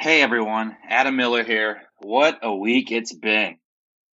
Hey 0.00 0.22
everyone, 0.22 0.76
Adam 0.88 1.16
Miller 1.16 1.42
here. 1.42 1.82
What 1.98 2.38
a 2.40 2.54
week 2.54 2.92
it's 2.92 3.12
been. 3.12 3.56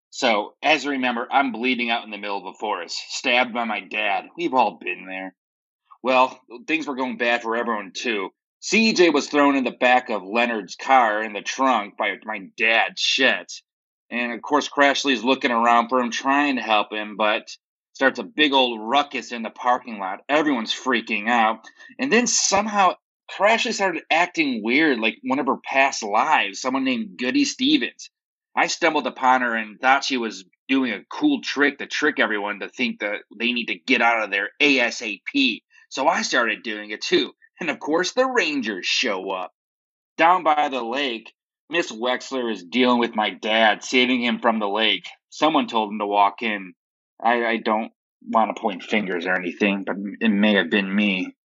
So, 0.10 0.56
as 0.64 0.84
you 0.84 0.90
remember, 0.90 1.28
I'm 1.32 1.52
bleeding 1.52 1.92
out 1.92 2.04
in 2.04 2.10
the 2.10 2.18
middle 2.18 2.40
of 2.40 2.56
a 2.56 2.58
forest, 2.58 3.00
stabbed 3.10 3.54
by 3.54 3.66
my 3.66 3.82
dad. 3.82 4.24
We've 4.36 4.56
all 4.56 4.80
been 4.82 5.06
there. 5.06 5.36
Well, 6.02 6.42
things 6.66 6.88
were 6.88 6.96
going 6.96 7.18
bad 7.18 7.44
for 7.44 7.56
everyone 7.56 7.92
too. 7.94 8.30
CJ 8.64 9.14
was 9.14 9.28
thrown 9.28 9.56
in 9.56 9.64
the 9.64 9.78
back 9.80 10.10
of 10.10 10.24
Leonard's 10.24 10.76
car 10.76 11.22
in 11.22 11.34
the 11.34 11.44
trunk 11.44 11.98
by 11.98 12.16
my 12.26 12.48
dad, 12.58 12.98
shit. 12.98 13.54
And 14.10 14.32
of 14.32 14.42
course, 14.42 14.68
Crashly's 14.68 15.24
looking 15.24 15.52
around 15.52 15.90
for 15.90 16.00
him, 16.00 16.10
trying 16.10 16.56
to 16.56 16.64
help 16.64 16.92
him, 16.92 17.16
but 17.16 17.48
starts 17.94 18.18
a 18.18 18.24
big 18.24 18.54
old 18.54 18.80
ruckus 18.82 19.32
in 19.32 19.44
the 19.44 19.52
parking 19.52 20.00
lot. 20.00 20.22
Everyone's 20.28 20.74
freaking 20.74 21.30
out. 21.30 21.60
And 22.00 22.12
then 22.12 22.26
somehow 22.26 22.96
Crashly 23.32 23.74
started 23.74 24.04
acting 24.12 24.64
weird, 24.64 24.99
like 24.99 25.18
one 25.24 25.40
of 25.40 25.48
her 25.48 25.58
past 25.58 26.04
lives, 26.04 26.62
someone 26.62 26.84
named 26.84 27.18
Goody 27.18 27.46
Stevens. 27.46 28.10
I 28.55 28.68
stumbled 28.68 29.08
upon 29.08 29.41
her 29.41 29.55
and 29.55 29.80
thought 29.80 30.04
she 30.04 30.18
was 30.18 30.46
doing 30.68 30.94
a 30.94 31.04
cool 31.10 31.41
trick 31.41 31.77
to 31.80 31.88
trick 31.88 32.20
everyone 32.20 32.60
to 32.60 32.70
think 32.70 32.99
that 32.99 33.22
they 33.38 33.52
need 33.52 33.68
to 33.68 33.80
get 33.80 34.02
out 34.02 34.24
of 34.24 34.32
there 34.32 34.49
ASAP. 34.62 35.62
So 35.90 36.08
I 36.08 36.22
started 36.22 36.64
doing 36.64 36.91
it 36.91 37.02
too. 37.02 37.34
And 37.60 37.70
of 37.70 37.80
course, 37.80 38.14
the 38.14 38.26
Rangers 38.26 38.86
show 38.86 39.32
up. 39.32 39.54
Down 40.18 40.44
by 40.44 40.70
the 40.70 40.84
lake, 40.84 41.34
Miss 41.70 41.92
Wexler 41.92 42.52
is 42.52 42.64
dealing 42.64 42.99
with 42.99 43.16
my 43.16 43.32
dad, 43.32 43.84
saving 43.84 44.21
him 44.21 44.40
from 44.40 44.60
the 44.60 44.70
lake. 44.70 45.08
Someone 45.30 45.68
told 45.68 45.92
him 45.92 45.99
to 45.99 46.05
walk 46.05 46.42
in. 46.42 46.74
I, 47.21 47.46
I 47.46 47.58
don't 47.58 47.92
want 48.21 48.55
to 48.55 48.62
point 48.62 48.84
fingers 48.84 49.26
or 49.26 49.36
anything, 49.36 49.84
but 49.86 49.96
it 50.20 50.30
may 50.30 50.55
have 50.55 50.70
been 50.70 50.94
me. 50.94 51.36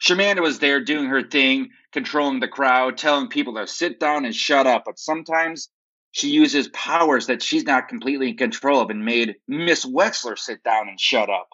Shamanda 0.00 0.40
was 0.40 0.58
there 0.58 0.82
doing 0.82 1.06
her 1.06 1.22
thing, 1.22 1.70
controlling 1.92 2.40
the 2.40 2.48
crowd, 2.48 2.98
telling 2.98 3.28
people 3.28 3.54
to 3.54 3.66
sit 3.66 3.98
down 3.98 4.24
and 4.24 4.34
shut 4.34 4.66
up. 4.66 4.84
But 4.86 4.98
sometimes 4.98 5.68
she 6.12 6.28
uses 6.28 6.68
powers 6.68 7.26
that 7.26 7.42
she's 7.42 7.64
not 7.64 7.88
completely 7.88 8.30
in 8.30 8.36
control 8.36 8.80
of 8.80 8.90
and 8.90 9.04
made 9.04 9.36
Miss 9.46 9.84
Wexler 9.84 10.38
sit 10.38 10.62
down 10.62 10.88
and 10.88 11.00
shut 11.00 11.28
up. 11.28 11.48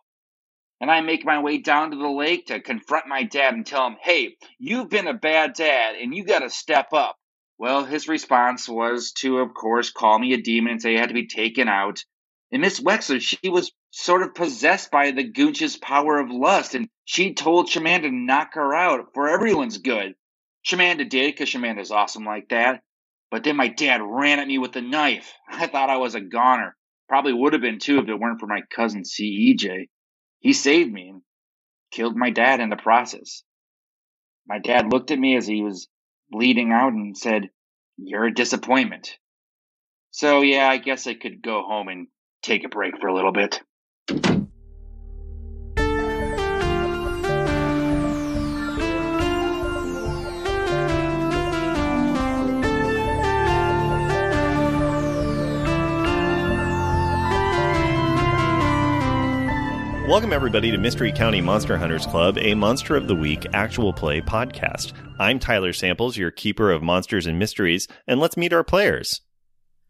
And 0.81 0.91
I 0.91 1.01
make 1.01 1.25
my 1.25 1.41
way 1.41 1.59
down 1.59 1.93
to 1.93 1.97
the 1.97 2.09
lake 2.09 2.47
to 2.47 2.61
confront 2.61 3.07
my 3.07 3.23
dad 3.23 3.55
and 3.55 3.65
tell 3.65 3.87
him, 3.87 3.97
hey, 4.03 4.37
you've 4.59 4.91
been 4.91 5.07
a 5.07 5.15
bad 5.15 5.55
dad 5.55 5.95
and 5.97 6.15
you 6.15 6.25
got 6.25 6.41
to 6.41 6.51
step 6.51 6.93
up. 6.93 7.17
Well, 7.57 7.85
his 7.85 8.09
response 8.09 8.69
was 8.69 9.13
to, 9.19 9.39
of 9.39 9.55
course, 9.55 9.91
call 9.91 10.19
me 10.19 10.35
a 10.35 10.43
demon 10.43 10.73
and 10.73 10.83
say 10.83 10.97
I 10.97 11.01
had 11.01 11.09
to 11.09 11.15
be 11.15 11.29
taken 11.29 11.69
out. 11.69 12.05
And 12.53 12.61
Miss 12.61 12.81
Wexler, 12.81 13.21
she 13.21 13.49
was 13.49 13.73
sort 13.97 14.23
of 14.23 14.35
possessed 14.35 14.91
by 14.91 15.13
the 15.13 15.23
Goonch's 15.23 15.77
power 15.77 16.19
of 16.19 16.29
lust, 16.29 16.75
and 16.75 16.89
she 17.05 17.33
told 17.33 17.69
Shamanda 17.69 18.03
to 18.03 18.11
knock 18.11 18.55
her 18.55 18.75
out 18.75 19.15
for 19.15 19.29
everyone's 19.29 19.79
good. 19.79 20.15
Shamanda 20.67 21.09
did, 21.09 21.33
because 21.33 21.49
Shamanda's 21.49 21.93
awesome 21.93 22.25
like 22.25 22.49
that. 22.49 22.83
But 23.31 23.45
then 23.45 23.57
my 23.57 23.69
dad 23.69 24.01
ran 24.03 24.41
at 24.41 24.49
me 24.49 24.59
with 24.59 24.75
a 24.75 24.81
knife. 24.81 25.33
I 25.49 25.69
thought 25.69 25.91
I 25.91 25.99
was 25.99 26.17
a 26.17 26.21
goner. 26.21 26.75
Probably 27.09 27.33
would 27.33 27.53
have 27.53 27.63
been 27.63 27.79
too 27.79 27.99
if 27.99 28.09
it 28.09 28.19
weren't 28.19 28.41
for 28.41 28.49
my 28.49 28.63
cousin 28.75 29.03
CEJ. 29.03 29.89
He 30.41 30.53
saved 30.53 30.93
me 30.93 31.11
and 31.11 31.23
killed 31.93 32.17
my 32.17 32.31
dad 32.31 32.59
in 32.61 32.71
the 32.71 32.77
process. 32.77 33.45
My 34.49 34.59
dad 34.59 34.91
looked 34.91 35.13
at 35.13 35.19
me 35.19 35.37
as 35.37 35.47
he 35.47 35.63
was 35.63 35.89
bleeding 36.31 36.73
out 36.73 36.93
and 36.93 37.17
said, 37.17 37.51
You're 37.97 38.27
a 38.27 38.35
disappointment. 38.35 39.17
So, 40.11 40.43
yeah, 40.43 40.69
I 40.69 40.79
guess 40.79 41.07
I 41.07 41.15
could 41.15 41.43
go 41.43 41.63
home 41.63 41.89
and 41.89 42.09
take 42.43 42.65
a 42.65 42.69
break 42.69 42.95
for 43.01 43.07
a 43.07 43.15
little 43.15 43.33
bit. 43.33 43.61
Welcome, 60.07 60.35
everybody, 60.35 60.71
to 60.71 60.79
Mystery 60.79 61.11
County 61.11 61.41
Monster 61.41 61.79
Hunters 61.79 62.07
Club, 62.07 62.37
a 62.39 62.55
Monster 62.55 62.95
of 62.95 63.09
the 63.09 63.17
Week 63.17 63.47
actual 63.55 63.93
play 63.93 64.21
podcast. 64.21 64.93
I'm 65.19 65.39
Tyler 65.39 65.73
Samples, 65.73 66.17
your 66.19 66.31
keeper 66.31 66.71
of 66.71 66.83
monsters 66.83 67.27
and 67.27 67.39
mysteries, 67.39 67.89
and 68.07 68.21
let's 68.21 68.37
meet 68.37 68.53
our 68.53 68.63
players. 68.63 69.23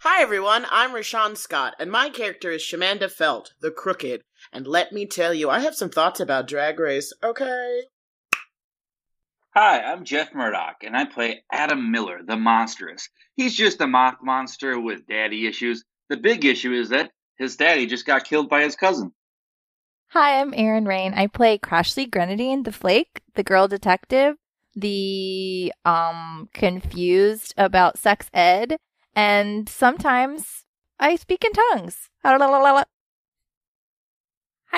Hi 0.06 0.20
everyone, 0.20 0.66
I'm 0.70 0.90
Rashawn 0.90 1.34
Scott, 1.34 1.76
and 1.78 1.90
my 1.90 2.10
character 2.10 2.50
is 2.50 2.60
Shamanda 2.60 3.10
Felt, 3.10 3.54
the 3.62 3.70
Crooked. 3.70 4.20
And 4.52 4.66
let 4.66 4.92
me 4.92 5.06
tell 5.06 5.32
you, 5.32 5.48
I 5.48 5.60
have 5.60 5.74
some 5.74 5.88
thoughts 5.88 6.20
about 6.20 6.46
Drag 6.46 6.78
Race, 6.78 7.10
okay? 7.24 7.84
Hi, 9.54 9.80
I'm 9.80 10.04
Jeff 10.04 10.34
Murdoch, 10.34 10.84
and 10.84 10.94
I 10.94 11.06
play 11.06 11.42
Adam 11.50 11.90
Miller, 11.90 12.18
the 12.22 12.36
Monstrous. 12.36 13.08
He's 13.34 13.56
just 13.56 13.80
a 13.80 13.86
moth 13.86 14.16
monster 14.22 14.78
with 14.78 15.06
daddy 15.06 15.46
issues. 15.46 15.82
The 16.10 16.18
big 16.18 16.44
issue 16.44 16.74
is 16.74 16.90
that 16.90 17.10
his 17.38 17.56
daddy 17.56 17.86
just 17.86 18.04
got 18.04 18.24
killed 18.24 18.50
by 18.50 18.62
his 18.62 18.76
cousin. 18.76 19.10
Hi, 20.08 20.38
I'm 20.38 20.52
Erin 20.52 20.84
Rain. 20.84 21.14
I 21.14 21.28
play 21.28 21.56
Crashly 21.56 22.10
Grenadine, 22.10 22.64
the 22.64 22.72
Flake, 22.72 23.22
the 23.36 23.42
girl 23.42 23.68
detective, 23.68 24.36
the 24.76 25.72
um 25.86 26.50
confused 26.52 27.54
about 27.56 27.96
sex 27.96 28.28
ed, 28.34 28.76
and 29.16 29.68
sometimes 29.68 30.64
I 30.98 31.16
speak 31.16 31.44
in 31.44 31.52
tongues. 31.52 32.10
Hi, 32.22 32.84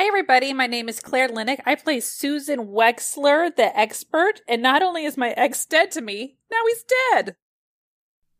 everybody. 0.07 0.53
My 0.53 0.67
name 0.67 0.89
is 0.89 1.01
Claire 1.01 1.29
Linick. 1.29 1.61
I 1.65 1.75
play 1.75 2.01
Susan 2.01 2.67
Wexler, 2.67 3.55
the 3.55 3.77
expert. 3.79 4.43
And 4.47 4.61
not 4.61 4.83
only 4.83 5.05
is 5.05 5.17
my 5.17 5.31
ex 5.31 5.65
dead 5.65 5.91
to 5.93 6.03
me, 6.03 6.37
now 6.51 6.59
he's 6.69 6.85
dead. 7.13 7.37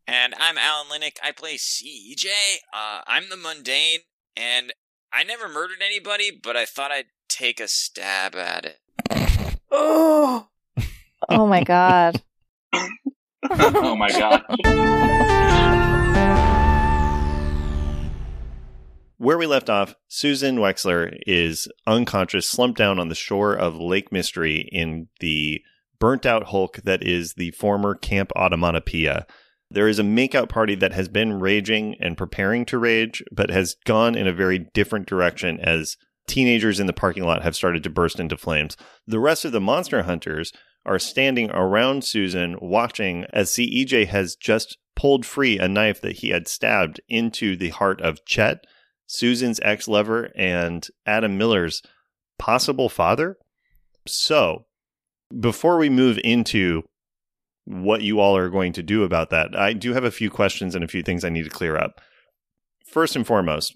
And 0.05 0.35
I'm 0.39 0.57
Alan 0.57 0.87
Linick. 0.87 1.17
I 1.23 1.31
play 1.31 1.55
CJ. 1.55 2.27
Uh, 2.71 3.01
I'm 3.07 3.29
the 3.29 3.37
mundane, 3.37 3.99
and 4.35 4.71
I 5.11 5.23
never 5.23 5.49
murdered 5.49 5.81
anybody, 5.85 6.31
but 6.31 6.55
I 6.55 6.65
thought 6.65 6.91
I'd 6.91 7.07
take 7.27 7.59
a 7.59 7.67
stab 7.67 8.35
at 8.35 8.65
it. 8.65 8.79
oh, 9.71 10.47
oh 11.27 11.47
my 11.47 11.63
god. 11.63 12.21
oh 13.49 13.95
my 13.95 14.11
god. 14.11 15.73
Where 19.19 19.37
we 19.39 19.47
left 19.47 19.67
off, 19.67 19.95
Susan 20.07 20.57
Wexler 20.57 21.17
is 21.25 21.67
unconscious, 21.87 22.47
slumped 22.47 22.77
down 22.77 22.99
on 22.99 23.09
the 23.09 23.15
shore 23.15 23.55
of 23.55 23.75
Lake 23.75 24.11
Mystery 24.11 24.69
in 24.71 25.07
the 25.21 25.61
burnt 25.99 26.27
out 26.27 26.43
hulk 26.49 26.77
that 26.83 27.01
is 27.01 27.33
the 27.33 27.49
former 27.51 27.95
Camp 27.95 28.31
Automatopoeia. 28.35 29.25
There 29.71 29.87
is 29.87 29.97
a 29.97 30.03
makeout 30.03 30.49
party 30.49 30.75
that 30.75 30.93
has 30.93 31.07
been 31.07 31.39
raging 31.39 31.95
and 31.99 32.15
preparing 32.15 32.63
to 32.65 32.77
rage, 32.77 33.23
but 33.31 33.49
has 33.49 33.75
gone 33.85 34.15
in 34.15 34.27
a 34.27 34.33
very 34.33 34.59
different 34.59 35.07
direction 35.07 35.59
as 35.61 35.97
teenagers 36.27 36.79
in 36.79 36.85
the 36.85 36.93
parking 36.93 37.23
lot 37.23 37.41
have 37.41 37.55
started 37.55 37.81
to 37.83 37.89
burst 37.89 38.19
into 38.19 38.37
flames. 38.37 38.77
The 39.07 39.19
rest 39.19 39.45
of 39.45 39.51
the 39.51 39.59
monster 39.59 40.03
hunters 40.03 40.53
are 40.85 40.99
standing 40.99 41.49
around 41.49 42.03
Susan 42.05 42.55
watching 42.61 43.25
as 43.33 43.49
CEJ 43.49 44.07
has 44.07 44.35
just 44.35 44.77
pulled 44.95 45.25
free 45.25 45.57
a 45.57 45.67
knife 45.67 46.01
that 46.01 46.17
he 46.17 46.29
had 46.29 46.47
stabbed 46.47 47.01
into 47.09 47.57
the 47.57 47.69
heart 47.69 47.99
of 48.01 48.23
Chet 48.25 48.63
Susan's 49.07 49.59
ex 49.63 49.87
lover, 49.87 50.31
and 50.35 50.87
Adam 51.05 51.37
Miller's 51.37 51.81
possible 52.37 52.89
father. 52.89 53.37
So, 54.05 54.65
before 55.37 55.77
we 55.77 55.89
move 55.89 56.19
into 56.23 56.83
what 57.65 58.01
you 58.01 58.19
all 58.19 58.37
are 58.37 58.49
going 58.49 58.73
to 58.73 58.83
do 58.83 59.03
about 59.03 59.29
that, 59.31 59.57
I 59.57 59.73
do 59.73 59.93
have 59.93 60.03
a 60.03 60.11
few 60.11 60.29
questions 60.29 60.75
and 60.75 60.83
a 60.83 60.87
few 60.87 61.03
things 61.03 61.23
I 61.23 61.29
need 61.29 61.43
to 61.43 61.49
clear 61.49 61.75
up. 61.75 61.99
First 62.85 63.15
and 63.15 63.27
foremost, 63.27 63.75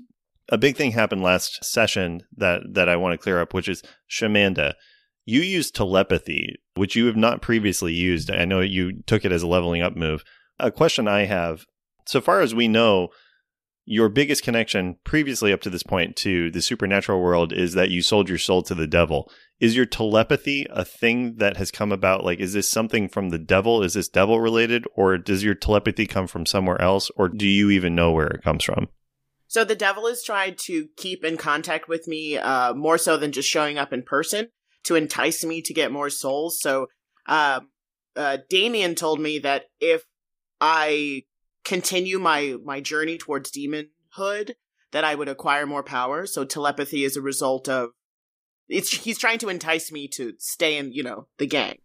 a 0.49 0.57
big 0.57 0.75
thing 0.75 0.91
happened 0.91 1.23
last 1.23 1.63
session 1.63 2.23
that 2.37 2.61
that 2.73 2.89
I 2.89 2.95
want 2.95 3.13
to 3.13 3.23
clear 3.23 3.41
up, 3.41 3.53
which 3.53 3.67
is 3.67 3.83
Shamanda. 4.09 4.73
You 5.25 5.41
used 5.41 5.75
telepathy, 5.75 6.55
which 6.75 6.95
you 6.95 7.05
have 7.05 7.15
not 7.15 7.41
previously 7.41 7.93
used. 7.93 8.31
I 8.31 8.45
know 8.45 8.59
you 8.59 9.01
took 9.03 9.23
it 9.23 9.31
as 9.31 9.43
a 9.43 9.47
leveling 9.47 9.81
up 9.81 9.95
move. 9.95 10.23
A 10.59 10.71
question 10.71 11.07
I 11.07 11.25
have, 11.25 11.65
so 12.05 12.21
far 12.21 12.41
as 12.41 12.55
we 12.55 12.67
know, 12.67 13.09
your 13.85 14.09
biggest 14.09 14.43
connection 14.43 14.97
previously 15.03 15.51
up 15.51 15.61
to 15.61 15.69
this 15.69 15.83
point 15.83 16.15
to 16.17 16.51
the 16.51 16.61
supernatural 16.61 17.21
world 17.21 17.51
is 17.51 17.73
that 17.73 17.89
you 17.89 18.01
sold 18.01 18.29
your 18.29 18.37
soul 18.37 18.61
to 18.63 18.75
the 18.75 18.87
devil. 18.87 19.31
Is 19.59 19.75
your 19.75 19.85
telepathy 19.85 20.65
a 20.69 20.85
thing 20.85 21.35
that 21.37 21.57
has 21.57 21.71
come 21.71 21.91
about? 21.91 22.23
Like, 22.23 22.39
is 22.39 22.53
this 22.53 22.69
something 22.69 23.09
from 23.09 23.29
the 23.29 23.39
devil? 23.39 23.83
Is 23.83 23.93
this 23.93 24.07
devil 24.07 24.39
related? 24.39 24.85
Or 24.95 25.17
does 25.17 25.43
your 25.43 25.55
telepathy 25.55 26.05
come 26.05 26.27
from 26.27 26.45
somewhere 26.45 26.81
else? 26.81 27.11
Or 27.15 27.27
do 27.27 27.47
you 27.47 27.69
even 27.69 27.95
know 27.95 28.11
where 28.11 28.27
it 28.27 28.43
comes 28.43 28.63
from? 28.63 28.89
So 29.47 29.63
the 29.63 29.75
devil 29.75 30.07
has 30.07 30.23
tried 30.23 30.57
to 30.65 30.87
keep 30.95 31.25
in 31.25 31.37
contact 31.37 31.89
with 31.89 32.07
me 32.07 32.37
uh, 32.37 32.73
more 32.73 32.97
so 32.97 33.17
than 33.17 33.31
just 33.31 33.49
showing 33.49 33.77
up 33.77 33.91
in 33.91 34.03
person 34.03 34.47
to 34.85 34.95
entice 34.95 35.43
me 35.43 35.61
to 35.63 35.73
get 35.73 35.91
more 35.91 36.09
souls. 36.09 36.59
So 36.61 36.87
uh, 37.27 37.59
uh, 38.15 38.37
Damien 38.49 38.95
told 38.95 39.19
me 39.19 39.39
that 39.39 39.65
if 39.79 40.03
I 40.59 41.23
continue 41.63 42.19
my 42.19 42.55
my 42.63 42.81
journey 42.81 43.17
towards 43.17 43.51
demonhood, 43.51 44.55
that 44.91 45.03
I 45.03 45.15
would 45.15 45.29
acquire 45.29 45.65
more 45.65 45.83
power. 45.83 46.25
So 46.25 46.43
telepathy 46.43 47.03
is 47.03 47.15
a 47.15 47.21
result 47.21 47.67
of 47.69 47.91
it's 48.69 48.91
he's 48.91 49.17
trying 49.17 49.39
to 49.39 49.49
entice 49.49 49.91
me 49.91 50.07
to 50.09 50.33
stay 50.39 50.77
in 50.77 50.91
you 50.93 51.03
know 51.03 51.27
the 51.37 51.47
gang. 51.47 51.77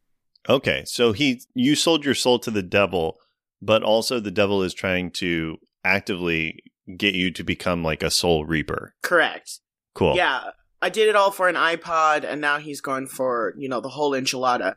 Okay, 0.49 0.84
so 0.87 1.12
he 1.12 1.43
you 1.55 1.75
sold 1.75 2.05
your 2.05 2.14
soul 2.14 2.38
to 2.40 2.50
the 2.50 2.62
devil, 2.62 3.19
but 3.61 3.82
also 3.82 4.20
the 4.20 4.31
devil 4.31 4.62
is 4.62 4.75
trying 4.75 5.11
to 5.12 5.56
actively 5.84 6.62
get 6.96 7.14
you 7.14 7.31
to 7.32 7.43
become 7.43 7.82
like 7.82 8.02
a 8.02 8.11
soul 8.11 8.44
reaper. 8.44 8.94
Correct. 9.02 9.61
Cool. 9.94 10.14
Yeah, 10.14 10.50
I 10.81 10.88
did 10.88 11.08
it 11.08 11.17
all 11.17 11.31
for 11.31 11.49
an 11.49 11.56
iPod, 11.56 12.25
and 12.25 12.40
now 12.40 12.58
he's 12.58 12.81
going 12.81 13.06
for 13.06 13.55
you 13.56 13.69
know 13.69 13.81
the 13.81 13.88
whole 13.88 14.12
enchilada. 14.12 14.76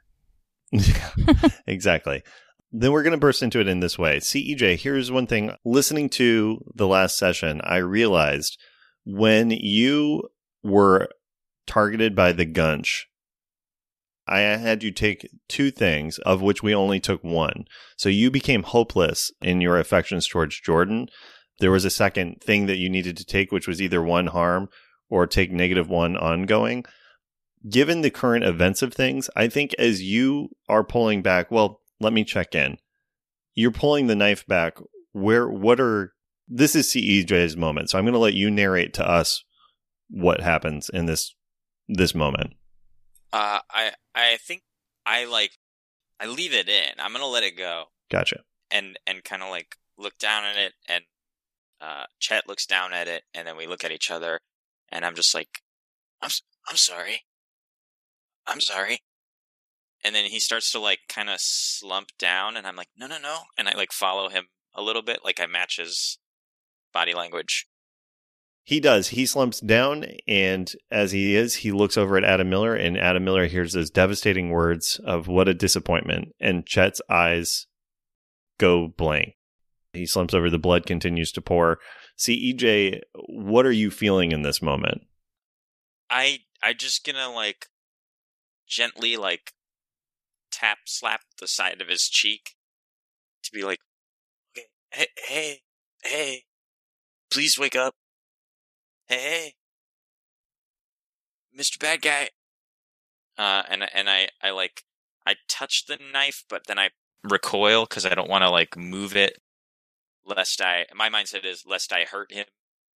exactly. 1.68 2.24
Then 2.72 2.92
we're 2.92 3.04
going 3.04 3.12
to 3.12 3.18
burst 3.18 3.42
into 3.42 3.60
it 3.60 3.68
in 3.68 3.80
this 3.80 3.98
way. 3.98 4.18
CEJ, 4.18 4.78
here's 4.80 5.12
one 5.12 5.28
thing. 5.28 5.56
Listening 5.66 6.10
to 6.10 6.64
the 6.76 6.88
last 6.88 7.18
session, 7.18 7.62
I 7.64 7.78
realized 7.78 8.58
when 9.06 9.50
you 9.52 10.30
were 10.64 11.10
targeted 11.66 12.16
by 12.16 12.32
the 12.32 12.46
Gunch, 12.46 13.08
I 14.28 14.42
had 14.42 14.84
you 14.84 14.92
take 14.92 15.28
two 15.48 15.72
things, 15.72 16.20
of 16.20 16.44
which 16.44 16.62
we 16.62 16.76
only 16.76 17.00
took 17.00 17.24
one. 17.24 17.66
So 17.98 18.10
you 18.10 18.30
became 18.30 18.62
hopeless 18.62 19.32
in 19.42 19.60
your 19.60 19.80
affections 19.80 20.28
towards 20.28 20.60
Jordan. 20.60 21.08
There 21.60 21.72
was 21.72 21.84
a 21.84 21.90
second 21.90 22.42
thing 22.42 22.68
that 22.68 22.78
you 22.78 22.90
needed 22.90 23.18
to 23.18 23.26
take, 23.26 23.52
which 23.52 23.68
was 23.68 23.82
either 23.82 24.04
one 24.04 24.28
harm 24.28 24.70
or 25.10 25.26
take 25.26 25.52
negative 25.52 25.90
one 25.90 26.16
ongoing. 26.16 26.86
Given 27.68 28.02
the 28.02 28.12
current 28.12 28.46
events 28.46 28.84
of 28.84 28.94
things, 28.94 29.30
I 29.36 29.48
think 29.48 29.74
as 29.80 30.04
you 30.04 30.50
are 30.70 30.84
pulling 30.84 31.24
back, 31.24 31.50
well, 31.50 31.79
let 32.00 32.14
me 32.14 32.24
check 32.24 32.56
in. 32.56 32.78
You're 33.56 33.72
pulling 33.72 34.08
the 34.08 34.16
knife 34.16 34.46
back. 34.46 34.78
Where, 35.12 35.50
what 35.50 35.80
are, 35.80 36.14
this 36.48 36.76
is 36.76 36.88
CEJ's 36.88 37.58
moment. 37.58 37.90
So 37.90 37.98
I'm 37.98 38.06
going 38.06 38.14
to 38.14 38.20
let 38.20 38.34
you 38.34 38.50
narrate 38.50 38.94
to 38.96 39.08
us 39.08 39.44
what 40.10 40.42
happens 40.42 40.90
in 40.90 41.06
this, 41.08 41.36
this 41.88 42.14
moment. 42.16 42.54
Uh, 43.32 43.60
I 43.70 43.92
I 44.16 44.38
think 44.38 44.64
I 45.06 45.26
like 45.26 45.52
I 46.20 46.26
leave 46.26 46.54
it 46.54 46.68
in. 46.68 46.94
I'm 46.98 47.12
gonna 47.12 47.28
let 47.28 47.44
it 47.44 47.56
go 47.58 47.86
Gotcha. 48.10 48.42
and 48.72 48.98
and 49.06 49.24
kind 49.24 49.44
of 49.44 49.50
like 49.50 49.76
look 49.98 50.18
down 50.18 50.46
at 50.46 50.58
it, 50.58 50.74
and 50.88 51.04
uh, 51.80 52.06
Chet 52.20 52.48
looks 52.48 52.66
down 52.66 52.92
at 52.92 53.08
it, 53.08 53.24
and 53.34 53.48
then 53.48 53.56
we 53.56 53.68
look 53.68 53.84
at 53.84 53.92
each 53.92 54.10
other, 54.10 54.40
and 54.92 55.06
I'm 55.06 55.14
just 55.14 55.36
like, 55.36 55.62
I'm 56.22 56.32
I'm 56.68 56.76
sorry, 56.76 57.22
I'm 58.48 58.62
sorry, 58.62 59.02
and 60.04 60.16
then 60.16 60.26
he 60.26 60.40
starts 60.40 60.72
to 60.72 60.80
like 60.80 61.00
kind 61.08 61.30
of 61.30 61.40
slump 61.40 62.10
down, 62.18 62.58
and 62.58 62.66
I'm 62.66 62.76
like, 62.76 62.90
no 62.98 63.08
no 63.08 63.18
no, 63.18 63.42
and 63.58 63.68
I 63.68 63.76
like 63.76 63.92
follow 63.92 64.30
him 64.30 64.46
a 64.74 64.82
little 64.82 65.02
bit, 65.02 65.22
like 65.24 65.40
I 65.40 65.46
match 65.46 65.78
his 65.78 66.18
body 66.94 67.14
language. 67.14 67.68
He 68.64 68.80
does. 68.80 69.08
He 69.10 69.26
slumps 69.26 69.60
down, 69.60 70.06
and 70.28 70.72
as 70.92 71.12
he 71.12 71.36
is, 71.36 71.56
he 71.56 71.72
looks 71.72 71.98
over 71.98 72.18
at 72.18 72.24
Adam 72.24 72.50
Miller, 72.50 72.76
and 72.76 72.98
Adam 72.98 73.24
Miller 73.24 73.48
hears 73.48 73.74
those 73.74 73.90
devastating 73.90 74.52
words 74.52 75.00
of 75.04 75.28
"What 75.28 75.48
a 75.48 75.54
disappointment!" 75.54 76.30
And 76.40 76.68
Chet's 76.68 77.02
eyes 77.10 77.66
go 78.60 78.88
blank. 78.88 79.36
He 79.94 80.06
slumps 80.06 80.34
over. 80.34 80.50
The 80.50 80.60
blood 80.60 80.86
continues 80.86 81.32
to 81.32 81.42
pour. 81.42 81.80
CEJ 82.18 83.02
what 83.28 83.66
are 83.66 83.72
you 83.72 83.90
feeling 83.90 84.32
in 84.32 84.44
this 84.44 84.62
moment? 84.62 85.02
I 86.10 86.42
I 86.62 86.74
just 86.74 87.06
gonna 87.06 87.32
like 87.32 87.68
gently 88.68 89.18
like 89.18 89.54
tap 90.60 90.80
slap 90.86 91.22
the 91.40 91.48
side 91.48 91.82
of 91.82 91.88
his 91.88 92.10
cheek 92.10 92.56
to 93.44 93.52
be 93.52 93.64
like, 93.64 93.80
okay, 94.58 94.68
hey 94.92 95.08
hey 95.28 95.62
hey, 96.04 96.44
please 97.32 97.58
wake 97.58 97.76
up, 97.76 97.94
hey 99.08 99.20
hey, 99.20 99.54
Mister 101.54 101.78
Bad 101.80 102.02
Guy. 102.02 102.30
Uh, 103.38 103.64
and 103.70 103.88
and 103.94 104.10
I 104.10 104.30
I 104.44 104.52
like 104.52 104.84
I 105.26 105.36
touch 105.48 105.86
the 105.86 105.98
knife, 106.12 106.44
but 106.50 106.68
then 106.68 106.78
I 106.78 106.90
recoil 107.24 107.86
because 107.86 108.06
I 108.06 108.16
don't 108.16 108.30
want 108.30 108.44
to 108.44 108.50
like 108.50 108.76
move 108.76 109.16
it, 109.16 109.38
lest 110.26 110.62
I 110.62 110.86
my 110.94 111.10
mindset 111.10 111.46
is 111.46 111.64
lest 111.66 111.94
I 111.94 112.04
hurt 112.04 112.34
him 112.34 112.46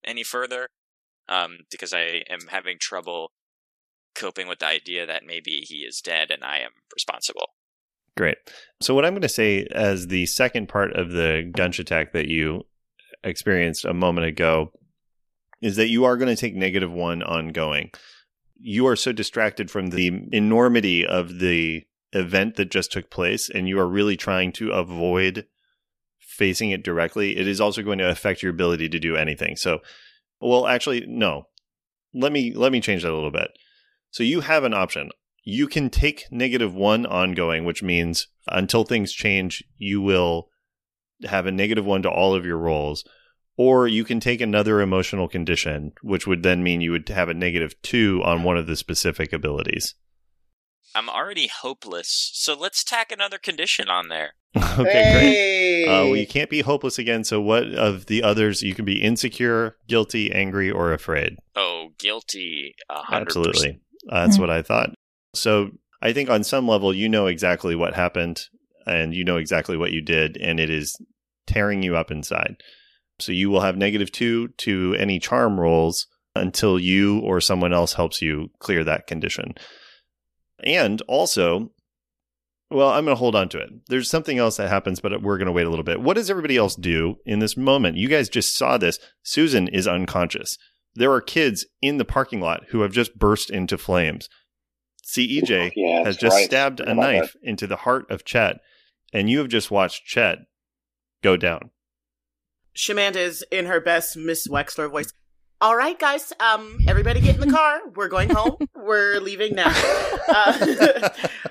any 0.05 0.25
further 0.25 0.69
um, 1.29 1.59
because 1.71 1.93
I 1.93 2.25
am 2.29 2.49
having 2.49 2.79
trouble 2.81 3.31
coping 4.15 4.49
with 4.49 4.61
the 4.61 4.67
idea 4.67 5.07
that 5.07 5.27
maybe 5.27 5.65
he 5.67 5.79
is 5.79 6.01
dead 6.01 6.31
and 6.31 6.45
I 6.45 6.59
am 6.59 6.73
responsible. 6.93 7.49
Great. 8.17 8.37
So, 8.81 8.95
what 8.95 9.05
I'm 9.05 9.15
going 9.15 9.23
to 9.23 9.29
say 9.29 9.67
as 9.73 10.09
the 10.09 10.27
second 10.27 10.69
part 10.69 10.95
of 10.95 11.11
the 11.11 11.51
gunch 11.51 11.79
attack 11.79 12.13
that 12.13 12.29
you 12.29 12.65
experienced 13.25 13.85
a 13.85 13.95
moment 13.95 14.27
ago 14.27 14.73
is 15.63 15.77
that 15.77 15.89
you 15.89 16.05
are 16.05 16.17
going 16.17 16.35
to 16.35 16.41
take 16.41 16.55
negative 16.55 16.93
one 16.93 17.23
ongoing. 17.23 17.91
You 18.59 18.87
are 18.87 18.97
so 18.97 19.13
distracted 19.13 19.71
from 19.71 19.91
the 19.91 20.29
enormity 20.33 21.07
of 21.07 21.39
the 21.39 21.85
event 22.13 22.57
that 22.57 22.71
just 22.71 22.93
took 22.93 23.11
place, 23.11 23.49
and 23.49 23.69
you 23.69 23.79
are 23.79 23.89
really 23.89 24.17
trying 24.17 24.53
to 24.53 24.73
avoid 24.73 25.47
facing 26.19 26.71
it 26.71 26.85
directly. 26.85 27.37
It 27.37 27.49
is 27.49 27.61
also 27.61 27.83
going 27.83 27.99
to 27.99 28.11
affect 28.11 28.43
your 28.43 28.51
ability 28.51 28.89
to 28.91 28.99
do 28.99 29.17
anything. 29.17 29.57
So, 29.57 29.81
well, 30.41 30.67
actually, 30.67 31.07
no. 31.07 31.47
Let 32.15 32.33
me 32.33 32.53
let 32.53 32.73
me 32.73 32.81
change 32.81 33.05
that 33.05 33.13
a 33.13 33.15
little 33.15 33.31
bit. 33.31 33.49
So 34.13 34.23
you 34.23 34.43
have 34.43 34.63
an 34.63 34.75
option. 34.75 35.11
You 35.43 35.67
can 35.67 35.91
take 35.91 36.27
negative 36.31 36.75
one 36.75 37.07
ongoing, 37.07 37.65
which 37.65 37.83
means 37.83 38.29
until 38.47 38.85
things 38.85 39.13
change, 39.13 39.65
you 39.79 40.01
will 40.01 40.49
have 41.25 41.47
a 41.47 41.53
negative 41.53 41.85
one 41.85 42.03
to 42.03 42.11
all 42.11 42.35
of 42.35 42.47
your 42.47 42.59
rolls. 42.59 43.05
Or 43.57 43.89
you 43.89 44.05
can 44.05 44.21
take 44.21 44.41
another 44.41 44.81
emotional 44.81 45.29
condition, 45.29 45.93
which 46.03 46.27
would 46.27 46.43
then 46.43 46.63
mean 46.63 46.81
you 46.81 46.91
would 46.93 47.09
have 47.09 47.29
a 47.29 47.35
negative 47.35 47.81
two 47.83 48.23
on 48.25 48.45
one 48.45 48.57
of 48.57 48.67
the 48.67 48.77
specific 48.77 49.33
abilities. 49.33 49.95
I'm 50.95 51.09
already 51.09 51.49
hopeless, 51.49 52.31
so 52.35 52.55
let's 52.55 52.85
tack 52.85 53.11
another 53.11 53.39
condition 53.39 53.89
on 53.89 54.09
there. 54.09 54.35
okay, 54.57 55.85
great. 55.85 55.87
Uh, 55.87 56.05
well, 56.05 56.17
you 56.17 56.27
can't 56.27 56.51
be 56.51 56.61
hopeless 56.61 56.99
again. 56.99 57.25
So, 57.25 57.41
what 57.41 57.65
of 57.73 58.07
the 58.07 58.23
others? 58.23 58.63
You 58.63 58.75
can 58.75 58.85
be 58.85 59.01
insecure, 59.01 59.77
guilty, 59.89 60.31
angry, 60.31 60.71
or 60.71 60.93
afraid. 60.93 61.37
Oh, 61.57 61.89
guilty. 61.99 62.75
a 62.91 62.99
hundred 62.99 63.29
Absolutely. 63.29 63.81
Uh, 64.11 64.27
that's 64.27 64.37
Mhm. 64.37 64.41
what 64.41 64.51
I 64.51 64.63
thought. 64.63 64.91
So 65.35 65.71
I 66.01 66.13
think 66.13 66.29
on 66.29 66.45
some 66.45 66.67
level, 66.69 66.93
you 66.95 67.09
know 67.09 67.27
exactly 67.27 67.75
what 67.75 67.95
happened 67.95 68.41
and 68.87 69.15
you 69.15 69.25
know 69.25 69.37
exactly 69.37 69.77
what 69.77 69.93
you 69.93 70.01
did, 70.01 70.37
and 70.39 70.59
it 70.59 70.69
is 70.71 70.97
tearing 71.47 71.83
you 71.83 71.97
up 71.97 72.11
inside. 72.11 72.57
So 73.21 73.31
you 73.33 73.51
will 73.51 73.61
have 73.61 73.77
negative 73.77 74.11
two 74.11 74.49
to 74.59 74.97
any 74.99 75.19
charm 75.21 75.61
rolls 75.61 76.07
until 76.35 76.79
you 76.79 77.21
or 77.21 77.41
someone 77.41 77.73
else 77.73 77.93
helps 77.93 78.21
you 78.21 78.51
clear 78.59 78.83
that 78.85 79.07
condition. 79.07 79.55
And 80.65 81.01
also, 81.03 81.71
well, 82.71 82.89
I'm 82.89 83.05
going 83.05 83.15
to 83.15 83.19
hold 83.19 83.37
on 83.37 83.49
to 83.51 83.59
it. 83.59 83.69
There's 83.89 84.09
something 84.09 84.39
else 84.39 84.57
that 84.57 84.69
happens, 84.69 85.01
but 85.01 85.23
we're 85.23 85.37
going 85.39 85.47
to 85.47 85.53
wait 85.53 85.67
a 85.67 85.71
little 85.71 85.85
bit. 85.85 86.01
What 86.01 86.15
does 86.15 86.31
everybody 86.31 86.57
else 86.57 86.75
do 86.75 87.17
in 87.27 87.39
this 87.39 87.57
moment? 87.57 87.97
You 87.99 88.09
guys 88.09 88.29
just 88.29 88.57
saw 88.57 88.79
this. 88.79 88.99
Susan 89.23 89.69
is 89.69 89.87
unconscious. 89.87 90.57
There 90.95 91.13
are 91.13 91.21
kids 91.21 91.65
in 91.81 91.99
the 91.99 92.05
parking 92.05 92.41
lot 92.41 92.65
who 92.69 92.81
have 92.83 92.93
just 92.93 93.19
burst 93.19 93.51
into 93.51 93.79
flames. 93.79 94.29
CEJ 95.05 95.73
Yeah, 95.75 96.05
has 96.05 96.17
just 96.17 96.35
right. 96.35 96.45
stabbed 96.45 96.81
a 96.81 96.85
Forgot 96.85 96.93
about 96.99 97.13
knife 97.13 97.37
into 97.43 97.67
the 97.67 97.77
heart 97.77 98.11
of 98.11 98.25
Chet, 98.25 98.59
and 99.13 99.29
you 99.29 99.39
have 99.39 99.49
just 99.49 99.71
watched 99.71 100.05
Chet 100.07 100.39
go 101.23 101.37
down. 101.37 101.71
Shamanda 102.77 103.17
is 103.17 103.45
in 103.51 103.67
her 103.67 103.81
best 103.81 104.17
Miss 104.17 104.49
Wexler 104.49 104.91
voice. 104.91 105.13
All 105.61 105.77
right, 105.77 105.97
guys. 105.99 106.33
Um, 106.41 106.79
everybody 106.89 107.21
get 107.21 107.37
in 107.37 107.41
the 107.41 107.55
car. 107.55 107.81
We're 107.95 108.09
going 108.09 108.31
home. 108.31 108.57
We're 108.75 109.21
leaving 109.21 109.55
now. 109.55 109.73
Uh, 110.29 110.59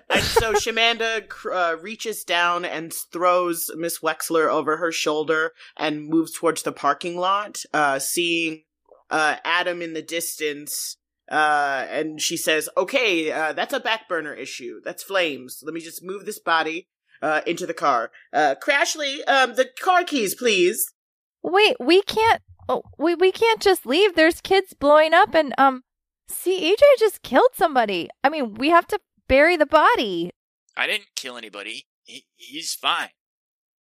and 0.10 0.24
so 0.24 0.52
Shamanda 0.54 1.24
uh, 1.54 1.78
reaches 1.78 2.24
down 2.26 2.66
and 2.66 2.92
throws 2.92 3.70
Miss 3.76 4.00
Wexler 4.00 4.50
over 4.50 4.78
her 4.78 4.92
shoulder 4.92 5.54
and 5.78 6.10
moves 6.10 6.34
towards 6.34 6.64
the 6.64 6.74
parking 6.74 7.18
lot, 7.18 7.64
uh, 7.74 8.00
seeing 8.00 8.64
uh, 9.12 9.36
Adam 9.46 9.82
in 9.82 9.94
the 9.94 10.02
distance. 10.02 10.98
Uh, 11.30 11.86
and 11.90 12.20
she 12.20 12.36
says, 12.36 12.68
"Okay, 12.76 13.32
uh, 13.32 13.54
that's 13.54 13.74
a 13.74 13.80
back 13.80 14.10
burner 14.10 14.34
issue. 14.34 14.82
That's 14.84 15.04
flames. 15.04 15.62
Let 15.64 15.74
me 15.74 15.80
just 15.80 16.04
move 16.04 16.26
this 16.26 16.40
body 16.40 16.88
uh, 17.22 17.42
into 17.46 17.66
the 17.66 17.74
car. 17.74 18.12
Uh, 18.34 18.56
Crashly, 18.62 19.20
um, 19.28 19.56
the 19.56 19.70
car 19.82 20.04
keys, 20.04 20.36
please." 20.36 20.92
Wait, 21.44 21.78
we 21.80 22.02
can't 22.02 22.42
Oh, 22.72 22.84
we 22.98 23.16
we 23.16 23.34
can't 23.34 23.60
just 23.60 23.86
leave. 23.86 24.16
There's 24.16 24.40
kids 24.40 24.74
blowing 24.74 25.14
up, 25.14 25.34
and 25.34 25.54
um, 25.58 25.84
see, 26.30 26.72
EJ 26.72 26.82
just 26.98 27.22
killed 27.22 27.50
somebody. 27.54 28.10
I 28.24 28.30
mean, 28.30 28.54
we 28.54 28.70
have 28.70 28.88
to 28.88 29.00
bury 29.28 29.58
the 29.58 29.66
body. 29.66 30.32
I 30.78 30.88
didn't 30.88 31.08
kill 31.16 31.36
anybody. 31.36 31.88
He, 32.04 32.26
he's 32.36 32.74
fine. 32.74 33.10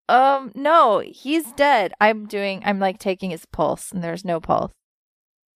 Um, 0.09 0.51
no, 0.55 0.99
he's 0.99 1.53
dead. 1.53 1.93
I'm 2.01 2.25
doing. 2.27 2.61
I'm 2.65 2.79
like 2.79 2.99
taking 2.99 3.29
his 3.29 3.45
pulse, 3.45 3.93
and 3.93 4.03
there's 4.03 4.25
no 4.25 4.41
pulse. 4.41 4.73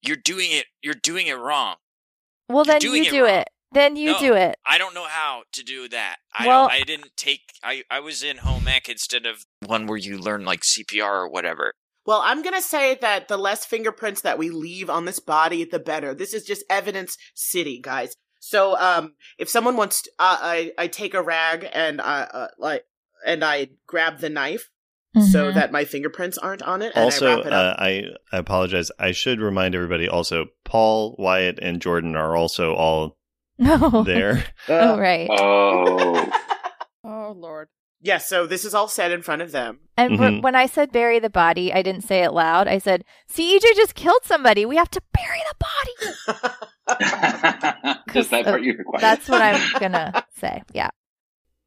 You're 0.08 0.18
doing 0.18 0.52
it. 0.52 0.66
You're 0.82 0.94
doing 0.94 1.28
it 1.28 1.34
wrong. 1.34 1.76
Well, 2.50 2.66
You're 2.66 2.80
then 2.80 2.82
you 2.94 3.04
it 3.04 3.10
do 3.10 3.24
wrong. 3.24 3.34
it. 3.34 3.50
Then 3.72 3.96
you 3.96 4.12
No. 4.14 4.20
do 4.20 4.34
it. 4.36 4.56
I 4.66 4.78
don't 4.78 4.94
know 4.94 5.06
how 5.06 5.44
to 5.52 5.64
do 5.64 5.90
that. 5.90 6.18
I 6.34 6.48
Well- 6.48 6.68
don't, 6.70 6.72
I 6.74 6.84
didn't 6.84 7.18
take. 7.18 7.42
I 7.64 7.84
I 7.90 8.00
was 8.00 8.24
in 8.24 8.38
home 8.38 8.68
ec 8.68 8.88
instead 8.88 9.26
of 9.26 9.46
one 9.66 9.86
where 9.88 9.98
you 9.98 10.18
learn 10.18 10.46
like 10.46 10.62
CPR 10.64 11.22
or 11.24 11.28
whatever. 11.30 11.74
Well, 12.06 12.22
I'm 12.22 12.42
gonna 12.44 12.62
say 12.62 12.96
that 13.02 13.28
the 13.28 13.38
less 13.38 13.66
fingerprints 13.66 14.22
that 14.22 14.38
we 14.38 14.50
leave 14.52 14.90
on 14.90 15.06
this 15.06 15.20
body, 15.20 15.64
the 15.66 15.80
better. 15.80 16.14
This 16.14 16.34
is 16.34 16.46
just 16.46 16.64
evidence 16.70 17.18
city, 17.34 17.80
guys. 17.82 18.16
So, 18.40 18.78
um, 18.78 19.16
if 19.40 19.50
someone 19.50 19.76
wants, 19.76 20.04
to, 20.04 20.12
uh, 20.20 20.38
I 20.40 20.72
I 20.78 20.88
take 20.88 21.16
a 21.16 21.24
rag 21.24 21.68
and 21.74 22.00
I 22.00 22.22
uh, 22.22 22.48
like 22.60 22.86
and 23.26 23.44
I 23.44 23.70
grab 23.88 24.20
the 24.20 24.30
knife 24.30 24.70
so 25.16 25.52
Mhm. 25.52 25.54
that 25.56 25.72
my 25.72 25.86
fingerprints 25.86 26.38
aren't 26.38 26.62
on 26.62 26.82
it. 26.82 26.92
And 26.96 27.02
I 27.02 27.06
Also, 27.06 27.38
wrap 27.38 27.46
it 27.46 27.54
up. 27.54 27.80
uh, 27.80 27.82
I 27.82 28.04
I 28.32 28.38
apologize. 28.38 28.92
I 29.00 29.12
should 29.12 29.40
remind 29.40 29.74
everybody. 29.76 30.08
Also, 30.10 30.48
Paul, 30.64 31.16
Wyatt, 31.18 31.60
and 31.62 31.82
Jordan 31.82 32.16
are 32.16 32.36
also 32.36 32.74
all 32.76 33.18
No. 33.58 34.04
there. 34.06 34.44
oh 34.70 34.98
right. 35.00 35.28
Oh. 35.32 36.32
Oh 37.08 37.36
lord. 37.38 37.68
yeah. 38.02 38.18
So 38.18 38.48
this 38.48 38.66
is 38.66 38.74
all 38.74 38.88
said 38.88 39.12
in 39.12 39.22
front 39.22 39.44
of 39.44 39.52
them. 39.52 39.80
And 39.96 40.18
wh- 40.18 40.22
Mhm. 40.24 40.42
when 40.42 40.56
I 40.56 40.66
said 40.66 40.92
bury 40.92 41.20
the 41.20 41.30
body, 41.30 41.72
I 41.72 41.84
didn't 41.84 42.02
say 42.04 42.24
it 42.24 42.32
loud. 42.34 42.68
I 42.68 42.80
said, 42.80 43.04
"See, 43.28 43.56
EJ 43.56 43.74
just 43.76 43.94
killed 43.96 44.24
somebody. 44.24 44.66
We 44.66 44.76
have 44.78 44.90
to 44.92 45.02
bury 45.14 45.40
the 45.50 45.56
body." 45.60 45.96
Just 48.14 48.32
that 48.32 48.46
part 48.46 48.62
you 48.64 48.74
required. 48.78 49.02
That's 49.02 49.28
what 49.30 49.42
I'm 49.42 49.62
gonna 49.80 50.24
say. 50.40 50.64
Yeah. 50.74 50.90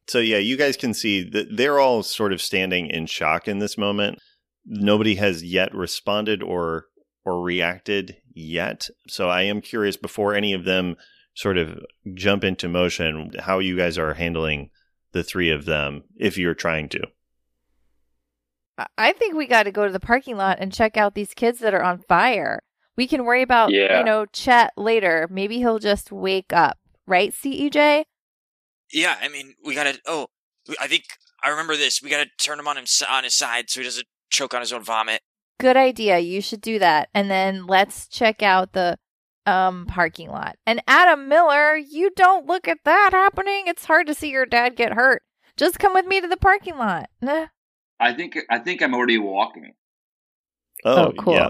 So 0.09 0.19
yeah, 0.19 0.37
you 0.37 0.57
guys 0.57 0.75
can 0.75 0.93
see 0.93 1.23
that 1.29 1.55
they're 1.55 1.79
all 1.79 2.01
sort 2.03 2.33
of 2.33 2.41
standing 2.41 2.87
in 2.87 3.05
shock 3.05 3.47
in 3.47 3.59
this 3.59 3.77
moment. 3.77 4.17
Nobody 4.65 5.15
has 5.15 5.43
yet 5.43 5.73
responded 5.73 6.41
or 6.43 6.85
or 7.25 7.41
reacted 7.41 8.17
yet. 8.33 8.87
So 9.07 9.29
I 9.29 9.43
am 9.43 9.61
curious 9.61 9.97
before 9.97 10.33
any 10.33 10.53
of 10.53 10.65
them 10.65 10.95
sort 11.35 11.57
of 11.57 11.79
jump 12.15 12.43
into 12.43 12.67
motion 12.67 13.31
how 13.39 13.59
you 13.59 13.77
guys 13.77 13.97
are 13.97 14.13
handling 14.15 14.71
the 15.11 15.23
three 15.23 15.51
of 15.51 15.65
them 15.65 16.03
if 16.17 16.37
you're 16.37 16.53
trying 16.55 16.89
to. 16.89 17.01
I- 18.77 18.87
I 18.97 19.13
think 19.13 19.35
we 19.35 19.45
got 19.47 19.63
to 19.63 19.71
go 19.71 19.85
to 19.85 19.91
the 19.93 19.99
parking 19.99 20.37
lot 20.37 20.57
and 20.59 20.73
check 20.73 20.97
out 20.97 21.13
these 21.15 21.33
kids 21.33 21.59
that 21.59 21.73
are 21.73 21.83
on 21.83 21.99
fire. 22.07 22.59
We 22.97 23.07
can 23.07 23.25
worry 23.25 23.41
about, 23.41 23.71
Yeah. 23.71 23.99
you 23.99 24.05
know, 24.05 24.25
Chet 24.25 24.71
later. 24.77 25.27
Maybe 25.29 25.57
he'll 25.59 25.79
just 25.79 26.11
wake 26.11 26.51
up, 26.53 26.77
right, 27.05 27.31
CEJ? 27.33 28.03
Yeah, 28.91 29.15
I 29.21 29.29
mean, 29.29 29.55
we 29.63 29.75
gotta. 29.75 29.99
Oh, 30.05 30.27
I 30.79 30.87
think 30.87 31.03
I 31.43 31.49
remember 31.49 31.75
this. 31.75 32.01
We 32.01 32.09
gotta 32.09 32.29
turn 32.39 32.59
him 32.59 32.67
on 32.67 32.77
him 32.77 32.85
on 33.09 33.23
his 33.23 33.35
side 33.35 33.69
so 33.69 33.79
he 33.79 33.83
doesn't 33.83 34.07
choke 34.29 34.53
on 34.53 34.61
his 34.61 34.73
own 34.73 34.83
vomit. 34.83 35.21
Good 35.59 35.77
idea. 35.77 36.19
You 36.19 36.41
should 36.41 36.61
do 36.61 36.79
that. 36.79 37.09
And 37.13 37.29
then 37.29 37.67
let's 37.67 38.07
check 38.07 38.41
out 38.41 38.73
the 38.73 38.97
um 39.45 39.85
parking 39.87 40.29
lot. 40.29 40.55
And 40.65 40.81
Adam 40.87 41.27
Miller, 41.27 41.75
you 41.75 42.11
don't 42.15 42.47
look 42.47 42.67
at 42.67 42.79
that 42.85 43.09
happening. 43.11 43.63
It's 43.67 43.85
hard 43.85 44.07
to 44.07 44.13
see 44.13 44.29
your 44.29 44.45
dad 44.45 44.75
get 44.75 44.93
hurt. 44.93 45.21
Just 45.57 45.79
come 45.79 45.93
with 45.93 46.05
me 46.05 46.21
to 46.21 46.27
the 46.27 46.37
parking 46.37 46.77
lot. 46.77 47.09
I 47.99 48.13
think 48.13 48.37
I 48.49 48.59
think 48.59 48.81
I'm 48.81 48.93
already 48.93 49.17
walking. 49.17 49.73
Oh, 50.85 51.11
cool. 51.19 51.33
Yeah. 51.33 51.49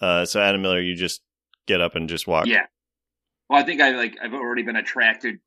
Uh, 0.00 0.24
so 0.24 0.40
Adam 0.40 0.62
Miller, 0.62 0.80
you 0.80 0.96
just 0.96 1.20
get 1.66 1.80
up 1.80 1.94
and 1.94 2.08
just 2.08 2.26
walk. 2.26 2.46
Yeah. 2.46 2.66
Well, 3.48 3.60
I 3.60 3.64
think 3.64 3.80
I 3.80 3.90
like 3.90 4.16
I've 4.22 4.32
already 4.32 4.62
been 4.62 4.76
attracted. 4.76 5.40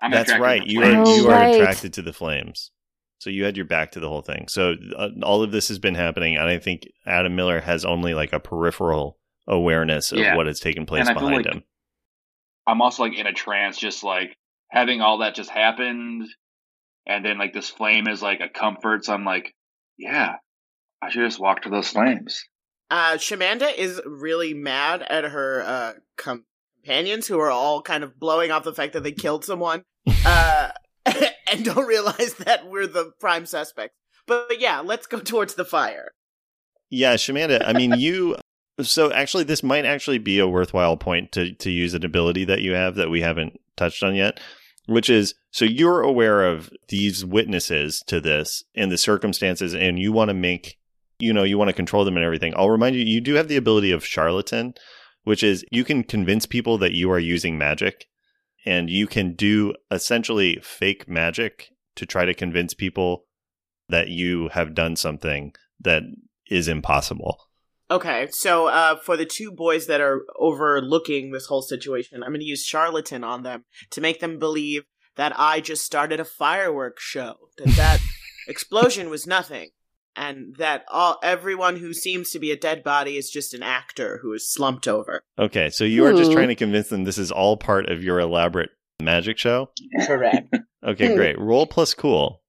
I'm 0.00 0.10
That's 0.10 0.36
right. 0.38 0.62
to 0.62 0.70
You 0.70 0.82
are 0.82 1.02
Oh, 1.06 1.16
you 1.16 1.26
are 1.28 1.32
right. 1.32 1.54
attracted 1.54 1.94
to 1.94 2.02
the 2.02 2.12
flames. 2.12 2.70
So 3.18 3.30
you 3.30 3.44
had 3.44 3.56
your 3.56 3.64
back 3.66 3.92
to 3.92 4.00
the 4.00 4.08
whole 4.08 4.20
thing. 4.22 4.46
So 4.48 4.74
uh, 4.96 5.08
all 5.22 5.42
of 5.42 5.50
this 5.52 5.68
has 5.68 5.78
been 5.78 5.94
happening, 5.94 6.36
and 6.36 6.46
I 6.48 6.58
think 6.58 6.82
Adam 7.06 7.34
Miller 7.34 7.60
has 7.60 7.84
only 7.84 8.12
like 8.14 8.32
a 8.34 8.40
peripheral 8.40 9.18
awareness 9.48 10.12
of 10.12 10.18
Yeah. 10.18 10.36
what 10.36 10.46
has 10.46 10.60
taken 10.60 10.84
place 10.86 11.00
And 11.08 11.10
I 11.10 11.12
feel 11.20 11.28
behind 11.28 11.46
like- 11.46 11.54
him. 11.54 11.64
I'm 12.66 12.82
also 12.82 13.04
like 13.04 13.16
in 13.16 13.26
a 13.26 13.32
trance, 13.32 13.78
just 13.78 14.02
like 14.04 14.36
having 14.70 15.00
all 15.00 15.18
that 15.18 15.34
just 15.36 15.50
happened, 15.50 16.26
and 17.06 17.24
then 17.24 17.38
like 17.38 17.54
this 17.54 17.70
flame 17.70 18.08
is 18.08 18.20
like 18.20 18.40
a 18.40 18.48
comfort. 18.48 19.04
So 19.04 19.14
I'm 19.14 19.24
like, 19.24 19.54
yeah, 19.96 20.34
I 21.00 21.10
should 21.10 21.24
just 21.24 21.38
walk 21.40 21.62
to 21.62 21.70
those 21.70 21.88
flames. 21.88 22.42
Uh, 22.90 23.14
Shamanda 23.14 23.72
is 23.74 24.00
really 24.04 24.52
mad 24.52 25.02
at 25.02 25.24
her 25.24 25.62
uh, 25.64 25.92
com- 26.16 26.44
companions 26.86 27.26
who 27.26 27.40
are 27.40 27.50
all 27.50 27.82
kind 27.82 28.04
of 28.04 28.18
blowing 28.18 28.50
off 28.50 28.64
the 28.64 28.72
fact 28.72 28.92
that 28.92 29.02
they 29.02 29.12
killed 29.12 29.44
someone 29.44 29.82
uh, 30.24 30.70
and 31.50 31.64
don't 31.64 31.86
realize 31.86 32.34
that 32.34 32.68
we're 32.68 32.86
the 32.86 33.10
prime 33.20 33.46
suspects. 33.46 33.94
But, 34.26 34.48
but 34.48 34.60
yeah, 34.60 34.80
let's 34.80 35.06
go 35.06 35.18
towards 35.18 35.54
the 35.54 35.64
fire. 35.64 36.10
Yeah, 36.88 37.14
Shamanda. 37.14 37.62
I 37.66 37.72
mean, 37.72 37.94
you. 37.98 38.36
So 38.80 39.12
actually, 39.12 39.44
this 39.44 39.62
might 39.62 39.84
actually 39.84 40.18
be 40.18 40.38
a 40.38 40.46
worthwhile 40.46 40.96
point 40.96 41.32
to 41.32 41.52
to 41.54 41.70
use 41.70 41.94
an 41.94 42.04
ability 42.04 42.44
that 42.44 42.62
you 42.62 42.72
have 42.72 42.94
that 42.96 43.10
we 43.10 43.22
haven't 43.22 43.58
touched 43.76 44.02
on 44.02 44.14
yet, 44.14 44.38
which 44.86 45.10
is 45.10 45.34
so 45.50 45.64
you're 45.64 46.02
aware 46.02 46.44
of 46.44 46.70
these 46.88 47.24
witnesses 47.24 48.02
to 48.06 48.20
this 48.20 48.62
and 48.74 48.92
the 48.92 48.98
circumstances, 48.98 49.74
and 49.74 49.98
you 49.98 50.12
want 50.12 50.28
to 50.28 50.34
make, 50.34 50.78
you 51.18 51.32
know, 51.32 51.42
you 51.42 51.58
want 51.58 51.68
to 51.68 51.74
control 51.74 52.04
them 52.04 52.16
and 52.16 52.24
everything. 52.24 52.52
I'll 52.56 52.70
remind 52.70 52.94
you, 52.94 53.04
you 53.04 53.20
do 53.20 53.34
have 53.34 53.48
the 53.48 53.56
ability 53.56 53.90
of 53.90 54.04
charlatan, 54.04 54.74
which 55.26 55.42
is 55.42 55.64
you 55.72 55.82
can 55.82 56.04
convince 56.04 56.46
people 56.46 56.78
that 56.78 56.92
you 56.92 57.10
are 57.10 57.18
using 57.18 57.58
magic, 57.58 58.06
and 58.64 58.88
you 58.88 59.08
can 59.08 59.34
do 59.34 59.74
essentially 59.90 60.60
fake 60.62 61.08
magic 61.08 61.70
to 61.96 62.06
try 62.06 62.24
to 62.24 62.32
convince 62.32 62.74
people 62.74 63.24
that 63.88 64.06
you 64.06 64.48
have 64.50 64.72
done 64.72 64.94
something 64.94 65.52
that 65.80 66.04
is 66.48 66.68
impossible. 66.68 67.40
Okay, 67.90 68.28
so 68.30 68.68
uh, 68.68 68.96
for 68.96 69.16
the 69.16 69.26
two 69.26 69.50
boys 69.50 69.88
that 69.88 70.00
are 70.00 70.22
overlooking 70.38 71.32
this 71.32 71.46
whole 71.46 71.62
situation, 71.62 72.22
I'm 72.22 72.30
going 72.30 72.38
to 72.40 72.46
use 72.46 72.62
charlatan 72.62 73.24
on 73.24 73.42
them 73.42 73.64
to 73.90 74.00
make 74.00 74.20
them 74.20 74.38
believe 74.38 74.84
that 75.16 75.32
I 75.36 75.60
just 75.60 75.84
started 75.84 76.20
a 76.20 76.24
fireworks 76.24 77.02
show, 77.02 77.34
that 77.58 77.74
that 77.74 78.00
explosion 78.48 79.10
was 79.10 79.26
nothing, 79.26 79.70
and 80.16 80.56
that 80.56 80.84
all 80.90 81.18
everyone 81.22 81.76
who 81.76 81.92
seems 81.92 82.30
to 82.30 82.38
be 82.38 82.50
a 82.50 82.56
dead 82.56 82.82
body 82.82 83.16
is 83.16 83.30
just 83.30 83.54
an 83.54 83.62
actor 83.62 84.18
who 84.22 84.32
is 84.32 84.50
slumped 84.52 84.88
over. 84.88 85.20
Okay, 85.38 85.70
so 85.70 85.84
you 85.84 86.04
are 86.06 86.12
just 86.12 86.30
hmm. 86.30 86.36
trying 86.36 86.48
to 86.48 86.54
convince 86.54 86.88
them 86.88 87.04
this 87.04 87.18
is 87.18 87.30
all 87.30 87.56
part 87.56 87.88
of 87.88 88.02
your 88.02 88.18
elaborate 88.18 88.70
magic 89.00 89.38
show? 89.38 89.70
Correct. 90.06 90.54
Okay, 90.84 91.16
great. 91.16 91.36
Roll 91.36 91.66
plus 91.66 91.94
cool. 91.94 92.42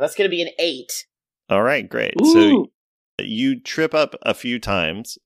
That's 0.00 0.16
going 0.16 0.28
to 0.28 0.36
be 0.36 0.42
an 0.42 0.48
eight. 0.58 1.06
All 1.48 1.62
right, 1.62 1.88
great. 1.88 2.14
Ooh. 2.20 2.32
So 2.32 2.66
you 3.24 3.60
trip 3.60 3.94
up 3.94 4.16
a 4.22 4.34
few 4.34 4.58
times. 4.58 5.16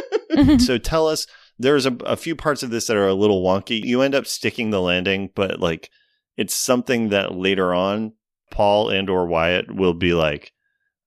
so 0.58 0.76
tell 0.76 1.08
us 1.08 1.26
there's 1.58 1.86
a, 1.86 1.96
a 2.04 2.16
few 2.18 2.36
parts 2.36 2.62
of 2.62 2.68
this 2.68 2.88
that 2.88 2.96
are 2.98 3.08
a 3.08 3.14
little 3.14 3.42
wonky. 3.42 3.82
You 3.82 4.02
end 4.02 4.14
up 4.14 4.26
sticking 4.26 4.68
the 4.68 4.82
landing, 4.82 5.30
but 5.34 5.60
like 5.60 5.88
it's 6.36 6.54
something 6.54 7.08
that 7.08 7.34
later 7.34 7.72
on 7.72 8.12
Paul 8.50 8.90
and 8.90 9.08
or 9.08 9.26
Wyatt 9.26 9.74
will 9.74 9.94
be 9.94 10.14
like, 10.14 10.52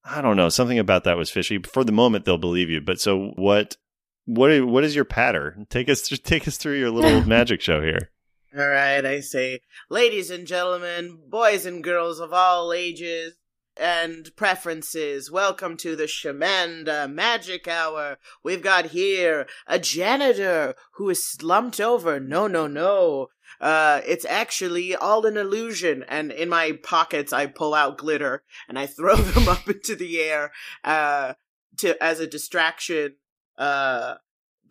I 0.04 0.22
don't 0.22 0.38
know, 0.38 0.50
something 0.50 0.80
about 0.80 1.04
that 1.04 1.18
was 1.18 1.30
fishy. 1.30 1.60
For 1.60 1.84
the 1.84 1.92
moment, 1.92 2.26
they'll 2.26 2.38
believe 2.38 2.70
you. 2.70 2.82
But 2.82 3.00
so 3.00 3.32
what? 3.36 3.78
What? 4.26 4.66
What 4.66 4.84
is 4.84 4.96
your 4.96 5.06
patter? 5.06 5.58
Take 5.70 5.90
us 5.90 6.02
through, 6.02 6.18
take 6.18 6.48
us 6.48 6.58
through 6.58 6.80
your 6.80 6.92
little 6.92 7.24
magic 7.28 7.62
show 7.62 7.82
here. 7.82 8.10
All 8.58 8.68
right, 8.68 9.06
I 9.06 9.22
say, 9.22 9.62
ladies 9.90 10.30
and 10.30 10.46
gentlemen, 10.46 11.20
boys 11.30 11.66
and 11.66 11.82
girls 11.82 12.20
of 12.20 12.34
all 12.34 12.74
ages 12.74 13.36
and 13.78 14.30
preferences, 14.36 15.32
welcome 15.32 15.78
to 15.78 15.96
the 15.96 16.04
Shamanda 16.04 17.10
Magic 17.10 17.66
Hour. 17.68 18.18
We've 18.44 18.62
got 18.62 18.88
here 18.88 19.48
a 19.68 19.80
janitor 19.80 20.76
who 20.96 21.10
is 21.10 21.26
slumped 21.26 21.80
over. 21.80 22.20
No, 22.20 22.48
no, 22.48 22.68
no. 22.68 23.28
Uh, 23.62 24.02
it's 24.06 24.26
actually 24.26 24.96
all 24.96 25.26
an 25.26 25.38
illusion. 25.38 26.04
And 26.10 26.32
in 26.32 26.50
my 26.50 26.80
pockets, 26.84 27.32
I 27.32 27.46
pull 27.46 27.74
out 27.74 27.98
glitter 27.98 28.44
and 28.68 28.78
I 28.78 28.86
throw 28.88 29.16
them 29.16 29.48
up 29.48 29.70
into 29.70 29.96
the 29.96 30.20
air, 30.20 30.52
uh, 30.84 31.34
to, 31.78 32.02
as 32.04 32.20
a 32.20 32.28
distraction, 32.28 33.16
uh, 33.58 34.16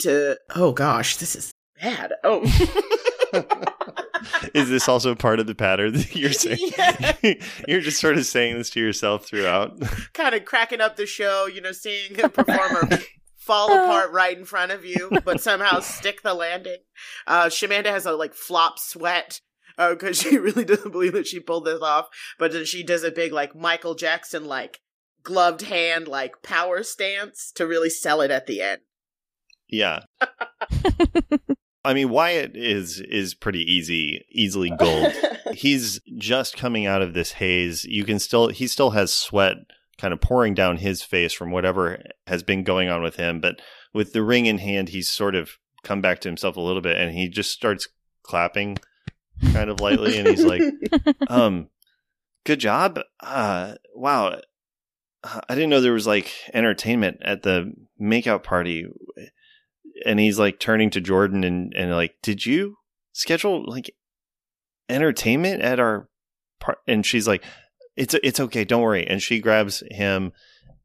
to, 0.01 0.39
oh 0.55 0.73
gosh, 0.73 1.17
this 1.17 1.37
is 1.37 1.53
bad. 1.81 2.13
Oh. 2.25 2.43
Is 4.55 4.69
this 4.69 4.89
also 4.89 5.15
part 5.15 5.41
of 5.41 5.47
the 5.47 5.55
pattern 5.55 5.95
that 5.95 6.15
you're 6.15 6.33
saying? 6.33 6.59
Yeah. 6.79 7.35
you're 7.69 7.81
just 7.81 8.01
sort 8.01 8.19
of 8.19 8.27
saying 8.27 8.59
this 8.59 8.71
to 8.71 8.81
yourself 8.81 9.27
throughout. 9.27 9.81
kind 10.13 10.35
of 10.35 10.45
cracking 10.45 10.81
up 10.81 10.97
the 10.97 11.07
show, 11.07 11.47
you 11.47 11.61
know, 11.61 11.73
seeing 11.73 12.21
a 12.23 12.29
performer 12.29 12.89
fall 13.41 13.73
apart 13.73 14.13
right 14.13 14.37
in 14.37 14.45
front 14.45 14.71
of 14.71 14.85
you, 14.85 15.11
but 15.25 15.41
somehow 15.41 15.81
stick 15.81 16.23
the 16.23 16.35
landing. 16.35 16.79
Uh, 17.27 17.47
Shamanda 17.47 17.87
has 17.87 18.07
a 18.07 18.13
like 18.13 18.35
flop 18.35 18.79
sweat 18.79 19.41
because 19.77 20.21
she 20.21 20.39
really 20.39 20.65
doesn't 20.65 20.93
believe 20.93 21.15
that 21.15 21.27
she 21.27 21.41
pulled 21.41 21.65
this 21.65 21.83
off, 21.83 22.09
but 22.39 22.53
then 22.53 22.65
she 22.65 22.83
does 22.83 23.03
a 23.03 23.11
big 23.11 23.33
like 23.33 23.57
Michael 23.57 23.95
Jackson 23.95 24.45
like 24.45 24.81
gloved 25.23 25.63
hand 25.63 26.07
like 26.07 26.43
power 26.43 26.83
stance 26.83 27.51
to 27.55 27.67
really 27.67 27.91
sell 27.91 28.21
it 28.21 28.31
at 28.31 28.47
the 28.47 28.61
end. 28.61 28.83
Yeah. 29.69 30.01
I 31.85 31.95
mean, 31.95 32.11
Wyatt 32.11 32.55
is 32.55 33.01
is 33.01 33.35
pretty 33.35 33.61
easy, 33.61 34.27
easily 34.31 34.71
gold. 34.71 35.15
he's 35.55 35.99
just 36.19 36.59
coming 36.59 36.85
out 36.85 37.01
of 37.01 37.15
this 37.15 37.33
haze. 37.33 37.85
You 37.85 38.05
can 38.05 38.19
still 38.19 38.49
he 38.49 38.67
still 38.67 38.91
has 38.91 39.15
sweat 39.15 39.57
kind 40.01 40.15
of 40.15 40.21
pouring 40.21 40.55
down 40.55 40.79
his 40.79 41.03
face 41.03 41.33
from 41.33 41.51
whatever 41.51 42.03
has 42.27 42.43
been 42.43 42.65
going 42.65 42.89
on 42.89 43.03
with 43.03 43.17
him, 43.17 43.39
but 43.39 43.61
with 43.93 44.15
the 44.15 44.23
ring 44.23 44.47
in 44.47 44.59
hand, 44.59 44.89
he's 44.89 45.11
sort 45.11 45.35
of 45.35 45.59
come 45.83 46.01
back 46.01 46.21
to 46.21 46.29
himself 46.29 46.57
a 46.57 46.61
little 46.61 46.81
bit 46.81 46.97
and 46.97 47.13
he 47.15 47.29
just 47.29 47.51
starts 47.51 47.87
clapping 48.23 48.79
kind 49.53 49.69
of 49.69 49.81
lightly 49.81 50.19
and 50.19 50.27
he's 50.27 50.45
like, 50.45 50.63
um 51.29 51.69
good 52.45 52.61
job. 52.61 52.99
Uh 53.23 53.75
wow. 53.95 54.41
I 55.23 55.55
didn't 55.55 55.69
know 55.69 55.83
there 55.83 55.93
was 55.93 56.07
like 56.07 56.33
entertainment 56.55 57.19
at 57.23 57.43
the 57.43 57.73
makeout 58.01 58.43
party. 58.43 58.87
And 60.07 60.19
he's 60.19 60.39
like 60.39 60.59
turning 60.59 60.89
to 60.91 61.01
Jordan 61.03 61.45
and, 61.45 61.75
and 61.77 61.91
like, 61.91 62.15
did 62.23 62.47
you 62.47 62.77
schedule 63.13 63.69
like 63.69 63.95
entertainment 64.89 65.61
at 65.61 65.79
our 65.79 66.09
part? 66.59 66.79
And 66.87 67.05
she's 67.05 67.29
like, 67.29 67.45
it's, 68.01 68.15
it's 68.23 68.41
okay. 68.41 68.65
Don't 68.65 68.83
worry. 68.83 69.07
And 69.07 69.23
she 69.23 69.41
grabs 69.41 69.83
him 69.91 70.33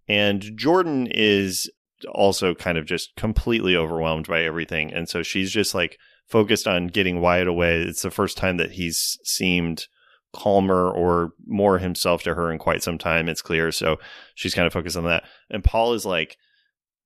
and 0.07 0.51
Jordan 0.55 1.07
is 1.09 1.71
also 2.13 2.53
kind 2.53 2.77
of 2.77 2.85
just 2.85 3.15
completely 3.15 3.75
overwhelmed 3.75 4.27
by 4.27 4.43
everything. 4.43 4.93
And 4.93 5.07
so 5.07 5.23
she's 5.23 5.51
just 5.51 5.73
like 5.73 5.97
focused 6.27 6.67
on 6.67 6.87
getting 6.87 7.21
Wyatt 7.21 7.47
away. 7.47 7.81
It's 7.81 8.01
the 8.01 8.11
first 8.11 8.37
time 8.37 8.57
that 8.57 8.71
he's 8.71 9.17
seemed 9.23 9.87
calmer 10.33 10.91
or 10.91 11.31
more 11.47 11.77
himself 11.77 12.21
to 12.23 12.35
her 12.35 12.51
in 12.51 12.59
quite 12.59 12.83
some 12.83 12.97
time. 12.97 13.29
It's 13.29 13.41
clear. 13.41 13.71
So 13.71 13.97
she's 14.35 14.53
kind 14.53 14.67
of 14.67 14.73
focused 14.73 14.97
on 14.97 15.05
that. 15.05 15.23
And 15.49 15.63
Paul 15.63 15.93
is 15.93 16.05
like, 16.05 16.37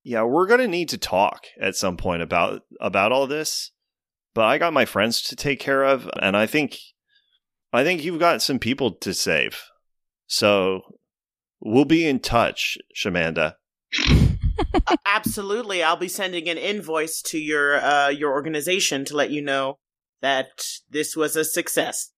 yeah, 0.03 0.23
we're 0.23 0.47
going 0.47 0.61
to 0.61 0.67
need 0.67 0.89
to 0.89 0.97
talk 0.97 1.45
at 1.61 1.75
some 1.75 1.97
point 1.97 2.23
about 2.23 2.63
about 2.81 3.11
all 3.11 3.27
this. 3.27 3.71
But 4.33 4.45
I 4.45 4.57
got 4.57 4.73
my 4.73 4.85
friends 4.85 5.21
to 5.23 5.35
take 5.35 5.59
care 5.59 5.83
of 5.83 6.09
and 6.19 6.35
I 6.35 6.47
think 6.47 6.77
I 7.71 7.83
think 7.83 8.03
you've 8.03 8.19
got 8.19 8.41
some 8.41 8.57
people 8.57 8.93
to 8.95 9.13
save. 9.13 9.61
So 10.29 10.81
we'll 11.59 11.85
be 11.85 12.07
in 12.07 12.19
touch, 12.19 12.77
Shamanda. 12.95 13.55
Absolutely, 15.05 15.83
I'll 15.83 15.97
be 15.97 16.07
sending 16.07 16.47
an 16.47 16.57
invoice 16.57 17.21
to 17.23 17.39
your 17.39 17.83
uh, 17.83 18.09
your 18.09 18.31
organization 18.31 19.03
to 19.05 19.15
let 19.15 19.31
you 19.31 19.41
know 19.41 19.79
that 20.21 20.65
this 20.89 21.15
was 21.15 21.35
a 21.35 21.43
success. 21.43 22.11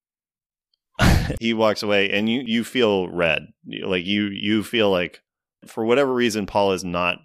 he 1.40 1.54
walks 1.54 1.82
away 1.82 2.12
and 2.12 2.28
you 2.30 2.44
you 2.46 2.66
feel 2.66 3.08
red. 3.10 3.48
Like 3.66 4.06
you 4.06 4.26
you 4.26 4.64
feel 4.64 4.92
like 4.92 5.22
for 5.66 5.86
whatever 5.86 6.14
reason 6.14 6.46
Paul 6.46 6.74
is 6.74 6.84
not 6.84 7.18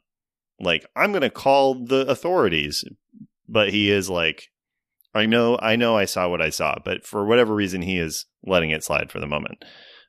like 0.61 0.87
I'm 0.95 1.11
going 1.11 1.23
to 1.23 1.31
call 1.31 1.85
the 1.85 2.07
authorities, 2.07 2.85
but 3.49 3.71
he 3.71 3.90
is 3.90 4.09
like 4.09 4.50
I 5.14 5.26
know 5.26 5.59
I 5.61 5.75
know 5.75 5.97
I 5.97 6.05
saw 6.05 6.28
what 6.28 6.43
I 6.43 6.50
saw, 6.50 6.76
but 6.85 7.05
for 7.05 7.26
whatever 7.26 7.55
reason 7.55 7.83
he 7.83 7.99
is 7.99 8.26
letting 8.45 8.71
it 8.71 8.85
slide 8.85 9.11
for 9.11 9.19
the 9.19 9.26
moment. 9.26 9.64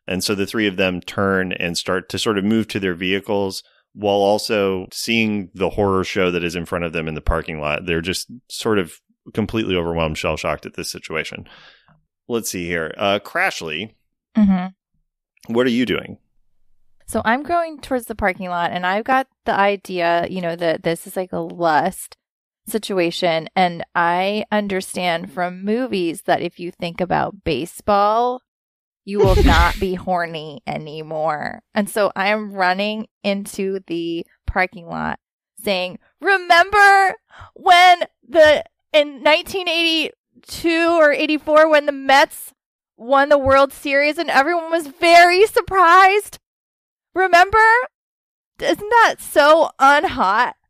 And 0.08 0.24
so 0.24 0.36
the 0.36 0.46
three 0.46 0.68
of 0.68 0.78
them 0.78 1.02
turn 1.02 1.52
and 1.52 1.78
start 1.78 2.10
to 2.10 2.20
sort 2.20 2.38
of 2.38 2.44
move 2.44 2.68
to 2.70 2.80
their 2.80 2.96
vehicles 2.96 3.64
while 3.94 4.16
also 4.16 4.88
seeing 4.92 5.50
the 5.54 5.72
horror 5.72 6.04
show 6.04 6.32
that 6.32 6.44
is 6.44 6.56
in 6.56 6.66
front 6.66 6.86
of 6.86 6.94
them 6.94 7.08
in 7.08 7.16
the 7.16 7.22
parking 7.22 7.60
lot. 7.60 7.86
They're 7.86 8.02
just 8.02 8.28
sort 8.50 8.80
of 8.80 9.00
completely 9.34 9.76
overwhelmed, 9.76 10.18
shell 10.18 10.38
shocked 10.38 10.66
at 10.66 10.76
this 10.76 10.90
situation. 10.90 11.48
Let's 12.28 12.50
see 12.50 12.66
here. 12.66 12.94
Uh, 12.98 13.20
Crashly, 13.20 13.96
mm-hmm. 14.36 15.54
what 15.54 15.66
are 15.66 15.72
you 15.72 15.86
doing? 15.86 16.20
So 17.08 17.22
I'm 17.24 17.44
going 17.44 17.80
towards 17.80 18.06
the 18.06 18.16
parking 18.16 18.50
lot 18.50 18.72
and 18.72 18.86
I've 18.86 19.06
got 19.06 19.28
the 19.46 19.54
idea, 19.54 20.28
you 20.30 20.42
know, 20.42 20.56
that 20.58 20.84
this 20.84 21.08
is 21.08 21.16
like 21.16 21.32
a 21.32 21.40
lust 21.40 22.18
situation. 22.68 23.48
And 23.56 23.84
I 23.96 24.46
understand 24.52 25.32
from 25.32 25.64
movies 25.64 26.24
that 26.24 26.42
if 26.42 26.60
you 26.60 26.72
think 26.72 27.00
about 27.00 27.44
baseball, 27.46 28.42
you 29.08 29.20
will 29.20 29.42
not 29.46 29.80
be 29.80 29.94
horny 29.96 30.62
anymore. 30.68 31.62
And 31.74 31.89
so 31.89 32.12
I 32.13 32.28
am 32.28 32.52
running 32.52 33.08
into 33.24 33.80
the 33.88 34.28
parking 34.46 34.86
lot 34.88 35.17
saying, 35.63 36.00
Remember 36.20 37.15
when 37.54 38.02
the 38.28 38.65
in 38.91 39.24
1982 39.24 40.89
or 41.00 41.13
84 41.13 41.70
when 41.70 41.86
the 41.86 41.93
Mets 41.93 42.54
won 42.98 43.30
the 43.30 43.38
World 43.38 43.72
Series 43.72 44.17
and 44.17 44.30
everyone 44.30 44.72
was 44.72 44.88
very 44.88 45.46
surprised? 45.46 46.39
Remember? 47.15 47.58
Isn't 48.60 48.89
that 48.89 49.15
so 49.20 49.70
unhot? 49.80 50.52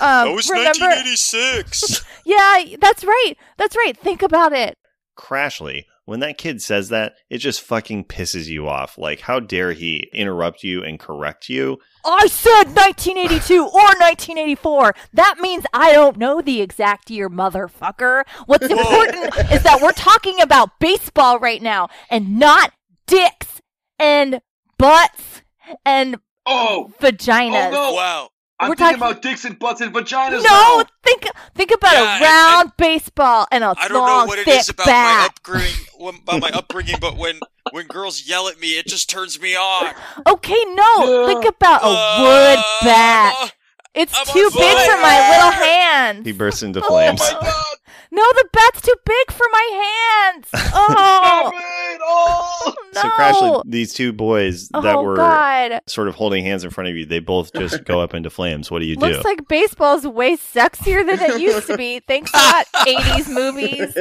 Um, 0.00 0.28
that 0.28 0.34
was 0.34 0.48
remember- 0.48 0.86
1986. 0.86 2.04
Yeah, 2.24 2.76
that's 2.80 3.04
right. 3.04 3.34
That's 3.56 3.76
right. 3.76 3.94
Think 3.96 4.22
about 4.22 4.52
it. 4.52 4.76
Crashly, 5.18 5.84
when 6.08 6.20
that 6.20 6.38
kid 6.38 6.62
says 6.62 6.88
that, 6.88 7.16
it 7.28 7.36
just 7.36 7.60
fucking 7.60 8.02
pisses 8.06 8.46
you 8.46 8.66
off. 8.66 8.96
Like, 8.96 9.20
how 9.20 9.40
dare 9.40 9.74
he 9.74 10.08
interrupt 10.14 10.64
you 10.64 10.82
and 10.82 10.98
correct 10.98 11.50
you? 11.50 11.80
I 12.02 12.28
said 12.28 12.74
1982 12.74 13.54
or 13.62 13.70
1984. 13.70 14.94
That 15.12 15.36
means 15.38 15.66
I 15.74 15.92
don't 15.92 16.16
know 16.16 16.40
the 16.40 16.62
exact 16.62 17.10
year, 17.10 17.28
motherfucker. 17.28 18.22
What's 18.46 18.70
important 18.70 19.36
is 19.52 19.62
that 19.64 19.80
we're 19.82 19.92
talking 19.92 20.40
about 20.40 20.80
baseball 20.80 21.38
right 21.38 21.60
now 21.60 21.90
and 22.08 22.38
not 22.38 22.72
dicks 23.06 23.60
and 23.98 24.40
butts 24.78 25.42
and 25.84 26.16
Oh, 26.46 26.90
vaginas. 27.02 27.68
Oh, 27.68 27.70
no. 27.72 27.92
wow. 27.92 28.28
I'm 28.60 28.70
We're 28.70 28.74
thinking 28.76 28.98
talking- 28.98 29.12
about 29.12 29.22
dicks 29.22 29.44
and 29.44 29.56
butts 29.58 29.80
and 29.80 29.94
vaginas. 29.94 30.42
No, 30.42 30.78
now. 30.78 30.84
think 31.04 31.26
think 31.54 31.70
about 31.70 31.92
Yeah, 31.92 32.02
a 32.02 32.06
and- 32.14 32.22
round 32.22 32.72
baseball 32.76 33.46
and 33.52 33.62
a 33.62 33.74
I 33.78 33.86
don't 33.88 33.96
long, 33.98 34.06
know 34.22 34.26
what 34.26 34.38
it 34.40 34.46
thick 34.46 34.60
is 34.60 34.68
about 34.68 34.86
my 34.86 34.92
bat. 34.92 35.30
upbringing, 35.36 35.86
about 36.26 36.40
my 36.40 36.50
upbringing, 36.50 36.96
but 37.00 37.16
when 37.16 37.38
when 37.70 37.86
girls 37.86 38.26
yell 38.26 38.48
at 38.48 38.58
me, 38.58 38.78
it 38.78 38.86
just 38.88 39.08
turns 39.10 39.38
me 39.40 39.54
on. 39.54 39.94
Okay, 40.26 40.64
no, 40.74 41.20
Yeah. 41.22 41.26
think 41.28 41.44
about 41.44 41.82
a 41.82 41.86
Uh, 41.86 42.18
wood 42.20 42.64
bat. 42.88 43.52
It's 43.98 44.16
I'm 44.16 44.26
too 44.26 44.50
big 44.54 44.76
for 44.78 44.96
my 45.00 45.28
little 45.30 45.50
hands. 45.50 46.24
He 46.24 46.32
bursts 46.32 46.62
into 46.62 46.80
Oh 46.82 46.88
flames. 46.88 47.20
my 47.20 47.38
god! 47.40 47.64
No, 48.10 48.22
the 48.22 48.48
bat's 48.52 48.80
too 48.80 48.94
big 49.04 49.30
for 49.32 49.46
my 49.52 50.32
hands. 50.34 50.48
Oh, 50.70 50.86
Stop 50.90 51.54
it! 51.54 52.00
Oh! 52.02 52.74
no. 52.94 53.00
So, 53.00 53.08
Crashly, 53.10 53.62
these 53.66 53.92
two 53.94 54.12
boys 54.12 54.68
that 54.68 54.94
oh, 54.94 55.02
were 55.02 55.16
God. 55.16 55.80
sort 55.86 56.08
of 56.08 56.14
holding 56.14 56.44
hands 56.44 56.62
in 56.62 56.70
front 56.70 56.88
of 56.88 56.96
you, 56.96 57.04
they 57.06 57.18
both 57.20 57.52
just 57.52 57.84
go 57.84 58.00
up 58.02 58.14
into 58.14 58.30
flames. 58.30 58.70
What 58.70 58.80
do 58.80 58.84
you 58.86 58.96
do? 58.96 59.06
Looks 59.06 59.24
like 59.24 59.48
baseball's 59.48 60.06
way 60.06 60.36
sexier 60.36 61.04
than 61.06 61.20
it 61.20 61.40
used 61.40 61.66
to 61.68 61.76
be. 61.76 62.00
Thanks 62.06 62.32
a 62.32 62.36
lot, 62.36 62.66
80s 62.76 63.28
movies. 63.32 63.96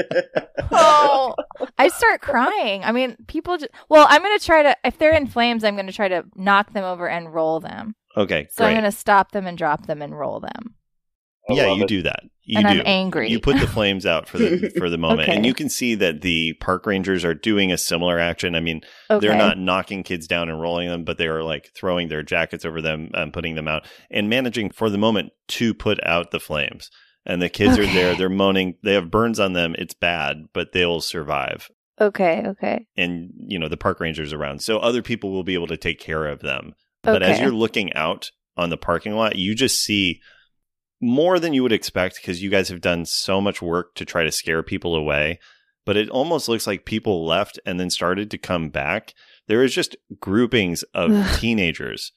Oh, 0.72 1.34
I 1.78 1.88
start 1.88 2.22
crying. 2.22 2.84
I 2.84 2.92
mean, 2.92 3.16
people 3.28 3.58
just, 3.58 3.72
well, 3.90 4.06
I'm 4.10 4.22
going 4.22 4.38
to 4.38 4.46
try 4.46 4.64
to, 4.64 4.76
if 4.84 4.98
they're 4.98 5.14
in 5.16 5.28
flames, 5.28 5.64
I'm 5.64 5.76
going 5.76 5.88
to 5.88 5.94
try 5.94 6.10
to 6.10 6.26
knock 6.36 6.74
them 6.74 6.84
over 6.84 7.08
and 7.10 7.34
roll 7.34 7.60
them. 7.60 7.96
Okay, 8.18 8.48
So 8.52 8.64
great. 8.64 8.70
I'm 8.70 8.74
going 8.74 8.92
to 8.92 8.98
stop 8.98 9.32
them 9.32 9.48
and 9.48 9.58
drop 9.58 9.86
them 9.86 10.02
and 10.02 10.18
roll 10.18 10.40
them. 10.40 10.76
I 11.50 11.54
yeah, 11.54 11.74
you 11.74 11.84
it. 11.84 11.88
do 11.88 12.02
that. 12.04 12.24
You 12.44 12.60
and 12.60 12.68
do. 12.68 12.80
I'm 12.80 12.84
angry. 12.86 13.30
You 13.30 13.40
put 13.40 13.60
the 13.60 13.68
flames 13.74 14.06
out 14.06 14.28
for 14.28 14.38
the 14.38 14.72
for 14.78 14.90
the 14.90 14.98
moment, 14.98 15.30
and 15.30 15.46
you 15.46 15.54
can 15.54 15.70
see 15.70 15.96
that 15.96 16.22
the 16.22 16.54
park 16.54 16.86
rangers 16.86 17.26
are 17.26 17.34
doing 17.34 17.72
a 17.72 17.78
similar 17.78 18.20
action. 18.20 18.56
I 18.56 18.60
mean, 18.60 18.82
okay. 19.10 19.26
they're 19.26 19.38
not 19.38 19.58
knocking 19.58 20.04
kids 20.04 20.28
down 20.28 20.50
and 20.50 20.62
rolling 20.62 20.88
them, 20.88 21.04
but 21.04 21.18
they 21.18 21.28
are 21.28 21.44
like 21.44 21.72
throwing 21.76 22.08
their 22.08 22.24
jackets 22.24 22.66
over 22.66 22.82
them 22.82 23.12
and 23.14 23.34
putting 23.34 23.56
them 23.56 23.68
out, 23.68 23.86
and 24.10 24.30
managing 24.30 24.72
for 24.72 24.90
the 24.90 24.98
moment 24.98 25.32
to 25.50 25.74
put 25.74 26.00
out 26.06 26.32
the 26.32 26.40
flames. 26.40 26.90
And 27.26 27.42
the 27.42 27.50
kids 27.50 27.78
are 27.78 27.86
there; 27.86 28.16
they're 28.16 28.30
moaning. 28.30 28.76
They 28.84 28.94
have 28.94 29.12
burns 29.12 29.40
on 29.40 29.54
them. 29.54 29.76
It's 29.78 29.94
bad, 29.94 30.46
but 30.54 30.72
they'll 30.72 31.02
survive. 31.02 31.70
Okay, 32.00 32.44
okay. 32.46 32.88
And 32.96 33.32
you 33.38 33.60
know 33.60 33.68
the 33.68 33.76
park 33.76 34.00
rangers 34.00 34.32
around, 34.32 34.62
so 34.62 34.78
other 34.80 35.02
people 35.02 35.32
will 35.32 35.44
be 35.44 35.54
able 35.54 35.68
to 35.68 35.78
take 35.78 36.00
care 36.00 36.28
of 36.28 36.40
them. 36.40 36.74
But 37.04 37.24
as 37.24 37.40
you're 37.40 37.52
looking 37.52 37.94
out 37.94 38.32
on 38.56 38.70
the 38.70 38.78
parking 38.78 39.14
lot, 39.14 39.36
you 39.36 39.56
just 39.56 39.84
see 39.84 40.22
more 41.00 41.40
than 41.40 41.54
you 41.54 41.64
would 41.64 41.72
expect 41.72 42.18
because 42.18 42.42
you 42.42 42.50
guys 42.50 42.70
have 42.70 42.82
done 42.82 43.06
so 43.06 43.40
much 43.40 43.62
work 43.62 43.96
to 43.96 44.06
try 44.06 44.24
to 44.24 44.32
scare 44.32 44.64
people 44.64 44.96
away. 44.96 45.40
But 45.86 45.96
it 45.96 46.10
almost 46.10 46.50
looks 46.50 46.68
like 46.68 46.86
people 46.86 47.26
left 47.26 47.60
and 47.66 47.80
then 47.80 47.90
started 47.90 48.30
to 48.32 48.38
come 48.38 48.70
back. 48.70 49.14
There 49.48 49.64
is 49.64 49.74
just 49.74 49.96
groupings 50.20 50.84
of 50.94 51.40
teenagers 51.40 52.12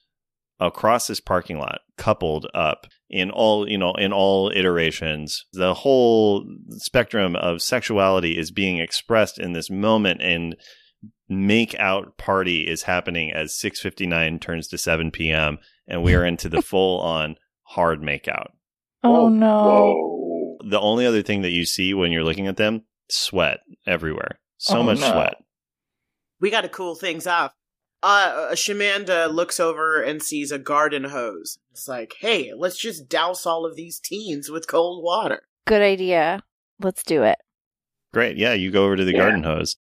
across 0.59 1.07
this 1.07 1.21
parking 1.21 1.59
lot, 1.59 1.81
coupled 1.97 2.47
up 2.53 2.87
in 3.09 3.31
all 3.31 3.69
you 3.69 3.79
know 3.79 3.95
in 3.95 4.13
all 4.13 4.51
iterations. 4.51 5.47
The 5.53 5.75
whole 5.75 6.45
spectrum 6.71 7.37
of 7.37 7.63
sexuality 7.63 8.37
is 8.37 8.51
being 8.51 8.79
expressed 8.79 9.39
in 9.39 9.53
this 9.53 9.71
moment, 9.71 10.21
and 10.21 10.57
make 11.31 11.75
out 11.79 12.19
party 12.19 12.63
is 12.69 12.83
happening 12.83 13.33
as 13.33 13.53
6:59 13.53 14.41
turns 14.41 14.69
to 14.69 14.77
7 14.79 15.11
p.m. 15.11 15.59
and 15.87 16.03
we 16.03 16.15
are 16.15 16.25
into 16.25 16.49
the 16.49 16.61
full 16.71 17.01
on 17.01 17.37
hard 17.63 18.03
make 18.03 18.29
out. 18.29 18.53
Oh, 19.03 19.29
no. 19.29 19.47
Whoa. 19.65 20.59
The 20.69 20.81
only 20.81 21.07
other 21.07 21.23
thing 21.23 21.41
that 21.43 21.51
you 21.53 21.65
see 21.65 21.95
when 21.95 22.13
you're 22.13 22.25
looking 22.25 22.47
at 22.49 22.57
them, 22.59 22.83
sweat 23.09 23.61
everywhere. 23.87 24.41
So 24.59 24.79
Oh, 24.79 24.83
much 24.83 25.01
no. 25.01 25.11
sweat. 25.13 25.35
we 26.41 26.51
got 26.51 26.63
to 26.63 26.69
cool 26.69 26.95
things 26.97 27.27
off. 27.27 27.55
Uh, 28.03 28.51
Shamanda 28.53 29.33
looks 29.33 29.61
over 29.61 30.03
and 30.03 30.23
sees 30.23 30.51
a 30.51 30.59
garden 30.59 31.05
hose. 31.05 31.59
It's 31.71 31.87
like, 31.87 32.15
hey, 32.21 32.51
let's 32.57 32.79
just 32.79 33.09
douse 33.09 33.47
all 33.47 33.65
of 33.67 33.77
these 33.77 34.01
teens 34.01 34.51
with 34.51 34.67
cold 34.67 35.05
water. 35.05 35.43
Good 35.67 35.83
idea. 35.83 36.43
Let's 36.81 37.03
do 37.03 37.23
it. 37.23 37.37
Great. 38.13 38.37
Yeah, 38.39 38.55
you 38.55 38.71
go 38.71 38.85
over 38.85 38.97
to 38.97 39.05
the 39.05 39.13
Yeah. 39.13 39.19
garden 39.19 39.45
hose. 39.45 39.77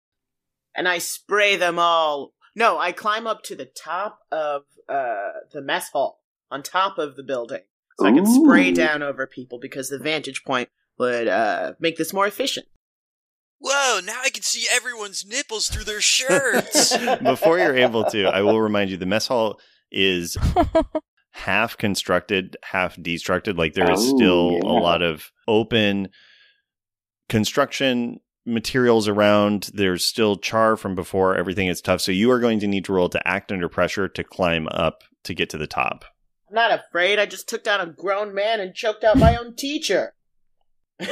And 0.79 0.89
I 0.89 0.99
spray 0.99 1.57
them 1.57 1.79
all. 1.79 2.33
No, 2.55 2.79
I 2.79 2.93
climb 2.93 3.27
up 3.27 3.43
to 3.45 3.57
the 3.57 3.67
top 3.67 4.21
of 4.31 4.63
uh, 4.89 5.31
the 5.53 5.61
mess 5.61 5.91
hall 5.91 6.23
on 6.51 6.63
top 6.63 6.97
of 6.99 7.17
the 7.17 7.23
building. 7.25 7.63
So 7.99 8.07
I 8.07 8.13
can 8.13 8.25
spray 8.27 8.71
down 8.71 9.03
over 9.03 9.27
people 9.27 9.59
because 9.61 9.89
the 9.89 9.99
vantage 9.99 10.45
point 10.45 10.69
would 10.99 11.27
uh, 11.27 11.73
make 11.81 11.97
this 11.97 12.13
more 12.13 12.29
efficient. 12.29 12.67
Whoa! 13.59 13.99
Now 14.05 14.21
I 14.25 14.31
can 14.31 14.45
see 14.45 14.67
everyone's 14.73 15.27
nipples 15.27 15.69
through 15.69 15.83
their 15.83 16.01
shirts. 16.01 16.97
Before 17.23 17.59
you're 17.59 17.77
able 17.77 18.05
to, 18.05 18.27
I 18.27 18.43
will 18.43 18.61
remind 18.61 18.91
you 18.91 18.97
the 18.97 19.05
mess 19.05 19.27
hall 19.27 19.59
is 19.91 20.37
half 21.33 21.77
constructed, 21.77 22.57
half 22.63 22.95
destructed. 22.97 23.59
Like 23.59 23.75
there 23.75 23.91
is 23.91 23.99
Oh, 24.01 24.17
still 24.17 24.53
yeah. 24.63 24.71
a 24.71 24.75
lot 24.79 25.03
of 25.03 25.33
open 25.49 26.11
construction 27.29 28.21
materials 28.49 29.07
around. 29.09 29.71
There's 29.75 30.05
still 30.05 30.37
char 30.37 30.77
from 30.77 30.95
before. 30.95 31.37
Everything 31.37 31.69
is 31.69 31.81
tough. 31.81 32.01
So 32.01 32.13
you 32.13 32.31
are 32.31 32.41
going 32.41 32.61
to 32.61 32.67
need 32.67 32.85
to 32.87 32.93
roll 32.93 33.09
to 33.11 33.29
act 33.29 33.53
under 33.53 33.69
pressure 33.69 34.09
to 34.09 34.25
climb 34.25 34.67
up 34.69 35.03
to 35.25 35.35
get 35.35 35.51
to 35.51 35.59
the 35.59 35.67
top. 35.67 36.05
I'm 36.49 36.55
not 36.55 36.73
afraid. 36.73 37.19
I 37.19 37.27
just 37.27 37.49
took 37.49 37.63
down 37.63 37.81
a 37.81 37.87
grown 37.87 38.35
man 38.35 38.61
and 38.61 38.75
choked 38.75 39.05
out 39.05 39.19
my 39.19 39.37
own 39.37 39.55
teacher. 39.55 40.15
you 41.01 41.09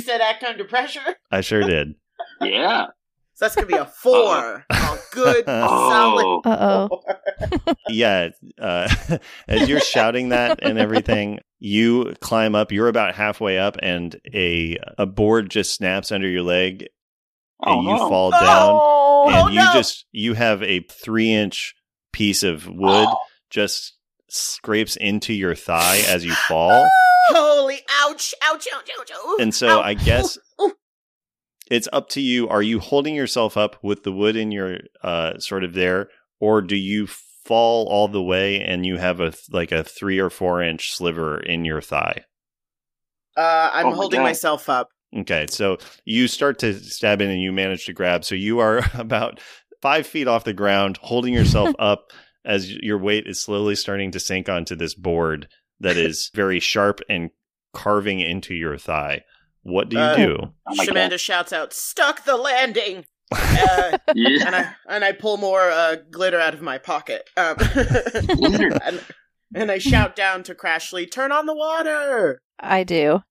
said 0.00 0.20
act 0.20 0.44
under 0.44 0.64
pressure? 0.64 1.16
I 1.30 1.40
sure 1.40 1.62
did. 1.62 1.94
Yeah. 2.40 2.88
So 3.38 3.44
that's 3.44 3.54
going 3.54 3.68
to 3.68 3.72
be 3.72 3.78
a 3.78 3.84
four. 4.02 4.64
A 4.68 4.98
good, 5.12 5.44
solid 5.46 6.24
Oh. 6.26 6.40
Uh 6.44 6.88
oh. 6.90 7.74
yeah 7.88 8.30
uh, 8.60 8.88
as 9.46 9.68
you're 9.68 9.78
shouting 9.80 10.30
that 10.30 10.58
and 10.62 10.76
everything 10.76 11.38
you 11.60 12.14
climb 12.20 12.56
up 12.56 12.72
you're 12.72 12.88
about 12.88 13.14
halfway 13.14 13.56
up 13.58 13.76
and 13.80 14.20
a 14.34 14.76
a 14.98 15.06
board 15.06 15.50
just 15.50 15.72
snaps 15.72 16.10
under 16.10 16.28
your 16.28 16.42
leg 16.42 16.82
and 16.82 16.88
Oh, 17.78 17.80
you 17.82 17.88
no. 17.96 18.08
fall 18.08 18.30
down 18.32 18.40
Oh, 18.82 19.26
and 19.28 19.36
Oh, 19.36 19.48
you 19.50 19.58
no. 19.60 19.70
just 19.72 20.04
you 20.10 20.34
have 20.34 20.62
a 20.64 20.80
three 20.90 21.32
inch 21.32 21.74
piece 22.12 22.42
of 22.42 22.66
wood 22.66 23.06
Oh. 23.08 23.16
just 23.50 23.96
scrapes 24.28 24.96
into 24.96 25.32
your 25.32 25.54
thigh 25.54 26.02
as 26.08 26.24
you 26.24 26.32
fall 26.48 26.88
Holy 27.28 27.78
ouch, 28.02 28.34
ouch, 28.42 28.66
ouch, 28.74 28.90
ouch, 28.98 29.10
ouch. 29.12 29.40
and 29.40 29.54
so 29.54 29.78
Ow. 29.78 29.82
i 29.82 29.94
guess 29.94 30.36
Ooh, 30.36 30.40
ooh. 30.40 30.42
It's 31.70 31.88
up 31.92 32.08
to 32.10 32.20
you 32.20 32.48
are 32.48 32.62
you 32.62 32.78
holding 32.80 33.14
yourself 33.14 33.56
up 33.56 33.76
with 33.82 34.02
the 34.02 34.12
wood 34.12 34.36
in 34.36 34.50
your 34.52 34.78
uh 35.02 35.38
sort 35.38 35.64
of 35.64 35.74
there 35.74 36.08
or 36.40 36.60
do 36.62 36.76
you 36.76 37.06
fall 37.06 37.86
all 37.88 38.08
the 38.08 38.22
way 38.22 38.60
and 38.60 38.84
you 38.86 38.96
have 38.98 39.20
a 39.20 39.32
like 39.50 39.72
a 39.72 39.82
three 39.84 40.18
or 40.18 40.30
four 40.30 40.62
inch 40.62 40.92
sliver 40.92 41.38
in 41.40 41.64
your 41.64 41.80
thigh 41.80 42.22
Uh, 43.36 43.70
I'm 43.72 43.86
Oh 43.86 43.92
holding 43.94 44.18
God. 44.20 44.24
myself 44.24 44.68
up. 44.68 44.88
okay 45.16 45.46
so 45.48 45.78
you 46.04 46.28
start 46.28 46.58
to 46.60 46.74
stab 46.74 47.20
in 47.20 47.30
and 47.30 47.40
you 47.40 47.52
manage 47.52 47.86
to 47.86 47.92
grab 47.92 48.24
so 48.24 48.34
you 48.34 48.58
are 48.58 48.82
about 48.94 49.40
five 49.80 50.06
feet 50.06 50.28
off 50.28 50.44
the 50.44 50.52
ground 50.52 50.98
holding 51.02 51.32
yourself 51.32 51.74
up 51.78 52.10
as 52.44 52.70
your 52.70 52.98
weight 52.98 53.26
is 53.26 53.42
slowly 53.42 53.74
starting 53.74 54.10
to 54.10 54.20
sink 54.20 54.48
onto 54.48 54.74
this 54.76 54.94
board 54.94 55.48
that 55.80 55.96
is 55.96 56.30
very 56.34 56.60
sharp 56.60 57.00
and 57.08 57.30
carving 57.74 58.20
into 58.20 58.54
your 58.54 58.76
thigh 58.76 59.22
what 59.68 59.88
do 59.88 59.96
you 59.96 60.02
Uh, 60.02 60.16
do 60.16 60.36
Oh 60.66 60.74
Shamanda 60.84 61.10
God. 61.10 61.20
shouts 61.20 61.52
out, 61.52 61.72
"Stuck 61.72 62.24
the 62.24 62.36
landing!" 62.36 63.04
Uh, 63.32 63.98
Yeah. 64.14 64.46
and 64.46 64.56
I 64.56 64.74
and 64.88 65.04
I 65.04 65.12
pull 65.12 65.36
more 65.36 65.60
uh, 65.70 65.96
glitter 66.10 66.40
out 66.40 66.54
of 66.54 66.62
my 66.62 66.78
pocket. 66.78 67.28
Um, 67.36 67.56
and, 68.82 69.04
and 69.54 69.70
I 69.70 69.78
shout 69.78 70.16
down 70.16 70.42
to 70.44 70.54
Crashly, 70.54 71.10
"Turn 71.10 71.32
on 71.32 71.46
the 71.46 71.54
water!" 71.54 72.40
I 72.58 72.84
do. 72.84 73.22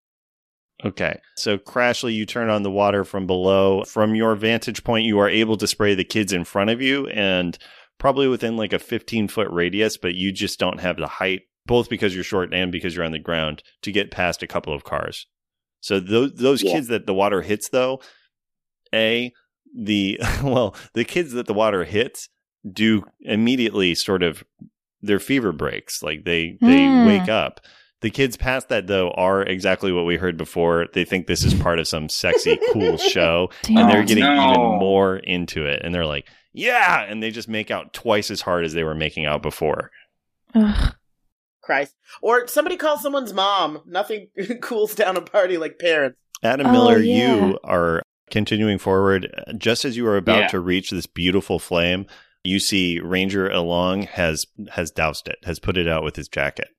Okay. 0.86 1.20
So, 1.36 1.58
Crashly, 1.58 2.14
you 2.14 2.26
turn 2.28 2.50
on 2.50 2.62
the 2.64 2.70
water 2.72 3.04
from 3.04 3.26
below. 3.26 3.84
From 3.86 4.14
your 4.14 4.36
vantage 4.36 4.84
point, 4.84 5.06
you 5.06 5.18
are 5.20 5.30
able 5.30 5.58
to 5.58 5.66
spray 5.68 5.96
the 5.96 6.04
kids 6.04 6.32
in 6.32 6.44
front 6.44 6.70
of 6.70 6.82
you 6.82 7.08
and 7.08 7.58
probably 7.98 8.28
within 8.28 8.56
like 8.58 8.74
a 8.74 8.80
15 8.80 9.28
foot 9.28 9.48
radius, 9.50 9.98
but 9.98 10.14
you 10.14 10.32
just 10.32 10.60
don't 10.60 10.80
have 10.80 10.98
the 10.98 11.08
height, 11.08 11.42
both 11.66 11.90
because 11.90 12.14
you're 12.14 12.24
short 12.24 12.54
and 12.54 12.72
because 12.72 12.96
you're 12.96 13.06
on 13.06 13.12
the 13.12 13.18
ground, 13.20 13.64
to 13.82 13.92
get 13.92 14.12
past 14.12 14.44
a 14.44 14.48
couple 14.48 14.72
of 14.74 14.84
cars. 14.84 15.26
So, 15.82 16.00
those, 16.00 16.34
those 16.34 16.64
Yeah. 16.64 16.74
kids 16.74 16.88
that 16.88 17.06
the 17.06 17.14
water 17.14 17.42
hits, 17.42 17.70
though, 17.70 18.02
A, 18.94 19.32
the, 19.76 20.20
well, 20.44 20.76
the 20.94 21.06
kids 21.06 21.32
that 21.34 21.48
the 21.48 21.54
water 21.54 21.84
hits 21.84 22.30
do 22.72 23.04
immediately 23.22 23.96
sort 23.96 24.24
of 24.24 24.44
their 25.02 25.20
fever 25.20 25.52
breaks. 25.52 26.02
Like 26.04 26.26
they, 26.26 26.58
they 26.62 26.88
Hmm. 26.88 27.06
wake 27.06 27.30
up. 27.30 27.62
The 28.02 28.10
kids 28.12 28.38
past 28.38 28.70
that 28.70 28.86
though 28.88 29.10
are 29.12 29.42
exactly 29.42 29.92
what 29.92 30.06
we 30.06 30.18
heard 30.18 30.38
before. 30.38 30.86
They 30.94 31.04
think 31.04 31.26
this 31.26 31.44
is 31.44 31.54
part 31.56 31.80
of 31.80 31.88
some 31.88 32.10
sexy, 32.10 32.60
cool 32.72 32.98
show, 32.98 33.50
and 33.68 33.90
they're 33.90 34.04
getting 34.04 34.24
no. 34.24 34.52
even 34.52 34.62
more 34.80 35.18
into 35.18 35.66
it. 35.66 35.82
And 35.84 35.96
they're 35.96 36.06
like, 36.06 36.28
"Yeah!" 36.54 37.02
And 37.04 37.24
they 37.24 37.32
just 37.32 37.48
make 37.50 37.72
out 37.72 37.94
twice 37.94 38.30
as 38.30 38.42
hard 38.42 38.66
as 38.66 38.74
they 38.74 38.84
were 38.84 38.94
making 38.94 39.26
out 39.26 39.42
before. 39.42 39.90
Ugh. 40.54 40.94
Christ. 41.68 41.94
Or 42.24 42.48
somebody 42.48 42.78
call 42.78 42.98
someone's 42.98 43.34
mom. 43.34 43.82
Nothing 43.86 44.30
cools 44.64 44.96
down 44.96 45.18
a 45.18 45.22
party 45.22 45.58
like 45.60 45.78
parents. 45.78 46.18
Adam 46.42 46.66
Oh, 46.68 46.72
Miller, 46.72 46.98
yeah. 46.98 47.36
you 47.36 47.60
are 47.64 48.02
continuing 48.32 48.80
forward. 48.80 49.32
Just 49.58 49.86
as 49.86 49.96
you 49.96 50.08
are 50.08 50.18
about 50.18 50.40
Yeah. 50.40 50.48
to 50.48 50.60
reach 50.60 50.90
this 50.90 51.06
beautiful 51.06 51.60
flame, 51.60 52.08
you 52.44 52.60
see 52.60 53.00
Ranger 53.00 53.50
Along 53.50 54.04
has 54.04 54.46
has 54.72 54.90
doused 54.92 55.28
it, 55.28 55.38
has 55.44 55.60
put 55.60 55.78
it 55.78 55.88
out 55.88 56.04
with 56.04 56.16
his 56.16 56.28
jacket. 56.30 56.70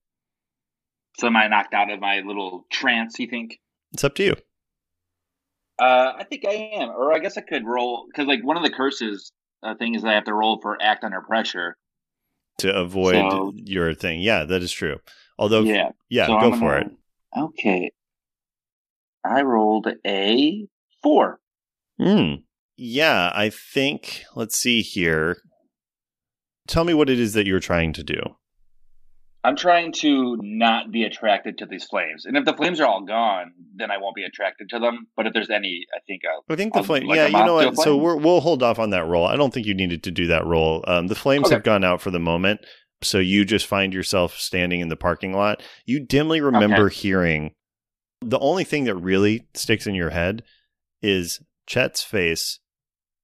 So 1.18 1.26
am 1.26 1.36
I 1.36 1.48
knocked 1.48 1.74
out 1.74 1.90
of 1.90 2.00
my 2.00 2.20
little 2.20 2.64
trance, 2.70 3.18
you 3.18 3.26
think? 3.28 3.58
It's 3.92 4.04
up 4.04 4.14
to 4.16 4.24
you. 4.24 4.34
Uh, 5.78 6.12
I 6.18 6.24
think 6.24 6.44
I 6.46 6.52
am. 6.80 6.90
Or 6.90 7.12
I 7.12 7.18
guess 7.18 7.36
I 7.36 7.40
could 7.42 7.64
roll, 7.66 8.06
because 8.10 8.26
like 8.26 8.44
one 8.44 8.56
of 8.56 8.62
the 8.62 8.70
curses 8.70 9.32
uh, 9.62 9.74
thing 9.74 9.94
is 9.94 10.02
that 10.02 10.10
I 10.10 10.14
have 10.14 10.24
to 10.24 10.34
roll 10.34 10.60
for 10.60 10.76
act 10.80 11.04
under 11.04 11.20
pressure. 11.20 11.76
To 12.58 12.74
avoid 12.74 13.14
So- 13.14 13.52
your 13.56 13.94
thing. 13.94 14.20
Yeah, 14.20 14.44
that 14.44 14.62
is 14.62 14.72
true. 14.72 14.98
Although, 15.38 15.62
yeah, 15.62 15.90
yeah. 16.08 16.26
so 16.26 16.40
go 16.40 16.52
I'm 16.52 16.58
for 16.58 16.76
it. 16.78 16.88
Okay. 17.36 17.90
I 19.24 19.42
rolled 19.42 19.86
a 20.06 20.66
four. 21.02 21.38
Hmm. 22.00 22.34
Yeah, 22.76 23.30
I 23.34 23.50
think. 23.50 24.24
Let's 24.34 24.56
see 24.58 24.82
here. 24.82 25.38
Tell 26.66 26.84
me 26.84 26.94
what 26.94 27.08
it 27.10 27.18
is 27.18 27.32
that 27.34 27.46
you're 27.46 27.60
trying 27.60 27.92
to 27.94 28.02
do. 28.02 28.20
I'm 29.44 29.54
trying 29.56 29.92
to 30.00 30.36
not 30.42 30.90
be 30.90 31.04
attracted 31.04 31.58
to 31.58 31.66
these 31.66 31.84
flames. 31.84 32.24
And 32.26 32.36
if 32.36 32.44
the 32.44 32.52
flames 32.54 32.80
are 32.80 32.86
all 32.86 33.04
gone, 33.04 33.52
then 33.76 33.90
I 33.90 33.98
won't 33.98 34.16
be 34.16 34.24
attracted 34.24 34.68
to 34.70 34.78
them. 34.80 35.06
But 35.16 35.26
if 35.26 35.32
there's 35.32 35.48
any, 35.48 35.84
I 35.94 36.00
think 36.06 36.22
I'll. 36.30 36.44
I 36.52 36.56
think 36.56 36.72
the 36.72 36.80
I'll- 36.80 36.84
flame. 36.84 37.06
like 37.06 37.16
yeah, 37.16 37.26
you 37.26 37.32
know 37.44 37.54
moth 37.56 37.62
to 37.62 37.68
a 37.68 37.70
what? 37.70 37.84
So 37.84 37.96
we're, 37.96 38.16
we'll 38.16 38.40
hold 38.40 38.62
off 38.62 38.78
on 38.78 38.90
that 38.90 39.06
roll. 39.06 39.24
I 39.26 39.36
don't 39.36 39.54
think 39.54 39.66
you 39.66 39.74
needed 39.74 40.02
to 40.04 40.10
do 40.10 40.26
that 40.26 40.44
roll. 40.44 40.84
Um, 40.88 41.06
the 41.06 41.14
flames 41.14 41.46
Okay. 41.46 41.54
have 41.54 41.62
gone 41.62 41.84
out 41.84 42.00
for 42.00 42.10
the 42.10 42.18
moment, 42.18 42.60
so 43.02 43.18
you 43.18 43.44
just 43.44 43.66
find 43.66 43.94
yourself 43.94 44.36
standing 44.36 44.80
in 44.80 44.88
the 44.88 44.96
parking 44.96 45.32
lot. 45.32 45.62
You 45.86 46.04
dimly 46.04 46.40
remember 46.40 46.88
hearing. 46.88 47.52
The 48.20 48.40
only 48.40 48.64
thing 48.64 48.84
that 48.84 48.96
really 48.96 49.46
sticks 49.54 49.86
in 49.86 49.94
your 49.94 50.10
head 50.10 50.42
is 51.00 51.40
Chet's 51.68 52.02
face 52.02 52.58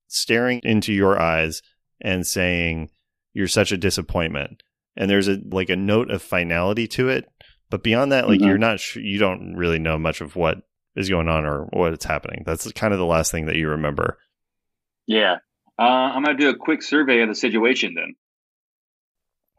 staring 0.06 0.60
into 0.62 0.92
your 0.92 1.20
eyes 1.20 1.60
and 2.00 2.24
saying, 2.24 2.90
"You're 3.32 3.48
such 3.48 3.72
a 3.72 3.76
disappointment." 3.76 4.62
And 4.96 5.10
there's 5.10 5.28
a 5.28 5.38
like 5.50 5.70
a 5.70 5.76
note 5.76 6.10
of 6.10 6.22
finality 6.22 6.86
to 6.88 7.08
it, 7.08 7.26
but 7.70 7.82
beyond 7.82 8.12
that, 8.12 8.28
like 8.28 8.40
Mhm. 8.40 8.46
you're 8.46 8.58
not 8.58 8.80
sure. 8.80 9.02
You 9.02 9.18
don't 9.18 9.54
really 9.56 9.78
know 9.78 9.98
much 9.98 10.20
of 10.20 10.36
what 10.36 10.58
is 10.96 11.08
going 11.08 11.28
on 11.28 11.44
or 11.44 11.66
what's 11.72 12.04
happening. 12.04 12.44
That's 12.46 12.70
kind 12.72 12.92
of 12.92 12.98
the 13.00 13.04
last 13.06 13.32
thing 13.32 13.46
that 13.46 13.56
you 13.56 13.68
remember. 13.68 14.18
Yeah. 15.06 15.38
Uh, 15.78 15.82
I'm 15.82 16.22
going 16.22 16.36
to 16.36 16.42
do 16.42 16.50
a 16.50 16.56
quick 16.56 16.82
survey 16.82 17.20
of 17.22 17.28
the 17.28 17.34
situation 17.34 17.94
then. 17.94 18.14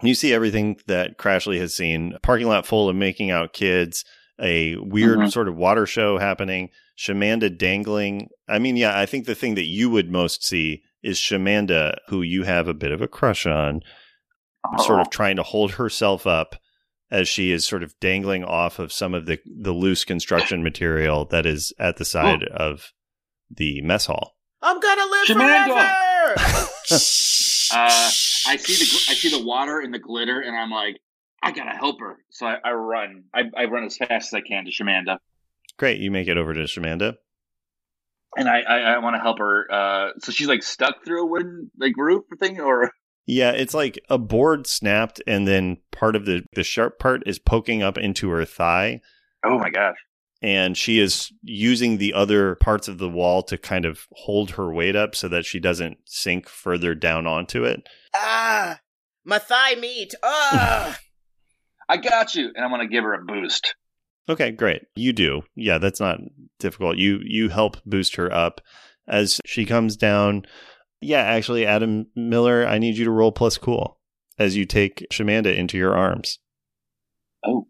You 0.01 0.13
see 0.15 0.33
everything 0.33 0.77
that 0.87 1.17
Crashly 1.17 1.59
has 1.59 1.75
seen 1.75 2.13
a 2.13 2.19
parking 2.19 2.47
lot 2.47 2.65
full 2.65 2.89
of 2.89 2.95
making 2.95 3.31
out 3.31 3.53
kids, 3.53 4.05
a 4.39 4.75
weird 4.77 5.19
Mhm. 5.19 5.31
sort 5.31 5.47
of 5.47 5.55
water 5.55 5.85
show 5.85 6.17
happening, 6.17 6.69
Shamanda 6.97 7.55
dangling. 7.57 8.29
I 8.47 8.59
mean, 8.59 8.75
yeah, 8.77 8.97
I 8.97 9.05
think 9.05 9.25
the 9.25 9.35
thing 9.35 9.55
that 9.55 9.65
you 9.65 9.89
would 9.89 10.11
most 10.11 10.43
see 10.45 10.83
is 11.03 11.17
Shamanda, 11.17 11.95
who 12.07 12.21
you 12.21 12.43
have 12.43 12.67
a 12.67 12.73
bit 12.73 12.91
of 12.91 13.01
a 13.01 13.07
crush 13.07 13.45
on, 13.45 13.81
sort 14.79 14.99
of 15.01 15.07
Oh. 15.07 15.09
trying 15.11 15.35
to 15.37 15.43
hold 15.43 15.71
herself 15.73 16.25
up 16.27 16.55
as 17.11 17.27
she 17.27 17.51
is 17.51 17.65
sort 17.67 17.83
of 17.83 17.93
dangling 17.99 18.43
off 18.43 18.79
of 18.79 18.91
some 18.91 19.13
of 19.13 19.25
the, 19.25 19.39
the 19.45 19.71
loose 19.71 20.03
construction 20.03 20.63
material 20.63 21.25
that 21.25 21.45
is 21.45 21.71
at 21.79 21.97
the 21.97 22.05
side 22.05 22.43
of 22.45 22.91
the 23.49 23.81
mess 23.81 24.05
hall. 24.07 24.35
I'm 24.61 24.79
gonna 24.79 25.05
live 25.05 25.27
Shamanda! 25.27 26.35
forever. 26.35 26.69
Uh, 27.73 28.09
I 28.47 28.57
see 28.57 28.75
the 28.75 29.11
I 29.11 29.15
see 29.15 29.29
the 29.29 29.43
water 29.43 29.79
and 29.79 29.91
the 29.91 29.97
glitter, 29.99 30.39
and 30.39 30.55
I'm 30.55 30.69
like, 30.69 30.97
I 31.41 31.51
gotta 31.51 31.75
help 31.75 31.99
her. 31.99 32.17
So 32.29 32.45
I, 32.45 32.57
I 32.63 32.71
run. 32.73 33.23
I, 33.33 33.41
I 33.57 33.65
run 33.65 33.85
as 33.85 33.97
fast 33.97 34.11
as 34.11 34.33
I 34.33 34.41
can 34.41 34.65
to 34.65 34.71
Shamanda. 34.71 35.17
Great, 35.77 35.99
you 35.99 36.11
make 36.11 36.27
it 36.27 36.37
over 36.37 36.53
to 36.53 36.59
Shamanda. 36.61 37.15
and 38.37 38.47
I 38.47 38.59
I, 38.61 38.77
I 38.93 38.97
want 38.99 39.15
to 39.15 39.19
help 39.19 39.39
her. 39.39 39.67
Uh, 39.71 40.09
so 40.19 40.31
she's 40.31 40.47
like 40.47 40.61
stuck 40.61 41.03
through 41.03 41.23
a 41.23 41.25
wooden 41.25 41.71
like 41.79 41.93
roof 41.97 42.23
thing, 42.39 42.59
or 42.61 42.91
Yeah, 43.27 43.51
it's 43.51 43.73
like 43.73 43.99
a 44.09 44.17
board 44.17 44.67
snapped 44.67 45.21
and 45.25 45.47
then 45.47 45.77
part 45.91 46.15
of 46.15 46.25
the 46.25 46.43
the 46.53 46.63
sharp 46.63 46.99
part 46.99 47.23
is 47.25 47.39
poking 47.39 47.81
up 47.81 47.97
into 47.97 48.29
her 48.29 48.45
thigh 48.45 49.01
oh 49.43 49.57
my 49.57 49.69
gosh. 49.69 49.97
and 50.41 50.77
she 50.77 50.99
is 50.99 51.31
using 51.41 51.97
the 51.97 52.13
other 52.13 52.55
parts 52.55 52.87
of 52.87 52.97
the 52.97 53.09
wall 53.09 53.41
to 53.43 53.57
kind 53.57 53.85
of 53.85 54.05
hold 54.11 54.51
her 54.51 54.71
weight 54.73 54.95
up 54.95 55.15
so 55.15 55.27
that 55.27 55.45
she 55.45 55.59
doesn't 55.59 55.97
sink 56.05 56.47
further 56.49 56.93
down 56.93 57.25
onto 57.25 57.63
it. 57.63 57.87
Ah, 58.15 58.79
my 59.23 59.39
thigh 59.39 59.75
meat. 59.75 60.13
Ah. 60.23 60.97
I 61.89 61.97
got 61.97 62.33
you, 62.35 62.51
and 62.55 62.65
I'm 62.65 62.71
gonna 62.71 62.87
give 62.87 63.03
her 63.03 63.13
a 63.13 63.23
boost. 63.23 63.75
Okay, 64.27 64.51
great. 64.51 64.83
You 64.95 65.13
do. 65.13 65.43
Yeah, 65.55 65.77
that's 65.77 65.99
not 65.99 66.19
difficult. 66.59 66.97
You 66.97 67.19
you 67.23 67.49
help 67.49 67.77
boost 67.85 68.15
her 68.15 68.31
up 68.33 68.61
as 69.07 69.39
she 69.45 69.65
comes 69.65 69.95
down. 69.95 70.45
Yeah, 71.05 71.21
actually 71.21 71.65
Adam 71.65 72.07
Miller, 72.15 72.65
I 72.67 72.77
need 72.79 72.97
you 72.97 73.05
to 73.05 73.11
roll 73.11 73.31
plus 73.31 73.57
cool 73.57 73.99
as 74.39 74.55
you 74.55 74.65
take 74.65 75.05
Shamanda 75.11 75.55
into 75.55 75.77
your 75.77 75.95
arms. 75.95 76.39
Oh, 77.45 77.67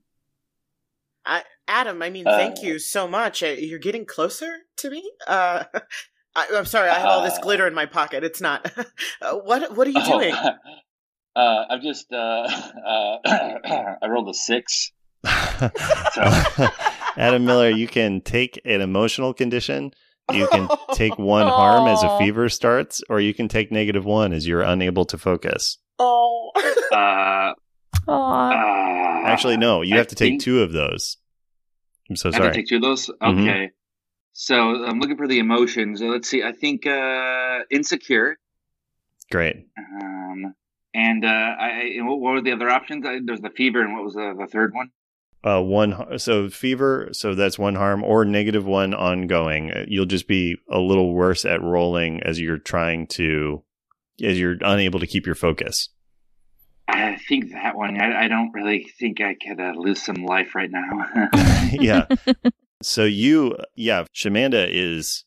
I, 1.26 1.44
Adam, 1.68 2.02
I 2.02 2.10
mean, 2.10 2.26
Uh, 2.28 2.38
thank 2.38 2.64
you 2.64 2.80
so 2.80 3.08
much. 3.08 3.44
Uh, 3.44 3.48
You're 3.48 3.80
getting 3.80 4.06
closer 4.06 4.60
to 4.78 4.90
me. 4.90 5.12
Uh, 5.28 5.64
I, 6.36 6.48
I'm 6.54 6.66
sorry, 6.66 6.90
I 6.90 6.96
have 7.00 7.08
all 7.10 7.24
this 7.24 7.38
Uh. 7.38 7.42
glitter 7.42 7.68
in 7.68 7.74
my 7.74 7.86
pocket. 7.86 8.24
It's 8.24 8.42
not. 8.42 8.72
Uh, 9.22 9.36
what 9.36 9.76
What 9.76 9.88
are 9.88 9.92
you 9.92 10.02
Oh, 10.02 10.20
doing? 10.20 10.34
uh, 11.36 11.64
I'm 11.70 11.82
just 11.82 12.12
uh, 12.12 12.16
uh, 12.86 13.18
I 14.02 14.08
rolled 14.08 14.30
a 14.30 14.34
six. 14.34 14.92
Adam 17.18 17.46
Miller, 17.46 17.70
you 17.70 17.88
can 17.88 18.22
take 18.22 18.60
an 18.66 18.82
emotional 18.82 19.34
condition. 19.34 19.92
You 20.34 20.48
can 20.48 20.68
take 20.94 21.18
one 21.20 21.48
harm 21.48 21.88
as 21.88 22.02
a 22.04 22.18
fever 22.18 22.50
starts, 22.50 23.02
or 23.10 23.20
you 23.20 23.34
can 23.34 23.48
take 23.48 23.72
negative 23.72 24.06
one 24.06 24.34
as 24.34 24.48
you're 24.48 24.62
unable 24.62 25.06
to 25.06 25.18
focus. 25.18 25.78
Oh. 26.00 26.52
Uh, 26.92 27.54
uh, 28.12 29.24
Actually, 29.26 29.58
no, 29.58 29.82
you 29.82 29.96
I 29.96 29.98
have 29.98 30.08
to 30.08 30.16
take 30.16 30.32
think- 30.34 30.42
two 30.44 30.62
of 30.62 30.72
those. 30.72 31.18
I'm 32.10 32.16
so 32.16 32.30
I 32.30 32.34
have 32.34 32.42
to 32.42 32.44
sorry. 32.46 32.56
take 32.56 32.68
two 32.68 32.76
of 32.76 32.82
those. 32.84 33.10
Mhm. 33.22 33.42
Okay. 33.50 33.72
So 34.34 34.56
I'm 34.86 35.00
looking 35.00 35.18
for 35.18 35.28
the 35.28 35.40
emotions. 35.40 36.02
Uh, 36.02 36.06
let's 36.06 36.30
see. 36.30 36.44
I 36.44 36.52
think 36.52 36.86
uh, 36.86 37.60
insecure. 37.72 38.38
Great. 39.32 39.66
Um, 39.78 40.54
and 40.94 41.26
uh, 41.26 41.28
I, 41.28 41.66
I 41.68 41.82
and 41.98 42.08
what, 42.08 42.20
what 42.20 42.34
were 42.34 42.42
the 42.42 42.52
other 42.52 42.70
options? 42.70 43.06
I, 43.08 43.20
there's 43.26 43.42
the 43.42 43.50
fever, 43.50 43.82
and 43.82 43.94
what 43.96 44.04
was 44.04 44.14
the, 44.14 44.36
the 44.38 44.46
third 44.46 44.74
one? 44.76 44.90
Uh, 45.46 45.62
one 45.62 46.18
so 46.18 46.50
fever, 46.50 47.10
so 47.12 47.36
that's 47.36 47.60
one 47.60 47.76
harm, 47.76 48.04
or 48.04 48.26
negative 48.26 48.66
one 48.66 48.96
ongoing. 48.96 49.72
Uh, 49.72 49.86
You'll 49.88 50.08
just 50.08 50.28
be 50.28 50.58
a 50.72 50.80
little 50.80 51.14
worse 51.14 51.46
at 51.46 51.62
rolling 51.62 52.24
as 52.24 52.40
you're 52.40 52.58
trying 52.58 53.06
to, 53.08 53.64
as 54.24 54.40
you're 54.40 54.58
unable 54.62 55.00
to 55.00 55.06
keep 55.06 55.28
your 55.28 55.36
focus. 55.36 55.90
I 56.88 57.18
think 57.28 57.52
that 57.52 57.76
one. 57.76 58.00
I, 58.00 58.26
I 58.26 58.28
don't 58.28 58.52
really 58.54 58.92
think 59.00 59.22
I 59.22 59.36
could 59.36 59.60
uh, 59.60 59.74
lose 59.76 60.02
some 60.02 60.26
life 60.26 60.56
right 60.56 60.70
now. 60.72 61.30
yeah. 61.72 62.08
So 62.82 63.04
you, 63.04 63.56
yeah, 63.76 64.04
Shamanda 64.14 64.68
is 64.70 65.24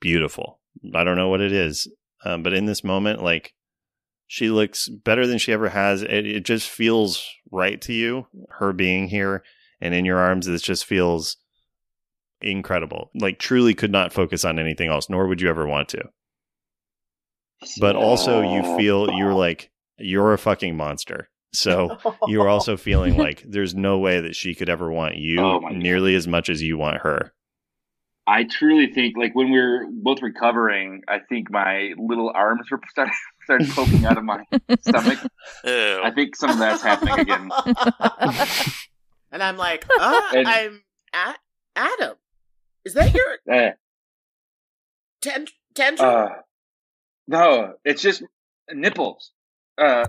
beautiful. 0.00 0.60
I 0.94 1.02
don't 1.02 1.16
know 1.16 1.28
what 1.28 1.40
it 1.40 1.50
is, 1.50 1.88
um, 2.24 2.44
but 2.44 2.52
in 2.52 2.66
this 2.66 2.84
moment, 2.84 3.20
like 3.20 3.54
she 4.28 4.48
looks 4.48 4.88
better 4.88 5.26
than 5.26 5.38
she 5.38 5.52
ever 5.52 5.70
has. 5.70 6.02
It, 6.02 6.26
it 6.26 6.44
just 6.44 6.68
feels 6.68 7.26
right 7.52 7.80
to 7.82 7.92
you, 7.92 8.26
her 8.50 8.72
being 8.72 9.06
here 9.08 9.44
and 9.80 9.94
in 9.94 10.04
your 10.04 10.18
arms. 10.18 10.46
This 10.46 10.62
just 10.62 10.84
feels 10.84 11.36
incredible. 12.40 13.10
Like 13.14 13.38
truly 13.38 13.74
could 13.74 13.92
not 13.92 14.12
focus 14.12 14.44
on 14.44 14.58
anything 14.58 14.88
else, 14.88 15.08
nor 15.08 15.28
would 15.28 15.40
you 15.40 15.48
ever 15.48 15.66
want 15.66 15.88
to. 15.90 16.02
But 17.78 17.94
also, 17.94 18.40
you 18.40 18.76
feel 18.76 19.12
you're 19.12 19.34
like 19.34 19.70
you're 19.98 20.32
a 20.32 20.38
fucking 20.38 20.76
monster. 20.76 21.28
So 21.52 21.98
you 22.26 22.40
are 22.42 22.48
also 22.48 22.76
feeling 22.78 23.16
like 23.16 23.44
there's 23.46 23.74
no 23.74 23.98
way 23.98 24.20
that 24.20 24.34
she 24.34 24.54
could 24.54 24.68
ever 24.68 24.90
want 24.90 25.16
you 25.16 25.40
Oh 25.40 25.60
nearly 25.68 26.14
as 26.14 26.26
much 26.26 26.48
as 26.48 26.62
you 26.62 26.76
want 26.76 27.02
her. 27.02 27.32
I 28.26 28.44
truly 28.44 28.92
think, 28.92 29.16
like 29.16 29.34
when 29.34 29.50
we 29.50 29.58
were 29.58 29.86
both 29.90 30.22
recovering, 30.22 31.02
I 31.08 31.18
think 31.28 31.50
my 31.50 31.92
little 31.98 32.30
arms 32.34 32.70
were 32.70 32.80
started 32.88 33.12
started 33.44 33.68
poking 33.70 34.04
out 34.06 34.16
of 34.18 34.24
my 34.24 34.44
stomach. 34.80 35.18
Ew. 35.64 36.00
I 36.04 36.10
think 36.14 36.36
some 36.36 36.50
of 36.50 36.58
that's 36.58 36.82
happening 36.82 37.18
again. 37.18 37.50
and 39.32 39.42
I'm 39.42 39.56
like, 39.56 39.84
uh, 39.98 40.20
And- 40.34 40.46
I'm 40.48 40.82
at 41.12 41.38
Adam. 41.74 42.16
Is 42.84 42.94
that 42.94 43.12
your 43.14 43.24
Eh, 43.54 43.72
ten- 45.20 45.46
tantrum? 45.74 46.08
uh, 46.08 46.28
no, 47.26 47.74
it's 47.84 48.02
just 48.02 48.22
nipples. 48.72 49.32
Uh, 49.78 50.04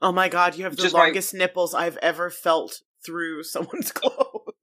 oh 0.00 0.12
my 0.12 0.28
god, 0.28 0.56
you 0.56 0.64
have 0.64 0.76
the 0.76 0.82
just 0.82 0.94
my- 0.94 1.04
longest 1.04 1.34
nipples 1.34 1.74
I've 1.74 1.96
ever 1.98 2.30
felt 2.30 2.82
through 3.04 3.42
someone's 3.44 3.92
clothes. 3.92 4.54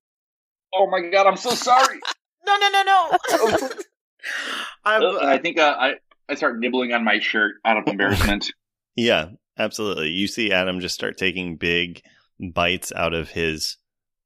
Oh 0.73 0.89
my 0.89 1.01
god, 1.09 1.27
I'm 1.27 1.37
so 1.37 1.51
sorry. 1.51 1.99
No, 2.45 2.55
no, 2.57 2.69
no, 2.71 2.83
no. 2.83 3.67
I'm, 4.85 5.03
Uh, 5.03 5.19
I 5.21 5.37
think 5.37 5.59
uh, 5.59 5.75
I 5.77 5.93
I 6.27 6.35
start 6.35 6.57
nibbling 6.57 6.93
on 6.93 7.03
my 7.03 7.19
shirt 7.19 7.55
out 7.65 7.77
of 7.77 7.87
embarrassment. 7.87 8.51
Yeah, 8.95 9.27
absolutely. 9.57 10.09
You 10.09 10.27
see 10.27 10.51
Adam 10.51 10.79
just 10.79 10.95
start 10.95 11.15
taking 11.17 11.55
big 11.57 12.01
bites 12.53 12.91
out 12.95 13.13
of 13.13 13.29
his 13.29 13.77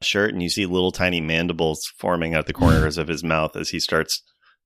shirt, 0.01 0.31
and 0.33 0.41
you 0.41 0.49
see 0.49 0.65
little 0.65 0.91
tiny 0.91 1.21
mandibles 1.21 1.91
forming 1.97 2.33
at 2.33 2.47
the 2.47 2.53
corners 2.53 2.97
of 2.97 3.07
his 3.07 3.23
mouth 3.23 3.55
as 3.55 3.69
he 3.69 3.79
starts 3.79 4.23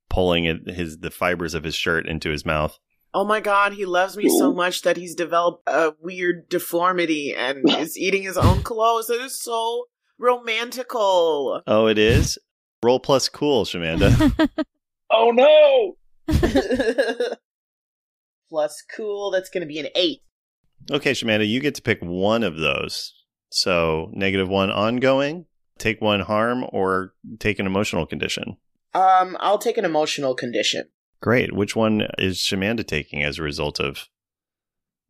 pulling 0.09 0.45
it, 0.45 0.69
his 0.69 0.99
the 0.99 1.09
fibers 1.11 1.53
of 1.55 1.63
his 1.63 1.75
shirt 1.75 2.07
into 2.07 2.29
his 2.29 2.45
mouth. 2.45 2.77
oh 3.13 3.25
my 3.25 3.39
god, 3.39 3.73
he 3.73 3.85
loves 3.85 4.15
me 4.15 4.29
so 4.29 4.53
much 4.53 4.83
that 4.83 4.95
he's 4.97 5.15
developed 5.15 5.63
a 5.67 5.93
weird 5.99 6.47
deformity 6.47 7.33
and 7.35 7.67
is 7.69 7.97
eating 7.97 8.21
his 8.23 8.37
own 8.37 8.61
clothes. 8.61 9.09
It 9.09 9.19
is 9.21 9.41
so 9.41 9.85
romantical. 10.19 11.61
Oh, 11.67 11.87
it 11.87 11.97
is 11.97 12.37
roll 12.83 12.99
plus 12.99 13.29
cool, 13.29 13.65
Shamanda. 13.65 14.49
oh 15.11 15.31
no! 15.31 15.97
Plus 18.49 18.81
cool, 18.95 19.29
that's 19.29 19.49
going 19.49 19.61
to 19.61 19.67
be 19.67 19.79
an 19.79 19.89
eight. 19.93 20.21
okay, 20.89 21.11
Shamanda, 21.11 21.45
you 21.45 21.59
get 21.59 21.75
to 21.75 21.81
pick 21.81 21.99
one 22.01 22.43
of 22.43 22.57
those. 22.57 23.13
So 23.49 24.09
negative 24.13 24.47
one 24.47 24.71
ongoing, 24.71 25.45
take 25.77 25.99
one 26.01 26.21
harm, 26.21 26.65
or 26.71 27.13
take 27.39 27.59
an 27.59 27.65
emotional 27.65 28.05
condition. 28.05 28.55
Um, 28.93 29.35
I'll 29.41 29.57
take 29.57 29.77
an 29.77 29.83
emotional 29.85 30.33
condition. 30.33 30.85
Great. 31.21 31.53
Which 31.53 31.75
one 31.75 32.07
is 32.17 32.37
Shamanda 32.37 32.87
taking 32.87 33.21
as 33.23 33.37
a 33.37 33.43
result 33.43 33.79
of 33.81 34.07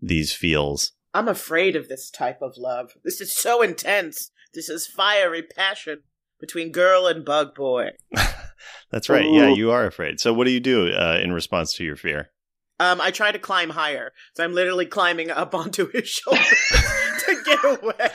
these 0.01 0.33
feels? 0.33 0.93
I'm 1.13 1.27
afraid 1.27 1.75
of 1.75 1.89
this 1.89 2.09
type 2.09 2.41
of 2.41 2.57
love. 2.57 2.93
This 3.03 3.21
is 3.21 3.35
so 3.35 3.61
intense. 3.61 4.31
This 4.57 4.67
is 4.69 4.85
fiery 4.87 5.43
passion 5.43 6.01
between 6.39 6.71
girl 6.71 7.05
and 7.05 7.23
bug 7.23 7.53
boy. 7.53 7.89
That's 8.91 9.07
right. 9.07 9.29
Yeah, 9.29 9.49
you 9.49 9.69
are 9.69 9.85
afraid. 9.85 10.19
So, 10.19 10.33
what 10.33 10.45
do 10.45 10.51
you 10.51 10.59
do 10.59 10.91
uh, 10.91 11.19
in 11.21 11.31
response 11.31 11.75
to 11.75 11.83
your 11.83 11.95
fear? 11.95 12.31
Um, 12.79 12.99
I 12.99 13.11
try 13.11 13.31
to 13.31 13.37
climb 13.37 13.69
higher, 13.69 14.13
so 14.33 14.43
I'm 14.43 14.55
literally 14.55 14.87
climbing 14.87 15.29
up 15.29 15.53
onto 15.53 15.91
his 15.91 16.09
shoulder 16.09 16.41
to 16.41 17.43
get 17.45 17.83
away. 17.83 18.09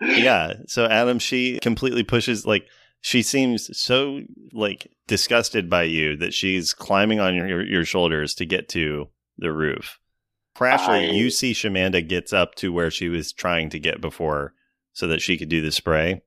Yeah. 0.00 0.54
So, 0.66 0.86
Adam, 0.86 1.20
she 1.20 1.60
completely 1.60 2.02
pushes, 2.02 2.44
like, 2.44 2.66
she 3.02 3.22
seems 3.22 3.70
so, 3.78 4.22
like, 4.52 4.90
disgusted 5.06 5.70
by 5.70 5.84
you 5.84 6.16
that 6.16 6.34
she's 6.34 6.74
climbing 6.74 7.20
on 7.20 7.36
your, 7.36 7.64
your 7.64 7.84
shoulders 7.84 8.34
to 8.34 8.44
get 8.44 8.68
to 8.70 9.10
the 9.38 9.52
roof. 9.52 10.00
Crashly, 10.56 11.08
I- 11.08 11.12
you 11.12 11.30
see 11.30 11.52
Shamanda 11.52 12.06
gets 12.06 12.32
up 12.32 12.54
to 12.56 12.72
where 12.72 12.90
she 12.90 13.08
was 13.08 13.32
trying 13.32 13.70
to 13.70 13.78
get 13.78 14.00
before 14.00 14.54
so 14.92 15.06
that 15.08 15.20
she 15.20 15.36
could 15.36 15.48
do 15.48 15.60
the 15.60 15.72
spray, 15.72 16.22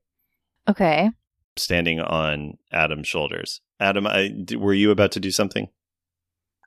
okay. 0.68 1.10
standing 1.56 2.00
on 2.00 2.58
Adam's 2.70 3.08
shoulders. 3.08 3.60
Adam, 3.80 4.06
I, 4.06 4.28
d- 4.28 4.56
were 4.56 4.74
you 4.74 4.90
about 4.90 5.12
to 5.12 5.20
do 5.20 5.30
something? 5.30 5.68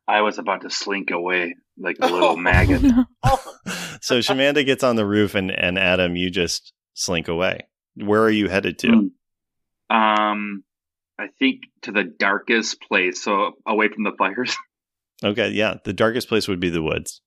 I 0.08 0.21
was 0.21 0.39
about 0.39 0.62
to 0.62 0.69
slink 0.71 1.12
away 1.12 1.56
like 1.78 1.97
a 2.02 2.08
little 2.12 2.36
maggot. 2.38 2.82
Oh, 3.24 3.56
so 4.02 4.19
Shamanda 4.19 4.65
gets 4.65 4.84
on 4.84 4.95
the 4.95 5.06
roof, 5.06 5.36
and, 5.36 5.52
and 5.52 5.78
Adam, 5.78 6.15
you 6.15 6.32
just 6.32 6.74
slink 6.93 7.28
away. 7.28 7.67
Where 7.95 8.21
are 8.24 8.30
you 8.32 8.50
headed 8.50 8.80
to? 8.80 8.88
Hmm. 9.89 9.95
Um, 9.95 10.63
I 11.19 11.28
think 11.38 11.62
to 11.84 11.91
the 11.91 12.04
darkest 12.04 12.82
place, 12.82 13.24
so 13.24 13.52
away 13.67 13.89
from 13.89 14.04
the 14.06 14.13
fires. 14.17 14.56
Okay, 15.24 15.50
yeah. 15.52 15.76
The 15.84 15.93
darkest 15.93 16.28
place 16.30 16.47
would 16.47 16.60
be 16.60 16.69
the 16.69 16.82
woods. 16.82 17.21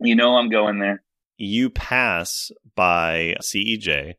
You 0.00 0.14
know, 0.14 0.36
I'm 0.36 0.48
going 0.48 0.78
there. 0.78 1.02
You 1.36 1.70
pass 1.70 2.50
by 2.74 3.36
CEJ. 3.40 4.14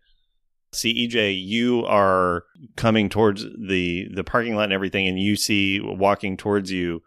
CEJ, 0.74 1.44
you 1.44 1.86
are 1.86 2.44
coming 2.78 3.10
towards 3.10 3.44
the 3.44 4.08
the 4.14 4.24
parking 4.24 4.56
lot 4.56 4.66
and 4.66 4.74
everything, 4.74 5.08
and 5.08 5.20
you 5.20 5.36
see 5.36 5.80
walking 5.82 6.38
towards 6.38 6.72
you, 6.72 7.02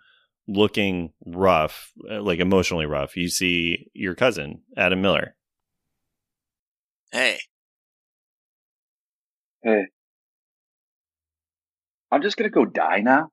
looking 0.47 1.13
rough, 1.25 1.93
uh, 2.11 2.21
like 2.21 2.41
emotionally 2.41 2.87
rough. 2.87 3.17
You 3.17 3.29
see 3.29 3.91
your 3.95 4.15
cousin 4.15 4.63
Adam 4.77 5.01
Miller. 5.01 5.35
Hey, 7.11 7.39
Hey, 9.65 9.87
I'm 12.13 12.21
just 12.21 12.37
gonna 12.37 12.51
go 12.51 12.67
die 12.67 13.01
now. 13.01 13.31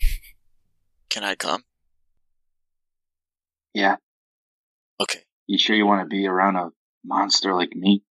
Can 1.10 1.24
I 1.24 1.34
come? 1.34 1.62
Yeah. 3.74 3.96
Okay. 5.00 5.20
You 5.46 5.58
sure 5.58 5.76
you 5.76 5.86
want 5.86 6.02
to 6.02 6.06
be 6.06 6.26
around 6.26 6.56
a 6.56 6.70
monster 7.04 7.54
like 7.54 7.74
me? 7.74 8.02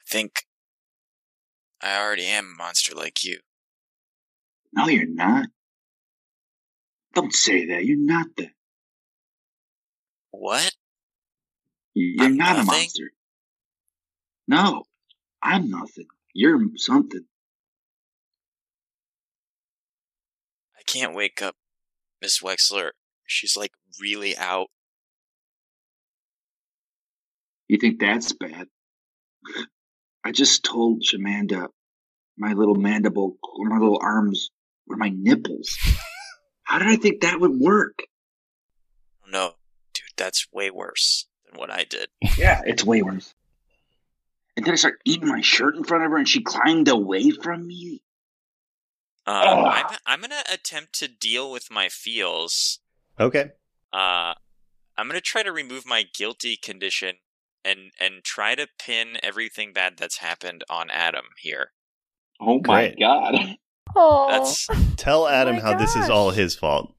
I 0.00 0.04
think 0.08 0.46
I 1.82 2.00
already 2.00 2.26
am 2.26 2.54
a 2.54 2.62
monster 2.62 2.94
like 2.94 3.24
you. 3.24 3.40
No, 4.72 4.88
you're 4.88 5.06
not. 5.06 5.48
Don't 7.14 7.32
say 7.32 7.66
that. 7.66 7.84
You're 7.84 7.98
not 7.98 8.26
that. 8.36 8.50
What? 10.30 10.72
You're 11.94 12.26
I'm 12.26 12.36
not 12.36 12.58
a 12.58 12.64
monster. 12.64 13.10
No, 14.46 14.84
I'm 15.42 15.70
nothing. 15.70 16.06
You're 16.34 16.60
something. 16.76 17.24
I 20.78 20.82
can't 20.86 21.14
wake 21.14 21.40
up 21.40 21.56
Miss 22.20 22.42
Wexler. 22.42 22.90
She's 23.24 23.56
like 23.56 23.72
really 24.00 24.36
out. 24.36 24.68
You 27.68 27.78
think 27.78 28.00
that's 28.00 28.32
bad? 28.32 28.68
I 30.24 30.32
just 30.32 30.64
told 30.64 31.02
Shamanda 31.02 31.68
my 32.38 32.52
little 32.52 32.74
mandible, 32.74 33.36
my 33.58 33.78
little 33.78 33.98
arms 34.00 34.50
were 34.86 34.96
my 34.96 35.08
nipples. 35.08 35.76
How 36.64 36.78
did 36.78 36.88
I 36.88 36.96
think 36.96 37.20
that 37.22 37.40
would 37.40 37.58
work? 37.58 38.00
Oh, 39.24 39.30
no, 39.30 39.46
dude, 39.94 40.04
that's 40.16 40.46
way 40.52 40.70
worse 40.70 41.26
than 41.44 41.58
what 41.58 41.70
I 41.70 41.84
did. 41.84 42.08
Yeah, 42.36 42.60
it's 42.66 42.84
way 42.84 43.02
worse. 43.02 43.34
And 44.56 44.64
then 44.64 44.72
I 44.72 44.76
start 44.76 45.00
eating 45.04 45.28
my 45.28 45.40
shirt 45.40 45.76
in 45.76 45.84
front 45.84 46.04
of 46.04 46.10
her, 46.10 46.16
and 46.16 46.28
she 46.28 46.42
climbed 46.42 46.88
away 46.88 47.30
from 47.30 47.66
me. 47.66 48.02
Um, 49.26 49.34
Oh. 49.44 49.64
I'm 49.66 49.96
I'm 50.06 50.20
gonna 50.20 50.42
attempt 50.52 50.92
to 51.00 51.08
deal 51.08 51.50
with 51.50 51.70
my 51.70 51.88
feels. 51.88 52.78
Okay. 53.18 53.50
Uh, 53.92 54.34
I'm 54.96 55.06
gonna 55.08 55.20
try 55.20 55.42
to 55.42 55.52
remove 55.52 55.84
my 55.86 56.04
guilty 56.14 56.56
condition 56.56 57.16
and 57.66 57.90
and 58.00 58.22
try 58.24 58.54
to 58.54 58.68
pin 58.78 59.18
everything 59.22 59.72
bad 59.72 59.94
that's 59.98 60.18
happened 60.18 60.62
on 60.70 60.88
Adam 60.90 61.24
here. 61.38 61.72
Oh 62.40 62.60
my 62.64 62.88
Great. 62.88 62.98
god! 63.00 63.34
Oh, 63.98 64.28
That's 64.28 64.66
Tell 64.96 65.26
Adam 65.26 65.56
my 65.56 65.62
how 65.62 65.74
this 65.78 65.96
is 65.96 66.10
all 66.10 66.30
his 66.30 66.54
fault. 66.54 66.94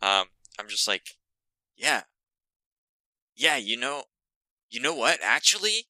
um. 0.00 0.26
I'm 0.58 0.68
just 0.68 0.86
like, 0.88 1.02
yeah, 1.76 2.02
yeah. 3.36 3.56
You 3.56 3.76
know, 3.78 4.04
you 4.70 4.80
know 4.80 4.94
what? 4.94 5.18
Actually, 5.22 5.86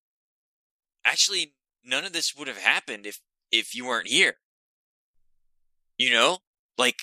actually, 1.05 1.55
none 1.85 2.05
of 2.05 2.13
this 2.13 2.35
would 2.37 2.49
have 2.49 2.59
happened 2.59 3.07
if 3.07 3.21
if 3.51 3.75
you 3.75 3.87
weren't 3.87 4.09
here. 4.09 4.37
You 5.97 6.11
know, 6.13 6.39
like 6.77 7.03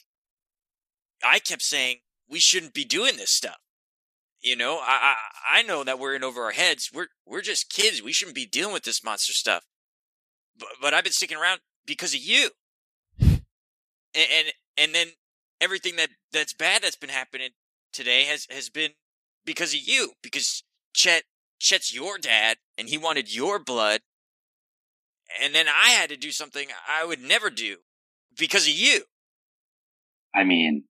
I 1.23 1.39
kept 1.39 1.61
saying 1.63 1.97
we 2.29 2.39
shouldn't 2.39 2.73
be 2.73 2.85
doing 2.85 3.17
this 3.17 3.31
stuff. 3.31 3.57
You 4.41 4.55
know, 4.55 4.79
I 4.81 5.15
I, 5.53 5.59
I 5.59 5.63
know 5.63 5.83
that 5.83 5.99
we're 5.99 6.15
in 6.15 6.23
over 6.23 6.43
our 6.43 6.51
heads. 6.51 6.89
We're 6.93 7.07
we're 7.25 7.41
just 7.41 7.69
kids. 7.69 8.01
We 8.01 8.13
shouldn't 8.13 8.35
be 8.35 8.45
dealing 8.45 8.73
with 8.73 8.83
this 8.83 9.03
monster 9.03 9.33
stuff. 9.33 9.65
But 10.57 10.69
but 10.81 10.93
I've 10.93 11.03
been 11.03 11.13
sticking 11.13 11.37
around 11.37 11.59
because 11.85 12.13
of 12.13 12.21
you. 12.21 12.51
And 13.19 13.41
and, 14.15 14.47
and 14.77 14.95
then 14.95 15.07
everything 15.59 15.97
that 15.97 16.09
that's 16.31 16.53
bad 16.53 16.83
that's 16.83 16.95
been 16.95 17.09
happening 17.09 17.49
today 17.91 18.23
has 18.25 18.47
has 18.49 18.69
been 18.69 18.91
because 19.45 19.73
of 19.73 19.81
you. 19.81 20.13
Because 20.23 20.63
Chet 20.93 21.23
Chet's 21.59 21.93
your 21.93 22.17
dad, 22.17 22.57
and 22.77 22.89
he 22.89 22.97
wanted 22.97 23.33
your 23.33 23.59
blood. 23.59 24.01
And 25.43 25.53
then 25.53 25.67
I 25.67 25.89
had 25.89 26.09
to 26.09 26.17
do 26.17 26.31
something 26.31 26.69
I 26.87 27.05
would 27.05 27.21
never 27.21 27.49
do 27.49 27.77
because 28.37 28.67
of 28.67 28.73
you. 28.73 29.03
I 30.33 30.43
mean, 30.43 30.85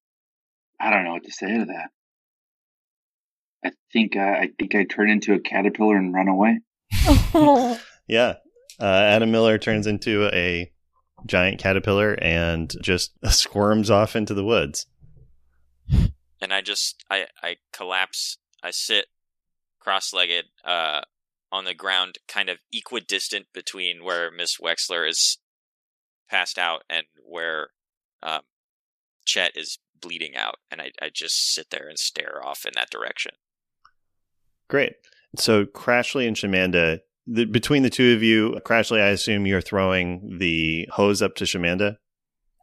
I 0.80 0.90
don't 0.90 1.04
know 1.04 1.12
what 1.12 1.26
to 1.26 1.32
say 1.32 1.58
to 1.58 1.66
that. 1.66 1.90
I 3.63 3.72
think 3.91 4.15
uh, 4.15 4.19
I 4.19 4.52
think 4.58 4.76
I 4.76 4.84
turn 4.86 5.10
into 5.10 5.34
a 5.34 5.39
caterpillar 5.39 5.98
and 5.98 6.13
run 6.13 6.28
away. 6.28 6.60
Yeah. 8.08 8.36
Uh, 8.82 8.86
Adam 8.86 9.30
Miller 9.30 9.60
turns 9.60 9.86
into 9.86 10.28
a 10.34 10.72
giant 11.28 11.60
caterpillar 11.60 12.17
and 12.19 12.74
just 12.82 13.12
squirms 13.30 13.91
off 13.91 14.15
into 14.15 14.34
the 14.34 14.43
woods. 14.43 14.88
and 16.41 16.52
I 16.54 16.62
just 16.62 17.04
I 17.10 17.28
I 17.43 17.58
collapse. 17.72 18.38
I 18.63 18.72
sit 18.72 19.06
cross-legged 19.80 20.45
uh 20.65 21.02
on 21.52 21.65
the 21.65 21.74
ground, 21.74 22.17
kind 22.28 22.50
of 22.50 22.58
equidistant 22.74 23.48
between 23.54 24.04
where 24.04 24.32
Miss 24.32 24.58
Wexler 24.58 25.08
is 25.10 25.38
passed 26.30 26.58
out 26.60 26.84
and 26.89 27.06
where 27.24 27.69
um, 28.22 28.41
Chet 29.26 29.52
is 29.56 29.80
bleeding 30.00 30.36
out, 30.36 30.56
and 30.72 30.82
I 30.82 30.91
I 31.02 31.10
just 31.13 31.54
sit 31.54 31.69
there 31.69 31.88
and 31.88 32.00
stare 32.00 32.45
off 32.45 32.65
in 32.65 32.72
that 32.76 32.89
direction. 32.89 33.34
Great. 34.69 34.93
So 35.36 35.65
Crashly 35.65 36.27
and 36.27 36.36
Shamanda, 36.36 36.99
the, 37.27 37.45
between 37.45 37.84
the 37.84 37.89
two 37.89 38.13
of 38.13 38.23
you, 38.23 38.60
Crashly, 38.65 39.01
I 39.01 39.10
assume 39.10 39.45
you're 39.45 39.62
throwing 39.62 40.38
the 40.39 40.88
hose 40.91 41.21
up 41.21 41.36
to 41.36 41.43
Shamanda. 41.43 41.97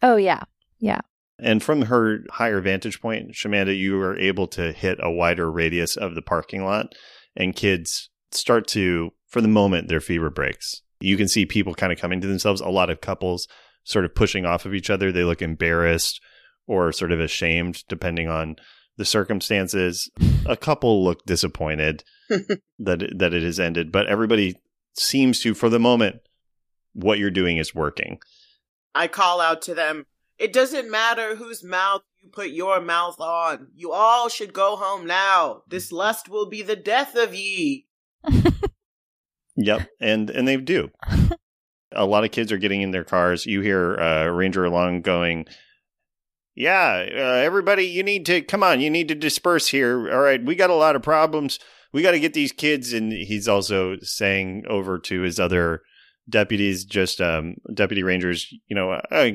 oh 0.03 0.17
yeah. 0.17 0.43
Yeah. 0.79 1.01
And 1.39 1.63
from 1.63 1.83
her 1.83 2.21
higher 2.31 2.61
vantage 2.61 3.01
point, 3.01 3.33
Shamanda, 3.33 3.77
you 3.77 4.01
are 4.01 4.19
able 4.19 4.47
to 4.49 4.73
hit 4.73 4.99
a 5.03 5.11
wider 5.11 5.51
radius 5.51 5.97
of 5.97 6.15
the 6.15 6.23
parking 6.23 6.65
lot, 6.65 6.95
and 7.37 7.55
kids 7.55 8.09
start 8.31 8.67
to, 8.69 9.11
for 9.27 9.41
the 9.41 9.49
moment, 9.49 9.89
their 9.89 10.01
fever 10.01 10.31
breaks. 10.31 10.83
You 11.01 11.17
can 11.17 11.29
see 11.29 11.45
people 11.45 11.75
kind 11.75 11.93
of 11.93 11.99
coming 11.99 12.21
to 12.23 12.27
themselves, 12.27 12.61
a 12.63 12.69
lot 12.69 12.89
of 12.89 13.03
couples 13.03 13.47
sort 13.85 14.05
of 14.05 14.15
pushing 14.15 14.47
off 14.47 14.65
of 14.65 14.75
each 14.75 14.91
other. 14.91 15.13
They 15.13 15.25
look 15.25 15.43
embarrassed 15.43 16.21
or 16.67 16.91
sort 16.91 17.13
of 17.13 17.21
ashamed, 17.21 17.85
depending 17.89 18.29
on 18.29 18.57
the 18.97 19.05
circumstances. 19.05 20.11
A 20.47 20.57
couple 20.57 21.05
look 21.05 21.25
disappointed 21.27 22.05
that 22.79 23.03
it, 23.03 23.19
that 23.19 23.35
it 23.35 23.43
has 23.43 23.61
ended, 23.61 23.93
but 23.93 24.07
everybody 24.07 24.57
seems 24.95 25.41
to, 25.41 25.55
for 25.55 25.69
the 25.69 25.79
moment, 25.79 26.17
what 26.93 27.19
you're 27.19 27.31
doing 27.31 27.59
is 27.59 27.75
working. 27.75 28.19
I 28.95 29.09
call 29.09 29.41
out 29.41 29.63
to 29.63 29.75
them. 29.75 30.07
It 30.39 30.53
doesn't 30.53 30.91
matter 30.91 31.37
whose 31.37 31.65
mouth 31.65 32.03
you 32.21 32.29
put 32.31 32.51
your 32.51 32.81
mouth 32.81 33.21
on. 33.21 33.69
You 33.75 33.93
all 33.93 34.29
should 34.29 34.53
go 34.53 34.77
home 34.77 35.07
now. 35.07 35.63
This 35.69 35.93
lust 35.93 36.29
will 36.29 36.49
be 36.49 36.63
the 36.63 36.77
death 36.77 37.15
of 37.17 37.35
ye. 37.35 37.87
Yep, 39.57 39.89
and 40.01 40.31
and 40.31 40.47
they 40.47 40.57
do. 40.57 40.91
A 41.93 42.05
lot 42.05 42.25
of 42.25 42.31
kids 42.31 42.53
are 42.53 42.59
getting 42.59 42.83
in 42.83 42.91
their 42.91 43.05
cars. 43.05 43.47
You 43.47 43.63
hear 43.63 43.97
uh, 43.97 44.27
Ranger 44.27 44.69
Long 44.69 45.01
going, 45.01 45.47
"Yeah, 46.57 47.07
uh, 47.09 47.45
everybody, 47.45 47.85
you 47.85 48.03
need 48.03 48.27
to 48.27 48.43
come 48.43 48.63
on. 48.63 48.81
You 48.81 48.91
need 48.91 49.09
to 49.09 49.15
disperse 49.15 49.69
here. 49.69 50.13
All 50.13 50.21
right, 50.21 50.45
we 50.45 50.55
got 50.55 50.71
a 50.71 50.75
lot 50.75 50.97
of 50.97 51.03
problems. 51.03 51.59
We 51.93 52.03
got 52.03 52.13
to 52.13 52.21
get 52.21 52.35
these 52.35 52.53
kids." 52.53 52.93
And 52.93 53.13
he's 53.13 53.49
also 53.49 53.97
saying 54.01 54.65
over 54.69 54.99
to 54.99 55.21
his 55.21 55.39
other 55.39 55.83
deputies, 56.29 56.85
just 56.85 57.21
um, 57.21 57.57
deputy 57.73 58.03
rangers, 58.03 58.53
you 58.67 58.75
know, 58.75 58.93
uh, 58.93 59.31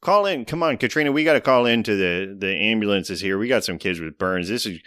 call 0.00 0.26
in. 0.26 0.44
Come 0.44 0.62
on, 0.62 0.76
Katrina, 0.76 1.12
we 1.12 1.24
got 1.24 1.34
to 1.34 1.40
call 1.40 1.64
in 1.64 1.82
to 1.84 1.96
the 1.96 2.36
the 2.38 2.54
ambulances 2.54 3.20
here. 3.20 3.38
We 3.38 3.48
got 3.48 3.64
some 3.64 3.78
kids 3.78 4.00
with 4.00 4.18
burns. 4.18 4.48
This 4.48 4.66
is 4.66 4.80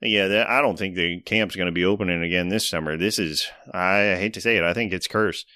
yeah, 0.00 0.44
I 0.48 0.60
don't 0.60 0.78
think 0.78 0.94
the 0.94 1.20
camp's 1.22 1.56
going 1.56 1.66
to 1.66 1.72
be 1.72 1.84
opening 1.84 2.22
again 2.22 2.48
this 2.48 2.68
summer. 2.68 2.96
This 2.96 3.18
is, 3.18 3.48
I 3.72 4.16
hate 4.16 4.34
to 4.34 4.40
say 4.40 4.56
it, 4.56 4.62
I 4.62 4.72
think 4.72 4.92
it's 4.92 5.08
cursed. 5.08 5.46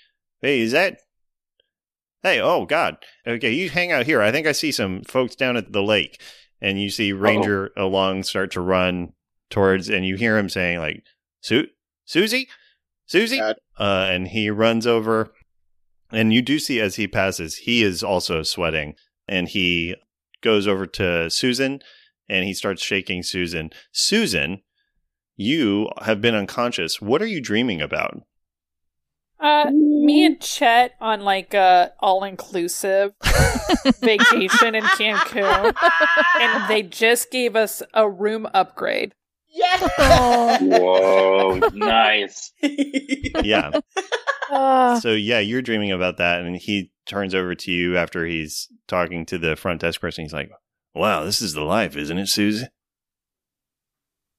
Hey, 0.40 0.61
is 0.61 0.72
that? 0.72 0.98
Hey, 2.22 2.40
oh 2.40 2.66
God. 2.66 2.96
Okay, 3.26 3.52
you 3.52 3.70
hang 3.70 3.92
out 3.92 4.06
here. 4.06 4.22
I 4.22 4.30
think 4.32 4.46
I 4.46 4.52
see 4.52 4.72
some 4.72 5.02
folks 5.02 5.35
down 5.35 5.56
at 5.56 5.72
the 5.72 5.82
lake, 5.82 6.20
and 6.61 6.80
you 6.80 6.90
see 6.90 7.12
Ranger 7.12 7.70
Long 7.76 8.22
start 8.22 8.50
to 8.52 8.61
run 8.61 9.12
towards, 9.50 9.88
and 9.88 10.06
you 10.06 10.16
hear 10.16 10.38
him 10.38 10.48
saying 10.48 10.78
like, 10.78 11.02
"Su, 11.40 11.66
Susie, 12.04 12.48
Susie," 13.06 13.40
uh, 13.40 13.54
and 13.78 14.28
he 14.28 14.50
runs 14.50 14.87
over, 14.87 15.32
and 16.11 16.32
you 16.32 16.42
do 16.42 16.58
see 16.58 16.80
as 16.80 16.96
he 16.96 17.08
passes, 17.08 17.56
he 17.58 17.82
is 17.82 18.02
also 18.02 18.42
sweating, 18.42 18.94
and 19.26 19.48
he 19.48 19.96
goes 20.42 20.66
over 20.68 20.87
to 20.87 21.30
Susan 21.30 21.80
and 22.28 22.44
he 22.44 22.54
starts 22.54 22.82
shaking 22.82 23.22
Susan. 23.22 23.70
Susan, 23.92 24.62
you 25.37 25.88
have 26.02 26.20
been 26.20 26.35
unconscious. 26.35 27.00
What 27.00 27.23
are 27.23 27.27
you 27.27 27.40
dreaming 27.40 27.81
about? 27.81 28.23
Uh, 29.43 29.69
me 29.73 30.25
and 30.25 30.40
Chet 30.40 30.95
on 31.01 31.23
like 31.23 31.53
a 31.53 31.93
all 31.99 32.23
inclusive 32.23 33.13
vacation 34.01 34.77
in 34.77 34.85
Cancun, 34.85 35.75
and 36.40 36.69
they 36.69 36.83
just 36.85 37.33
gave 37.33 37.57
us 37.57 37.83
a 37.93 38.09
room 38.09 38.47
upgrade. 38.55 39.15
Yeah. 39.49 39.88
Oh. 39.99 40.59
Whoa, 41.61 41.69
nice. 41.75 42.53
Yeah. 43.43 43.73
Uh, 44.51 45.01
so 45.01 45.13
yeah, 45.13 45.40
you're 45.40 45.63
dreaming 45.63 45.90
about 45.90 46.19
that, 46.19 46.43
and 46.43 46.57
he 46.57 46.93
turns 47.07 47.35
over 47.35 47.55
to 47.57 47.71
you 47.73 47.97
after 47.97 48.25
he's 48.25 48.69
talking 48.87 49.27
to 49.27 49.38
the 49.38 49.57
front 49.57 49.81
desk 49.81 50.01
person. 50.01 50.25
He's 50.25 50.33
like, 50.33 50.51
"Wow, 50.95 51.25
this 51.25 51.43
is 51.43 51.55
the 51.55 51.63
life, 51.63 51.97
isn't 51.97 52.19
it, 52.19 52.29
Susie?" 52.29 52.67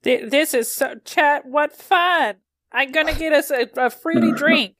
This 0.04 0.54
is 0.54 0.72
so 0.72 0.96
Chet. 1.04 1.46
What 1.46 1.74
fun! 1.74 2.36
I'm 2.72 2.92
gonna 2.92 3.16
get 3.16 3.34
us 3.34 3.52
a, 3.52 3.68
a 3.76 3.90
fruity 3.90 4.32
drink. 4.36 4.76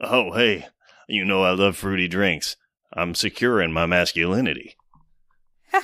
Oh, 0.00 0.32
hey, 0.32 0.66
you 1.08 1.24
know 1.24 1.42
I 1.42 1.50
love 1.52 1.76
fruity 1.76 2.08
drinks. 2.08 2.56
I'm 2.92 3.14
secure 3.14 3.60
in 3.60 3.72
my 3.72 3.86
masculinity. 3.86 4.76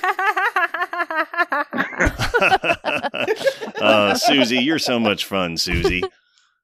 uh, 3.81 4.15
Susie, 4.15 4.57
you're 4.57 4.79
so 4.79 4.99
much 4.99 5.25
fun, 5.25 5.57
Susie. 5.57 6.03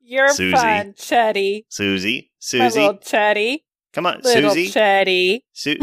You're 0.02 0.30
Susie. 0.30 0.52
fun, 0.56 0.94
Chetty. 0.94 1.66
Susie, 1.70 2.32
My 2.32 2.36
Susie, 2.40 2.80
little 2.80 2.98
Chetty. 2.98 3.60
come 3.94 4.06
on, 4.06 4.22
Little 4.22 4.52
Susie, 4.52 4.72
Chetty. 4.72 5.42
Su- 5.54 5.78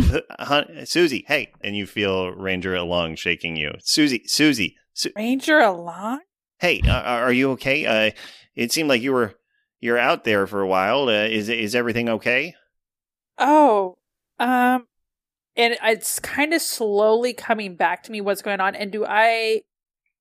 Susie, 0.85 1.25
hey, 1.29 1.53
and 1.63 1.77
you 1.77 1.87
feel 1.87 2.29
Ranger 2.31 2.81
Long 2.83 3.15
shaking 3.17 3.57
you. 3.57 3.73
Susie, 3.81 4.23
Susie, 4.27 4.77
Su- 4.95 5.13
Ranger 5.17 5.69
Long? 5.71 6.21
hey, 6.59 6.81
uh, 6.87 6.91
are 6.93 7.33
you 7.33 7.53
okay? 7.53 7.87
Uh, 7.87 8.11
it 8.55 8.73
seemed 8.73 8.89
like 8.89 9.01
you 9.03 9.13
were 9.13 9.35
you're 9.81 9.99
out 9.99 10.25
there 10.25 10.47
for 10.47 10.61
a 10.61 10.67
while. 10.67 11.09
Uh, 11.09 11.25
is 11.27 11.49
is 11.49 11.75
everything 11.75 12.09
okay? 12.09 12.55
Oh, 13.39 13.99
um, 14.39 14.87
and 15.57 15.77
it's 15.83 16.19
kind 16.19 16.53
of 16.55 16.61
slowly 16.63 17.33
coming 17.33 17.77
back 17.77 18.03
to 18.05 18.13
me 18.13 18.21
what's 18.21 18.43
going 18.43 18.61
on. 18.61 18.75
And 18.75 18.91
do 18.91 19.05
I 19.07 19.63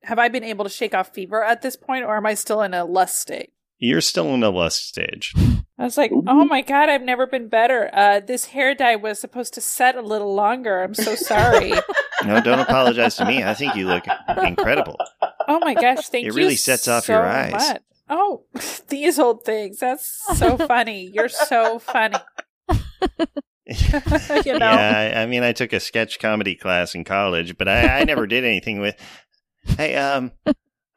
have 0.04 0.20
I 0.20 0.30
been 0.30 0.44
able 0.44 0.64
to 0.66 0.70
shake 0.70 0.94
off 0.94 1.14
fever 1.14 1.44
at 1.44 1.62
this 1.62 1.76
point, 1.76 2.06
or 2.06 2.16
am 2.18 2.26
I 2.26 2.34
still 2.36 2.62
in 2.62 2.74
a 2.74 2.86
lust 2.86 3.20
state? 3.20 3.52
You're 3.80 4.02
still 4.02 4.34
in 4.34 4.42
a 4.44 4.50
lust 4.50 4.88
stage. 4.88 5.34
I 5.80 5.84
was 5.84 5.98
like, 5.98 6.12
oh 6.12 6.46
my 6.46 6.62
god, 6.64 6.90
I've 6.90 7.04
never 7.04 7.28
been 7.28 7.48
better. 7.50 7.92
Uh, 7.94 8.20
this 8.20 8.46
hair 8.46 8.74
dye 8.74 8.96
was 8.96 9.20
supposed 9.20 9.54
to 9.54 9.62
set 9.62 9.96
a 9.96 10.02
little 10.02 10.34
longer. 10.34 10.82
I'm 10.84 10.94
so 10.96 11.16
sorry. 11.16 11.74
No, 12.26 12.42
don't 12.42 12.58
apologize 12.60 13.16
to 13.18 13.26
me. 13.26 13.44
I 13.44 13.54
think 13.54 13.76
you 13.76 13.86
look 13.86 14.04
incredible. 14.44 14.98
oh 15.48 15.60
my 15.60 15.76
gosh, 15.76 16.10
thank 16.10 16.24
It 16.26 16.30
you. 16.30 16.32
It 16.32 16.36
really 16.36 16.56
sets 16.56 16.88
off 16.88 17.06
so 17.06 17.14
your 17.14 17.24
eyes. 17.24 17.52
much. 17.52 17.82
Oh, 18.10 18.46
these 18.90 19.20
old 19.20 19.44
things. 19.44 19.80
That's 19.80 20.08
so 20.38 20.58
funny. 20.68 21.10
You're 21.14 21.30
so 21.30 21.80
funny. 21.80 22.18
you 22.70 24.58
know? 24.58 24.72
Yeah, 24.72 25.14
I, 25.16 25.22
I 25.22 25.26
mean, 25.26 25.44
I 25.44 25.52
took 25.52 25.74
a 25.74 25.80
sketch 25.80 26.20
comedy 26.20 26.56
class 26.56 26.96
in 26.96 27.04
college, 27.04 27.58
but 27.58 27.68
I, 27.68 28.00
I 28.00 28.04
never 28.04 28.28
did 28.28 28.44
anything 28.44 28.80
with. 28.80 28.96
Hey, 29.78 29.96
um, 29.96 30.32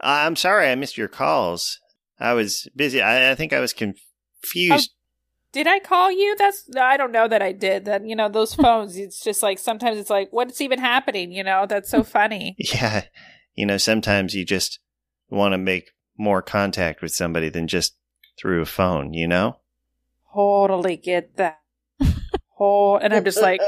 I'm 0.01 0.37
sorry 0.37 0.69
I 0.69 0.75
missed 0.77 0.97
your 0.97 1.09
calls. 1.09 1.81
I 2.19 2.35
was 2.35 2.69
busy. 2.77 3.03
I, 3.03 3.33
I 3.33 3.35
think 3.35 3.53
I 3.53 3.61
was 3.61 3.73
confused. 3.73 4.93
Did 5.53 5.67
I 5.67 5.81
call 5.81 6.13
you? 6.13 6.37
That's 6.37 6.65
I 6.81 6.97
don't 6.97 7.11
know 7.11 7.27
that 7.27 7.43
I 7.43 7.51
did. 7.51 7.87
That 7.87 8.07
you 8.07 8.15
know 8.15 8.29
those 8.29 8.55
phones. 8.55 8.97
It's 8.97 9.21
just 9.21 9.43
like 9.43 9.59
sometimes 9.59 9.99
it's 9.99 10.11
like 10.11 10.29
what's 10.31 10.61
even 10.61 10.79
happening. 10.79 11.33
You 11.33 11.43
know 11.43 11.67
that's 11.69 11.91
so 11.91 12.05
funny. 12.05 12.55
Yeah, 12.57 13.07
you 13.55 13.67
know, 13.67 13.77
sometimes 13.77 14.35
you 14.35 14.45
just 14.45 14.79
want 15.29 15.53
to 15.53 15.59
make 15.59 15.91
more 16.21 16.43
contact 16.43 17.03
with 17.03 17.13
somebody 17.13 17.49
than 17.49 17.67
just 17.67 17.97
through 18.39 18.63
a 18.63 18.67
phone. 18.67 19.15
You 19.15 19.27
know. 19.27 19.59
totally 20.33 20.97
get 20.97 21.37
that. 21.37 21.59
Oh, 22.63 22.99
and 22.99 23.15
I'm 23.15 23.25
just 23.25 23.41
like 23.41 23.63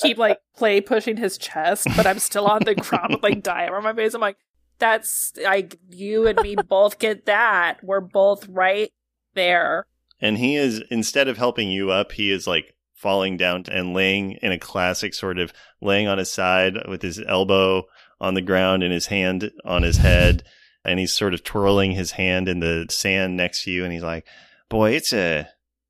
keep 0.00 0.16
like 0.16 0.38
play 0.56 0.80
pushing 0.80 1.18
his 1.18 1.36
chest, 1.36 1.86
but 1.94 2.06
I'm 2.06 2.18
still 2.18 2.46
on 2.46 2.64
the 2.64 2.74
ground 2.74 3.10
with 3.10 3.22
like 3.22 3.42
dye 3.42 3.68
on 3.68 3.84
my 3.84 3.92
face. 3.92 4.14
I'm 4.14 4.22
like, 4.22 4.38
that's 4.78 5.34
like 5.44 5.78
you 5.90 6.26
and 6.26 6.40
me 6.40 6.56
both 6.56 6.98
get 6.98 7.26
that. 7.26 7.84
We're 7.84 8.00
both 8.00 8.48
right 8.48 8.90
there. 9.34 9.86
And 10.20 10.38
he 10.38 10.56
is 10.56 10.82
instead 10.90 11.28
of 11.28 11.36
helping 11.36 11.70
you 11.70 11.90
up, 11.90 12.12
he 12.12 12.30
is 12.30 12.46
like 12.46 12.74
falling 12.94 13.36
down 13.36 13.64
and 13.70 13.94
laying 13.94 14.32
in 14.42 14.50
a 14.50 14.58
classic 14.58 15.14
sort 15.14 15.38
of 15.38 15.52
laying 15.80 16.08
on 16.08 16.18
his 16.18 16.32
side 16.32 16.76
with 16.88 17.02
his 17.02 17.20
elbow 17.28 17.84
on 18.20 18.34
the 18.34 18.42
ground 18.42 18.82
and 18.82 18.92
his 18.92 19.06
hand 19.06 19.50
on 19.64 19.82
his 19.82 19.98
head 19.98 20.42
and 20.84 20.98
he's 20.98 21.12
sort 21.12 21.34
of 21.34 21.44
twirling 21.44 21.92
his 21.92 22.12
hand 22.12 22.48
in 22.48 22.60
the 22.60 22.86
sand 22.90 23.36
next 23.36 23.64
to 23.64 23.70
you 23.70 23.84
and 23.84 23.92
he's 23.92 24.02
like, 24.02 24.26
"Boy, 24.68 24.92
it's 24.92 25.12
a 25.12 25.48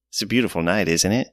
it's 0.08 0.22
a 0.22 0.26
beautiful 0.26 0.62
night, 0.62 0.88
isn't 0.88 1.12
it?" 1.12 1.28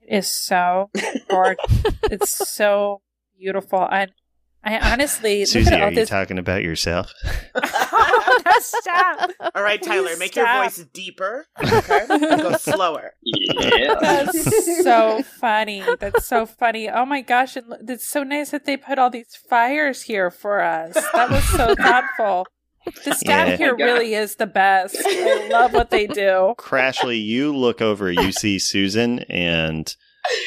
It 0.00 0.16
is 0.16 0.28
so 0.28 0.90
gorgeous. 1.28 1.64
it's 2.04 2.48
so 2.50 3.02
beautiful. 3.38 3.86
And 3.90 4.12
I 4.62 4.92
honestly 4.92 5.46
Susie, 5.46 5.74
are 5.74 5.84
all 5.84 5.92
you 5.92 6.04
talking 6.04 6.38
about 6.38 6.62
yourself? 6.62 7.14
oh, 7.54 8.42
no, 8.44 8.52
stop. 8.58 9.30
All 9.54 9.62
right, 9.62 9.82
Tyler, 9.82 10.16
make 10.18 10.36
your 10.36 10.46
voice 10.46 10.84
deeper. 10.92 11.46
Okay, 11.62 12.06
go 12.08 12.52
slower. 12.58 13.14
Yeah. 13.22 13.94
That's 14.00 14.82
so 14.82 15.22
funny. 15.22 15.82
That's 15.98 16.26
so 16.26 16.44
funny. 16.44 16.90
Oh 16.90 17.06
my 17.06 17.22
gosh, 17.22 17.56
and 17.56 17.88
it's 17.88 18.06
so 18.06 18.22
nice 18.22 18.50
that 18.50 18.66
they 18.66 18.76
put 18.76 18.98
all 18.98 19.08
these 19.08 19.34
fires 19.34 20.02
here 20.02 20.30
for 20.30 20.60
us. 20.60 20.94
That 21.14 21.30
was 21.30 21.44
so 21.44 21.74
thoughtful. 21.74 22.46
The 23.04 23.14
staff 23.14 23.48
Yeah. 23.48 23.56
here 23.56 23.72
my 23.74 23.78
God. 23.78 23.84
really 23.84 24.14
is 24.14 24.36
the 24.36 24.46
best. 24.46 24.96
I 25.04 25.48
love 25.50 25.72
what 25.72 25.90
they 25.90 26.06
do. 26.06 26.54
Crashly, 26.58 27.22
you 27.24 27.54
look 27.54 27.80
over, 27.82 28.10
you 28.10 28.32
see 28.32 28.58
Susan, 28.58 29.20
and 29.28 29.94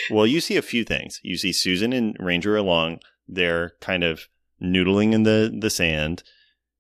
well, 0.10 0.26
you 0.28 0.42
see 0.42 0.58
a 0.58 0.62
few 0.62 0.84
things. 0.84 1.20
You 1.24 1.38
see 1.38 1.54
Susan 1.54 1.94
and 1.94 2.16
Ranger 2.20 2.60
Long. 2.62 3.00
They're 3.28 3.74
kind 3.82 4.04
of 4.04 4.28
noodling 4.62 5.14
in 5.14 5.24
the, 5.24 5.56
the 5.58 5.70
sand. 5.70 6.24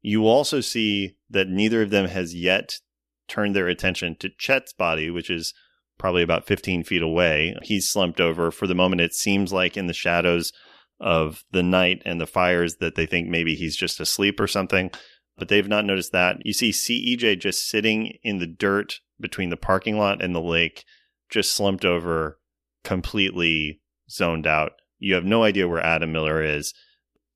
You 0.01 0.25
also 0.27 0.59
see 0.59 1.15
that 1.29 1.47
neither 1.47 1.81
of 1.81 1.89
them 1.91 2.07
has 2.07 2.35
yet 2.35 2.79
turned 3.27 3.55
their 3.55 3.67
attention 3.67 4.15
to 4.19 4.29
Chet's 4.37 4.73
body, 4.73 5.09
which 5.09 5.29
is 5.29 5.53
probably 5.97 6.23
about 6.23 6.45
15 6.45 6.83
feet 6.83 7.01
away. 7.01 7.55
He's 7.63 7.89
slumped 7.89 8.19
over. 8.19 8.51
For 8.51 8.67
the 8.67 8.75
moment, 8.75 9.01
it 9.01 9.13
seems 9.13 9.53
like 9.53 9.77
in 9.77 9.87
the 9.87 9.93
shadows 9.93 10.51
of 10.99 11.43
the 11.51 11.63
night 11.63 12.01
and 12.05 12.19
the 12.19 12.27
fires 12.27 12.77
that 12.77 12.95
they 12.95 13.05
think 13.05 13.27
maybe 13.27 13.55
he's 13.55 13.75
just 13.75 13.99
asleep 13.99 14.39
or 14.39 14.47
something 14.47 14.91
but 15.37 15.47
they've 15.47 15.67
not 15.67 15.85
noticed 15.85 16.11
that. 16.11 16.37
You 16.45 16.53
see 16.53 16.71
CEJ 16.71 17.39
just 17.39 17.67
sitting 17.67 18.17
in 18.23 18.39
the 18.39 18.47
dirt 18.47 18.99
between 19.19 19.49
the 19.49 19.57
parking 19.57 19.97
lot 19.97 20.21
and 20.23 20.35
the 20.35 20.41
lake, 20.41 20.83
just 21.29 21.53
slumped 21.53 21.85
over, 21.85 22.39
completely 22.83 23.81
zoned 24.09 24.47
out. 24.47 24.73
You 24.99 25.15
have 25.15 25.25
no 25.25 25.43
idea 25.43 25.67
where 25.67 25.83
Adam 25.83 26.11
Miller 26.11 26.41
is. 26.43 26.73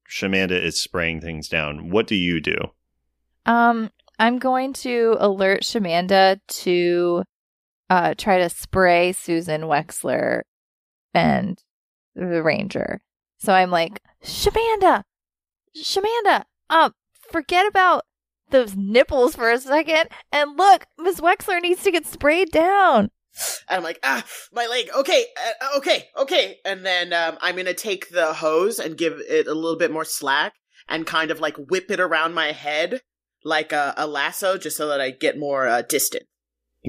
Shamanda 0.09 0.51
is 0.51 0.79
spraying 0.79 1.21
things 1.21 1.49
down. 1.49 1.89
What 1.89 2.07
do 2.07 2.15
you 2.15 2.39
do? 2.39 2.55
Um, 3.45 3.91
I'm 4.19 4.39
going 4.39 4.73
to 4.73 5.17
alert 5.19 5.61
Shamanda 5.61 6.39
to 6.47 7.23
uh 7.89 8.13
try 8.17 8.37
to 8.39 8.49
spray 8.49 9.13
Susan 9.13 9.61
Wexler 9.61 10.41
and 11.13 11.61
the 12.15 12.43
ranger. 12.43 13.01
So 13.37 13.53
I'm 13.53 13.71
like, 13.71 14.01
Shamanda, 14.23 15.03
Shamanda, 15.75 16.43
um, 16.69 16.93
forget 17.31 17.67
about 17.67 18.03
those 18.49 18.75
nipples 18.75 19.35
for 19.35 19.51
a 19.51 19.59
second, 19.59 20.09
and 20.31 20.57
look, 20.57 20.85
Miss 20.97 21.19
Wexler 21.19 21.61
needs 21.61 21.83
to 21.83 21.91
get 21.91 22.05
sprayed 22.05 22.51
down. 22.51 23.09
And 23.69 23.77
I'm 23.77 23.83
like, 23.83 23.99
ah, 24.03 24.23
my 24.51 24.65
leg. 24.67 24.89
Okay, 24.95 25.25
uh, 25.37 25.77
okay, 25.77 26.05
okay. 26.17 26.57
And 26.65 26.85
then 26.85 27.13
um, 27.13 27.37
I'm 27.41 27.55
gonna 27.55 27.73
take 27.73 28.09
the 28.09 28.33
hose 28.33 28.79
and 28.79 28.97
give 28.97 29.19
it 29.27 29.47
a 29.47 29.53
little 29.53 29.77
bit 29.77 29.91
more 29.91 30.05
slack, 30.05 30.53
and 30.87 31.05
kind 31.05 31.29
of 31.31 31.39
like 31.39 31.55
whip 31.57 31.91
it 31.91 31.99
around 31.99 32.33
my 32.33 32.51
head 32.51 33.01
like 33.43 33.71
a, 33.71 33.93
a 33.97 34.07
lasso, 34.07 34.57
just 34.57 34.75
so 34.77 34.87
that 34.87 34.99
I 35.01 35.11
get 35.11 35.37
more 35.37 35.67
uh, 35.67 35.81
distant. 35.83 36.23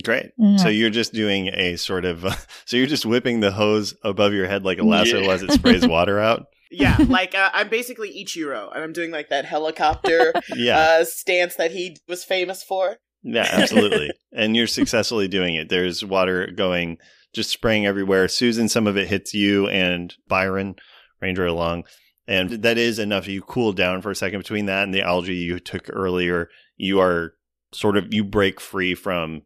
Great. 0.04 0.26
Mm. 0.40 0.60
So 0.60 0.68
you're 0.68 0.90
just 0.90 1.12
doing 1.12 1.48
a 1.48 1.76
sort 1.76 2.04
of, 2.04 2.24
so 2.64 2.76
you're 2.76 2.86
just 2.86 3.04
whipping 3.06 3.40
the 3.40 3.50
hose 3.52 3.94
above 4.04 4.32
your 4.32 4.46
head 4.46 4.64
like 4.64 4.78
a 4.78 4.84
lasso 4.84 5.20
Yeah. 5.20 5.32
as 5.32 5.42
it 5.42 5.52
sprays 5.52 5.86
water 5.88 6.18
out. 6.20 6.46
Yeah, 6.70 6.96
like 7.08 7.34
uh, 7.34 7.50
I'm 7.52 7.68
basically 7.68 8.10
Ichiro, 8.24 8.72
and 8.74 8.82
I'm 8.82 8.92
doing 8.92 9.10
like 9.10 9.28
that 9.30 9.44
helicopter 9.44 10.32
Yeah. 10.54 10.78
uh, 10.78 11.04
stance 11.04 11.56
that 11.56 11.70
he 11.70 11.96
was 12.08 12.24
famous 12.24 12.62
for. 12.62 12.96
Yeah, 13.22 13.48
absolutely. 13.50 14.10
and 14.32 14.54
you're 14.56 14.66
successfully 14.68 15.28
doing 15.28 15.54
it. 15.56 15.68
There's 15.68 16.04
water 16.04 16.46
going, 16.54 16.98
just 17.34 17.50
spraying 17.50 17.84
everywhere. 17.86 18.28
Susan, 18.28 18.68
some 18.68 18.86
of 18.86 18.96
it 18.96 19.08
hits 19.08 19.34
you 19.34 19.68
and 19.68 20.14
Byron, 20.28 20.76
Ranger 21.20 21.50
Long. 21.50 21.84
And 22.28 22.50
that 22.62 22.78
is 22.78 22.98
enough. 22.98 23.26
You 23.26 23.42
cool 23.42 23.72
down 23.72 24.02
for 24.02 24.10
a 24.10 24.14
second 24.14 24.38
between 24.40 24.66
that 24.66 24.84
and 24.84 24.94
the 24.94 25.02
algae 25.02 25.34
you 25.34 25.58
took 25.58 25.88
earlier. 25.92 26.48
You 26.76 27.00
are 27.00 27.34
sort 27.72 27.96
of, 27.96 28.12
you 28.14 28.22
break 28.22 28.60
free 28.60 28.94
from 28.94 29.42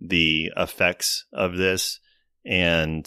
the 0.00 0.50
effects 0.56 1.26
of 1.32 1.56
this. 1.56 2.00
And 2.44 3.06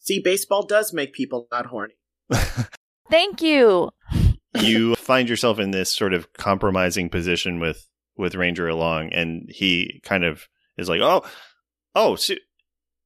See, 0.00 0.20
baseball 0.20 0.66
does 0.66 0.92
make 0.92 1.12
people 1.12 1.46
not 1.50 1.66
horny. 1.66 1.94
Thank 3.10 3.42
you. 3.42 3.90
you 4.60 4.94
find 4.96 5.28
yourself 5.28 5.58
in 5.58 5.70
this 5.70 5.92
sort 5.94 6.12
of 6.14 6.32
compromising 6.32 7.08
position 7.10 7.60
with 7.60 7.88
with 8.16 8.34
Ranger 8.34 8.72
Long, 8.74 9.12
and 9.12 9.48
he 9.48 10.00
kind 10.04 10.24
of 10.24 10.48
is 10.76 10.88
like, 10.88 11.00
"Oh, 11.00 11.24
oh, 11.94 12.16
Su- 12.16 12.36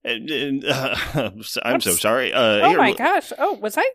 uh, 0.04 1.30
I'm 1.64 1.80
so 1.80 1.92
sorry." 1.92 2.32
Uh, 2.32 2.40
Oh 2.40 2.68
here, 2.70 2.78
my 2.78 2.90
l- 2.90 2.94
gosh. 2.94 3.32
Oh, 3.38 3.54
was 3.54 3.76
I 3.76 3.88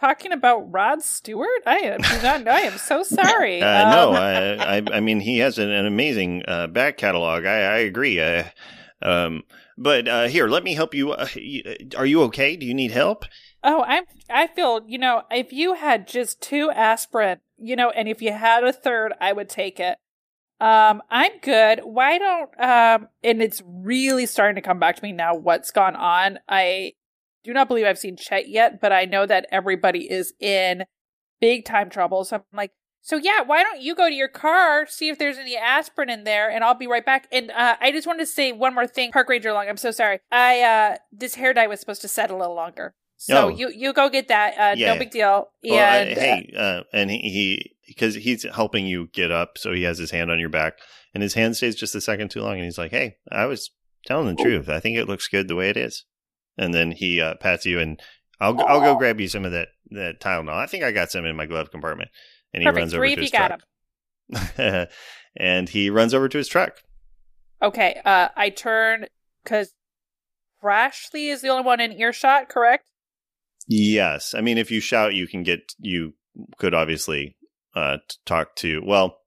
talking 0.00 0.32
about 0.32 0.70
Rod 0.72 1.02
Stewart? 1.02 1.48
I 1.66 1.78
am 1.78 2.00
not. 2.22 2.48
I 2.48 2.60
am 2.62 2.78
so 2.78 3.02
sorry. 3.02 3.62
Uh, 3.62 3.90
no, 3.90 4.10
Um, 4.10 4.16
I, 4.16 4.76
I, 4.78 4.82
I 4.94 5.00
mean, 5.00 5.20
he 5.20 5.38
has 5.38 5.58
an, 5.58 5.70
an 5.70 5.86
amazing 5.86 6.42
uh, 6.48 6.66
back 6.68 6.96
catalog. 6.96 7.44
I, 7.44 7.60
I 7.62 7.78
agree. 7.78 8.20
Uh, 8.20 8.44
um, 9.02 9.42
but 9.76 10.06
uh, 10.08 10.28
here, 10.28 10.48
let 10.48 10.62
me 10.64 10.74
help 10.74 10.94
you. 10.94 11.12
Uh, 11.12 11.26
are 11.96 12.06
you 12.06 12.22
okay? 12.24 12.56
Do 12.56 12.66
you 12.66 12.74
need 12.74 12.90
help? 12.92 13.24
Oh, 13.64 13.84
I'm. 13.86 14.04
I 14.28 14.46
feel 14.46 14.82
you 14.86 14.98
know, 14.98 15.22
if 15.30 15.52
you 15.52 15.74
had 15.74 16.08
just 16.08 16.40
two 16.40 16.70
aspirin, 16.70 17.38
you 17.58 17.76
know, 17.76 17.90
and 17.90 18.08
if 18.08 18.20
you 18.20 18.32
had 18.32 18.64
a 18.64 18.72
third, 18.72 19.12
I 19.20 19.32
would 19.32 19.48
take 19.48 19.78
it. 19.78 19.98
Um, 20.60 21.02
I'm 21.10 21.38
good. 21.40 21.80
Why 21.84 22.18
don't 22.18 22.60
um? 22.60 23.08
And 23.22 23.42
it's 23.42 23.62
really 23.66 24.26
starting 24.26 24.56
to 24.56 24.66
come 24.66 24.78
back 24.78 24.96
to 24.96 25.02
me 25.02 25.12
now. 25.12 25.34
What's 25.34 25.70
gone 25.70 25.96
on? 25.96 26.38
I 26.48 26.94
do 27.44 27.52
not 27.52 27.68
believe 27.68 27.86
I've 27.86 27.98
seen 27.98 28.16
Chet 28.16 28.48
yet, 28.48 28.80
but 28.80 28.92
I 28.92 29.04
know 29.04 29.26
that 29.26 29.46
everybody 29.50 30.10
is 30.10 30.34
in 30.40 30.84
big 31.40 31.64
time 31.64 31.90
trouble. 31.90 32.24
So 32.24 32.36
I'm 32.36 32.42
like, 32.52 32.72
so 33.00 33.16
yeah, 33.16 33.42
why 33.42 33.64
don't 33.64 33.82
you 33.82 33.96
go 33.96 34.08
to 34.08 34.14
your 34.14 34.28
car, 34.28 34.86
see 34.86 35.08
if 35.08 35.18
there's 35.18 35.36
any 35.36 35.56
aspirin 35.56 36.08
in 36.08 36.22
there, 36.22 36.48
and 36.48 36.62
I'll 36.62 36.74
be 36.74 36.86
right 36.86 37.04
back. 37.04 37.26
And 37.32 37.50
uh, 37.50 37.76
I 37.80 37.90
just 37.90 38.06
wanted 38.06 38.20
to 38.20 38.26
say 38.26 38.52
one 38.52 38.74
more 38.74 38.86
thing, 38.86 39.10
Park 39.10 39.28
Ranger 39.28 39.52
Long. 39.52 39.68
I'm 39.68 39.76
so 39.76 39.90
sorry. 39.90 40.20
I 40.30 40.62
uh, 40.62 40.96
this 41.10 41.34
hair 41.34 41.52
dye 41.52 41.66
was 41.66 41.80
supposed 41.80 42.02
to 42.02 42.08
set 42.08 42.30
a 42.30 42.36
little 42.36 42.54
longer. 42.54 42.94
So 43.24 43.46
Oh. 43.46 43.48
you 43.48 43.70
you 43.70 43.92
go 43.92 44.08
get 44.08 44.28
that. 44.28 44.54
Uh, 44.58 44.74
Yeah. 44.76 44.94
No 44.94 44.98
big 44.98 45.10
deal. 45.12 45.48
Well, 45.62 45.78
And 45.78 46.10
uh, 46.18 46.20
hey, 46.20 46.54
uh, 46.56 46.82
and 46.92 47.08
he, 47.10 47.18
he 47.18 47.72
because 47.86 48.14
he's 48.16 48.42
helping 48.52 48.86
you 48.86 49.08
get 49.12 49.30
up, 49.30 49.58
so 49.58 49.72
he 49.72 49.82
has 49.84 49.98
his 49.98 50.10
hand 50.10 50.30
on 50.30 50.38
your 50.40 50.48
back, 50.48 50.78
and 51.14 51.22
his 51.22 51.34
hand 51.34 51.56
stays 51.56 51.76
just 51.76 51.94
a 51.94 52.00
second 52.00 52.30
too 52.30 52.40
long, 52.40 52.54
and 52.54 52.64
he's 52.64 52.78
like, 52.78 52.90
"Hey, 52.90 53.16
I 53.30 53.46
was 53.46 53.70
telling 54.06 54.34
the 54.34 54.42
truth. 54.42 54.68
I 54.68 54.80
think 54.80 54.96
it 54.98 55.06
looks 55.08 55.28
good 55.28 55.46
the 55.46 55.54
way 55.54 55.68
it 55.70 55.76
is." 55.76 56.04
And 56.58 56.74
then 56.74 56.90
he 56.92 57.20
uh, 57.20 57.34
pats 57.36 57.64
you, 57.64 57.78
and 57.78 58.00
I'll 58.40 58.60
I'll 58.66 58.80
go 58.80 58.96
grab 58.96 59.20
you 59.20 59.28
some 59.28 59.44
of 59.44 59.52
that 59.52 59.68
that 59.90 60.20
Tylenol. 60.20 60.54
I 60.54 60.66
think 60.66 60.82
I 60.82 60.90
got 60.90 61.10
some 61.12 61.24
in 61.24 61.36
my 61.36 61.46
glove 61.46 61.70
compartment. 61.70 62.10
And 62.52 62.62
he 62.62 62.66
perfect. 62.66 62.80
runs 62.80 62.94
over 62.94 63.00
Three 63.02 63.14
to 63.14 63.20
his 63.22 63.30
truck. 63.30 63.60
him. 64.58 64.86
and 65.36 65.68
he 65.68 65.90
runs 65.90 66.12
over 66.12 66.28
to 66.28 66.38
his 66.38 66.48
truck. 66.48 66.82
Okay. 67.62 68.00
Uh, 68.04 68.28
I 68.36 68.50
turn 68.50 69.06
because 69.44 69.74
Crashly 70.62 71.30
is 71.32 71.40
the 71.40 71.48
only 71.48 71.64
one 71.64 71.80
in 71.80 71.92
earshot. 71.92 72.48
Correct. 72.48 72.88
Yes, 73.68 74.34
I 74.34 74.40
mean 74.40 74.58
if 74.58 74.70
you 74.70 74.80
shout, 74.80 75.14
you 75.14 75.26
can 75.26 75.42
get 75.42 75.72
you 75.78 76.14
could 76.58 76.74
obviously 76.74 77.36
uh 77.74 77.98
talk 78.26 78.56
to. 78.56 78.82
Well, 78.84 79.18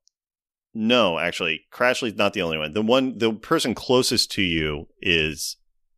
no, 0.78 1.18
actually, 1.18 1.62
Crashly's 1.72 2.18
not 2.18 2.34
the 2.34 2.42
only 2.42 2.58
one. 2.58 2.74
The 2.74 2.82
one, 2.82 3.18
the 3.18 3.34
person 3.34 3.74
closest 3.74 4.30
to 4.32 4.42
you 4.42 4.90
is 5.02 5.56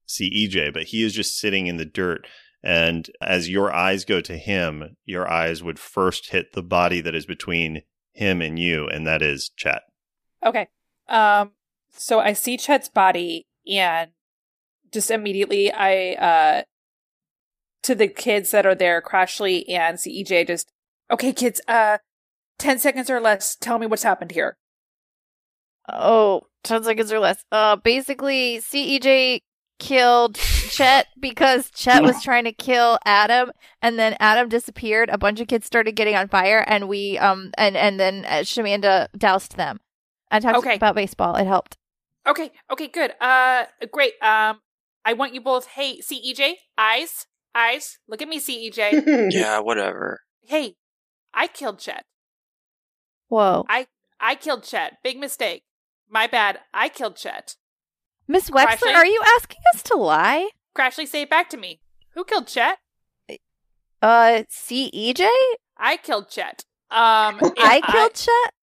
CEJ, 0.07 0.71
but 0.71 0.83
he 0.83 1.03
is 1.03 1.13
just 1.13 1.37
sitting 1.37 1.65
in 1.65 1.77
the 1.77 1.85
dirt. 1.85 2.27
And 2.63 3.09
as 3.19 3.49
your 3.49 3.73
eyes 3.73 4.05
go 4.05 4.21
to 4.21 4.37
him, 4.37 4.95
your 5.03 5.27
eyes 5.27 5.63
would 5.63 5.79
first 5.79 6.29
hit 6.29 6.53
the 6.53 6.61
body 6.61 7.01
that 7.01 7.15
is 7.15 7.25
between 7.25 7.81
him 8.13 8.41
and 8.41 8.59
you, 8.59 8.87
and 8.87 9.05
that 9.07 9.23
is 9.23 9.49
Chet. 9.57 9.81
Okay. 10.45 10.67
Um. 11.09 11.51
So 11.93 12.19
I 12.19 12.33
see 12.33 12.55
Chet's 12.55 12.89
body, 12.89 13.47
and 13.67 14.11
just 14.93 15.09
immediately 15.09 15.71
I 15.71 16.13
uh 16.13 16.61
to 17.87 17.95
the 17.95 18.07
kids 18.07 18.51
that 18.51 18.65
are 18.65 18.75
there, 18.75 19.01
Crashly 19.01 19.63
and 19.69 19.97
CEJ, 19.97 20.47
just 20.47 20.69
okay, 21.11 21.33
kids. 21.33 21.59
Uh, 21.67 21.97
ten 22.59 22.79
seconds 22.79 23.09
or 23.09 23.19
less. 23.19 23.55
Tell 23.55 23.79
me 23.79 23.87
what's 23.87 24.03
happened 24.03 24.31
here. 24.31 24.55
Oh, 25.89 26.41
10 26.63 26.83
seconds 26.83 27.13
or 27.13 27.19
less. 27.19 27.43
Uh, 27.51 27.77
basically, 27.77 28.57
CEJ 28.59 29.39
killed 29.79 30.35
Chet 30.35 31.07
because 31.19 31.69
Chet 31.71 32.03
was 32.03 32.21
trying 32.23 32.43
to 32.43 32.51
kill 32.51 32.99
Adam, 33.05 33.51
and 33.81 33.97
then 33.97 34.17
Adam 34.19 34.49
disappeared. 34.49 35.09
A 35.09 35.17
bunch 35.17 35.39
of 35.39 35.47
kids 35.47 35.65
started 35.65 35.93
getting 35.95 36.15
on 36.15 36.27
fire, 36.27 36.63
and 36.67 36.89
we 36.89 37.17
um 37.17 37.51
and 37.57 37.77
and 37.77 37.99
then 37.99 38.25
uh, 38.25 38.39
Shamanda 38.43 39.07
doused 39.17 39.55
them. 39.55 39.79
I 40.29 40.39
talked 40.39 40.57
Okay. 40.57 40.75
about 40.75 40.95
baseball. 40.95 41.35
It 41.35 41.47
helped. 41.47 41.77
Okay. 42.27 42.51
Okay. 42.69 42.87
Good. 42.87 43.13
Uh, 43.21 43.65
great. 43.91 44.13
Um, 44.21 44.59
I 45.05 45.13
want 45.13 45.33
you 45.33 45.39
both. 45.39 45.67
Hey, 45.67 46.01
CEJ, 46.01 46.55
eyes, 46.77 47.27
eyes. 47.57 47.97
Look 48.07 48.21
at 48.21 48.27
me, 48.27 48.39
CEJ. 48.39 49.31
Yeah, 49.33 49.59
whatever. 49.59 50.21
hey, 50.45 50.75
I 51.33 51.47
killed 51.47 51.79
Chet. 51.79 52.05
Whoa, 53.29 53.65
I 53.67 53.87
I 54.19 54.35
killed 54.35 54.63
Chet. 54.63 54.97
Big 55.03 55.17
mistake. 55.19 55.63
My 56.09 56.27
bad. 56.27 56.59
I 56.73 56.87
killed 56.89 57.15
Chet. 57.17 57.55
Miss 58.27 58.49
Wexler, 58.49 58.77
Crashly? 58.77 58.93
are 58.95 59.05
you 59.05 59.21
asking 59.37 59.61
us 59.73 59.83
to 59.83 59.97
lie? 59.97 60.49
Crashly, 60.75 61.07
say 61.07 61.21
it 61.23 61.29
back 61.29 61.49
to 61.49 61.57
me. 61.57 61.79
Who 62.13 62.23
killed 62.23 62.47
Chet? 62.47 62.77
Uh, 64.01 64.43
CEJ, 64.51 65.27
I 65.77 65.97
killed 65.97 66.29
Chet. 66.29 66.65
Um, 66.91 67.39
I 67.57 67.81
killed 67.91 68.13
Chet. 68.13 68.53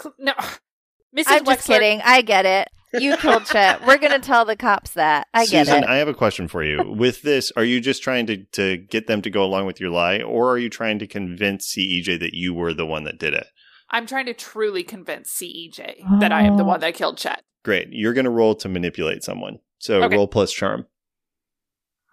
Cl- 0.00 0.14
no, 0.18 0.32
Mrs. 1.16 1.24
I'm 1.28 1.44
just 1.44 1.66
kidding. 1.66 2.00
I 2.04 2.22
get 2.22 2.44
it. 2.44 2.68
You 3.00 3.16
killed 3.16 3.44
Chet. 3.46 3.86
We're 3.86 3.98
gonna 3.98 4.18
tell 4.18 4.44
the 4.44 4.56
cops 4.56 4.90
that. 4.92 5.26
I 5.34 5.46
get 5.46 5.66
Susan, 5.66 5.84
it. 5.84 5.88
I 5.88 5.96
have 5.96 6.08
a 6.08 6.14
question 6.14 6.48
for 6.48 6.62
you. 6.64 6.82
With 6.84 7.22
this, 7.22 7.52
are 7.56 7.64
you 7.64 7.80
just 7.80 8.02
trying 8.02 8.26
to, 8.26 8.44
to 8.52 8.76
get 8.76 9.06
them 9.06 9.20
to 9.22 9.30
go 9.30 9.42
along 9.44 9.66
with 9.66 9.80
your 9.80 9.90
lie, 9.90 10.20
or 10.20 10.50
are 10.50 10.58
you 10.58 10.68
trying 10.70 10.98
to 11.00 11.06
convince 11.06 11.74
CEJ 11.74 12.18
that 12.20 12.34
you 12.34 12.54
were 12.54 12.72
the 12.72 12.86
one 12.86 13.04
that 13.04 13.18
did 13.18 13.34
it? 13.34 13.46
I'm 13.90 14.06
trying 14.06 14.26
to 14.26 14.34
truly 14.34 14.82
convince 14.82 15.30
CEJ 15.32 16.20
that 16.20 16.32
I 16.32 16.42
am 16.42 16.56
the 16.56 16.64
Oh. 16.64 16.68
one 16.68 16.80
that 16.80 16.94
killed 16.94 17.18
Chet. 17.18 17.42
Great. 17.64 17.88
You're 17.90 18.12
going 18.14 18.24
to 18.24 18.30
roll 18.30 18.54
to 18.56 18.68
manipulate 18.68 19.22
someone. 19.22 19.58
So 19.78 20.02
Okay. 20.02 20.16
roll 20.16 20.26
plus 20.28 20.52
charm. 20.52 20.86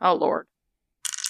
Oh 0.01 0.13
Lord. 0.15 0.47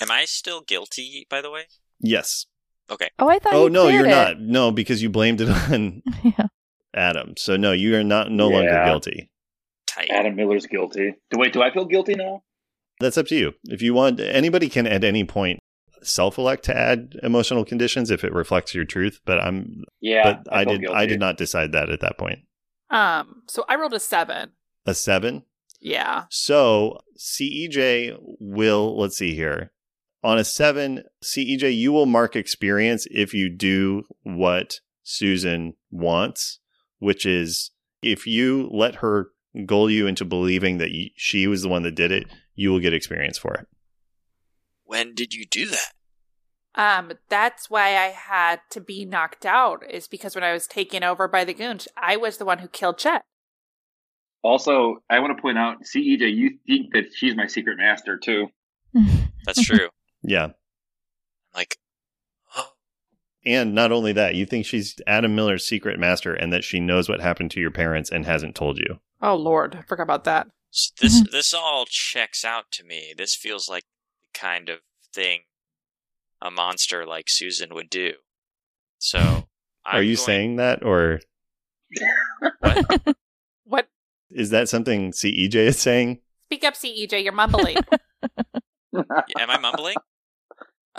Am 0.01 0.09
I 0.11 0.25
still 0.25 0.61
guilty, 0.61 1.27
by 1.29 1.41
the 1.41 1.51
way? 1.51 1.63
Yes. 1.99 2.45
Okay. 2.89 3.09
Oh, 3.19 3.27
I 3.29 3.39
thought. 3.39 3.53
Oh 3.53 3.63
you 3.65 3.69
no, 3.69 3.87
you're 3.87 4.03
cleared 4.03 4.09
not. 4.09 4.39
No, 4.39 4.71
because 4.71 5.01
you 5.01 5.09
blamed 5.09 5.41
it 5.41 5.49
on 5.49 6.01
yeah. 6.23 6.47
Adam. 6.93 7.35
So 7.37 7.55
no, 7.57 7.71
you 7.71 7.95
are 7.95 8.03
not 8.03 8.31
no 8.31 8.47
longer 8.49 8.83
guilty. 8.85 9.29
Tight. 9.93 10.09
Adam 10.09 10.35
Miller's 10.35 10.65
guilty. 10.67 11.15
Do 11.29 11.39
wait, 11.39 11.53
do 11.53 11.61
I 11.61 11.71
feel 11.71 11.85
guilty 11.85 12.15
now? 12.15 12.43
That's 12.99 13.17
up 13.17 13.27
to 13.27 13.35
you. 13.35 13.53
If 13.65 13.81
you 13.81 13.93
want, 13.93 14.19
anybody 14.19 14.69
can 14.69 14.87
at 14.87 15.03
any 15.03 15.23
point 15.23 15.59
self-elect 16.03 16.63
to 16.65 16.77
add 16.77 17.15
emotional 17.21 17.63
conditions 17.63 18.09
if 18.09 18.23
it 18.23 18.33
reflects 18.33 18.73
your 18.73 18.85
truth. 18.85 19.19
But 19.25 19.39
I'm, 19.39 19.83
Yeah, 19.99 20.23
but 20.43 20.53
I, 20.53 20.65
feel 20.65 20.77
did, 20.77 20.89
I 20.89 21.05
did 21.05 21.19
not 21.19 21.37
decide 21.37 21.71
that 21.73 21.89
at 21.89 21.99
that 22.01 22.17
point. 22.17 22.39
Um. 22.89 23.43
So 23.47 23.65
I 23.69 23.75
rolled 23.75 23.93
a 23.93 23.99
seven. 23.99 24.51
A 24.85 24.93
seven. 24.93 25.43
Yeah. 25.79 26.25
So 26.29 26.99
CEJ 27.17 28.17
will, 28.39 28.99
let's 28.99 29.17
see 29.17 29.33
here. 29.33 29.71
On 30.23 30.37
a 30.37 30.43
seven, 30.43 31.03
CEJ, 31.23 31.75
you 31.75 31.91
will 31.91 32.05
mark 32.05 32.35
experience 32.35 33.07
if 33.09 33.33
you 33.33 33.49
do 33.49 34.03
what 34.23 34.79
Susan 35.03 35.73
wants, 35.89 36.59
which 36.99 37.25
is 37.25 37.71
if 38.03 38.27
you 38.27 38.69
let 38.71 38.95
her 38.95 39.29
gull 39.65 39.89
you 39.89 40.07
into 40.07 40.25
believing 40.25 40.77
that 40.77 40.91
y- 40.91 41.11
she 41.15 41.47
was 41.47 41.61
the 41.61 41.69
one 41.69 41.83
that 41.83 41.95
did 41.95 42.11
it, 42.11 42.27
you 42.55 42.71
will 42.71 42.79
get 42.79 42.93
experience 42.93 43.37
for 43.37 43.53
it. 43.53 43.67
When 44.85 45.13
did 45.15 45.33
you 45.33 45.45
do 45.45 45.67
that? 45.67 45.91
Um. 46.75 47.11
That's 47.29 47.69
why 47.69 47.97
I 47.97 48.07
had 48.07 48.61
to 48.71 48.79
be 48.81 49.03
knocked 49.05 49.45
out. 49.45 49.83
Is 49.89 50.07
because 50.07 50.35
when 50.35 50.43
I 50.43 50.53
was 50.53 50.67
taken 50.67 51.03
over 51.03 51.27
by 51.27 51.43
the 51.43 51.53
goons, 51.53 51.87
I 51.97 52.15
was 52.17 52.37
the 52.37 52.45
one 52.45 52.59
who 52.59 52.67
killed 52.67 52.97
Chet. 52.97 53.23
Also, 54.43 55.03
I 55.09 55.19
want 55.19 55.35
to 55.37 55.41
point 55.41 55.57
out, 55.57 55.83
CEJ, 55.83 56.33
you 56.35 56.57
think 56.65 56.93
that 56.93 57.13
she's 57.13 57.35
my 57.35 57.45
secret 57.47 57.77
master 57.77 58.17
too. 58.17 58.47
That's 59.45 59.61
true. 59.63 59.89
Yeah. 60.23 60.49
like, 61.53 61.77
oh, 62.57 62.69
And 63.45 63.75
not 63.75 63.91
only 63.91 64.13
that, 64.13 64.33
you 64.35 64.45
think 64.45 64.65
she's 64.65 64.95
Adam 65.05 65.35
Miller's 65.35 65.65
secret 65.65 65.99
master 65.99 66.33
and 66.33 66.51
that 66.53 66.63
she 66.63 66.79
knows 66.79 67.07
what 67.07 67.19
happened 67.21 67.51
to 67.51 67.59
your 67.59 67.69
parents 67.71 68.09
and 68.11 68.25
hasn't 68.25 68.55
told 68.55 68.77
you. 68.79 68.99
Oh 69.21 69.35
Lord, 69.35 69.75
I 69.75 69.81
forgot 69.83 70.03
about 70.03 70.23
that. 70.25 70.47
s- 70.73 70.91
this 70.99 71.21
mm-hmm. 71.21 71.31
this 71.31 71.53
all 71.53 71.85
checks 71.87 72.43
out 72.45 72.71
to 72.71 72.83
me. 72.83 73.13
This 73.17 73.35
feels 73.35 73.69
like 73.69 73.83
the 74.21 74.39
kind 74.39 74.69
of 74.69 74.79
thing 75.13 75.41
a 76.41 76.49
monster 76.49 77.05
like 77.05 77.25
Susan 77.27 77.73
would 77.73 77.89
do. 77.89 78.13
So, 78.97 79.19
Are 79.85 79.99
I'm 79.99 80.03
you 80.03 80.15
going- 80.15 80.25
saying 80.25 80.55
that 80.57 80.83
or 80.83 81.19
what? 82.59 83.15
What? 83.63 83.87
is 84.31 84.49
that 84.49 84.67
something 84.69 85.11
CEJ 85.11 85.55
is 85.55 85.79
saying? 85.79 86.19
Speak 86.45 86.63
up, 86.65 86.73
CEJ. 86.73 87.23
You're 87.23 87.31
mumbling. 87.33 87.77
Am 88.93 89.05
I 89.49 89.57
mumbling? 89.57 89.95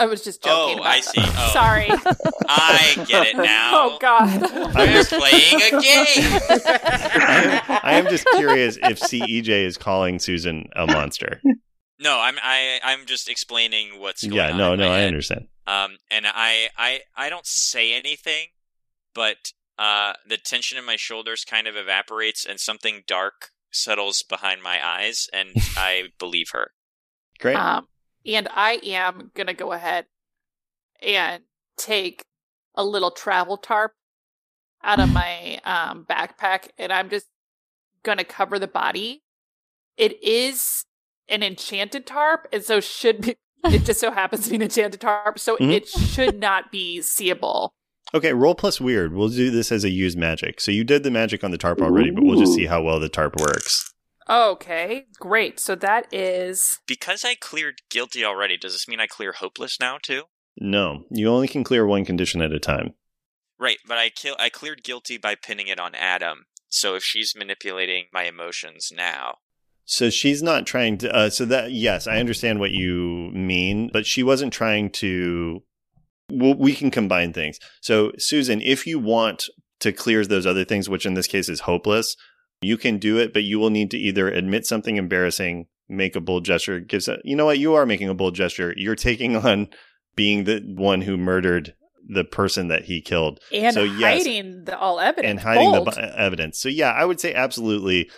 I 0.03 0.07
was 0.07 0.22
just 0.24 0.42
joking. 0.42 0.78
Oh, 0.78 0.80
about 0.80 0.86
I 0.92 0.96
that. 1.00 1.05
see. 1.05 1.20
Oh. 1.22 1.50
Sorry. 1.53 1.88
I 2.48 3.05
get 3.07 3.26
it 3.28 3.36
now. 3.36 3.70
oh 3.72 3.98
God. 4.00 4.40
We're 4.74 5.05
playing 5.05 5.62
a 5.62 5.70
game. 5.80 6.40
I 6.74 7.62
am, 7.68 7.80
I 7.84 7.92
am 7.94 8.09
just 8.09 8.26
curious 8.34 8.76
if 8.82 8.98
CEJ 9.00 9.64
is 9.64 9.76
calling 9.78 10.18
Susan 10.18 10.68
a 10.74 10.86
monster. 10.86 11.40
No, 12.00 12.18
I'm 12.18 12.34
I 12.42 12.80
I'm 12.82 13.07
just 13.07 13.30
explaining 13.30 14.00
what's 14.00 14.24
going 14.24 14.34
yeah, 14.34 14.50
on. 14.50 14.59
no, 14.59 14.74
no, 14.74 14.88
my 14.88 14.94
I 14.96 14.98
head. 14.98 15.07
understand. 15.07 15.46
Um, 15.68 15.98
and 16.11 16.26
I 16.26 16.68
I 16.76 17.00
I 17.16 17.28
don't 17.30 17.46
say 17.46 17.94
anything, 17.94 18.48
but 19.14 19.53
uh, 19.78 20.14
the 20.28 20.36
tension 20.36 20.78
in 20.78 20.84
my 20.84 20.96
shoulders 20.96 21.44
kind 21.44 21.68
of 21.68 21.76
evaporates, 21.76 22.44
and 22.44 22.59
something 22.59 23.05
dark 23.07 23.50
settles 23.70 24.24
behind 24.28 24.62
my 24.64 24.84
eyes, 24.84 25.28
and 25.32 25.50
I 25.76 26.09
believe 26.18 26.48
her. 26.53 26.72
Great. 27.38 27.55
Um, 27.57 27.86
and 28.27 28.49
I 28.55 28.81
am 28.85 29.31
gonna 29.35 29.55
go 29.55 29.73
ahead 29.73 30.07
and 31.01 31.43
take 31.77 32.25
a 32.75 32.85
little 32.85 33.11
travel 33.11 33.57
tarp 33.57 33.93
out 34.85 35.01
of 35.01 35.12
my 35.12 35.61
um 35.64 36.07
backpack, 36.09 36.68
and 36.79 36.93
I'm 36.93 37.09
just 37.11 37.27
gonna 38.03 38.25
cover 38.25 38.59
the 38.59 38.66
body. 38.68 39.23
It 39.97 40.23
is 40.23 40.85
an 41.29 41.43
enchanted 41.43 42.07
tarp, 42.07 42.49
and 42.53 42.62
so 42.64 42.81
should 42.81 43.20
be. 43.20 43.37
It 43.64 43.85
just 43.85 44.01
so 44.01 44.11
happens 44.11 44.45
to 44.45 44.51
be 44.51 44.57
an 44.57 44.62
enchanted 44.62 45.01
tarp, 45.01 45.39
so 45.39 45.57
Mhm. 45.57 45.73
it 45.73 45.89
should 45.89 46.41
not 46.41 46.73
be 46.73 47.01
seeable. 47.01 47.73
okay, 48.12 48.33
roll 48.33 48.55
plus 48.57 48.81
weird. 48.81 49.14
We'll 49.14 49.29
do 49.29 49.51
this 49.51 49.70
as 49.70 49.85
a 49.85 49.89
use 49.89 50.16
magic. 50.16 50.61
So 50.61 50.70
you 50.73 50.83
did 50.85 51.03
the 51.05 51.11
magic 51.12 51.45
on 51.45 51.51
the 51.53 51.57
tarp 51.59 51.81
already, 51.81 52.11
but 52.11 52.25
we'll 52.25 52.39
just 52.41 52.53
see 52.55 52.66
how 52.66 52.83
well 52.83 52.99
the 52.99 53.09
tarp 53.09 53.37
works. 53.41 53.91
Okay, 54.29 55.07
great. 55.18 55.59
So 55.59 55.75
that 55.77 56.12
is 56.12 56.79
Because 56.87 57.25
I 57.25 57.35
cleared 57.35 57.83
guilty 57.91 58.25
already, 58.25 58.57
does 58.57 58.73
this 58.73 58.89
mean 58.89 59.01
I 59.01 59.07
clear 59.07 59.33
hopeless 59.33 59.79
now 59.81 59.99
too? 60.03 60.25
No, 60.59 61.05
you 61.11 61.29
only 61.29 61.49
can 61.49 61.64
clear 61.64 61.87
one 61.87 62.05
condition 62.05 62.43
at 62.43 62.53
a 62.53 62.59
time. 62.59 62.95
Right, 63.59 63.79
but 63.87 63.99
I 63.99 64.11
kill 64.11 64.37
I 64.39 64.49
cleared 64.49 64.83
guilty 64.83 65.18
by 65.18 65.35
pinning 65.35 65.68
it 65.68 65.81
on 65.81 65.95
Adam. 65.95 66.47
So 66.68 66.95
if 66.95 67.05
she's 67.05 67.35
manipulating 67.37 68.07
my 68.12 68.25
emotions 68.25 68.91
now, 68.95 69.37
So 69.85 70.11
she's 70.11 70.43
not 70.43 70.66
trying 70.66 70.99
to. 70.99 71.14
Uh, 71.14 71.31
so 71.31 71.45
that 71.47 71.73
yes, 71.73 72.07
I 72.07 72.18
understand 72.18 72.61
what 72.61 72.70
you 72.70 73.31
mean, 73.35 73.91
but 73.93 74.07
she 74.07 74.23
wasn't 74.23 74.53
trying 74.53 74.91
to. 74.93 75.62
Well, 76.31 76.55
we 76.55 76.75
can 76.75 76.91
combine 76.91 77.33
things. 77.33 77.59
So 77.81 78.12
Susan, 78.18 78.61
if 78.62 78.87
you 78.87 78.99
want 78.99 79.49
to 79.81 79.93
clear 79.93 80.25
those 80.25 80.47
other 80.47 80.64
things, 80.64 80.89
which 80.89 81.05
in 81.05 81.14
this 81.14 81.27
case 81.27 81.49
is 81.49 81.61
hopeless, 81.61 82.16
you 82.63 82.77
can 82.77 82.99
do 82.99 83.19
it, 83.19 83.33
but 83.33 83.43
you 83.43 83.59
will 83.59 83.71
need 83.71 83.91
to 83.91 83.99
either 83.99 84.29
admit 84.29 84.67
something 84.67 84.97
embarrassing, 84.97 85.67
make 85.89 86.17
a 86.17 86.21
bold 86.21 86.45
gesture, 86.45 86.81
gives. 86.81 87.09
A, 87.09 87.19
you 87.25 87.37
know 87.37 87.45
what? 87.47 87.59
You 87.59 87.75
are 87.75 87.85
making 87.87 88.09
a 88.09 88.15
bold 88.15 88.35
gesture. 88.35 88.73
You're 88.77 88.95
taking 88.97 89.37
on 89.37 89.69
being 90.17 90.45
the 90.45 90.61
one 90.77 91.03
who 91.03 91.17
murdered 91.17 91.75
the 92.09 92.25
person 92.25 92.69
that 92.69 92.85
he 92.85 93.01
killed 93.01 93.39
and 93.53 93.73
So, 93.73 93.85
yes. 93.85 94.25
hiding 94.25 94.65
the 94.65 94.77
all 94.79 94.99
evidence 94.99 95.31
and 95.31 95.41
hiding 95.41 95.71
Bold. 95.71 95.87
the 95.87 95.91
bu- 95.93 96.01
evidence. 96.17 96.59
So 96.59 96.69
yeah, 96.69 96.91
I 96.93 97.05
would 97.05 97.21
say 97.21 97.33
absolutely. 97.33 98.11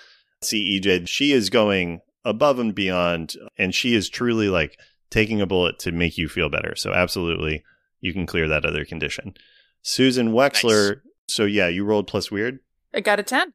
CEJ, 0.43 1.09
she 1.09 1.33
is 1.33 1.51
going 1.51 2.01
above 2.25 2.59
and 2.59 2.75
beyond, 2.75 3.35
and 3.59 3.75
she 3.75 3.95
is 3.95 4.09
truly 4.09 4.49
like 4.49 4.79
taking 5.11 5.41
a 5.41 5.47
bullet 5.47 5.79
to 5.81 5.93
make 5.93 6.19
you 6.19 6.29
feel 6.29 6.49
better. 6.49 6.75
So 6.77 6.93
absolutely, 6.93 7.63
you 8.01 8.13
can 8.13 8.27
clear 8.27 8.49
that 8.49 8.65
other 8.65 8.85
condition. 8.85 9.35
Susan 9.83 10.33
Wexler. 10.33 11.01
So 11.29 11.45
yeah, 11.45 11.69
you 11.69 11.85
rolled 11.85 12.07
plus 12.07 12.31
weird. 12.31 12.59
I 12.95 13.01
got 13.01 13.21
a 13.21 13.23
ten. 13.23 13.53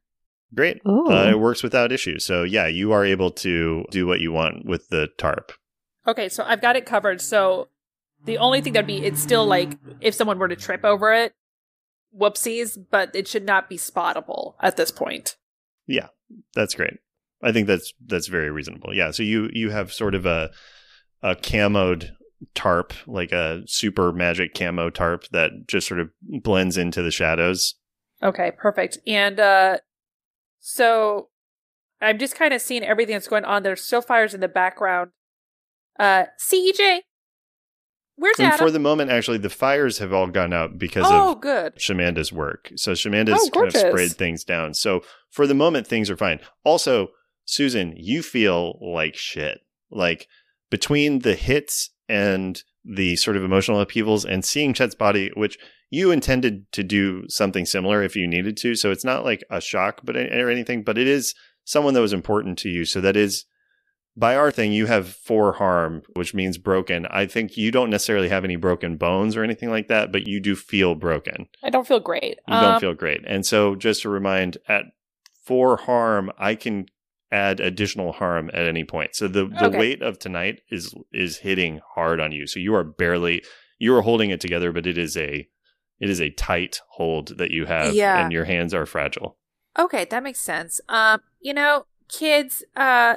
Great. 0.54 0.80
Uh, 0.84 1.28
it 1.30 1.38
works 1.38 1.62
without 1.62 1.92
issue. 1.92 2.18
So 2.18 2.42
yeah, 2.42 2.66
you 2.66 2.92
are 2.92 3.04
able 3.04 3.30
to 3.32 3.84
do 3.90 4.06
what 4.06 4.20
you 4.20 4.32
want 4.32 4.66
with 4.66 4.88
the 4.88 5.08
tarp. 5.16 5.52
Okay, 6.06 6.28
so 6.28 6.44
I've 6.44 6.60
got 6.60 6.76
it 6.76 6.86
covered. 6.86 7.20
So 7.20 7.68
the 8.24 8.38
only 8.38 8.60
thing 8.60 8.72
that'd 8.72 8.86
be 8.86 9.04
it's 9.04 9.20
still 9.20 9.46
like 9.46 9.78
if 10.00 10.14
someone 10.14 10.38
were 10.38 10.48
to 10.48 10.56
trip 10.56 10.84
over 10.84 11.12
it, 11.12 11.32
whoopsies, 12.18 12.78
but 12.90 13.14
it 13.14 13.28
should 13.28 13.44
not 13.44 13.68
be 13.68 13.76
spottable 13.76 14.54
at 14.60 14.76
this 14.76 14.90
point. 14.90 15.36
Yeah, 15.86 16.08
that's 16.54 16.74
great. 16.74 16.94
I 17.42 17.52
think 17.52 17.66
that's 17.66 17.92
that's 18.04 18.26
very 18.26 18.50
reasonable. 18.50 18.94
Yeah. 18.94 19.12
So 19.12 19.22
you 19.22 19.50
you 19.52 19.70
have 19.70 19.92
sort 19.92 20.14
of 20.14 20.26
a 20.26 20.50
a 21.22 21.34
camoed 21.36 22.10
tarp, 22.54 22.92
like 23.06 23.32
a 23.32 23.62
super 23.66 24.12
magic 24.12 24.54
camo 24.54 24.90
tarp 24.90 25.28
that 25.28 25.66
just 25.68 25.86
sort 25.86 26.00
of 26.00 26.10
blends 26.20 26.76
into 26.76 27.02
the 27.02 27.10
shadows. 27.10 27.74
Okay, 28.22 28.52
perfect. 28.56 28.98
And 29.06 29.38
uh 29.40 29.78
so 30.60 31.28
I'm 32.00 32.18
just 32.18 32.36
kind 32.36 32.54
of 32.54 32.60
seeing 32.60 32.84
everything 32.84 33.14
that's 33.14 33.28
going 33.28 33.44
on. 33.44 33.62
There's 33.62 33.82
still 33.82 34.02
fires 34.02 34.34
in 34.34 34.40
the 34.40 34.48
background. 34.48 35.10
Uh 35.98 36.24
CEJ, 36.40 37.00
where's 38.16 38.38
and 38.38 38.48
Adam? 38.48 38.66
for 38.66 38.70
the 38.70 38.78
moment, 38.78 39.10
actually, 39.10 39.38
the 39.38 39.50
fires 39.50 39.98
have 39.98 40.12
all 40.12 40.28
gone 40.28 40.52
out 40.52 40.78
because 40.78 41.06
oh, 41.08 41.32
of 41.32 41.40
good. 41.40 41.80
Shamanda's 41.80 42.32
work. 42.32 42.70
So 42.76 42.94
Shamanda's 42.94 43.40
Oh, 43.42 43.50
kind 43.50 43.74
of 43.74 43.76
sprayed 43.76 44.12
things 44.12 44.44
down. 44.44 44.74
So 44.74 45.02
for 45.30 45.46
the 45.46 45.54
moment, 45.54 45.86
things 45.86 46.08
are 46.10 46.16
fine. 46.16 46.40
Also, 46.64 47.08
Susan, 47.44 47.94
you 47.96 48.22
feel 48.22 48.78
like 48.80 49.16
shit. 49.16 49.60
Like 49.90 50.28
between 50.70 51.20
the 51.20 51.34
hits 51.34 51.90
and 52.08 52.62
the 52.84 53.16
sort 53.16 53.36
of 53.36 53.44
emotional 53.44 53.80
upheavals 53.80 54.24
and 54.24 54.44
seeing 54.44 54.72
Chet's 54.72 54.94
body, 54.94 55.30
which 55.34 55.58
you 55.90 56.10
intended 56.10 56.70
to 56.72 56.82
do 56.82 57.24
something 57.28 57.66
similar 57.66 58.02
if 58.02 58.16
you 58.16 58.26
needed 58.26 58.56
to. 58.58 58.74
So 58.74 58.90
it's 58.90 59.04
not 59.04 59.24
like 59.24 59.42
a 59.50 59.60
shock 59.60 60.00
but 60.04 60.16
or 60.16 60.50
anything, 60.50 60.82
but 60.82 60.98
it 60.98 61.06
is 61.08 61.34
someone 61.64 61.94
that 61.94 62.00
was 62.00 62.12
important 62.12 62.58
to 62.58 62.68
you. 62.68 62.84
So 62.84 63.00
that 63.00 63.16
is 63.16 63.44
by 64.16 64.36
our 64.36 64.50
thing, 64.50 64.72
you 64.72 64.86
have 64.86 65.08
four 65.08 65.52
harm, 65.54 66.02
which 66.14 66.34
means 66.34 66.58
broken. 66.58 67.06
I 67.06 67.26
think 67.26 67.56
you 67.56 67.70
don't 67.70 67.90
necessarily 67.90 68.28
have 68.28 68.44
any 68.44 68.56
broken 68.56 68.96
bones 68.96 69.36
or 69.36 69.44
anything 69.44 69.70
like 69.70 69.88
that, 69.88 70.10
but 70.10 70.26
you 70.26 70.40
do 70.40 70.56
feel 70.56 70.94
broken. 70.94 71.46
I 71.62 71.70
don't 71.70 71.86
feel 71.86 72.00
great. 72.00 72.38
You 72.48 72.54
Um, 72.54 72.64
don't 72.64 72.80
feel 72.80 72.94
great. 72.94 73.20
And 73.26 73.46
so, 73.46 73.76
just 73.76 74.02
to 74.02 74.08
remind, 74.08 74.58
at 74.68 74.86
four 75.44 75.76
harm, 75.76 76.30
I 76.38 76.54
can 76.54 76.86
add 77.32 77.60
additional 77.60 78.12
harm 78.12 78.50
at 78.52 78.66
any 78.66 78.84
point. 78.84 79.14
So 79.14 79.28
the 79.28 79.46
the 79.46 79.66
Okay. 79.66 79.78
weight 79.78 80.02
of 80.02 80.18
tonight 80.18 80.60
is 80.70 80.94
is 81.12 81.38
hitting 81.38 81.80
hard 81.94 82.20
on 82.20 82.32
you. 82.32 82.46
So 82.46 82.58
you 82.60 82.74
are 82.74 82.84
barely 82.84 83.42
you 83.78 83.94
are 83.96 84.02
holding 84.02 84.30
it 84.30 84.40
together, 84.40 84.72
but 84.72 84.86
it 84.86 84.98
is 84.98 85.16
a 85.16 85.48
it 86.00 86.08
is 86.10 86.20
a 86.20 86.30
tight 86.30 86.80
hold 86.90 87.38
that 87.38 87.50
you 87.50 87.66
have, 87.66 87.94
Yeah. 87.94 88.18
and 88.20 88.32
your 88.32 88.44
hands 88.44 88.72
are 88.74 88.86
fragile. 88.86 89.36
Okay, 89.78 90.04
that 90.06 90.22
makes 90.22 90.40
sense. 90.40 90.80
Um, 90.88 91.20
you 91.40 91.54
know, 91.54 91.84
kids, 92.08 92.64
uh 92.76 93.16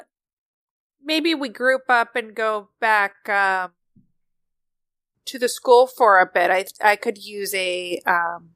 maybe 1.02 1.34
we 1.34 1.48
group 1.48 1.82
up 1.88 2.14
and 2.16 2.34
go 2.34 2.68
back 2.80 3.28
um 3.28 3.72
to 5.26 5.38
the 5.38 5.48
school 5.48 5.86
for 5.86 6.20
a 6.20 6.26
bit. 6.32 6.50
I 6.50 6.64
I 6.82 6.96
could 6.96 7.18
use 7.18 7.54
a 7.54 8.00
um 8.06 8.50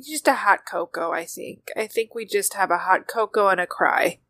just 0.00 0.28
a 0.28 0.34
hot 0.34 0.60
cocoa, 0.70 1.12
I 1.12 1.24
think. 1.24 1.70
I 1.76 1.86
think 1.86 2.14
we 2.14 2.24
just 2.26 2.54
have 2.54 2.70
a 2.70 2.78
hot 2.78 3.06
cocoa 3.06 3.48
and 3.48 3.60
a 3.60 3.66
cry. 3.66 4.20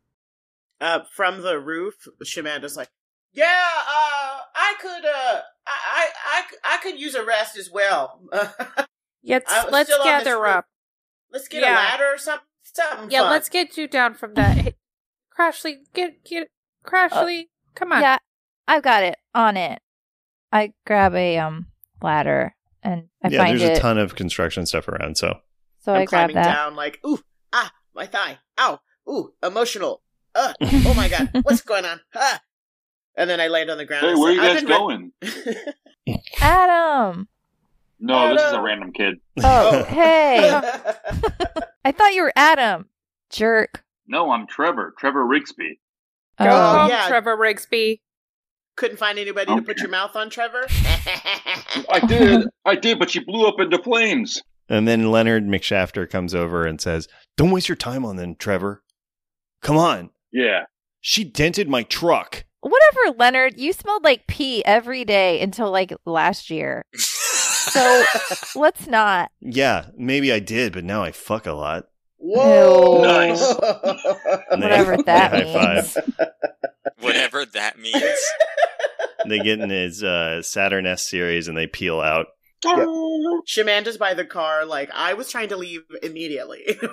Uh, 0.79 1.01
from 1.15 1.41
the 1.41 1.59
roof, 1.59 2.07
Shamanda's 2.23 2.75
like, 2.75 2.89
"Yeah, 3.33 3.45
uh, 3.45 4.39
I 4.55 4.73
could, 4.81 5.05
uh, 5.05 5.41
I, 5.67 5.77
I, 5.93 6.09
I, 6.25 6.43
I 6.73 6.77
could 6.77 6.99
use 6.99 7.13
a 7.15 7.23
rest 7.23 7.57
as 7.57 7.69
well. 7.71 8.21
Yes, 9.23 9.43
I 9.47 9.65
was 9.65 9.71
let's 9.71 9.89
still 9.89 10.01
on 10.01 10.07
this 10.07 10.23
gather 10.23 10.45
up. 10.47 10.65
Let's 11.31 11.47
get 11.47 11.61
Yeah. 11.61 11.73
a 11.73 11.75
ladder 11.75 12.05
or 12.13 12.17
something. 12.17 12.47
Something. 12.63 13.11
Yeah, 13.11 13.21
fun. 13.21 13.29
let's 13.31 13.49
get 13.49 13.77
you 13.77 13.87
down 13.87 14.15
from 14.15 14.33
that. 14.33 14.57
Hey, 14.57 14.75
Crashly, 15.37 15.75
get 15.93 16.23
get 16.23 16.47
Crashly, 16.85 17.43
come 17.75 17.91
on. 17.91 18.01
Yeah, 18.01 18.17
I've 18.67 18.81
got 18.81 19.03
it 19.03 19.17
on 19.35 19.57
it. 19.57 19.79
I 20.51 20.73
grab 20.87 21.13
a 21.13 21.37
um 21.37 21.67
ladder 22.01 22.55
and 22.81 23.09
I 23.23 23.27
yeah, 23.29 23.43
find 23.43 23.59
there's 23.59 23.69
it. 23.69 23.77
a 23.77 23.79
ton 23.79 23.97
of 23.99 24.15
construction 24.15 24.65
stuff 24.65 24.87
around. 24.87 25.17
So 25.17 25.39
so 25.81 25.93
I'm 25.93 26.01
I 26.01 26.05
grab 26.05 26.29
climbing 26.29 26.35
that. 26.35 26.53
down 26.53 26.75
like, 26.75 26.99
ooh, 27.05 27.19
ah, 27.53 27.71
my 27.93 28.05
thigh, 28.07 28.37
ow, 28.57 28.79
ooh, 29.09 29.33
emotional. 29.43 30.01
Uh, 30.33 30.53
oh 30.61 30.93
my 30.95 31.09
god, 31.09 31.29
what's 31.43 31.61
going 31.61 31.85
on? 31.85 31.99
Ah. 32.15 32.39
And 33.17 33.29
then 33.29 33.41
I 33.41 33.49
land 33.49 33.69
on 33.69 33.77
the 33.77 33.85
ground. 33.85 34.05
Hey, 34.05 34.15
where 34.15 34.31
are 34.31 34.33
you 34.33 34.39
guys 34.41 34.63
going? 34.63 35.11
Adam. 36.41 37.27
No, 37.99 38.33
this 38.33 38.41
is 38.41 38.53
a 38.53 38.61
random 38.61 38.93
kid. 38.93 39.19
Oh, 39.43 39.83
hey. 39.89 40.49
I 41.85 41.91
thought 41.91 42.13
you 42.13 42.23
were 42.23 42.33
Adam. 42.35 42.87
Jerk. 43.29 43.83
No, 44.07 44.31
I'm 44.31 44.47
Trevor. 44.47 44.95
Trevor 44.97 45.25
Rigsby. 45.25 45.77
Go 46.39 46.45
Oh, 46.49 46.87
yeah. 46.89 47.07
Trevor 47.09 47.35
Rigsby. 47.37 47.99
Couldn't 48.77 48.97
find 48.97 49.19
anybody 49.19 49.53
to 49.55 49.61
put 49.61 49.79
your 49.79 49.89
mouth 49.89 50.15
on, 50.15 50.29
Trevor. 50.29 50.65
I 51.89 51.99
did. 52.07 52.47
I 52.65 52.75
did, 52.75 52.97
but 52.97 53.11
she 53.11 53.19
blew 53.19 53.45
up 53.45 53.59
into 53.59 53.77
flames. 53.83 54.41
And 54.71 54.87
then 54.87 55.11
Leonard 55.11 55.47
McShafter 55.47 56.09
comes 56.09 56.33
over 56.33 56.65
and 56.65 56.79
says, 56.79 57.09
Don't 57.35 57.51
waste 57.51 57.67
your 57.67 57.75
time 57.75 58.05
on 58.05 58.15
them, 58.15 58.35
Trevor. 58.35 58.81
Come 59.61 59.77
on. 59.77 60.11
Yeah. 60.31 60.63
She 61.01 61.25
dented 61.25 61.67
my 61.67 61.83
truck. 61.83 62.45
Whatever, 62.61 63.17
Leonard. 63.17 63.59
You 63.59 63.73
smelled 63.73 64.05
like 64.05 64.27
pee 64.27 64.63
every 64.63 65.03
day 65.03 65.41
until 65.41 65.69
like 65.69 65.93
last 66.05 66.49
year. 66.49 66.83
So 67.61 68.03
let's 68.55 68.87
not. 68.87 69.29
Yeah, 69.39 69.85
maybe 69.95 70.33
I 70.33 70.39
did, 70.39 70.73
but 70.73 70.83
now 70.83 71.03
I 71.03 71.11
fuck 71.11 71.45
a 71.45 71.51
lot. 71.51 71.85
Whoa! 72.17 73.03
Nice. 73.03 73.39
Whatever 74.49 74.97
that 75.03 75.31
high 75.31 75.43
means. 75.43 75.93
five. 75.93 76.29
whatever 76.99 77.45
that 77.45 77.77
means. 77.77 78.19
They 79.27 79.37
get 79.39 79.59
in 79.59 79.69
his 79.69 80.03
uh, 80.03 80.41
Saturn 80.41 80.87
S 80.87 81.07
series 81.07 81.47
and 81.47 81.55
they 81.55 81.67
peel 81.67 82.01
out. 82.01 82.27
Shamanda's 83.45 83.97
by 83.97 84.13
the 84.13 84.25
car, 84.25 84.65
like, 84.65 84.89
I 84.93 85.13
was 85.13 85.29
trying 85.29 85.49
to 85.49 85.57
leave 85.57 85.81
immediately. 86.03 86.79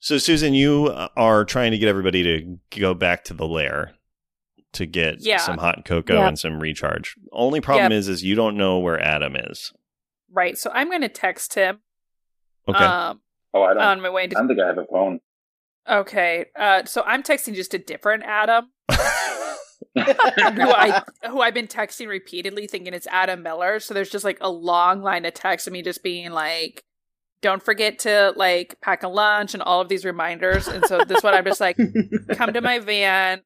So, 0.00 0.18
Susan, 0.18 0.52
you 0.52 0.92
are 1.16 1.46
trying 1.46 1.70
to 1.70 1.78
get 1.78 1.88
everybody 1.88 2.22
to 2.22 2.58
go 2.78 2.92
back 2.92 3.24
to 3.24 3.32
the 3.32 3.46
lair 3.48 3.94
to 4.74 4.84
get 4.84 5.20
Yeah. 5.20 5.38
some 5.38 5.56
hot 5.56 5.86
cocoa 5.86 6.16
Yep. 6.18 6.28
and 6.28 6.38
some 6.38 6.60
recharge. 6.60 7.14
Only 7.32 7.62
problem 7.62 7.90
Yep. 7.90 7.98
is, 8.00 8.08
is 8.08 8.22
you 8.22 8.34
don't 8.34 8.58
know 8.58 8.78
where 8.80 9.00
Adam 9.00 9.34
is. 9.34 9.72
Right, 10.30 10.58
so 10.58 10.70
I'm 10.74 10.90
going 10.90 11.00
to 11.00 11.08
text 11.08 11.54
him 11.54 11.78
Okay. 12.68 12.84
um, 12.84 13.22
Oh, 13.54 13.62
I 13.62 13.72
don't. 13.72 13.82
on 13.82 14.00
my 14.02 14.10
way 14.10 14.24
I 14.24 14.26
to. 14.26 14.34
don't 14.34 14.46
think 14.48 14.60
I 14.60 14.66
have 14.66 14.76
a 14.76 14.84
phone. 14.92 15.20
Okay, 15.90 16.46
uh, 16.54 16.84
so 16.84 17.02
I'm 17.06 17.22
texting 17.22 17.54
just 17.54 17.72
a 17.72 17.78
different 17.78 18.24
Adam 18.24 18.72
who 19.94 20.02
I 20.04 21.02
who 21.28 21.40
I've 21.40 21.54
been 21.54 21.66
texting 21.66 22.08
repeatedly, 22.08 22.66
thinking 22.66 22.94
it's 22.94 23.06
Adam 23.08 23.42
Miller. 23.42 23.80
So 23.80 23.94
there's 23.94 24.10
just 24.10 24.24
like 24.24 24.38
a 24.40 24.50
long 24.50 25.02
line 25.02 25.24
of 25.24 25.34
text 25.34 25.66
of 25.66 25.72
me 25.72 25.82
just 25.82 26.02
being 26.02 26.30
like, 26.30 26.84
"Don't 27.42 27.62
forget 27.62 27.98
to 28.00 28.32
like 28.36 28.80
pack 28.80 29.02
a 29.02 29.08
lunch" 29.08 29.54
and 29.54 29.62
all 29.62 29.80
of 29.80 29.88
these 29.88 30.04
reminders. 30.04 30.68
And 30.68 30.84
so 30.86 31.04
this 31.04 31.22
one 31.22 31.34
I'm 31.34 31.44
just 31.44 31.60
like, 31.60 31.76
"Come 32.32 32.52
to 32.52 32.60
my 32.60 32.78
van." 32.78 33.42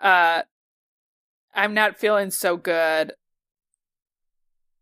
Uh, 0.00 0.42
I'm 1.54 1.74
not 1.74 1.96
feeling 1.96 2.30
so 2.30 2.56
good. 2.56 3.12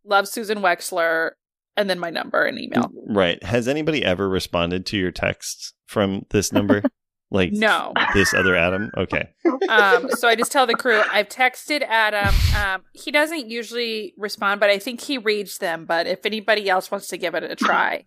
Love 0.05 0.27
Susan 0.27 0.59
Wexler, 0.59 1.33
and 1.77 1.89
then 1.89 1.99
my 1.99 2.11
number 2.11 2.45
and 2.45 2.59
email. 2.59 2.91
right. 3.07 3.43
Has 3.43 3.69
anybody 3.69 4.05
ever 4.05 4.29
responded 4.29 4.85
to 4.87 4.97
your 4.97 5.13
texts 5.13 5.75
from 5.87 6.27
this 6.31 6.53
number? 6.53 6.83
Like 7.33 7.51
No. 7.53 7.93
this 8.15 8.35
other 8.35 8.55
Adam? 8.55 8.91
Okay. 8.97 9.31
Um, 9.69 10.11
so 10.11 10.29
I 10.29 10.37
just 10.37 10.53
tell 10.53 10.67
the 10.67 10.75
crew 10.75 11.03
I've 11.11 11.29
texted 11.29 11.83
Adam. 11.83 12.35
Um, 12.57 12.83
he 12.93 13.11
doesn't 13.11 13.49
usually 13.49 14.13
respond, 14.19 14.61
but 14.61 14.71
I 14.71 14.79
think 14.79 15.01
he 15.01 15.19
reads 15.19 15.59
them. 15.59 15.87
But 15.87 16.07
if 16.07 16.27
anybody 16.27 16.69
else 16.69 16.91
wants 16.91 17.09
to 17.09 17.17
give 17.17 17.35
it 17.35 17.43
a 17.43 17.57
try, 17.57 18.05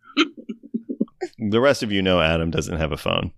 The 1.39 1.59
rest 1.59 1.83
of 1.83 1.91
you 1.91 2.01
know 2.01 2.21
Adam 2.21 2.51
doesn't 2.51 2.77
have 2.77 2.91
a 2.91 2.97
phone. 2.97 3.31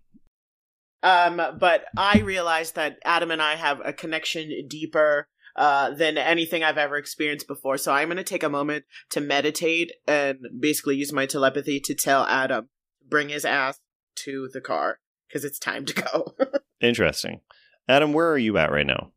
Um, 1.03 1.41
but 1.59 1.85
I 1.95 2.19
realized 2.19 2.75
that 2.75 2.97
Adam 3.05 3.31
and 3.31 3.41
I 3.41 3.55
have 3.55 3.81
a 3.83 3.93
connection 3.93 4.67
deeper 4.67 5.27
uh, 5.55 5.91
than 5.91 6.17
anything 6.17 6.63
I've 6.63 6.77
ever 6.77 6.97
experienced 6.97 7.47
before. 7.47 7.77
So 7.77 7.91
I'm 7.93 8.07
going 8.07 8.17
to 8.17 8.23
take 8.23 8.43
a 8.43 8.49
moment 8.49 8.85
to 9.11 9.21
meditate 9.21 9.91
and 10.07 10.39
basically 10.59 10.95
use 10.97 11.13
my 11.13 11.25
telepathy 11.25 11.79
to 11.81 11.95
tell 11.95 12.25
Adam 12.25 12.69
bring 13.07 13.29
his 13.29 13.45
ass 13.45 13.79
to 14.15 14.49
the 14.53 14.61
car 14.61 14.99
because 15.27 15.43
it's 15.43 15.59
time 15.59 15.85
to 15.85 15.93
go. 15.93 16.33
Interesting. 16.81 17.41
Adam, 17.87 18.13
where 18.13 18.31
are 18.31 18.37
you 18.37 18.57
at 18.57 18.71
right 18.71 18.85
now? 18.85 19.11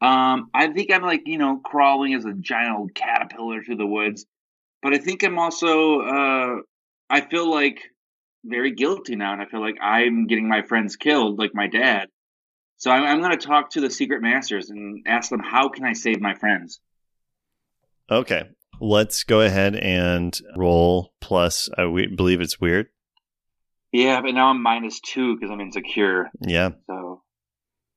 Um, 0.00 0.50
I 0.52 0.68
think 0.68 0.90
I'm 0.92 1.02
like 1.02 1.22
you 1.26 1.38
know 1.38 1.60
crawling 1.64 2.14
as 2.14 2.24
a 2.24 2.32
giant 2.32 2.78
old 2.78 2.94
caterpillar 2.94 3.62
through 3.62 3.76
the 3.76 3.86
woods, 3.86 4.26
but 4.82 4.94
I 4.94 4.98
think 4.98 5.22
I'm 5.22 5.38
also 5.38 6.00
uh, 6.00 6.56
I 7.08 7.20
feel 7.20 7.48
like 7.48 7.78
very 8.44 8.72
guilty 8.72 9.16
now, 9.16 9.32
and 9.32 9.40
I 9.40 9.46
feel 9.46 9.60
like 9.60 9.78
I'm 9.80 10.26
getting 10.26 10.48
my 10.48 10.62
friends 10.62 10.96
killed, 10.96 11.38
like 11.38 11.52
my 11.54 11.68
dad. 11.68 12.08
So 12.78 12.90
I'm, 12.90 13.04
I'm 13.04 13.20
going 13.20 13.38
to 13.38 13.46
talk 13.46 13.70
to 13.70 13.80
the 13.80 13.90
secret 13.90 14.22
masters 14.22 14.70
and 14.70 15.04
ask 15.06 15.30
them 15.30 15.40
how 15.40 15.68
can 15.68 15.84
I 15.84 15.92
save 15.92 16.20
my 16.20 16.34
friends. 16.34 16.80
Okay. 18.10 18.42
Let's 18.80 19.22
go 19.22 19.40
ahead 19.40 19.76
and 19.76 20.36
roll 20.56 21.12
plus. 21.20 21.68
I 21.78 21.84
believe 21.84 22.40
it's 22.40 22.60
weird. 22.60 22.88
Yeah, 23.92 24.20
but 24.22 24.32
now 24.34 24.48
I'm 24.48 24.62
minus 24.62 25.00
two 25.00 25.34
because 25.36 25.50
I'm 25.50 25.60
insecure. 25.60 26.30
Yeah. 26.40 26.70
So, 26.86 27.22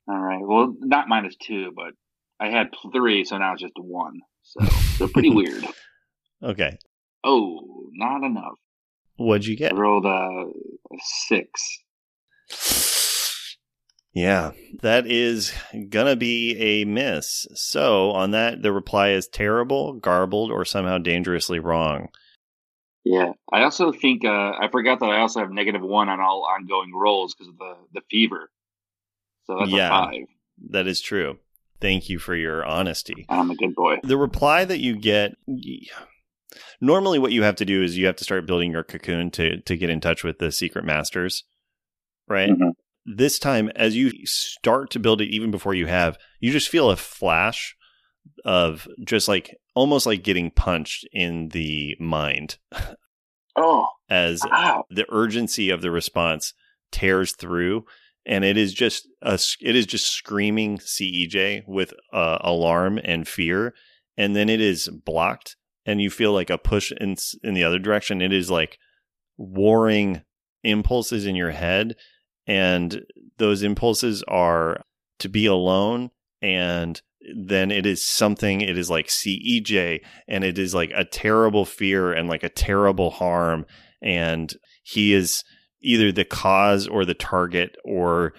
all 0.07 0.19
right. 0.19 0.41
Well, 0.41 0.75
not 0.79 1.07
minus 1.07 1.35
two, 1.41 1.71
but 1.75 1.93
I 2.39 2.49
had 2.49 2.67
three, 2.93 3.23
so 3.23 3.37
now 3.37 3.53
it's 3.53 3.61
just 3.61 3.73
one. 3.77 4.19
So 4.43 4.59
they're 4.99 5.07
pretty 5.07 5.29
weird. 5.33 5.63
Okay. 6.43 6.77
Oh, 7.23 7.87
not 7.93 8.23
enough. 8.23 8.55
What'd 9.17 9.45
you 9.47 9.53
I 9.53 9.69
get? 9.69 9.75
rolled 9.75 10.05
a, 10.05 10.09
a 10.09 10.97
six. 11.27 11.61
Yeah, 14.13 14.51
that 14.81 15.07
is 15.07 15.53
gonna 15.89 16.15
be 16.15 16.55
a 16.57 16.85
miss. 16.85 17.47
So 17.53 18.11
on 18.11 18.31
that, 18.31 18.61
the 18.61 18.71
reply 18.71 19.09
is 19.09 19.27
terrible, 19.27 19.93
garbled, 19.93 20.51
or 20.51 20.63
somehow 20.63 20.97
dangerously 20.99 21.59
wrong. 21.59 22.09
Yeah. 23.05 23.33
I 23.53 23.61
also 23.63 23.91
think 23.91 24.25
uh, 24.25 24.53
I 24.59 24.67
forgot 24.71 24.99
that 24.99 25.05
I 25.05 25.19
also 25.19 25.39
have 25.39 25.51
negative 25.51 25.81
one 25.83 26.09
on 26.09 26.19
all 26.19 26.43
ongoing 26.43 26.91
rolls 26.93 27.33
because 27.33 27.47
of 27.49 27.57
the 27.57 27.75
the 27.93 28.01
fever. 28.11 28.49
So 29.45 29.57
that's 29.59 29.71
Yeah. 29.71 29.87
a 29.87 29.89
five. 29.89 30.25
That 30.71 30.87
is 30.87 31.01
true. 31.01 31.37
Thank 31.79 32.09
you 32.09 32.17
for 32.19 32.35
your 32.35 32.65
honesty. 32.65 33.25
I'm 33.29 33.51
a 33.51 33.55
good 33.55 33.75
boy. 33.75 33.97
The 34.03 34.17
reply 34.17 34.65
that 34.65 34.79
you 34.79 34.95
get. 34.95 35.35
Normally, 36.81 37.19
what 37.19 37.31
you 37.31 37.43
have 37.43 37.55
to 37.57 37.65
do 37.65 37.83
is 37.83 37.97
you 37.97 38.05
have 38.05 38.15
to 38.17 38.23
start 38.23 38.47
building 38.47 38.71
your 38.71 38.83
cocoon 38.83 39.29
to 39.31 39.61
to 39.61 39.77
get 39.77 39.89
in 39.89 39.99
touch 40.01 40.23
with 40.23 40.39
the 40.39 40.51
secret 40.51 40.85
masters, 40.85 41.43
right? 42.27 42.49
Mhm. 42.49 42.71
This 43.05 43.37
time, 43.37 43.69
as 43.75 43.95
you 43.95 44.11
start 44.25 44.89
to 44.91 44.99
build 44.99 45.21
it, 45.21 45.29
even 45.29 45.51
before 45.51 45.75
you 45.75 45.85
have, 45.85 46.17
you 46.39 46.51
just 46.51 46.69
feel 46.69 46.89
a 46.89 46.95
flash 46.95 47.75
of 48.45 48.87
just 49.03 49.27
like 49.27 49.55
almost 49.75 50.05
like 50.05 50.23
getting 50.23 50.49
punched 50.51 51.07
in 51.11 51.49
the 51.49 51.95
mind 51.99 52.57
Oh, 53.57 53.87
as 54.09 54.41
wow. 54.43 54.83
the 54.89 55.05
urgency 55.09 55.69
of 55.69 55.81
the 55.81 55.91
response 55.91 56.53
tears 56.91 57.33
through 57.33 57.85
and 58.25 58.43
it 58.43 58.57
is 58.57 58.73
just 58.73 59.07
a, 59.21 59.39
it 59.61 59.75
is 59.75 59.85
just 59.85 60.11
screaming 60.11 60.77
CEJ 60.77 61.63
with 61.67 61.93
uh, 62.11 62.39
alarm 62.41 62.99
and 63.03 63.27
fear 63.27 63.73
and 64.17 64.35
then 64.35 64.49
it 64.49 64.59
is 64.59 64.89
blocked 64.89 65.55
and 65.85 66.01
you 66.01 66.09
feel 66.09 66.33
like 66.33 66.49
a 66.49 66.57
push 66.57 66.91
in 66.99 67.15
in 67.43 67.53
the 67.53 67.63
other 67.63 67.79
direction 67.79 68.21
it 68.21 68.33
is 68.33 68.49
like 68.49 68.77
warring 69.37 70.21
impulses 70.63 71.25
in 71.25 71.35
your 71.35 71.51
head 71.51 71.95
and 72.47 73.03
those 73.37 73.63
impulses 73.63 74.23
are 74.27 74.81
to 75.19 75.29
be 75.29 75.45
alone 75.45 76.09
and 76.41 77.01
then 77.35 77.71
it 77.71 77.85
is 77.85 78.05
something 78.05 78.61
it 78.61 78.77
is 78.77 78.89
like 78.89 79.07
CEJ 79.07 80.01
and 80.27 80.43
it 80.43 80.57
is 80.57 80.73
like 80.73 80.91
a 80.95 81.05
terrible 81.05 81.65
fear 81.65 82.13
and 82.13 82.29
like 82.29 82.43
a 82.43 82.49
terrible 82.49 83.11
harm. 83.11 83.65
And 84.01 84.53
he 84.83 85.13
is 85.13 85.43
either 85.81 86.11
the 86.11 86.25
cause 86.25 86.87
or 86.87 87.05
the 87.05 87.13
target 87.13 87.75
or 87.85 88.33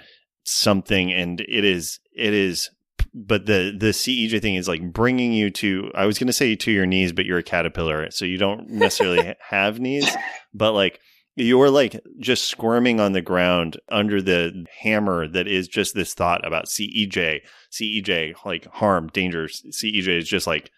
something 0.44 1.12
and 1.12 1.40
it 1.40 1.64
is 1.64 1.98
it 2.16 2.32
is 2.32 2.70
but 3.12 3.46
the 3.46 3.74
the 3.76 3.88
CEJ 3.88 4.40
thing 4.40 4.54
is 4.54 4.68
like 4.68 4.92
bringing 4.92 5.32
you 5.32 5.50
to 5.50 5.90
I 5.94 6.06
was 6.06 6.18
going 6.18 6.28
to 6.28 6.32
say 6.32 6.54
to 6.54 6.70
your 6.70 6.86
knees 6.86 7.12
but 7.12 7.24
you're 7.24 7.38
a 7.38 7.42
caterpillar 7.42 8.10
so 8.10 8.24
you 8.24 8.38
don't 8.38 8.68
necessarily 8.70 9.34
have 9.48 9.80
knees 9.80 10.08
but 10.54 10.72
like 10.72 11.00
you're 11.36 11.70
like 11.70 12.02
just 12.18 12.48
squirming 12.48 12.98
on 12.98 13.12
the 13.12 13.20
ground 13.20 13.78
under 13.90 14.22
the 14.22 14.64
hammer 14.80 15.28
that 15.28 15.46
is 15.46 15.68
just 15.68 15.94
this 15.94 16.14
thought 16.14 16.46
about 16.46 16.66
CEJ 16.66 17.42
CEJ 17.70 18.34
like 18.44 18.66
harm 18.66 19.08
danger 19.08 19.46
CEJ 19.46 20.18
is 20.18 20.28
just 20.28 20.46
like 20.46 20.70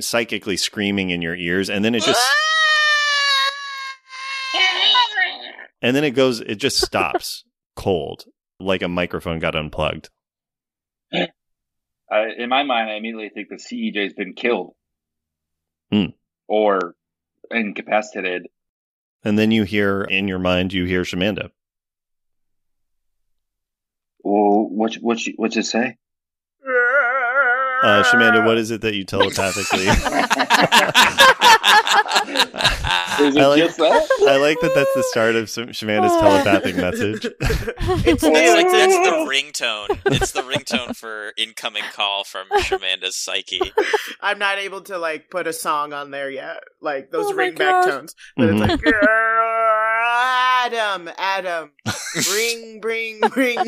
psychically 0.00 0.56
screaming 0.56 1.10
in 1.10 1.20
your 1.20 1.34
ears 1.34 1.68
and 1.68 1.84
then 1.84 1.94
it 1.94 2.02
just 2.02 2.24
and 5.82 5.96
then 5.96 6.04
it 6.04 6.12
goes 6.12 6.40
it 6.40 6.56
just 6.56 6.80
stops 6.80 7.44
cold 7.74 8.24
like 8.60 8.82
a 8.82 8.88
microphone 8.88 9.38
got 9.40 9.56
unplugged 9.56 10.10
I, 12.10 12.28
in 12.38 12.48
my 12.48 12.62
mind, 12.62 12.90
I 12.90 12.94
immediately 12.94 13.28
think 13.28 13.48
the 13.48 13.56
CEJ's 13.56 14.14
been 14.14 14.34
killed 14.34 14.74
Hmm. 15.90 16.06
or 16.46 16.94
incapacitated. 17.50 18.48
And 19.24 19.38
then 19.38 19.50
you 19.50 19.64
hear 19.64 20.02
in 20.02 20.28
your 20.28 20.38
mind 20.38 20.72
you 20.72 20.84
hear 20.84 21.02
Shamanda 21.02 21.50
Well, 24.24 24.68
what 24.68 24.94
what 24.96 25.24
you- 25.26 25.34
what 25.36 25.54
you 25.56 25.62
say? 25.62 25.96
Uh 27.82 28.02
Shamanda 28.04 28.44
what 28.44 28.58
is 28.58 28.70
it 28.70 28.80
that 28.82 28.94
you 28.94 29.04
telepathically 29.04 29.86
Is 33.20 33.34
it 33.34 33.42
I 33.42 33.46
like- 33.46 33.58
just 33.62 33.78
that? 33.78 34.08
I 34.28 34.36
like 34.36 34.60
that 34.60 34.72
that's 34.74 34.94
the 34.94 35.02
start 35.10 35.34
of 35.34 35.46
Shamanda's 35.46 36.12
telepathic 36.20 36.76
message 36.76 37.24
it's 37.24 38.22
It's 38.22 38.22
like 38.22 38.66
new. 38.66 38.72
that's 38.72 38.94
the 38.94 39.26
ringtone. 39.28 39.98
It's 40.06 40.32
the 40.32 40.42
ringtone 40.42 40.94
for 40.96 41.32
incoming 41.36 41.82
call 41.94 42.24
from 42.24 42.46
Shamanda's 42.60 43.16
psyche. 43.16 43.60
I'm 44.20 44.38
not 44.38 44.58
able 44.58 44.82
to 44.82 44.98
like 44.98 45.30
put 45.30 45.46
a 45.46 45.52
song 45.52 45.92
on 45.92 46.10
there 46.10 46.30
yet, 46.30 46.58
like 46.80 47.10
those 47.10 47.26
Oh 47.30 47.34
my 47.34 47.50
ringback 47.50 47.84
tones. 47.84 48.14
But 48.36 48.50
Mhm. 48.50 48.70
it's 48.74 48.82
like 48.84 48.94
Adam, 50.10 51.10
Adam, 51.18 51.72
bring, 52.28 52.80
bring, 52.80 53.20
bring 53.30 53.58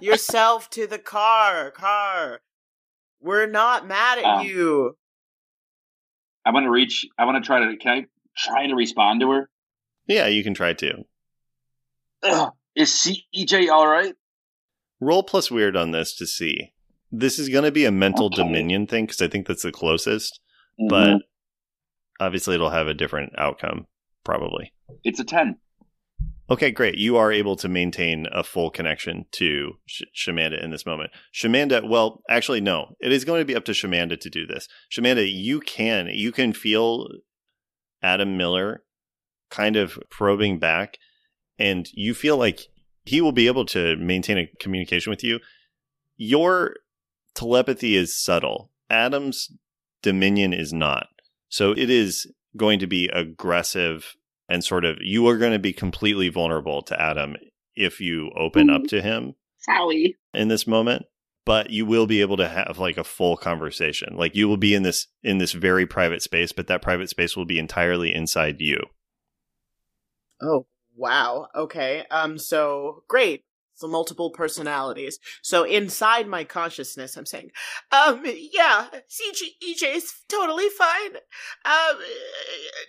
yourself 0.00 0.70
to 0.70 0.86
the 0.86 0.98
car, 0.98 1.70
car. 1.70 2.40
We're 3.22 3.46
not 3.46 3.86
mad 3.86 4.18
at 4.18 4.24
Um, 4.24 4.46
you. 4.46 4.96
I 6.44 6.50
want 6.50 6.64
to 6.64 6.70
reach. 6.70 7.06
I 7.18 7.24
want 7.24 7.42
to 7.42 7.46
try 7.46 7.60
to. 7.60 7.76
Can 7.76 7.90
I 7.98 8.06
try 8.36 8.66
to 8.66 8.74
respond 8.74 9.20
to 9.20 9.30
her? 9.30 9.48
yeah 10.08 10.26
you 10.26 10.42
can 10.42 10.52
try 10.52 10.72
to 10.72 11.04
Ugh, 12.24 12.52
is 12.74 12.90
CEJ 12.90 13.70
all 13.70 13.86
right? 13.86 14.14
roll 15.00 15.22
plus 15.22 15.50
weird 15.50 15.76
on 15.76 15.90
this 15.92 16.14
to 16.16 16.26
see 16.26 16.72
this 17.12 17.38
is 17.38 17.48
going 17.48 17.64
to 17.64 17.70
be 17.72 17.84
a 17.84 17.90
mental 17.92 18.26
Okay. 18.26 18.36
dominion 18.36 18.86
thing 18.86 19.04
because 19.06 19.20
I 19.22 19.28
think 19.28 19.46
that's 19.46 19.62
the 19.62 19.72
closest 19.72 20.40
Mhm. 20.80 20.88
but 20.88 21.22
obviously 22.20 22.54
it'll 22.56 22.70
have 22.70 22.86
a 22.88 22.94
different 22.94 23.32
outcome 23.38 23.86
probably 24.24 24.72
it's 25.04 25.18
a 25.20 25.24
ten. 25.24 25.58
Okay 26.52 26.70
great. 26.70 26.96
You 26.96 27.16
are 27.16 27.32
able 27.32 27.56
to 27.56 27.68
maintain 27.68 28.26
a 28.30 28.42
full 28.42 28.70
connection 28.70 29.26
to 29.32 29.72
Sh- 29.86 30.02
shamanda 30.14 30.62
in 30.62 30.70
this 30.70 30.86
moment. 30.86 31.10
Shamanda 31.34 31.88
well 31.88 32.22
actually 32.28 32.60
no. 32.60 32.94
It 33.00 33.12
is 33.12 33.24
going 33.24 33.40
to 33.40 33.44
be 33.44 33.56
up 33.56 33.64
to 33.66 33.72
shamanda 33.72 34.20
to 34.20 34.30
do 34.30 34.46
this. 34.46 34.68
Shamanda 34.90 35.30
you 35.30 35.60
can 35.60 36.08
you 36.08 36.32
can 36.32 36.52
feel 36.52 37.08
adam 38.02 38.36
miller 38.36 38.82
kind 39.50 39.76
of 39.76 39.98
probing 40.10 40.58
back 40.58 40.98
and 41.58 41.88
you 41.92 42.14
feel 42.14 42.36
like 42.36 42.68
he 43.04 43.20
will 43.20 43.32
be 43.32 43.46
able 43.46 43.66
to 43.66 43.96
maintain 43.96 44.38
a 44.38 44.50
communication 44.60 45.10
with 45.10 45.24
you. 45.24 45.40
Your 46.16 46.76
telepathy 47.34 47.96
is 47.96 48.22
subtle. 48.22 48.70
Adam's 48.88 49.50
dominion 50.02 50.52
is 50.52 50.72
not. 50.72 51.08
So 51.48 51.72
it 51.72 51.90
is 51.90 52.30
going 52.56 52.78
to 52.78 52.86
be 52.86 53.08
aggressive 53.12 54.16
and 54.52 54.62
sort 54.62 54.84
of 54.84 54.98
you 55.00 55.26
are 55.26 55.38
going 55.38 55.52
to 55.52 55.58
be 55.58 55.72
completely 55.72 56.28
vulnerable 56.28 56.82
to 56.82 57.00
Adam 57.00 57.36
if 57.74 58.00
you 58.00 58.30
open 58.36 58.68
up 58.68 58.82
to 58.84 59.00
him 59.00 59.34
Sorry. 59.58 60.16
in 60.34 60.48
this 60.48 60.66
moment 60.66 61.06
but 61.44 61.70
you 61.70 61.86
will 61.86 62.06
be 62.06 62.20
able 62.20 62.36
to 62.36 62.48
have 62.48 62.78
like 62.78 62.98
a 62.98 63.04
full 63.04 63.36
conversation 63.36 64.14
like 64.16 64.36
you 64.36 64.46
will 64.46 64.58
be 64.58 64.74
in 64.74 64.82
this 64.82 65.06
in 65.22 65.38
this 65.38 65.52
very 65.52 65.86
private 65.86 66.22
space 66.22 66.52
but 66.52 66.66
that 66.66 66.82
private 66.82 67.08
space 67.08 67.34
will 67.34 67.46
be 67.46 67.58
entirely 67.58 68.14
inside 68.14 68.60
you 68.60 68.78
Oh, 70.44 70.66
Wow. 70.96 71.48
Okay. 71.54 72.04
Um. 72.10 72.38
So 72.38 73.04
great. 73.08 73.44
So 73.82 73.88
multiple 73.88 74.30
personalities. 74.30 75.18
So 75.42 75.64
inside 75.64 76.26
my 76.28 76.44
consciousness, 76.44 77.16
I'm 77.16 77.26
saying, 77.26 77.50
um, 77.90 78.22
yeah, 78.24 78.86
CG 79.08 79.42
EJ 79.62 79.96
is 79.96 80.12
totally 80.28 80.68
fine. 80.68 81.16
Um, 81.64 81.96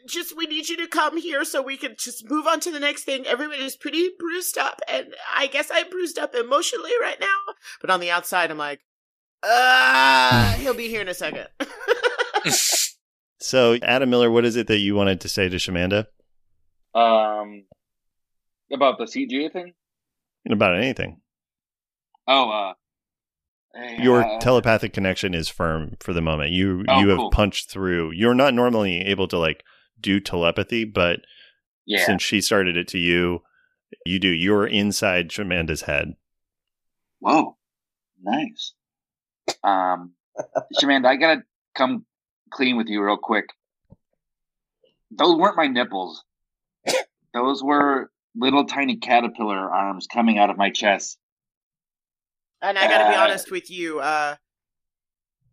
just 0.07 0.37
we 0.37 0.45
need 0.45 0.69
you 0.69 0.77
to 0.77 0.87
come 0.87 1.17
here 1.17 1.43
so 1.43 1.61
we 1.61 1.77
can 1.77 1.95
just 1.97 2.29
move 2.29 2.47
on 2.47 2.59
to 2.61 2.71
the 2.71 2.79
next 2.79 3.03
thing. 3.03 3.25
Everybody's 3.25 3.75
pretty 3.75 4.09
bruised 4.17 4.57
up, 4.57 4.81
and 4.87 5.15
I 5.35 5.47
guess 5.47 5.69
I'm 5.73 5.89
bruised 5.89 6.19
up 6.19 6.35
emotionally 6.35 6.91
right 7.01 7.19
now. 7.19 7.53
But 7.81 7.89
on 7.89 7.99
the 7.99 8.11
outside, 8.11 8.51
I'm 8.51 8.57
like, 8.57 8.79
uh, 9.43 10.53
he'll 10.53 10.73
be 10.73 10.89
here 10.89 11.01
in 11.01 11.09
a 11.09 11.13
second. 11.13 11.47
So, 13.43 13.77
Adam 13.83 14.09
Miller, 14.09 14.31
what 14.31 14.45
is 14.45 14.55
it 14.55 14.67
that 14.67 14.77
you 14.77 14.95
wanted 14.95 15.19
to 15.19 15.27
say 15.27 15.49
to 15.49 15.57
Shamanda 15.57 16.05
Um, 16.95 17.65
about 18.71 18.97
the 18.97 19.03
CEJ 19.03 19.51
thing. 19.51 19.73
About 20.51 20.75
anything? 20.75 21.21
Oh, 22.27 22.49
uh, 22.49 22.73
hey, 23.75 24.01
Your 24.01 24.23
uh, 24.23 24.39
telepathic 24.39 24.93
connection 24.93 25.33
is 25.33 25.47
firm 25.49 25.95
for 25.99 26.13
the 26.13 26.21
moment. 26.21 26.51
You 26.51 26.83
Oh, 26.87 26.99
you 26.99 27.09
have 27.09 27.17
cool. 27.17 27.31
punched 27.31 27.69
through. 27.69 28.11
You're 28.11 28.33
not 28.35 28.53
normally 28.53 28.99
able 29.01 29.27
to 29.29 29.37
like 29.37 29.63
do 29.99 30.19
telepathy, 30.19 30.83
but 30.85 31.19
yeah. 31.85 32.05
since 32.05 32.21
she 32.21 32.41
started 32.41 32.75
it 32.77 32.87
to 32.89 32.97
you, 32.99 33.41
you 34.05 34.19
do. 34.19 34.29
You're 34.29 34.67
inside 34.67 35.29
Shamanda's 35.29 35.83
head. 35.83 36.13
Whoa, 37.19 37.57
nice. 38.21 38.73
Um, 39.63 40.13
Shamanda, 40.81 41.05
I 41.05 41.15
gotta 41.15 41.43
come 41.75 42.05
clean 42.51 42.75
with 42.77 42.87
you 42.87 43.03
real 43.03 43.17
quick. 43.17 43.45
Those 45.11 45.35
weren't 45.35 45.57
my 45.57 45.67
nipples. 45.67 46.23
Those 47.33 47.63
were 47.63 48.11
little 48.35 48.65
tiny 48.65 48.97
caterpillar 48.97 49.71
arms 49.71 50.07
coming 50.11 50.37
out 50.37 50.49
of 50.49 50.57
my 50.57 50.69
chest. 50.69 51.17
And 52.61 52.77
I 52.79 52.87
gotta 52.87 53.09
be 53.09 53.15
Uh, 53.15 53.21
honest 53.23 53.51
with 53.51 53.69
you, 53.69 53.99
uh, 53.99 54.35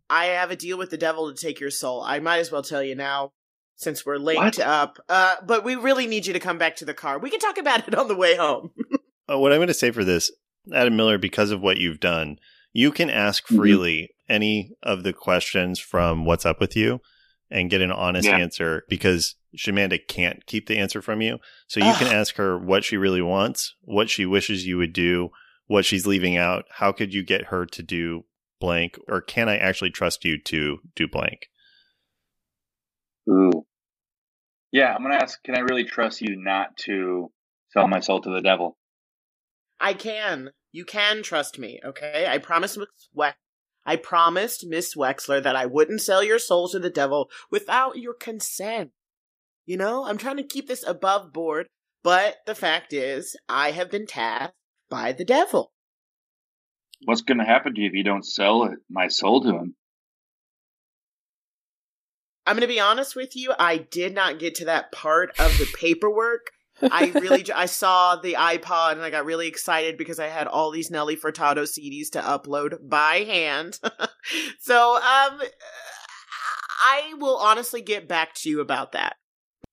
I 0.09 0.27
have 0.27 0.51
a 0.51 0.57
deal 0.57 0.79
with 0.79 0.91
the 0.91 0.97
devil 0.97 1.33
to 1.33 1.41
take 1.41 1.61
your 1.61 1.71
soul. 1.71 2.03
I 2.03 2.19
might 2.21 2.39
as 2.39 2.51
well 2.51 2.63
tell 2.63 2.83
you 2.83 2.95
now, 2.95 3.33
since 3.77 4.05
we're 4.05 4.17
linked 4.17 4.59
What? 4.59 4.59
up. 4.59 4.99
Uh, 5.09 5.37
but 5.45 5.65
we 5.65 5.75
really 5.77 6.07
need 6.07 6.27
you 6.27 6.33
to 6.33 6.41
come 6.41 6.59
back 6.59 6.77
to 6.77 6.85
the 6.85 6.95
car. 6.95 7.19
We 7.19 7.31
can 7.31 7.41
talk 7.41 7.59
about 7.59 7.87
it 7.87 7.95
on 7.95 8.09
the 8.09 8.17
way 8.17 8.37
home. 8.37 8.71
Uh, 9.33 9.39
what 9.39 9.53
I'm 9.53 9.59
going 9.59 9.69
to 9.69 9.75
say 9.75 9.93
for 9.93 10.03
this, 10.03 10.29
Adam 10.75 10.97
Miller, 10.97 11.17
because 11.17 11.53
of 11.53 11.61
what 11.61 11.77
you've 11.77 12.01
done, 12.01 12.37
you 12.73 12.91
can 12.91 13.09
ask 13.09 13.47
Mhm. 13.47 13.55
freely 13.57 14.11
any 14.29 14.73
of 14.83 15.05
the 15.05 15.13
questions 15.13 15.79
from 15.79 16.25
What's 16.25 16.45
Up 16.45 16.59
With 16.59 16.75
You 16.75 17.01
and 17.49 17.71
get 17.71 17.81
an 17.81 17.93
honest 17.93 18.27
Yeah. 18.27 18.39
answer 18.39 18.83
because 18.89 19.37
Shamanda 19.57 19.99
can't 20.07 20.45
keep 20.47 20.67
the 20.67 20.79
answer 20.79 21.03
from 21.03 21.21
you. 21.21 21.39
So 21.67 21.81
you 21.81 21.93
can 21.95 22.13
ask 22.15 22.37
her 22.37 22.59
what 22.59 22.85
she 22.85 22.97
really 22.97 23.23
wants, 23.23 23.75
what 23.83 24.11
she 24.11 24.27
wishes 24.27 24.67
you 24.67 24.77
would 24.79 24.93
do, 24.93 25.31
what 25.67 25.85
she's 25.85 26.07
leaving 26.07 26.37
out, 26.37 26.65
how 26.71 26.93
could 26.93 27.15
you 27.15 27.25
get 27.25 27.47
her 27.47 27.67
to 27.67 27.83
do 27.83 28.25
blank, 28.61 28.99
or 29.09 29.21
can 29.21 29.49
I 29.49 29.57
actually 29.57 29.91
trust 29.91 30.25
you 30.25 30.39
to 30.43 30.79
do 30.95 31.09
blank? 31.09 31.49
Ooh. 33.29 33.67
Yeah, 34.73 34.95
I'm 34.95 35.03
gonna 35.03 35.17
ask. 35.17 35.43
Can 35.43 35.57
I 35.57 35.61
really 35.61 35.85
trust 35.85 36.21
you 36.21 36.37
not 36.37 36.77
to 36.85 37.33
sell 37.71 37.89
my 37.89 38.01
soul 38.01 38.21
to 38.21 38.31
the 38.31 38.41
devil? 38.41 38.79
I 39.81 39.95
can. 39.95 40.51
You 40.73 40.85
can 40.85 41.23
trust 41.23 41.59
me, 41.59 41.81
okay? 41.85 42.27
I 42.29 42.39
promised 42.39 42.79
Miss 42.79 42.89
We- 43.13 43.27
I 43.85 43.97
promised 43.97 44.67
Miss 44.67 44.95
Wexler 44.95 45.43
that 45.43 45.57
I 45.57 45.67
wouldn't 45.67 46.03
sell 46.03 46.23
your 46.23 46.39
soul 46.39 46.69
to 46.69 46.79
the 46.79 46.91
devil 46.91 47.31
without 47.51 47.97
your 47.97 48.15
consent. 48.15 48.93
You 49.71 49.77
know, 49.77 50.05
I'm 50.05 50.19
trying 50.19 50.39
to 50.39 50.43
keep 50.43 50.67
this 50.67 50.85
above 50.85 51.33
board, 51.33 51.69
but 52.03 52.39
the 52.45 52.57
fact 52.57 52.93
is, 52.93 53.37
I 53.49 53.71
have 53.71 53.89
been 53.89 54.05
tasked 54.05 54.57
by 54.89 55.13
the 55.13 55.25
devil. 55.25 55.71
What's 57.05 57.23
gonna 57.23 57.47
happen 57.47 57.77
to 57.77 57.81
you 57.81 57.87
if 57.87 57.93
you 57.93 58.03
don't 58.03 58.27
sell 58.27 58.65
it, 58.65 58.81
my 58.91 59.07
soul 59.07 59.41
to 59.45 59.51
him? 59.51 59.77
I'm 62.49 62.57
going 62.57 62.63
to 62.63 62.67
be 62.67 62.81
honest 62.81 63.15
with 63.15 63.37
you, 63.37 63.53
I 63.61 63.77
did 63.77 64.13
not 64.13 64.41
get 64.41 64.57
to 64.57 64.65
that 64.65 64.91
part 64.91 65.39
of 65.39 65.57
the 65.57 65.69
paperwork. 65.79 66.51
I 66.83 67.13
really 67.15 67.45
I 67.55 67.67
saw 67.67 68.17
the 68.17 68.33
iPod 68.33 68.95
and 68.95 69.03
I 69.03 69.11
got 69.11 69.25
really 69.25 69.47
excited 69.47 69.97
because 69.97 70.19
I 70.19 70.27
had 70.27 70.49
all 70.49 70.73
these 70.73 70.91
Nelly 70.91 71.15
Furtado 71.15 71.63
CDs 71.63 72.11
to 72.11 72.21
upload 72.21 72.89
by 72.89 73.19
hand. 73.19 73.79
so, 74.59 74.97
um 74.97 75.41
I 76.83 77.15
will 77.19 77.37
honestly 77.37 77.83
get 77.83 78.09
back 78.09 78.35
to 78.37 78.51
you 78.51 78.61
about 78.61 78.93
that. 78.93 79.15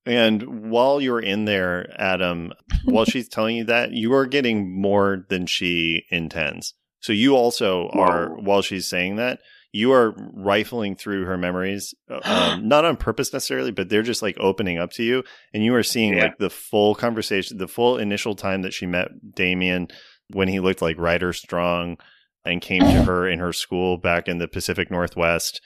And 0.07 0.71
while 0.71 1.01
you're 1.01 1.19
in 1.19 1.45
there, 1.45 1.93
Adam, 2.01 2.53
while 2.85 3.05
she's 3.09 3.27
telling 3.27 3.57
you 3.57 3.63
that, 3.65 3.91
you 3.91 4.13
are 4.13 4.25
getting 4.25 4.79
more 4.81 5.25
than 5.29 5.45
she 5.45 6.03
intends. 6.09 6.73
So 7.01 7.13
you 7.13 7.35
also 7.35 7.89
are, 7.89 8.29
Whoa. 8.29 8.41
while 8.41 8.61
she's 8.61 8.87
saying 8.87 9.17
that, 9.17 9.39
you 9.73 9.91
are 9.91 10.15
rifling 10.33 10.95
through 10.95 11.25
her 11.25 11.37
memories, 11.37 11.93
uh, 12.09 12.19
um, 12.23 12.67
not 12.67 12.85
on 12.85 12.95
purpose 12.97 13.33
necessarily, 13.33 13.71
but 13.71 13.89
they're 13.89 14.01
just 14.01 14.21
like 14.21 14.37
opening 14.39 14.77
up 14.79 14.91
to 14.93 15.03
you. 15.03 15.23
And 15.53 15.63
you 15.63 15.75
are 15.75 15.83
seeing 15.83 16.15
Yeah. 16.15 16.23
like 16.23 16.37
the 16.37 16.49
full 16.49 16.95
conversation, 16.95 17.57
the 17.57 17.67
full 17.67 17.97
initial 17.97 18.33
time 18.35 18.61
that 18.61 18.73
she 18.73 18.85
met 18.85 19.35
Damien 19.35 19.89
when 20.31 20.47
he 20.47 20.59
looked 20.59 20.81
like 20.81 20.97
Ryder 20.97 21.33
Strong 21.33 21.97
and 22.45 22.61
came 22.61 22.81
to 22.81 23.03
her 23.03 23.27
in 23.27 23.39
her 23.39 23.53
school 23.53 23.97
back 23.97 24.27
in 24.27 24.37
the 24.37 24.47
Pacific 24.47 24.89
Northwest. 24.89 25.61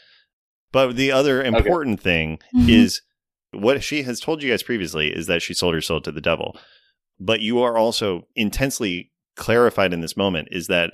But 0.72 0.96
the 0.96 1.12
other 1.12 1.44
important 1.44 2.00
thing 2.02 2.40
is 2.56 3.02
what 3.52 3.84
she 3.84 4.04
has 4.04 4.20
told 4.20 4.42
you 4.42 4.52
guys 4.52 4.64
previously 4.64 5.10
is 5.10 5.28
that 5.28 5.42
she 5.42 5.54
sold 5.54 5.74
her 5.74 5.82
soul 5.82 6.02
to 6.02 6.12
the 6.12 6.22
devil. 6.22 6.58
But 7.20 7.42
you 7.42 7.62
are 7.62 7.78
also 7.78 8.28
intensely 8.36 9.12
clarified 9.36 9.94
in 9.94 10.02
this 10.02 10.18
moment 10.18 10.48
is 10.52 10.68
that 10.68 10.92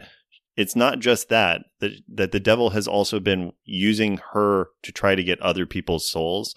it's 0.56 0.76
not 0.76 1.00
just 1.00 1.30
that, 1.30 1.62
that 1.80 1.92
that 2.08 2.32
the 2.32 2.40
devil 2.40 2.72
has 2.72 2.88
also 2.88 3.20
been 3.20 3.52
using 3.64 4.20
her 4.34 4.70
to 4.84 4.92
try 4.92 5.16
to 5.16 5.24
get 5.24 5.40
other 5.40 5.66
people's 5.66 6.10
souls. 6.10 6.56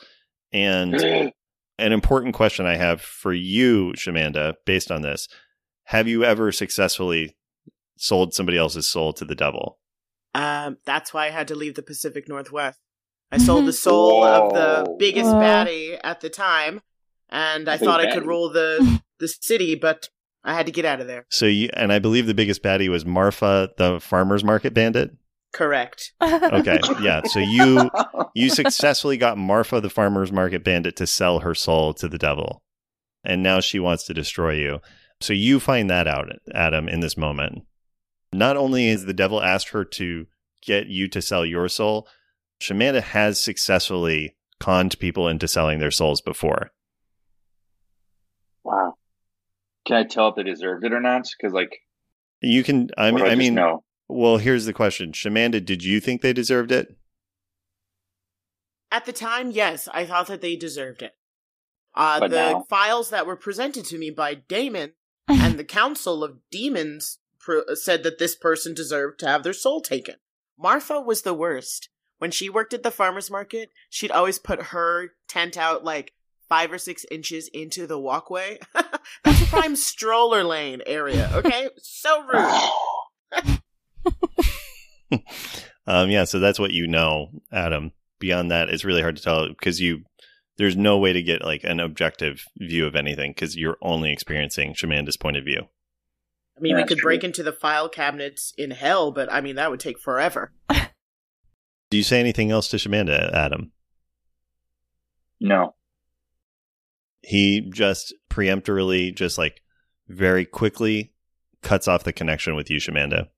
And 0.53 0.95
an 1.79 1.93
important 1.93 2.35
question 2.35 2.67
I 2.67 2.77
have 2.77 3.03
for 3.03 3.33
you, 3.33 3.93
Shamanda, 3.97 4.55
based 4.65 4.91
on 4.91 5.03
this, 5.03 5.29
have 5.85 6.09
you 6.09 6.25
ever 6.25 6.51
successfully 6.51 7.37
sold 7.99 8.33
somebody 8.33 8.57
else's 8.57 8.89
soul 8.89 9.13
to 9.13 9.25
the 9.25 9.35
devil? 9.35 9.79
Um 10.35 10.79
that's 10.87 11.13
why 11.13 11.27
I 11.27 11.31
had 11.31 11.49
to 11.49 11.55
leave 11.55 11.75
the 11.75 11.83
Pacific 11.83 12.27
Northwest. 12.27 12.79
I 13.33 13.39
sold 13.39 13.67
the 13.67 13.73
soul 13.73 14.25
of 14.25 14.53
the 14.53 14.97
biggest 14.99 15.31
Whoa. 15.31 15.41
baddie 15.41 15.99
at 16.03 16.21
the 16.21 16.29
time 16.31 16.81
and 17.31 17.69
I 17.69 17.77
Big 17.77 17.87
thought 17.87 18.01
I 18.01 18.13
could 18.13 18.27
rule 18.27 18.51
the 18.51 19.01
the 19.19 19.29
city, 19.29 19.75
but 19.75 20.09
I 20.45 20.55
had 20.55 20.67
to 20.67 20.73
get 20.73 20.85
out 20.85 21.01
of 21.01 21.07
there. 21.07 21.27
So 21.31 21.47
you 21.47 21.71
and 21.75 21.93
I 21.93 21.99
believe 21.99 22.27
the 22.27 22.35
biggest 22.35 22.63
baddie 22.63 22.89
was 22.89 23.07
Marfa, 23.07 23.71
the 23.77 24.01
farmers 24.01 24.45
market 24.45 24.75
bandit. 24.75 25.13
Correct. 25.53 26.13
Okay, 26.23 26.81
yeah. 27.01 27.23
So 27.25 27.39
you 27.39 27.91
you 28.35 28.51
successfully 28.51 29.17
got 29.17 29.39
Marfa, 29.39 29.81
the 29.81 29.91
farmers 29.91 30.33
market 30.33 30.65
bandit, 30.65 30.97
to 30.97 31.07
sell 31.07 31.41
her 31.41 31.55
soul 31.55 31.95
to 31.95 32.09
the 32.09 32.19
devil, 32.19 32.63
and 33.25 33.43
now 33.43 33.61
she 33.61 33.79
wants 33.79 34.05
to 34.07 34.15
destroy 34.15 34.55
you. 34.55 34.81
So 35.21 35.33
you 35.33 35.61
find 35.61 35.91
that 35.91 36.07
out, 36.07 36.31
Adam, 36.55 36.89
in 36.89 37.01
this 37.01 37.17
moment. 37.17 37.63
Not 38.33 38.57
only 38.57 38.89
has 38.91 39.07
the 39.07 39.13
devil 39.13 39.43
asked 39.43 39.71
her 39.71 39.85
to 39.85 40.27
get 40.63 40.87
you 40.87 41.09
to 41.09 41.21
sell 41.21 41.45
your 41.45 41.69
soul, 41.69 42.07
Shamanda 42.61 43.03
has 43.03 43.43
successfully 43.43 44.37
conned 44.59 44.99
people 44.99 45.29
into 45.29 45.49
selling 45.49 45.79
their 45.79 45.91
souls 45.91 46.21
before. 46.21 46.71
wow. 48.65 48.95
Can 49.87 49.97
I 49.97 50.05
tell 50.05 50.29
if 50.29 50.37
they 50.37 50.43
deserved 50.43 50.85
it 50.85 50.93
or 50.93 51.01
not? 51.01 51.27
Because 51.37 51.53
like, 51.55 51.79
You 52.41 52.63
can. 52.63 52.91
I 52.99 53.11
mean, 53.11 53.25
do 53.25 53.31
I 53.31 53.35
mean, 53.35 53.55
know? 53.55 53.83
well, 54.09 54.37
here's 54.37 54.67
the 54.67 54.73
question: 54.73 55.13
Shamanda, 55.13 55.65
did 55.65 55.83
you 55.85 56.01
think 56.01 56.21
they 56.21 56.33
deserved 56.33 56.71
it? 56.71 56.97
At 58.93 59.05
the 59.07 59.13
time, 59.13 59.51
yes, 59.53 59.89
I 59.93 60.05
thought 60.05 60.27
that 60.27 60.41
they 60.41 60.57
deserved 60.57 61.03
it. 61.03 61.13
Uh, 61.95 62.21
But 62.21 62.31
the 62.31 62.53
now? 62.53 62.67
files 62.69 63.11
that 63.11 63.27
were 63.27 63.37
presented 63.37 63.85
to 63.87 63.99
me 63.99 64.11
by 64.11 64.35
Damon 64.35 64.93
and 65.29 65.59
the 65.59 65.65
Council 65.65 66.23
of 66.25 66.39
Demons 66.51 67.19
pro- 67.39 67.75
said 67.75 68.03
that 68.03 68.19
this 68.19 68.35
person 68.35 68.75
deserved 68.75 69.19
to 69.21 69.27
have 69.29 69.43
their 69.45 69.53
soul 69.53 69.81
taken. 69.81 70.17
Martha 70.59 71.01
was 71.01 71.23
the 71.23 71.35
worst. 71.35 71.89
When 72.21 72.31
she 72.31 72.51
worked 72.51 72.75
at 72.75 72.83
the 72.83 72.91
farmer's 72.91 73.31
market, 73.31 73.71
she'd 73.89 74.11
always 74.11 74.39
put 74.39 74.61
her 74.61 75.13
tent 75.27 75.57
out 75.57 75.85
like 75.85 76.13
five 76.51 76.71
or 76.71 76.77
six 76.77 77.07
inches 77.11 77.49
into 77.49 77.87
the 77.87 77.99
walkway. 77.99 78.59
That's 79.25 79.43
a 79.43 79.47
prime 79.47 79.75
stroller 79.77 80.45
lane 80.45 80.83
area, 80.85 81.31
okay? 81.33 81.71
So 81.79 82.23
rude. 82.27 83.61
Um, 85.87 86.09
yeah, 86.09 86.23
so 86.23 86.39
that's 86.39 86.61
what 86.61 86.71
you 86.71 86.87
know, 86.87 87.31
Adam. 87.51 87.91
Beyond 88.21 88.53
that, 88.53 88.69
it's 88.69 88.85
really 88.85 89.03
hard 89.03 89.17
to 89.17 89.23
tell 89.23 89.49
because 89.49 89.81
you 89.81 90.05
there's 90.57 90.77
no 90.77 90.99
way 90.99 91.13
to 91.13 91.21
get 91.21 91.45
like 91.45 91.65
an 91.65 91.81
objective 91.81 92.45
view 92.59 92.87
of 92.87 92.95
anything 92.95 93.33
because 93.33 93.57
you're 93.57 93.79
only 93.83 94.13
experiencing 94.13 94.75
Shamanda's 94.75 95.17
point 95.17 95.37
of 95.37 95.45
view. 95.45 95.63
I 96.57 96.61
mean, 96.61 96.77
we 96.77 96.83
That's 96.83 96.91
could 96.91 97.03
break 97.03 97.25
into 97.25 97.43
the 97.43 97.53
file 97.53 97.89
cabinets 97.89 98.53
in 98.57 98.71
hell, 98.71 99.11
but 99.11 99.33
I 99.33 99.41
mean, 99.41 99.57
that 99.57 99.73
would 99.73 99.81
take 99.81 99.99
forever. 99.99 100.53
Do 101.91 101.97
you 101.97 102.03
say 102.05 102.21
anything 102.21 102.51
else 102.51 102.69
to 102.69 102.77
Shamanda, 102.77 103.33
Adam? 103.33 103.73
No. 105.41 105.75
he 107.23 107.61
just 107.61 108.15
preemptorily, 108.29 109.15
just 109.15 109.39
like 109.39 109.63
very 110.09 110.45
quickly 110.45 111.13
cuts 111.63 111.89
off 111.89 112.05
the 112.05 112.13
connection 112.13 112.55
with 112.55 112.71
you, 112.71 112.79
Shamanda. 112.79 113.29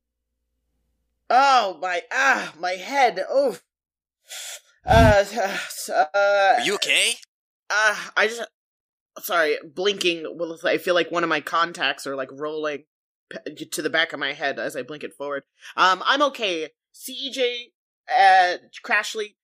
Oh 1.31 1.79
my 1.81 2.03
ah 2.13 2.53
my 2.59 2.73
head. 2.73 3.25
Oh. 3.29 3.59
Uh, 4.85 5.25
uh, 5.93 6.05
Are 6.15 6.61
you 6.61 6.75
okay? 6.75 7.13
Uh, 7.71 7.97
I 8.17 8.27
just 8.27 8.43
sorry, 9.21 9.57
blinking. 9.65 10.27
Well, 10.37 10.59
I 10.65 10.79
feel 10.79 10.95
like 10.95 11.11
one 11.11 11.23
of 11.23 11.31
my 11.31 11.41
contacts 11.41 12.07
are 12.07 12.17
like 12.17 12.31
rolling 12.33 12.85
to 13.71 13.83
the 13.83 13.91
back 13.91 14.13
of 14.13 14.21
my 14.21 14.33
head 14.33 14.59
as 14.59 14.77
I 14.77 14.83
blink 14.83 15.05
it 15.05 15.15
forward. 15.15 15.45
Um, 15.77 16.03
I'm 16.05 16.23
okay. 16.23 16.71
CEJ, 16.95 17.72
uh, 18.09 18.55
Crashly, 18.85 19.35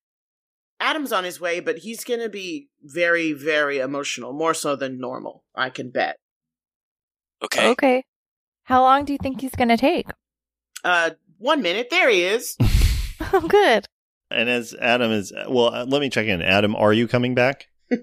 Adam's 0.79 1.11
on 1.11 1.23
his 1.23 1.39
way, 1.39 1.59
but 1.59 1.79
he's 1.79 2.03
gonna 2.03 2.29
be 2.29 2.69
very, 2.83 3.33
very 3.33 3.79
emotional, 3.79 4.33
more 4.33 4.53
so 4.53 4.75
than 4.75 4.99
normal. 4.99 5.43
I 5.55 5.69
can 5.69 5.89
bet. 5.89 6.17
Okay. 7.43 7.69
Okay. 7.69 8.03
How 8.63 8.81
long 8.83 9.05
do 9.05 9.13
you 9.13 9.19
think 9.21 9.41
he's 9.41 9.55
going 9.55 9.69
to 9.69 9.77
take? 9.77 10.05
Uh, 10.83 11.11
one 11.39 11.61
minute. 11.61 11.87
There 11.89 12.09
he 12.09 12.23
is. 12.23 12.55
Oh, 13.33 13.41
good. 13.41 13.85
And 14.31 14.49
as 14.49 14.73
Adam 14.79 15.11
is, 15.11 15.33
well, 15.49 15.73
uh, 15.75 15.85
let 15.85 15.99
me 15.99 16.09
check 16.09 16.27
in. 16.27 16.41
Adam, 16.41 16.73
are 16.73 16.93
you 16.93 17.05
coming 17.05 17.35
back? 17.35 17.67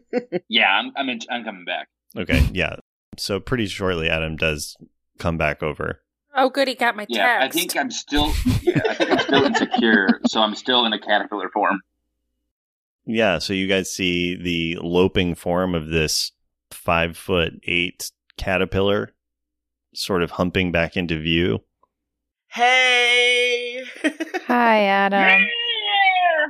Yeah, 0.49 0.69
I'm 0.69 0.93
I'm, 0.95 1.09
in, 1.09 1.21
I'm 1.31 1.43
coming 1.43 1.65
back. 1.65 1.89
Okay, 2.17 2.47
yeah. 2.53 2.77
So 3.17 3.41
pretty 3.41 3.67
shortly, 3.67 4.11
Adam 4.11 4.37
does 4.37 4.77
come 5.19 5.39
back 5.39 5.63
over. 5.63 6.03
Oh, 6.37 6.51
good, 6.51 6.69
he 6.69 6.75
got 6.75 6.95
my 6.97 7.07
Yeah, 7.09 7.39
I 7.41 7.49
think 7.49 7.77
I'm 7.77 7.91
still 7.91 8.33
yeah, 8.63 8.81
I 8.89 8.95
think 8.95 9.11
I'm 9.11 9.19
still 9.21 9.45
insecure, 9.45 10.21
so 10.27 10.41
I'm 10.43 10.55
still 10.55 10.85
in 10.85 10.93
a 10.93 10.99
caterpillar 11.01 11.49
form. 11.51 11.81
Yeah, 13.07 13.39
so 13.39 13.53
you 13.53 13.67
guys 13.69 13.91
see 13.93 14.35
the 14.37 14.79
loping 14.83 15.35
form 15.35 15.75
of 15.75 15.89
this 15.89 16.33
five 16.71 17.17
foot 17.17 17.55
eight 17.65 18.11
caterpillar 18.37 19.13
sort 19.95 20.23
of 20.23 20.33
humping 20.33 20.73
back 20.73 20.97
into 20.97 21.19
view. 21.19 21.61
Hey. 22.49 23.83
Hi, 24.47 24.83
Adam. 24.85 25.47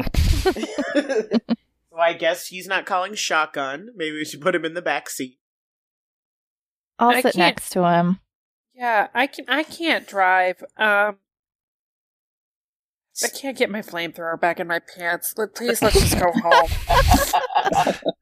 so 0.52 1.98
I 1.98 2.12
guess 2.12 2.46
he's 2.48 2.66
not 2.66 2.86
calling 2.86 3.14
shotgun. 3.14 3.90
Maybe 3.96 4.16
we 4.16 4.24
should 4.24 4.40
put 4.40 4.54
him 4.54 4.64
in 4.64 4.74
the 4.74 4.82
back 4.82 5.08
seat. 5.08 5.38
I'll 6.98 7.10
I 7.10 7.16
sit 7.20 7.34
can't- 7.34 7.36
next 7.36 7.70
to 7.70 7.84
him. 7.88 8.20
Yeah, 8.76 9.08
I 9.14 9.26
can. 9.26 9.46
I 9.48 9.62
can't 9.62 10.06
drive. 10.06 10.62
Um, 10.76 11.16
I 13.24 13.28
can't 13.28 13.56
get 13.56 13.70
my 13.70 13.80
flamethrower 13.80 14.38
back 14.38 14.60
in 14.60 14.66
my 14.66 14.80
pants. 14.96 15.34
Please, 15.54 15.80
let's 15.80 15.98
just 15.98 16.18
go 16.18 16.30
home. 16.32 18.12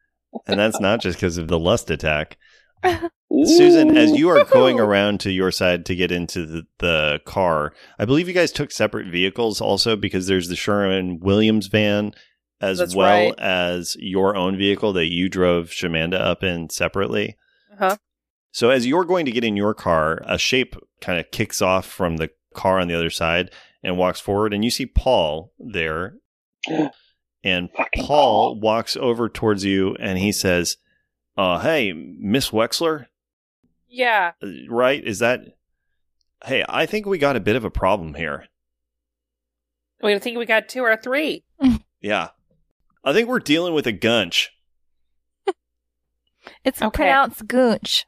And 0.46 0.60
that's 0.60 0.78
not 0.78 1.00
just 1.00 1.16
because 1.18 1.38
of 1.38 1.48
the 1.48 1.58
lust 1.58 1.90
attack. 1.90 2.36
Susan, 3.44 3.96
as 3.96 4.12
you 4.12 4.28
are 4.28 4.44
going 4.44 4.78
around 4.78 5.20
to 5.20 5.32
your 5.32 5.50
side 5.50 5.86
to 5.86 5.96
get 5.96 6.12
into 6.12 6.44
the, 6.46 6.62
the 6.78 7.20
car, 7.24 7.72
I 7.98 8.04
believe 8.04 8.28
you 8.28 8.34
guys 8.34 8.52
took 8.52 8.70
separate 8.70 9.10
vehicles 9.10 9.60
also 9.60 9.96
because 9.96 10.26
there's 10.26 10.48
the 10.48 10.56
Sherwin 10.56 11.18
Williams 11.20 11.68
van 11.68 12.12
as 12.60 12.78
That's 12.78 12.94
well 12.94 13.30
right. 13.30 13.38
as 13.38 13.96
your 13.98 14.36
own 14.36 14.56
vehicle 14.56 14.92
that 14.92 15.10
you 15.10 15.28
drove 15.28 15.68
Shamanda 15.70 16.20
up 16.20 16.42
in 16.44 16.70
separately. 16.70 17.36
Uh-huh. 17.72 17.96
So 18.54 18.70
as 18.70 18.86
you're 18.86 19.04
going 19.04 19.24
to 19.26 19.32
get 19.32 19.42
in 19.42 19.56
your 19.56 19.74
car, 19.74 20.22
a 20.26 20.38
shape 20.38 20.76
kind 21.00 21.18
of 21.18 21.28
kicks 21.32 21.60
off 21.60 21.86
from 21.86 22.18
the 22.18 22.30
car 22.54 22.78
on 22.78 22.86
the 22.86 22.94
other 22.94 23.10
side 23.10 23.50
and 23.82 23.98
walks 23.98 24.20
forward, 24.20 24.54
and 24.54 24.64
you 24.64 24.70
see 24.70 24.86
Paul 24.86 25.52
there. 25.58 26.14
And 27.46 27.68
Fucking 27.76 28.04
Paul 28.04 28.54
Paul. 28.54 28.60
walks 28.60 28.96
over 28.96 29.28
towards 29.28 29.66
you 29.66 29.94
and 30.00 30.16
he 30.18 30.32
says, 30.32 30.78
uh, 31.36 31.58
hey, 31.58 31.92
Miss 31.92 32.48
Wexler, 32.48 33.04
Yeah. 33.86 34.32
Uh, 34.42 34.48
right? 34.70 35.04
Is 35.04 35.18
that? 35.18 35.40
Hey, 36.46 36.64
I 36.70 36.86
think 36.86 37.04
we 37.04 37.18
got 37.18 37.36
a 37.36 37.40
bit 37.40 37.54
of 37.54 37.62
a 37.62 37.70
problem 37.70 38.14
here. 38.14 38.46
Wait, 40.00 40.14
I 40.14 40.18
think 40.20 40.38
we 40.38 40.46
got 40.46 40.70
two 40.70 40.80
or 40.80 40.96
three. 40.96 41.44
Yeah, 42.00 42.28
I 43.04 43.12
think 43.12 43.28
we're 43.28 43.40
dealing 43.40 43.74
with 43.74 43.86
a 43.86 43.92
gunch. 43.92 44.50
It's 46.64 46.80
Okay. 46.80 46.90
pronounced 46.96 47.46
goonch. 47.46 48.04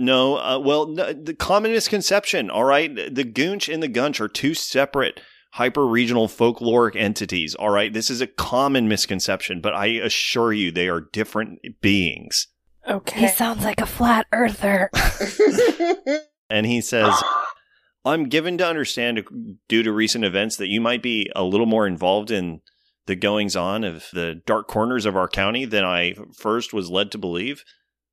No, 0.00 0.38
uh, 0.38 0.58
well, 0.58 0.86
no, 0.86 1.12
the 1.12 1.34
common 1.34 1.72
misconception. 1.72 2.48
All 2.48 2.64
right, 2.64 2.94
the 2.94 3.24
goonch 3.24 3.72
and 3.72 3.82
the 3.82 3.88
gunch 3.88 4.20
are 4.20 4.28
two 4.28 4.54
separate 4.54 5.20
hyper 5.52 5.86
regional 5.86 6.26
folkloric 6.26 6.96
entities. 6.96 7.54
All 7.54 7.70
right, 7.70 7.92
this 7.92 8.08
is 8.08 8.20
a 8.20 8.26
common 8.26 8.88
misconception, 8.88 9.60
but 9.60 9.74
I 9.74 9.86
assure 9.86 10.52
you, 10.52 10.70
they 10.70 10.88
are 10.88 11.02
different 11.12 11.58
beings. 11.82 12.46
Okay. 12.88 13.20
He 13.20 13.28
sounds 13.28 13.62
like 13.62 13.80
a 13.80 13.86
flat 13.86 14.26
earther. 14.32 14.90
And 16.50 16.66
he 16.66 16.80
says, 16.80 17.14
I'm 18.04 18.28
given 18.28 18.58
to 18.58 18.66
understand, 18.66 19.22
due 19.68 19.84
to 19.84 19.92
recent 19.92 20.24
events, 20.24 20.56
that 20.56 20.68
you 20.68 20.80
might 20.80 21.00
be 21.00 21.30
a 21.36 21.44
little 21.44 21.64
more 21.66 21.86
involved 21.86 22.32
in 22.32 22.60
the 23.06 23.14
goings 23.14 23.54
on 23.54 23.84
of 23.84 24.08
the 24.12 24.42
dark 24.46 24.66
corners 24.66 25.06
of 25.06 25.16
our 25.16 25.28
county 25.28 25.64
than 25.64 25.84
I 25.84 26.14
first 26.36 26.72
was 26.72 26.90
led 26.90 27.12
to 27.12 27.18
believe. 27.18 27.62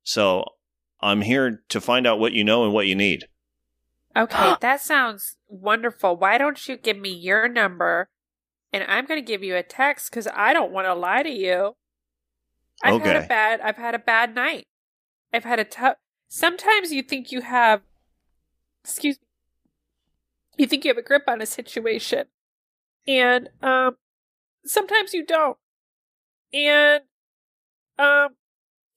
So 0.04 0.44
I'm 1.00 1.22
here 1.22 1.62
to 1.68 1.80
find 1.80 2.06
out 2.06 2.18
what 2.18 2.32
you 2.32 2.44
know 2.44 2.64
and 2.64 2.72
what 2.72 2.86
you 2.86 2.94
need. 2.94 3.28
Okay, 4.16 4.54
that 4.60 4.80
sounds 4.80 5.36
wonderful. 5.48 6.16
Why 6.16 6.38
don't 6.38 6.66
you 6.68 6.76
give 6.76 6.98
me 6.98 7.10
your 7.10 7.48
number 7.48 8.08
and 8.72 8.84
I'm 8.88 9.06
going 9.06 9.20
to 9.20 9.26
give 9.26 9.42
you 9.42 9.56
a 9.56 9.62
text 9.62 10.10
cuz 10.12 10.26
I 10.34 10.52
don't 10.52 10.72
want 10.72 10.86
to 10.86 10.94
lie 10.94 11.22
to 11.22 11.30
you. 11.30 11.76
I've 12.82 13.00
had 13.00 13.16
Okay. 13.16 13.24
a 13.24 13.28
bad 13.28 13.60
I've 13.60 13.76
had 13.76 13.94
a 13.94 13.98
bad 13.98 14.34
night. 14.34 14.66
I've 15.32 15.44
had 15.44 15.58
a 15.60 15.64
tough 15.64 15.96
Sometimes 16.28 16.92
you 16.92 17.02
think 17.02 17.32
you 17.32 17.40
have 17.40 17.82
excuse 18.84 19.18
me. 19.20 19.26
You 20.58 20.66
think 20.66 20.84
you 20.84 20.90
have 20.90 20.98
a 20.98 21.02
grip 21.02 21.24
on 21.28 21.40
a 21.40 21.46
situation. 21.46 22.26
And 23.06 23.50
um 23.62 23.96
sometimes 24.64 25.14
you 25.14 25.24
don't. 25.24 25.58
And 26.52 27.04
um 27.98 28.36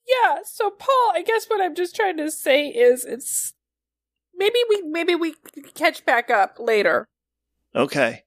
yeah, 0.08 0.38
so 0.44 0.70
Paul, 0.70 1.12
I 1.14 1.22
guess 1.24 1.46
what 1.46 1.60
I'm 1.60 1.74
just 1.74 1.94
trying 1.96 2.16
to 2.18 2.30
say 2.30 2.66
is 2.68 3.04
it's 3.04 3.54
maybe 4.34 4.56
we 4.68 4.82
maybe 4.82 5.14
we 5.14 5.34
catch 5.74 6.04
back 6.04 6.30
up 6.30 6.56
later. 6.58 7.08
Okay. 7.74 8.24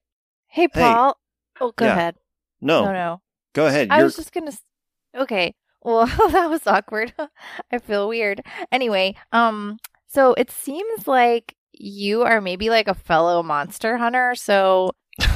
Hey, 0.48 0.68
Paul. 0.68 1.18
Oh, 1.60 1.72
go 1.76 1.84
Yeah. 1.86 1.92
ahead. 1.92 2.16
No, 2.60 2.84
No, 2.86 2.92
no. 2.92 3.20
go 3.52 3.66
ahead. 3.66 3.88
I 3.90 3.96
You're- 3.96 4.04
was 4.04 4.16
just 4.16 4.32
gonna. 4.32 4.52
Okay. 5.14 5.54
Well, 5.82 6.06
that 6.32 6.50
was 6.50 6.66
awkward. 6.66 7.12
I 7.72 7.78
feel 7.78 8.08
weird. 8.08 8.42
Anyway, 8.72 9.14
um, 9.32 9.78
so 10.08 10.34
it 10.34 10.50
seems 10.50 11.06
like 11.06 11.54
you 11.72 12.22
are 12.22 12.40
maybe 12.40 12.70
like 12.70 12.88
a 12.88 12.94
fellow 12.94 13.42
monster 13.42 13.98
hunter. 13.98 14.34
So 14.34 14.90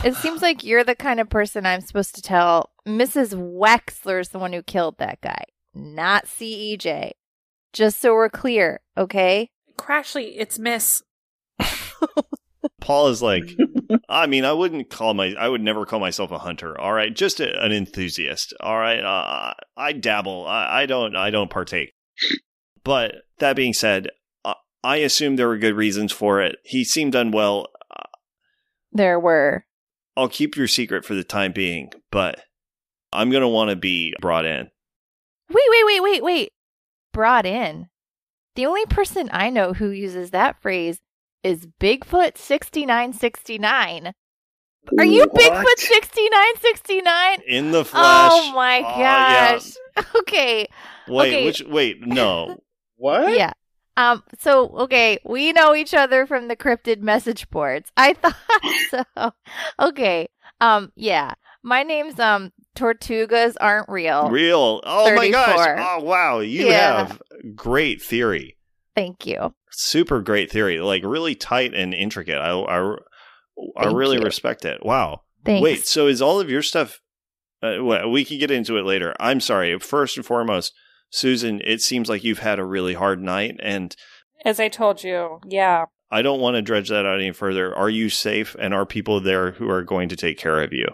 it 0.05 0.15
seems 0.23 0.43
like 0.43 0.65
you're 0.65 0.85
the 0.85 0.95
kind 0.97 1.21
of 1.21 1.29
person 1.29 1.67
I'm 1.67 1.83
supposed 1.83 2.15
to 2.17 2.23
tell. 2.23 2.71
Mrs. 2.89 3.35
Wexler's 3.35 4.31
the 4.31 4.39
one 4.39 4.53
who 4.53 4.63
killed 4.63 4.97
that 4.99 5.21
guy, 5.21 5.45
not 5.75 6.27
CEJ. 6.27 7.13
Just 7.73 8.01
so 8.01 8.15
we're 8.15 8.29
clear, 8.29 8.81
okay? 8.97 9.51
Crashly, 9.79 10.33
it's 10.37 10.59
Miss. 10.59 11.03
Paul 12.81 13.09
is 13.09 13.23
like, 13.23 13.45
I 14.09 14.27
mean, 14.27 14.45
I 14.45 14.53
wouldn't 14.53 14.91
call 14.91 15.15
my, 15.15 15.35
I 15.39 15.49
would 15.49 15.61
never 15.61 15.87
call 15.87 16.01
myself 16.01 16.33
a 16.33 16.39
hunter. 16.39 16.79
All 16.81 16.93
right, 16.93 17.15
just 17.15 17.39
a, 17.41 17.65
an 17.65 17.73
enthusiast. 17.73 18.53
All 18.61 18.77
right, 18.77 19.01
uh, 19.01 19.55
I 19.77 19.93
dabble. 19.93 20.47
I, 20.47 20.83
I 20.83 20.87
don't, 20.87 21.15
I 21.15 21.31
don't 21.31 21.51
partake. 21.51 21.93
But 22.83 23.17
that 23.39 23.57
being 23.57 23.75
said, 23.75 24.09
uh, 24.45 24.55
I 24.83 24.97
assume 24.97 25.37
there 25.37 25.49
were 25.49 25.59
good 25.59 25.77
reasons 25.77 26.13
for 26.13 26.41
it. 26.41 26.57
He 26.65 26.85
seemed 26.85 27.15
unwell. 27.15 27.69
There 28.93 29.21
were. 29.21 29.65
I'll 30.17 30.29
keep 30.29 30.57
your 30.57 30.67
secret 30.67 31.05
for 31.05 31.15
the 31.15 31.25
time 31.25 31.53
being, 31.53 31.93
but 32.11 32.41
I'm 33.13 33.31
gonna 33.31 33.49
want 33.49 33.71
to 33.71 33.77
be 33.77 34.15
brought 34.21 34.45
in. 34.45 34.71
Wait, 35.51 35.65
wait, 35.71 35.85
wait, 35.87 36.01
wait, 36.03 36.23
wait. 36.25 36.53
Brought 37.13 37.47
in. 37.47 37.89
The 38.57 38.67
only 38.67 38.87
person 38.87 39.29
I 39.33 39.51
know 39.51 39.73
who 39.73 39.91
uses 39.91 40.31
that 40.31 40.61
phrase 40.61 41.01
is 41.43 41.67
Bigfoot 41.81 42.37
6969. 42.39 44.13
Are 44.99 45.05
you 45.05 45.27
What? 45.31 45.35
Bigfoot 45.35 45.79
6969? 45.79 47.39
In 47.47 47.71
the 47.71 47.85
flesh. 47.85 48.33
Oh 48.33 48.53
my 48.55 48.83
Oh, 48.83 49.19
yeah. 49.19 49.57
gosh. 49.57 49.73
Okay. 50.17 50.69
Wait, 51.09 51.33
Okay. 51.33 51.45
which? 51.45 51.63
Wait, 51.63 52.01
no. 52.07 52.61
what? 52.97 53.29
Yeah. 53.31 53.53
Um 53.97 54.23
so 54.39 54.69
okay, 54.85 55.19
we 55.25 55.53
know 55.53 55.75
each 55.75 55.95
other 55.95 56.27
from 56.27 56.49
the 56.49 56.57
cryptid 56.57 57.01
message 57.01 57.51
boards. 57.51 57.91
I 57.97 58.13
thought 58.15 58.35
so. 58.89 59.05
Okay. 59.79 60.29
Um 60.61 60.93
yeah. 60.97 61.35
My 61.63 61.83
name's 61.83 62.19
um 62.19 62.53
Tortugas 62.77 63.55
aren't 63.61 63.89
real. 63.89 64.29
Real. 64.31 64.81
Oh 64.85 65.15
my 65.15 65.29
gosh. 65.31 65.79
Oh 65.81 66.03
wow. 66.05 66.39
You 66.41 66.67
Yeah. 66.69 67.07
have 67.07 67.23
great 67.55 68.03
theory. 68.03 68.57
Thank 68.95 69.27
you. 69.27 69.55
super 69.73 70.21
great 70.21 70.51
theory 70.51 70.81
like 70.81 71.03
really 71.05 71.35
tight 71.37 71.73
and 71.75 71.95
intricate 71.95 72.37
i 72.39 72.51
i, 72.51 72.97
I 73.77 73.87
really 73.87 74.17
you. 74.19 74.23
respect 74.23 74.65
it 74.65 74.85
wow 74.85 75.23
Thanks. 75.45 75.63
wait 75.63 75.87
so 75.87 76.09
is 76.09 76.21
all 76.21 76.41
of 76.41 76.51
your 76.51 76.61
stuff 76.61 77.01
uh, 77.63 77.77
well, 77.81 78.11
we 78.11 78.25
can 78.25 78.39
get 78.41 78.51
into 78.51 78.77
it 78.79 78.85
later 78.85 79.15
i'm 79.21 79.41
sorry 79.41 79.79
first 79.79 80.17
and 80.17 80.27
foremost 80.27 80.75
Susan, 81.13 81.61
it 81.65 81.81
seems 81.83 82.09
like 82.09 82.23
you've 82.25 82.39
had 82.39 82.59
a 82.61 82.65
really 82.65 82.95
hard 82.95 83.21
night, 83.21 83.57
and 83.61 83.97
As 84.45 84.61
I 84.61 84.69
told 84.69 85.03
you, 85.03 85.41
yeah. 85.45 85.87
I 86.09 86.23
don't 86.23 86.41
want 86.41 86.55
to 86.55 86.63
dredge 86.63 86.89
that 86.89 87.05
out 87.05 87.19
any 87.19 87.33
further. 87.33 87.75
Are 87.75 87.91
you 87.91 88.09
safe, 88.11 88.55
and 88.61 88.73
are 88.73 88.87
people 88.87 89.21
there 89.21 89.51
who 89.51 89.69
are 89.69 89.83
going 89.83 90.09
to 90.11 90.17
take 90.17 90.39
care 90.39 90.61
of 90.63 90.73
you? 90.73 90.87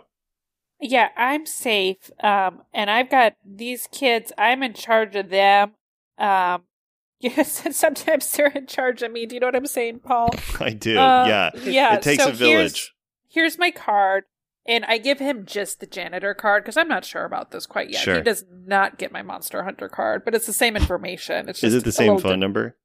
Yeah, 0.81 1.09
I'm 1.17 1.47
safe. 1.47 2.11
Um, 2.23 2.63
and 2.75 2.91
I've 2.91 3.11
got 3.11 3.35
these 3.45 3.89
kids, 3.91 4.33
I'm 4.37 4.63
in 4.63 4.75
charge 4.75 5.17
of 5.17 5.31
them. 5.31 5.73
Um, 6.19 6.63
yes, 7.21 7.65
and 7.65 7.75
sometimes 7.75 8.31
they're 8.33 8.49
in 8.49 8.67
charge 8.67 9.03
of 9.03 9.11
me. 9.13 9.27
Do 9.27 9.35
you 9.37 9.41
know 9.41 9.47
what 9.49 9.57
I'm 9.57 9.67
saying, 9.67 10.01
Paul? 10.01 10.31
I 10.61 10.71
do. 10.71 10.99
Uh, 10.99 11.27
yeah. 11.27 11.51
Yeah. 11.63 11.95
It 11.95 12.03
takes 12.03 12.25
so 12.25 12.31
a 12.31 12.33
village. 12.33 12.93
Here's, 13.29 13.55
here's 13.55 13.59
my 13.59 13.71
card. 13.71 14.25
And 14.69 14.85
I 14.87 14.99
give 14.99 15.21
him 15.21 15.47
just 15.47 15.79
the 15.79 15.87
janitor 15.87 16.35
card 16.35 16.65
because 16.65 16.77
I'm 16.77 16.89
not 16.89 17.05
sure 17.05 17.25
about 17.25 17.53
this 17.53 17.67
quite 17.67 17.89
yet. 17.89 18.03
Sure. 18.03 18.17
He 18.17 18.23
does 18.23 18.45
not 18.51 18.99
get 18.99 19.13
my 19.13 19.23
Monster 19.23 19.63
Hunter 19.63 19.89
card, 19.89 20.25
but 20.25 20.35
it's 20.35 20.47
the 20.47 20.53
same 20.53 20.77
information. 20.77 21.49
It's 21.49 21.63
Is 21.63 21.73
it 21.73 21.85
the 21.85 21.93
same 21.93 22.19
phone 22.19 22.33
di- 22.33 22.37
number? 22.39 22.77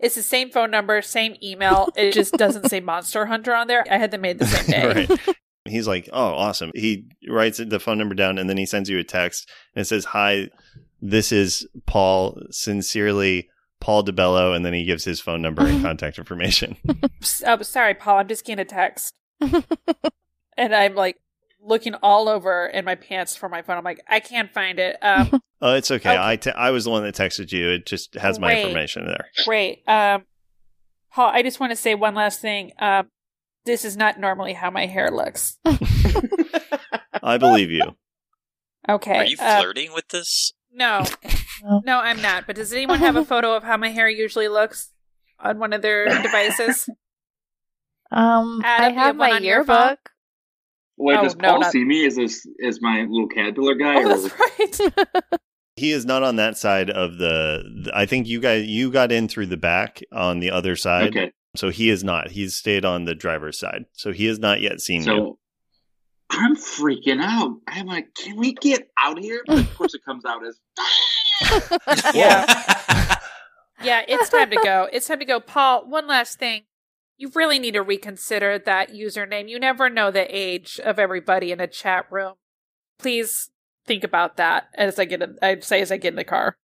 It's 0.00 0.14
the 0.14 0.22
same 0.22 0.50
phone 0.50 0.70
number, 0.70 1.00
same 1.02 1.36
email. 1.42 1.90
It 1.94 2.12
just 2.12 2.32
doesn't 2.34 2.70
say 2.70 2.80
Monster 2.80 3.26
Hunter 3.26 3.54
on 3.54 3.66
there. 3.66 3.84
I 3.90 3.98
had 3.98 4.12
them 4.12 4.22
made 4.22 4.38
the 4.38 4.46
same 4.46 4.66
day. 4.66 5.06
right. 5.10 5.36
He's 5.66 5.86
like, 5.86 6.08
oh, 6.12 6.34
awesome. 6.34 6.70
He 6.74 7.04
writes 7.28 7.58
the 7.58 7.80
phone 7.80 7.98
number 7.98 8.14
down 8.14 8.38
and 8.38 8.48
then 8.48 8.56
he 8.56 8.66
sends 8.66 8.88
you 8.88 8.98
a 8.98 9.04
text 9.04 9.48
and 9.74 9.82
it 9.82 9.86
says, 9.86 10.04
hi, 10.06 10.48
this 11.00 11.32
is 11.32 11.66
Paul. 11.86 12.40
Sincerely, 12.50 13.48
Paul 13.80 14.04
DeBello. 14.04 14.54
And 14.56 14.64
then 14.64 14.72
he 14.72 14.84
gives 14.84 15.04
his 15.04 15.20
phone 15.20 15.42
number 15.42 15.66
and 15.66 15.82
contact 15.84 16.18
information. 16.18 16.76
Oh, 17.44 17.60
sorry, 17.62 17.94
Paul. 17.94 18.18
I'm 18.18 18.28
just 18.28 18.44
getting 18.44 18.62
a 18.62 18.64
text. 18.64 19.12
and 19.40 20.74
I'm 20.74 20.94
like 20.94 21.16
looking 21.60 21.94
all 21.94 22.28
over 22.28 22.66
in 22.66 22.84
my 22.84 22.94
pants 22.94 23.34
for 23.36 23.48
my 23.48 23.62
phone. 23.62 23.76
I'm 23.76 23.84
like, 23.84 24.00
I 24.08 24.20
can't 24.20 24.52
find 24.52 24.78
it. 24.78 24.96
Um, 25.02 25.40
oh, 25.60 25.74
it's 25.74 25.90
okay. 25.90 26.10
Okay. 26.10 26.18
I 26.20 26.36
te- 26.36 26.50
I 26.52 26.70
was 26.70 26.84
the 26.84 26.90
one 26.90 27.02
that 27.02 27.14
texted 27.14 27.50
you. 27.52 27.68
It 27.70 27.86
just 27.86 28.14
has 28.14 28.38
my 28.38 28.52
Great. 28.52 28.62
information 28.66 29.06
there. 29.06 29.26
great. 29.44 29.82
Um, 29.88 30.24
Paul, 31.10 31.30
I 31.32 31.42
just 31.42 31.58
want 31.58 31.72
to 31.72 31.76
say 31.76 31.94
one 31.94 32.14
last 32.14 32.40
thing. 32.40 32.72
Um, 32.78 33.08
this 33.66 33.84
is 33.84 33.96
not 33.96 34.18
normally 34.18 34.54
how 34.54 34.70
my 34.70 34.86
hair 34.86 35.10
looks. 35.10 35.58
I 37.22 37.38
believe 37.38 37.70
you. 37.70 37.96
Okay. 38.88 39.16
Are 39.18 39.24
you 39.24 39.36
uh, 39.40 39.60
flirting 39.60 39.92
with 39.92 40.08
this? 40.08 40.52
no, 40.72 41.04
No. 41.62 41.82
no, 41.84 41.98
I'm 41.98 42.20
not. 42.22 42.46
But 42.46 42.56
does 42.56 42.72
anyone 42.72 42.98
have 43.00 43.16
a 43.16 43.24
photo 43.32 43.54
of 43.54 43.62
how 43.64 43.76
my 43.76 43.90
hair 43.90 44.08
usually 44.08 44.48
looks 44.48 44.92
on 45.40 45.58
one 45.58 45.72
of 45.72 45.82
their 45.82 46.06
devices? 46.22 46.88
Um, 48.12 48.60
Adam, 48.64 48.84
I 48.84 48.84
have 48.84 48.94
have 48.94 49.18
one 49.18 49.30
my 49.30 49.36
on 49.36 49.44
your 49.44 49.64
phone? 49.64 49.76
yearbook. 49.76 49.98
Wait, 50.98 51.16
Oh, 51.18 51.22
does 51.24 51.36
no, 51.36 51.48
Paul 51.50 51.60
not- 51.60 51.72
see 51.72 51.84
me 51.84 52.06
as 52.06 52.16
this 52.16 52.46
as 52.64 52.80
my 52.80 53.00
little 53.02 53.28
caterpillar 53.28 53.74
guy? 53.74 53.96
oh, 53.96 54.04
or- 54.10 54.16
that's 54.68 54.80
right. 54.80 55.22
He 55.76 55.92
is 55.92 56.06
not 56.06 56.22
on 56.22 56.36
that 56.36 56.56
side 56.56 56.88
of 56.88 57.18
the. 57.18 57.62
the- 57.84 57.90
I 57.94 58.06
think 58.06 58.28
you 58.28 58.40
guys 58.40 58.64
you 58.66 58.90
got 58.90 59.12
in 59.12 59.28
through 59.28 59.46
the 59.46 59.56
back 59.58 60.00
on 60.12 60.38
the 60.40 60.50
other 60.52 60.74
side. 60.76 61.08
okay, 61.08 61.32
So 61.56 61.70
he 61.70 61.90
is 61.90 62.04
not. 62.04 62.30
He's 62.30 62.54
stayed 62.54 62.84
on 62.84 63.04
the 63.04 63.14
driver's 63.14 63.58
side. 63.58 63.86
So 63.92 64.12
he 64.12 64.26
has 64.26 64.38
not 64.38 64.60
yet 64.60 64.80
seen 64.80 65.04
you. 65.04 65.38
I'm 66.30 66.56
freaking 66.56 67.22
out. 67.22 67.56
I'm 67.68 67.86
like, 67.86 68.14
can 68.14 68.36
we 68.36 68.52
get 68.54 68.88
out 68.98 69.18
of 69.18 69.24
here? 69.24 69.42
But 69.46 69.60
of 69.60 69.76
course, 69.76 69.94
it 69.94 70.04
comes 70.04 70.24
out 70.24 70.42
as. 70.44 70.58
Yeah. 72.14 73.16
Yeah, 73.82 74.02
it's 74.08 74.30
time 74.30 74.50
to 74.50 74.60
go. 74.62 74.88
It's 74.92 75.06
time 75.06 75.18
to 75.18 75.24
go. 75.24 75.38
Paul, 75.38 75.88
one 75.88 76.06
last 76.06 76.38
thing. 76.38 76.62
You 77.18 77.30
really 77.34 77.58
need 77.58 77.72
to 77.72 77.82
reconsider 77.82 78.58
that 78.58 78.92
username. 78.92 79.48
You 79.48 79.58
never 79.58 79.88
know 79.88 80.10
the 80.10 80.26
age 80.34 80.80
of 80.82 80.98
everybody 80.98 81.52
in 81.52 81.60
a 81.60 81.66
chat 81.66 82.06
room. 82.10 82.34
Please 82.98 83.50
think 83.86 84.04
about 84.04 84.36
that 84.36 84.68
as 84.74 84.98
I 84.98 85.04
get 85.04 85.22
in, 85.22 85.38
I'd 85.40 85.64
say 85.64 85.80
as 85.80 85.92
I 85.92 85.96
get 85.96 86.08
in 86.08 86.16
the 86.16 86.24
car. 86.24 86.56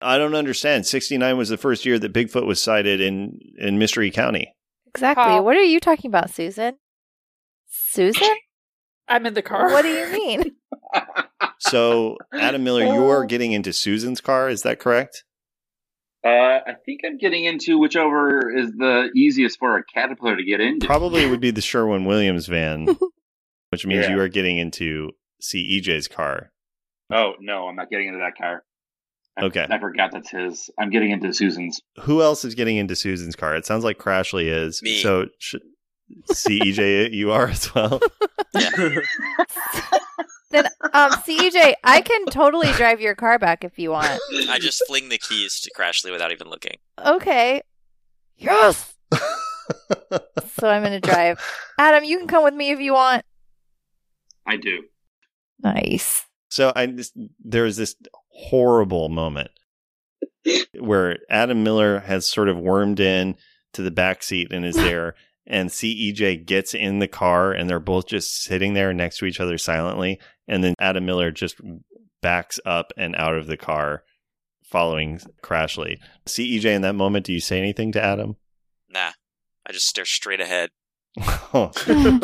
I 0.00 0.16
don't 0.18 0.34
understand. 0.34 0.86
69 0.86 1.36
was 1.36 1.48
the 1.48 1.56
first 1.56 1.84
year 1.84 1.98
that 1.98 2.12
Bigfoot 2.12 2.46
was 2.46 2.62
sighted 2.62 3.00
in 3.00 3.38
in 3.58 3.78
Mystery 3.78 4.10
County. 4.10 4.52
Exactly. 4.86 5.24
Paul. 5.24 5.44
What 5.44 5.56
are 5.56 5.62
you 5.62 5.80
talking 5.80 6.10
about, 6.10 6.30
Susan? 6.30 6.76
Susan? 7.68 8.28
I'm 9.08 9.26
in 9.26 9.34
the 9.34 9.42
car. 9.42 9.70
what 9.70 9.82
do 9.82 9.88
you 9.88 10.10
mean? 10.12 10.52
So, 11.60 12.16
Adam 12.32 12.62
Miller, 12.64 12.84
you 12.84 13.08
are 13.08 13.24
getting 13.24 13.52
into 13.52 13.72
Susan's 13.72 14.20
car, 14.20 14.48
is 14.48 14.62
that 14.62 14.78
correct? 14.78 15.24
Uh, 16.24 16.28
I 16.30 16.74
think 16.86 17.00
I'm 17.04 17.18
getting 17.18 17.44
into 17.44 17.78
whichever 17.78 18.56
is 18.56 18.70
the 18.72 19.10
easiest 19.14 19.58
for 19.58 19.76
a 19.76 19.84
caterpillar 19.84 20.36
to 20.36 20.44
get 20.44 20.60
into. 20.60 20.86
Probably 20.86 21.28
would 21.28 21.40
be 21.40 21.50
the 21.50 21.60
Sherwin 21.60 22.04
Williams 22.04 22.46
van, 22.46 22.86
which 23.70 23.84
means 23.86 24.06
Yeah. 24.06 24.12
you 24.14 24.20
are 24.20 24.28
getting 24.28 24.56
into 24.58 25.10
CEJ's 25.42 26.06
car. 26.08 26.50
Oh 27.12 27.32
no, 27.40 27.66
I'm 27.68 27.76
not 27.76 27.90
getting 27.90 28.06
into 28.08 28.20
that 28.20 28.36
car. 28.38 28.62
I, 29.38 29.44
Okay. 29.44 29.66
I 29.70 29.78
forgot 29.78 30.10
that's 30.12 30.30
his. 30.30 30.68
I'm 30.78 30.90
getting 30.90 31.10
into 31.10 31.32
Susan's. 31.32 31.80
Who 32.02 32.22
else 32.22 32.44
is 32.44 32.54
getting 32.54 32.76
into 32.76 32.96
Susan's 32.96 33.36
car? 33.36 33.54
It 33.56 33.64
sounds 33.66 33.84
like 33.84 33.98
Crashly 33.98 34.44
is. 34.46 34.82
Me. 34.82 35.00
So, 35.00 35.26
sh- 35.38 35.54
CEJ, 36.32 37.12
you 37.12 37.30
are 37.32 37.48
as 37.48 37.72
well. 37.74 38.00
then, 40.50 40.66
um, 40.92 41.12
CJ, 41.12 41.74
I 41.84 42.00
can 42.00 42.26
totally 42.26 42.72
drive 42.72 43.00
your 43.00 43.14
car 43.14 43.38
back 43.38 43.64
if 43.64 43.78
you 43.78 43.90
want. 43.90 44.20
I 44.48 44.58
just 44.58 44.82
fling 44.86 45.08
the 45.08 45.18
keys 45.18 45.60
to 45.60 45.70
Crashly 45.78 46.10
without 46.10 46.32
even 46.32 46.48
looking. 46.48 46.76
Okay. 47.04 47.62
Yes. 48.36 48.94
so 49.12 50.68
I'm 50.68 50.82
gonna 50.82 51.00
drive. 51.00 51.40
Adam, 51.78 52.04
you 52.04 52.18
can 52.18 52.26
come 52.26 52.44
with 52.44 52.54
me 52.54 52.70
if 52.70 52.80
you 52.80 52.94
want. 52.94 53.24
I 54.46 54.56
do. 54.56 54.84
Nice. 55.62 56.24
So 56.50 56.72
I 56.74 56.86
just, 56.86 57.12
there 57.44 57.64
was 57.64 57.76
this 57.76 57.94
horrible 58.38 59.08
moment 59.08 59.50
where 60.78 61.18
Adam 61.28 61.62
Miller 61.62 62.00
has 62.00 62.28
sort 62.30 62.48
of 62.48 62.56
wormed 62.58 63.00
in 63.00 63.34
to 63.74 63.82
the 63.82 63.90
back 63.90 64.22
seat 64.22 64.52
and 64.52 64.64
is 64.64 64.76
there, 64.88 65.14
and 65.46 65.68
CEJ 65.70 66.46
gets 66.46 66.74
in 66.74 66.98
the 67.00 67.08
car, 67.08 67.52
and 67.52 67.68
they're 67.68 67.80
both 67.80 68.06
just 68.06 68.42
sitting 68.42 68.74
there 68.74 68.92
next 68.94 69.18
to 69.18 69.26
each 69.26 69.40
other 69.40 69.58
silently, 69.58 70.18
and 70.46 70.62
then 70.64 70.74
Adam 70.78 71.04
Miller 71.04 71.30
just 71.30 71.60
backs 72.22 72.58
up 72.64 72.92
and 72.96 73.14
out 73.16 73.34
of 73.36 73.46
the 73.46 73.56
car, 73.56 74.02
following 74.64 75.20
Crashly. 75.42 75.98
CEJ, 76.26 76.64
in 76.66 76.82
that 76.82 76.94
moment, 76.94 77.26
do 77.26 77.32
you 77.32 77.40
say 77.40 77.58
anything 77.58 77.92
to 77.92 78.02
Adam? 78.02 78.36
Nah. 78.88 79.10
I 79.66 79.72
just 79.72 79.86
stare 79.86 80.06
straight 80.06 80.40
ahead. 80.40 80.70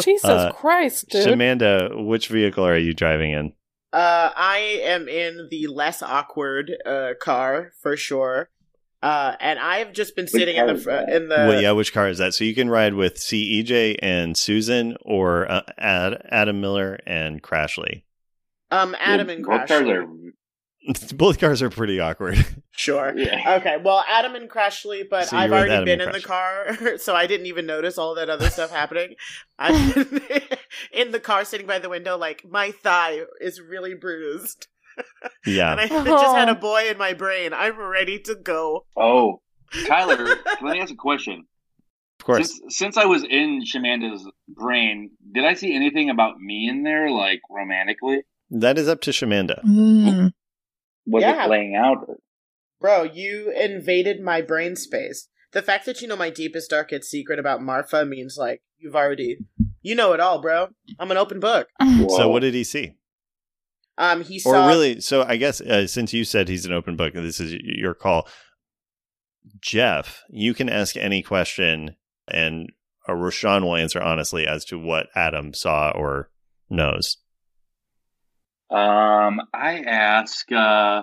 Jesus 0.00 0.24
Uh, 0.24 0.52
Christ, 0.52 1.08
dude. 1.10 1.26
Shamanda, 1.26 2.06
which 2.06 2.28
vehicle 2.28 2.64
are 2.66 2.78
you 2.78 2.94
driving 2.94 3.32
in? 3.32 3.52
Uh, 3.95 4.32
I 4.34 4.80
am 4.82 5.09
in 5.09 5.47
the 5.53 5.68
less 5.68 6.03
awkward 6.03 6.72
uh, 6.84 7.11
car 7.20 7.72
for 7.80 7.97
sure. 7.97 8.51
Uh, 9.01 9.36
and 9.38 9.59
I've 9.59 9.92
just 9.92 10.16
been 10.16 10.26
sitting 10.26 10.57
in 10.57 10.66
the 10.66 10.76
fr- 10.76 10.90
in 10.90 11.28
the. 11.28 11.36
well, 11.36 11.61
yeah, 11.62 11.70
which 11.72 11.92
car 11.92 12.09
is 12.09 12.18
that? 12.18 12.34
So 12.34 12.42
you 12.42 12.55
can 12.57 12.68
ride 12.68 12.95
with 12.95 13.16
CEJ 13.16 13.99
and 14.03 14.36
Susan, 14.36 14.97
or 15.03 15.49
uh, 15.49 15.61
Ad, 15.78 16.26
Adam 16.30 16.61
Miller 16.61 16.99
and 17.07 17.40
Crashly. 17.42 18.03
Um, 18.72 18.97
Adam 18.99 19.28
and 19.30 19.45
Both 19.45 19.68
cars 19.68 19.70
Crashly. 19.70 20.03
are- 20.03 20.32
Both 21.16 21.39
cars 21.39 21.62
are 21.62 21.70
pretty 21.70 22.01
awkward. 22.01 22.44
Sure. 22.73 23.12
Yeah. 23.16 23.59
Okay. 23.59 23.77
Well, 23.82 24.05
Adam 24.09 24.35
and 24.35 24.51
Crashly, 24.51 25.09
but 25.09 25.28
So 25.28 25.36
I've 25.36 25.52
already 25.52 25.73
Adam 25.73 25.85
been 25.85 26.01
in 26.01 26.12
the 26.12 26.20
car, 26.20 26.77
so 26.98 27.15
I 27.15 27.27
didn't 27.27 27.47
even 27.47 27.66
notice 27.66 27.98
all 27.98 28.15
that 28.16 28.28
other 28.28 28.51
stuff 28.51 28.70
happening. 28.70 29.15
I've 29.59 29.94
been 29.94 30.20
in 30.93 31.12
the 31.12 31.20
car, 31.20 31.44
sitting 31.44 31.66
by 31.66 31.78
the 31.78 31.89
window, 31.89 32.19
like 32.19 32.44
my 32.48 32.73
thigh 32.73 33.20
is 33.40 33.61
really 33.61 33.94
bruised, 33.94 34.66
yeah. 35.47 35.73
and 35.73 35.81
I 35.81 35.86
just 35.86 36.36
had 36.36 36.48
a 36.48 36.55
boy 36.55 36.89
in 36.90 36.98
my 36.98 37.15
brain. 37.15 37.52
I'm 37.52 37.78
ready 37.78 38.19
to 38.20 38.35
go. 38.35 38.85
Oh, 38.97 39.40
Tyler, 39.86 40.27
let 40.61 40.74
me 40.74 40.81
ask 40.81 40.93
a 40.93 40.97
question. 40.97 41.47
Of 42.20 42.27
course. 42.27 42.48
Since, 42.48 42.77
since 42.77 42.97
I 42.97 43.05
was 43.05 43.24
in 43.24 43.62
Shamanda's 43.65 44.28
brain, 44.48 45.12
did 45.32 45.44
I 45.44 45.55
see 45.55 45.74
anything 45.74 46.11
about 46.11 46.39
me 46.39 46.69
in 46.69 46.82
there, 46.82 47.11
like 47.11 47.40
romantically? 47.51 48.23
That 48.51 48.78
is 48.78 48.89
up 48.89 49.01
to 49.02 49.11
Shamanda. 49.11 49.62
Mm. 49.65 50.32
Was 51.06 51.22
Yeah. 51.22 51.44
it 51.44 51.47
playing 51.47 51.74
out? 51.74 52.06
Bro, 52.81 53.05
you 53.14 53.51
invaded 53.51 54.20
my 54.20 54.40
brain 54.43 54.76
space. 54.76 55.28
The 55.52 55.62
fact 55.62 55.86
that 55.86 56.01
you 56.02 56.09
know 56.09 56.16
my 56.16 56.31
deepest, 56.31 56.70
darkest 56.70 57.09
secret 57.10 57.39
about 57.39 57.62
Marfa 57.62 58.05
means 58.05 58.36
like 58.39 58.62
you've 58.78 58.97
already, 58.97 59.39
you 59.82 59.94
know 59.94 60.12
it 60.12 60.20
all, 60.20 60.40
bro. 60.40 60.68
I'm 60.98 61.10
an 61.10 61.16
open 61.16 61.40
book. 61.40 61.68
So 62.09 62.28
what 62.28 62.40
did 62.40 62.55
he 62.55 62.64
see? 62.64 62.97
Um, 63.97 64.24
he 64.24 64.39
saw. 64.40 64.64
Or 64.64 64.68
really, 64.68 65.01
so 65.01 65.22
I 65.22 65.36
guess 65.36 65.60
uh, 65.60 65.86
since 65.86 66.12
you 66.12 66.24
said 66.24 66.48
he's 66.48 66.66
an 66.66 66.72
open 66.72 66.97
book, 66.97 67.14
this 67.14 67.39
is 67.39 67.55
your 67.62 67.94
call, 67.94 68.26
Jeff, 69.60 70.22
you 70.28 70.55
can 70.55 70.68
ask 70.68 70.97
any 70.97 71.22
question, 71.22 71.97
and 72.28 72.70
uh, 73.09 73.14
Roshan 73.14 73.62
will 73.62 73.76
answer 73.76 74.02
honestly 74.02 74.47
as 74.47 74.64
to 74.66 74.78
what 74.78 75.06
Adam 75.14 75.55
saw 75.55 75.90
or 75.90 76.31
knows. 76.68 77.18
Um, 78.74 79.40
I 79.52 79.80
ask. 79.86 80.51
Uh, 80.51 81.02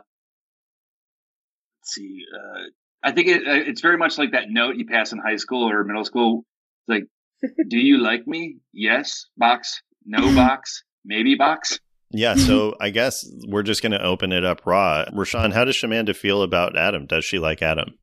let's 1.80 1.94
see. 1.94 2.24
Uh, 2.36 2.64
I 3.04 3.12
think 3.12 3.28
it, 3.30 3.48
uh, 3.48 3.70
it's 3.70 3.82
very 3.82 3.98
much 3.98 4.18
like 4.18 4.34
that 4.34 4.50
note 4.50 4.76
you 4.76 4.86
pass 4.86 5.14
in 5.14 5.20
high 5.20 5.38
school 5.38 5.70
or 5.70 5.84
middle 5.84 6.06
school. 6.06 6.44
It's 6.88 7.10
like, 7.44 7.54
"Do 7.70 7.78
you 7.78 7.98
like 7.98 8.28
me? 8.28 8.58
Yes. 8.74 9.28
Box. 9.38 9.82
No 10.06 10.36
box. 10.36 10.84
Maybe 11.06 11.36
box." 11.36 11.80
Yeah, 12.14 12.36
so 12.36 12.76
I 12.82 12.90
guess 12.90 13.26
we're 13.48 13.64
just 13.64 13.82
going 13.82 13.94
to 13.94 14.04
open 14.04 14.34
it 14.34 14.44
up 14.44 14.66
raw. 14.66 15.06
Rashawn, 15.14 15.54
how 15.54 15.64
does 15.64 15.78
Shamanda 15.78 16.14
feel 16.14 16.42
about 16.42 16.76
Adam? 16.76 17.06
Does 17.06 17.24
she 17.24 17.40
like 17.40 17.62
Adam? 17.62 17.98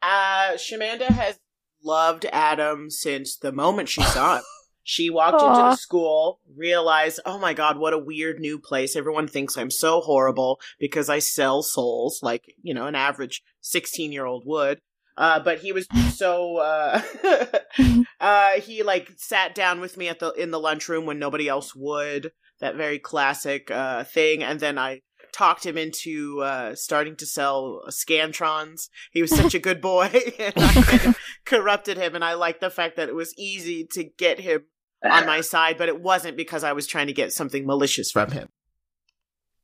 Uh, 0.00 0.52
Shamanda 0.52 1.06
has 1.06 1.40
loved 1.82 2.24
Adam 2.26 2.88
since 2.88 3.36
the 3.36 3.50
moment 3.50 3.88
she 3.88 4.02
saw 4.02 4.36
him. 4.36 4.44
She 4.84 5.10
walked 5.10 5.40
into 5.40 5.54
the 5.54 5.76
school, 5.76 6.40
realized, 6.56 7.20
oh 7.24 7.38
my 7.38 7.54
god, 7.54 7.78
what 7.78 7.92
a 7.92 7.98
weird 7.98 8.40
new 8.40 8.58
place. 8.58 8.96
Everyone 8.96 9.28
thinks 9.28 9.56
I'm 9.56 9.70
so 9.70 10.00
horrible 10.00 10.60
because 10.78 11.08
I 11.08 11.20
sell 11.20 11.62
souls, 11.62 12.20
like, 12.22 12.54
you 12.62 12.74
know, 12.74 12.86
an 12.86 12.94
average 12.94 13.42
16 13.60 14.12
year 14.12 14.26
old 14.26 14.44
would. 14.46 14.80
Uh, 15.16 15.40
but 15.40 15.58
he 15.58 15.72
was 15.72 15.86
so, 16.14 16.56
uh, 16.56 17.00
uh, 18.20 18.52
he 18.60 18.82
like 18.82 19.10
sat 19.16 19.54
down 19.54 19.80
with 19.80 19.96
me 19.96 20.08
at 20.08 20.18
the, 20.18 20.32
in 20.32 20.50
the 20.50 20.60
lunchroom 20.60 21.06
when 21.06 21.18
nobody 21.18 21.48
else 21.48 21.74
would. 21.74 22.32
That 22.60 22.76
very 22.76 22.98
classic, 22.98 23.70
uh, 23.70 24.04
thing. 24.04 24.42
And 24.42 24.60
then 24.60 24.78
I 24.78 25.00
talked 25.32 25.66
him 25.66 25.76
into, 25.76 26.40
uh, 26.40 26.74
starting 26.74 27.16
to 27.16 27.26
sell 27.26 27.82
Scantrons. 27.88 28.88
He 29.10 29.20
was 29.20 29.34
such 29.34 29.54
a 29.54 29.58
good 29.58 29.80
boy. 29.80 30.10
and 30.38 30.54
I 30.56 30.72
kind 30.82 31.06
of 31.06 31.18
corrupted 31.44 31.96
him. 31.96 32.14
And 32.14 32.24
I 32.24 32.34
like 32.34 32.60
the 32.60 32.70
fact 32.70 32.96
that 32.96 33.08
it 33.08 33.14
was 33.14 33.34
easy 33.36 33.86
to 33.92 34.04
get 34.04 34.40
him 34.40 34.64
on 35.04 35.26
my 35.26 35.40
side, 35.40 35.78
but 35.78 35.88
it 35.88 36.00
wasn't 36.00 36.36
because 36.36 36.64
I 36.64 36.72
was 36.72 36.86
trying 36.86 37.08
to 37.08 37.12
get 37.12 37.32
something 37.32 37.66
malicious 37.66 38.10
from 38.10 38.30
him. 38.30 38.48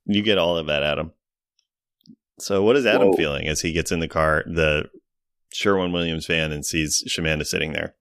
You 0.07 0.23
get 0.23 0.39
all 0.39 0.57
of 0.57 0.67
that, 0.67 0.83
Adam. 0.83 1.13
So, 2.39 2.63
what 2.63 2.77
is 2.77 2.87
Adam 2.87 3.09
Whoa. 3.09 3.17
feeling 3.17 3.49
as 3.49 3.61
he 3.61 3.73
gets 3.73 3.93
in 3.93 4.01
the 4.01 4.09
car, 4.09 4.45
the 4.47 4.89
Sherwin 5.53 5.93
Williams 5.93 6.27
van, 6.27 6.53
and 6.53 6.65
sees 6.65 7.03
Shamanda 7.09 7.47
sitting 7.47 7.73
there? 7.73 7.95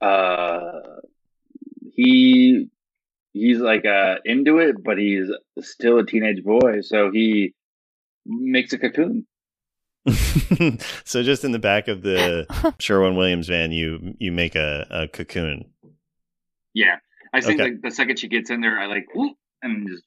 uh 0.00 0.80
he 1.94 2.68
he's 3.32 3.58
like 3.58 3.84
uh 3.86 4.16
into 4.24 4.58
it 4.58 4.82
but 4.84 4.98
he's 4.98 5.30
still 5.60 5.98
a 5.98 6.06
teenage 6.06 6.44
boy 6.44 6.80
so 6.82 7.10
he 7.10 7.54
makes 8.26 8.72
a 8.72 8.78
cocoon 8.78 9.26
so, 11.04 11.24
just 11.24 11.42
in 11.42 11.50
the 11.50 11.58
back 11.58 11.88
of 11.88 12.02
the 12.02 12.46
Sherwin 12.78 13.16
Williams 13.16 13.48
van, 13.48 13.72
you 13.72 14.14
you 14.20 14.30
make 14.30 14.54
a, 14.54 14.86
a 14.88 15.08
cocoon. 15.08 15.64
Yeah 16.82 16.96
i 17.34 17.40
think 17.40 17.60
Okay. 17.60 17.70
like 17.70 17.82
the 17.82 17.90
second 17.90 18.18
she 18.18 18.28
gets 18.28 18.50
in 18.50 18.60
there 18.60 18.78
i 18.78 18.86
like 18.86 19.06
whoop, 19.14 19.36
and 19.62 19.88
just 19.88 20.04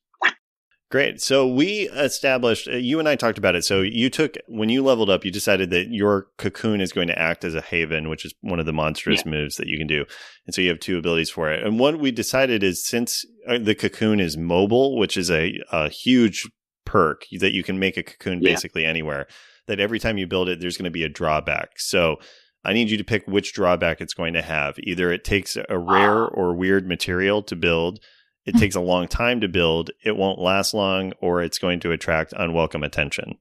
Great. 0.91 1.21
So 1.21 1.47
we 1.47 1.87
established, 1.89 2.67
uh, 2.67 2.71
you 2.77 2.97
and 2.97 3.07
I 3.07 3.15
talked 3.15 3.37
about 3.37 3.53
it. 3.55 3.63
So 3.63 3.81
you 3.81 4.09
took, 4.09 4.33
when 4.47 4.69
you 4.69 4.83
leveled 4.83 5.11
up, 5.11 5.23
you 5.23 5.29
decided 5.29 5.69
that 5.69 5.89
your 5.91 6.29
cocoon 6.39 6.81
is 6.81 6.91
going 6.91 7.07
to 7.09 7.19
act 7.19 7.43
as 7.43 7.53
a 7.53 7.61
haven, 7.61 8.09
which 8.09 8.25
is 8.25 8.33
one 8.41 8.59
of 8.59 8.65
the 8.65 8.73
monstrous 8.73 9.23
moves 9.23 9.57
that 9.57 9.67
you 9.67 9.77
can 9.77 9.85
do. 9.85 10.03
And 10.47 10.55
so 10.55 10.61
you 10.61 10.69
have 10.69 10.79
two 10.79 10.97
abilities 10.97 11.29
for 11.29 11.51
it. 11.51 11.63
And 11.63 11.77
what 11.79 11.99
we 11.99 12.09
decided 12.09 12.63
is 12.63 12.83
since 12.83 13.23
uh, 13.47 13.59
the 13.59 13.75
cocoon 13.75 14.19
is 14.19 14.35
mobile, 14.35 14.97
which 14.97 15.15
is 15.15 15.29
a, 15.29 15.59
a 15.71 15.89
huge 15.89 16.49
perk 16.87 17.25
that 17.39 17.53
you 17.53 17.61
can 17.61 17.77
make 17.77 17.95
a 17.95 18.01
cocoon 18.01 18.41
Yeah. 18.41 18.53
basically 18.53 18.83
anywhere, 18.83 19.27
that 19.67 19.79
every 19.79 19.99
time 19.99 20.17
you 20.17 20.25
build 20.25 20.49
it, 20.49 20.59
there's 20.59 20.75
going 20.77 20.85
to 20.85 20.89
be 20.89 21.03
a 21.03 21.09
drawback. 21.09 21.79
So 21.79 22.15
I 22.63 22.73
need 22.73 22.89
you 22.89 22.97
to 22.97 23.03
pick 23.03 23.25
which 23.25 23.53
drawback 23.53 24.01
it's 24.01 24.13
going 24.13 24.33
to 24.33 24.41
have. 24.41 24.77
Either 24.79 25.11
it 25.11 25.23
takes 25.23 25.57
a 25.57 25.77
rare 25.77 26.25
or 26.25 26.53
weird 26.53 26.87
material 26.87 27.41
to 27.43 27.55
build, 27.55 27.99
it 28.45 28.53
hmm. 28.53 28.59
takes 28.59 28.75
a 28.75 28.81
long 28.81 29.07
time 29.07 29.41
to 29.41 29.47
build, 29.47 29.91
it 30.03 30.17
won't 30.17 30.39
last 30.39 30.73
long, 30.73 31.13
or 31.21 31.41
it's 31.41 31.59
going 31.59 31.79
to 31.81 31.91
attract 31.91 32.33
unwelcome 32.33 32.83
attention. 32.83 33.37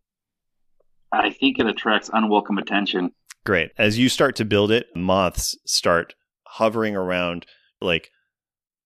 i 1.12 1.30
think 1.30 1.58
it 1.58 1.66
attracts 1.66 2.10
unwelcome 2.12 2.58
attention 2.58 3.12
Great. 3.48 3.70
As 3.78 3.98
you 3.98 4.10
start 4.10 4.36
to 4.36 4.44
build 4.44 4.70
it, 4.70 4.88
moths 4.94 5.56
start 5.64 6.14
hovering 6.46 6.94
around 6.94 7.46
like 7.80 8.10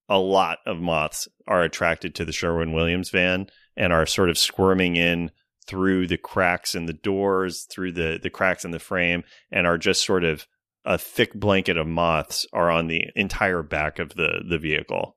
a 0.09 0.19
lot 0.19 0.59
of 0.67 0.79
moths 0.79 1.27
are 1.49 1.63
attracted 1.63 2.15
to 2.15 2.25
the 2.25 2.31
Sherwin 2.31 2.73
Williams 2.73 3.11
van 3.11 3.49
and 3.77 3.93
are 3.93 4.07
sort 4.07 4.31
of 4.31 4.39
squirming 4.39 4.95
in 4.95 5.33
through 5.67 6.07
the 6.07 6.19
cracks 6.19 6.75
in 6.75 6.87
the 6.87 6.93
doors, 6.93 7.67
through 7.71 7.93
the, 7.93 8.19
the 8.23 8.31
cracks 8.31 8.65
in 8.65 8.71
the 8.71 8.79
frame, 8.79 9.25
and 9.51 9.67
are 9.67 9.79
just 9.79 10.05
sort 10.05 10.25
of 10.25 10.47
a 10.85 10.99
thick 10.99 11.35
blanket 11.35 11.77
of 11.77 11.87
moths 11.87 12.47
are 12.53 12.71
on 12.71 12.89
the 12.89 13.05
entire 13.15 13.63
back 13.63 13.99
of 13.99 14.15
the, 14.15 14.43
the 14.49 14.59
vehicle. 14.59 15.17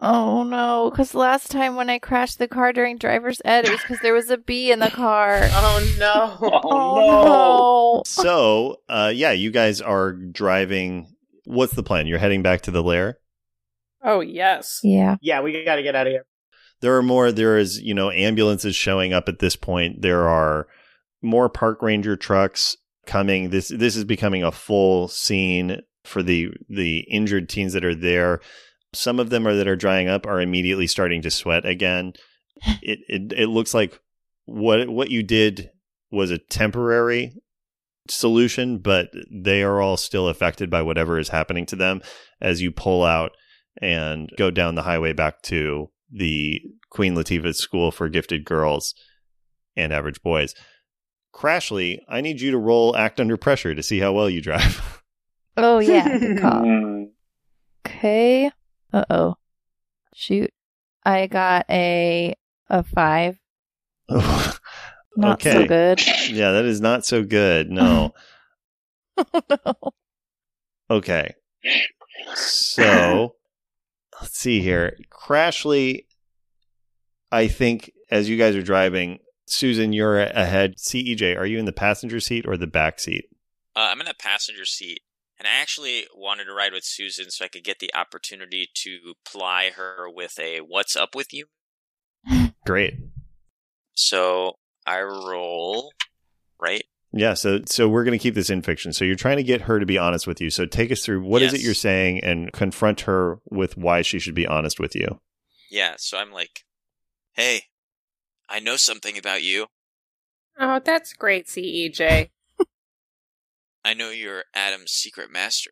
Oh 0.00 0.42
no, 0.42 0.90
because 0.90 1.14
last 1.14 1.52
time 1.52 1.76
when 1.76 1.88
I 1.88 2.00
crashed 2.00 2.38
the 2.38 2.48
car 2.48 2.72
during 2.72 2.98
driver's 2.98 3.40
ed, 3.44 3.64
it 3.64 3.70
was 3.70 3.80
because 3.80 4.00
there 4.00 4.12
was 4.12 4.28
a 4.28 4.36
bee 4.36 4.72
in 4.72 4.80
the 4.80 4.90
car. 4.90 5.40
Oh 5.52 5.94
no. 5.98 6.38
Oh, 6.64 7.96
no. 7.98 8.02
So, 8.04 8.76
uh, 8.88 9.12
yeah, 9.14 9.30
you 9.30 9.50
guys 9.50 9.80
are 9.80 10.12
driving. 10.12 11.14
What's 11.44 11.74
the 11.74 11.82
plan? 11.84 12.06
You're 12.08 12.18
heading 12.18 12.42
back 12.42 12.62
to 12.62 12.70
the 12.72 12.82
lair? 12.82 13.18
Oh 14.02 14.20
yes. 14.20 14.80
Yeah. 14.82 15.16
yeah, 15.22 15.40
we 15.40 15.64
gotta 15.64 15.82
get 15.82 15.94
out 15.94 16.08
of 16.08 16.10
here. 16.10 16.26
There 16.80 16.96
are 16.96 17.02
more 17.02 17.32
there 17.32 17.58
is 17.58 17.80
you 17.80 17.94
know 17.94 18.10
ambulances 18.10 18.76
showing 18.76 19.12
up 19.12 19.28
at 19.28 19.38
this 19.38 19.56
point. 19.56 20.02
There 20.02 20.28
are 20.28 20.66
more 21.22 21.48
park 21.48 21.82
ranger 21.82 22.16
trucks 22.16 22.76
coming. 23.06 23.50
This 23.50 23.68
this 23.68 23.96
is 23.96 24.04
becoming 24.04 24.42
a 24.42 24.52
full 24.52 25.08
scene 25.08 25.80
for 26.04 26.22
the 26.22 26.50
the 26.68 27.00
injured 27.10 27.48
teens 27.48 27.72
that 27.72 27.84
are 27.84 27.94
there. 27.94 28.40
Some 28.92 29.18
of 29.18 29.30
them 29.30 29.46
are 29.46 29.54
that 29.54 29.68
are 29.68 29.76
drying 29.76 30.08
up 30.08 30.26
are 30.26 30.40
immediately 30.40 30.86
starting 30.86 31.22
to 31.22 31.30
sweat 31.30 31.64
again. 31.64 32.12
It 32.82 33.00
it, 33.08 33.32
it 33.32 33.48
looks 33.48 33.74
like 33.74 34.00
what 34.46 34.88
what 34.88 35.10
you 35.10 35.22
did 35.22 35.70
was 36.10 36.30
a 36.30 36.38
temporary 36.38 37.34
solution 38.08 38.78
but 38.78 39.08
they 39.30 39.62
are 39.62 39.80
all 39.80 39.96
still 39.96 40.28
affected 40.28 40.70
by 40.70 40.82
whatever 40.82 41.18
is 41.18 41.30
happening 41.30 41.64
to 41.64 41.76
them 41.76 42.02
as 42.40 42.60
you 42.60 42.70
pull 42.70 43.02
out 43.02 43.32
and 43.80 44.30
go 44.36 44.50
down 44.50 44.74
the 44.74 44.82
highway 44.82 45.12
back 45.12 45.40
to 45.42 45.90
the 46.16 46.62
Queen 46.90 47.14
Latifah 47.14 47.54
School 47.54 47.90
for 47.90 48.08
Gifted 48.08 48.44
Girls 48.44 48.94
and 49.76 49.92
Average 49.92 50.22
Boys. 50.22 50.54
Crashly, 51.34 51.98
I 52.08 52.20
need 52.20 52.40
you 52.40 52.52
to 52.52 52.58
roll 52.58 52.96
act 52.96 53.18
under 53.20 53.36
pressure 53.36 53.74
to 53.74 53.82
see 53.82 53.98
how 53.98 54.12
well 54.12 54.30
you 54.30 54.40
drive. 54.40 55.00
Oh 55.56 55.78
yeah. 55.78 56.18
Good 56.18 56.38
call. 56.40 56.62
Mm. 56.62 57.04
Okay. 57.86 58.50
Uh 58.92 59.04
oh. 59.08 59.36
Shoot. 60.12 60.50
I 61.04 61.28
got 61.28 61.66
a 61.70 62.34
a 62.68 62.82
five. 62.82 63.38
Not 64.08 64.58
Okay. 65.16 65.52
so 65.52 65.66
good. 65.68 66.00
yeah, 66.28 66.50
that 66.50 66.64
is 66.64 66.80
not 66.80 67.06
so 67.06 67.22
good. 67.22 67.70
No. 67.70 68.14
no. 69.16 69.74
Okay. 70.90 71.34
So, 72.34 73.36
let's 74.20 74.38
see 74.38 74.60
here. 74.60 74.96
Crashly, 75.10 76.04
I 77.30 77.48
think 77.48 77.92
as 78.10 78.28
you 78.28 78.36
guys 78.36 78.56
are 78.56 78.62
driving, 78.62 79.18
Susan, 79.46 79.92
you're 79.92 80.18
ahead. 80.20 80.76
CEJ, 80.76 81.36
are 81.36 81.46
you 81.46 81.58
in 81.58 81.64
the 81.64 81.72
passenger 81.72 82.20
seat 82.20 82.46
or 82.46 82.56
the 82.56 82.66
back 82.66 83.00
seat? 83.00 83.26
Uh, 83.76 83.88
I'm 83.90 84.00
in 84.00 84.06
the 84.06 84.14
passenger 84.14 84.64
seat, 84.64 85.00
and 85.38 85.48
I 85.48 85.60
actually 85.60 86.06
wanted 86.14 86.44
to 86.44 86.54
ride 86.54 86.72
with 86.72 86.84
Susan 86.84 87.30
so 87.30 87.44
I 87.44 87.48
could 87.48 87.64
get 87.64 87.80
the 87.80 87.94
opportunity 87.94 88.68
to 88.74 89.14
ply 89.24 89.70
her 89.74 90.08
with 90.08 90.38
a 90.38 90.58
"What's 90.58 90.96
up 90.96 91.14
with 91.14 91.32
you?" 91.32 91.46
Great. 92.64 92.94
So 93.94 94.54
I 94.86 95.02
roll 95.02 95.92
right. 96.60 96.84
Yeah, 97.16 97.34
so 97.34 97.60
so 97.66 97.88
we're 97.88 98.02
going 98.02 98.18
to 98.18 98.22
keep 98.22 98.34
this 98.34 98.50
in 98.50 98.60
fiction. 98.60 98.92
So 98.92 99.04
you're 99.04 99.14
trying 99.14 99.36
to 99.36 99.44
get 99.44 99.62
her 99.62 99.78
to 99.78 99.86
be 99.86 99.96
honest 99.98 100.26
with 100.26 100.40
you. 100.40 100.50
So 100.50 100.66
take 100.66 100.90
us 100.90 101.04
through 101.04 101.22
what 101.22 101.42
is 101.42 101.54
it 101.54 101.60
you're 101.60 101.72
saying 101.72 102.24
and 102.24 102.52
confront 102.52 103.02
her 103.02 103.38
with 103.48 103.76
why 103.76 104.02
she 104.02 104.18
should 104.18 104.34
be 104.34 104.48
honest 104.48 104.80
with 104.80 104.96
you. 104.96 105.20
Yeah, 105.70 105.94
so 105.96 106.18
I'm 106.18 106.32
like, 106.32 106.64
"Hey, 107.34 107.66
I 108.48 108.58
know 108.58 108.76
something 108.76 109.16
about 109.16 109.44
you. 109.44 109.66
Oh, 110.58 110.80
that's 110.84 111.12
great, 111.12 111.46
CEJ. 111.46 112.30
I 113.84 113.94
know 113.94 114.10
you're 114.10 114.44
Adam's 114.52 114.90
secret 114.90 115.30
master." 115.30 115.70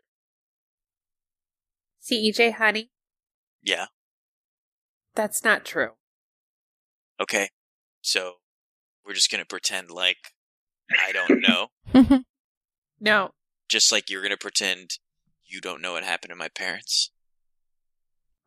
CEJ, 2.09 2.49
E 2.49 2.51
honey, 2.53 2.91
Yeah. 3.63 3.87
that's 5.15 5.43
not 5.43 5.65
true. 5.65 5.91
Okay. 7.21 7.51
So 8.01 8.35
we're 9.05 9.15
just 9.15 9.31
gonna 9.31 9.45
pretend 9.45 9.91
like 9.91 10.32
I 11.01 11.13
don't 11.13 11.41
know, 11.41 12.23
No. 13.01 13.31
just 13.69 13.93
like 13.93 14.11
you're 14.11 14.23
gonna 14.23 14.37
pretend 14.37 14.99
you 15.45 15.61
don't 15.61 15.83
know 15.83 15.93
what 15.93 16.05
happened 16.05 16.31
to 16.31 16.37
my 16.37 16.49
parents. 16.49 17.11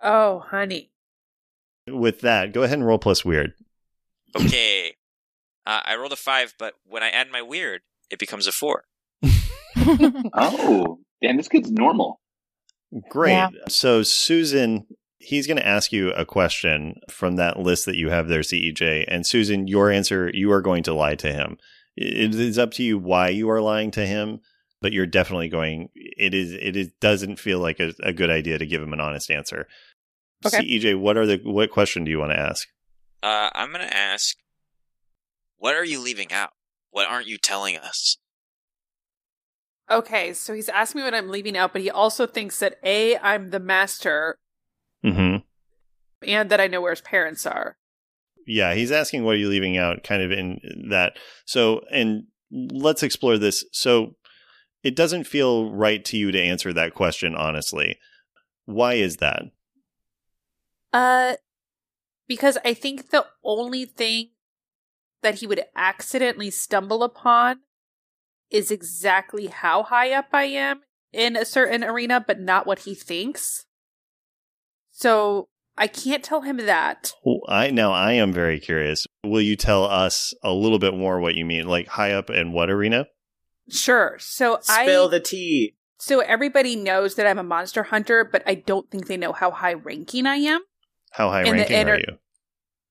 Oh, 0.01 0.39
honey. 0.39 0.91
With 1.88 2.22
that, 2.22 2.51
go 2.53 2.63
ahead 2.63 2.77
and 2.77 2.85
roll 2.85 2.97
plus 2.97 3.23
weird. 3.23 3.53
Okay. 4.35 4.95
Uh, 5.67 5.81
I 5.85 5.95
rolled 5.95 6.13
a 6.13 6.17
five, 6.17 6.53
but 6.59 6.73
when 6.85 7.03
I 7.03 7.09
add 7.09 7.31
my 7.31 7.41
weird, 7.41 7.81
it 8.09 8.19
becomes 8.19 8.47
a 8.47 8.51
four. 8.51 8.85
oh 10.34 10.99
damn 11.22 11.38
this 11.38 11.47
kid's 11.47 11.72
normal 11.72 12.19
Great. 13.09 13.31
Yeah. 13.31 13.49
So 13.67 14.03
Susan, 14.03 14.85
he's 15.17 15.47
going 15.47 15.57
to 15.57 15.67
ask 15.67 15.91
you 15.91 16.11
a 16.13 16.23
question 16.23 17.01
from 17.09 17.35
that 17.35 17.59
list 17.59 17.85
that 17.88 17.97
you 17.97 18.09
have 18.09 18.30
there, 18.30 18.39
CEJ. 18.39 19.03
And 19.09 19.26
Susan, 19.27 19.67
your 19.67 19.91
answer, 19.91 20.31
you 20.34 20.49
are 20.53 20.61
going 20.61 20.84
to 20.84 20.93
lie 20.93 21.15
to 21.15 21.34
him. 21.34 21.57
It 21.97 22.35
is 22.35 22.57
up 22.59 22.72
to 22.73 22.84
you 22.84 22.97
why 22.97 23.30
you 23.30 23.49
are 23.49 23.61
lying 23.61 23.91
to 23.91 24.05
him, 24.05 24.39
but 24.81 24.91
you're 24.93 25.05
definitely 25.05 25.49
going. 25.49 25.89
It 25.95 26.34
is. 26.34 26.51
It 26.53 26.76
is. 26.76 26.89
Doesn't 26.99 27.39
feel 27.39 27.59
like 27.59 27.80
a, 27.80 27.93
a 28.03 28.11
good 28.13 28.30
idea 28.30 28.57
to 28.57 28.65
give 28.65 28.81
him 28.81 28.93
an 28.93 28.99
honest 28.99 29.31
answer. 29.31 29.67
Okay. 30.45 30.59
CEJ, 30.80 30.99
what 30.99 31.17
are 31.17 31.26
the 31.26 31.38
what 31.43 31.72
question 31.72 32.03
do 32.03 32.11
you 32.11 32.19
want 32.19 32.31
to 32.31 32.39
ask? 32.39 32.67
Uh, 33.23 33.49
I'm 33.53 33.72
gonna 33.72 33.85
ask, 33.85 34.35
what 35.57 35.76
are 35.76 35.85
you 35.85 35.99
leaving 36.01 36.31
out? 36.31 36.51
What 36.91 37.07
aren't 37.09 37.27
you 37.27 37.38
telling 37.38 37.77
us? 37.77 38.17
Okay, 39.89 40.34
so 40.34 40.53
he's 40.53 40.69
asking 40.69 41.01
me 41.01 41.05
what 41.05 41.13
I'm 41.13 41.30
leaving 41.30 41.55
out, 41.55 41.72
but 41.72 41.81
he 41.81 41.89
also 41.91 42.26
thinks 42.26 42.59
that 42.59 42.77
A, 42.84 43.17
I'm 43.17 43.51
the 43.51 43.59
master, 43.59 44.38
Mm-hmm. 45.03 45.38
and 46.27 46.49
that 46.49 46.59
I 46.59 46.65
know 46.67 46.81
where 46.81 46.91
his 46.91 47.01
parents 47.01 47.45
are. 47.45 47.77
Yeah, 48.45 48.73
he's 48.73 48.91
asking 48.91 49.23
what 49.23 49.35
are 49.35 49.39
you 49.39 49.49
leaving 49.49 49.77
out, 49.77 50.03
kind 50.03 50.22
of 50.22 50.31
in 50.31 50.59
that. 50.89 51.17
So, 51.45 51.81
and 51.91 52.26
let's 52.51 53.03
explore 53.03 53.38
this. 53.38 53.63
So, 53.72 54.15
it 54.84 54.95
doesn't 54.95 55.23
feel 55.23 55.72
right 55.72 56.05
to 56.05 56.17
you 56.17 56.31
to 56.31 56.39
answer 56.39 56.72
that 56.72 56.93
question 56.93 57.35
honestly. 57.35 57.97
Why 58.65 58.93
is 58.93 59.17
that? 59.17 59.41
Uh, 60.93 61.35
because 62.27 62.57
I 62.63 62.73
think 62.73 63.09
the 63.09 63.26
only 63.43 63.85
thing 63.85 64.30
that 65.23 65.35
he 65.35 65.47
would 65.47 65.63
accidentally 65.76 66.51
stumble 66.51 67.03
upon 67.03 67.61
is 68.51 68.72
exactly 68.72 69.47
how 69.47 69.84
high 69.84 70.13
up 70.13 70.27
I 70.31 70.43
am 70.43 70.81
in 71.11 71.35
a 71.35 71.45
certain 71.45 71.84
arena, 71.84 72.23
but 72.26 72.39
not 72.39 72.67
what 72.67 72.80
he 72.80 72.93
thinks. 72.93 73.65
So 74.91 75.49
I 75.77 75.88
can't 75.88 76.23
tell 76.23 76.41
him 76.41 76.57
that. 76.57 77.11
Well, 77.23 77.41
I 77.49 77.69
now 77.69 77.91
I 77.91 78.14
am 78.14 78.31
very 78.31 78.60
curious. 78.60 79.06
Will 79.23 79.41
you 79.41 79.56
tell 79.56 79.84
us 79.84 80.34
a 80.43 80.53
little 80.53 80.80
bit 80.80 80.93
more 80.93 81.19
what 81.19 81.35
you 81.35 81.45
mean, 81.45 81.68
like 81.68 81.88
high 81.88 82.14
up 82.14 82.30
in 82.30 82.53
what 82.53 82.69
arena? 82.69 83.07
Sure. 83.69 84.15
So 84.19 84.60
Spill 84.61 85.07
I 85.07 85.10
the 85.10 85.19
tea. 85.19 85.76
so 85.99 86.19
everybody 86.22 86.76
knows 86.76 87.15
that 87.15 87.27
I'm 87.27 87.39
a 87.39 87.43
monster 87.43 87.84
hunter, 87.84 88.23
but 88.23 88.43
I 88.45 88.56
don't 88.56 88.89
think 88.89 89.07
they 89.07 89.18
know 89.18 89.34
how 89.34 89.52
high 89.52 89.73
ranking 89.73 90.26
I 90.26 90.35
am. 90.35 90.61
How 91.11 91.30
high 91.30 91.41
In 91.41 91.45
the 91.45 91.52
ranking 91.53 91.89
are 91.89 91.97
you? 91.97 92.18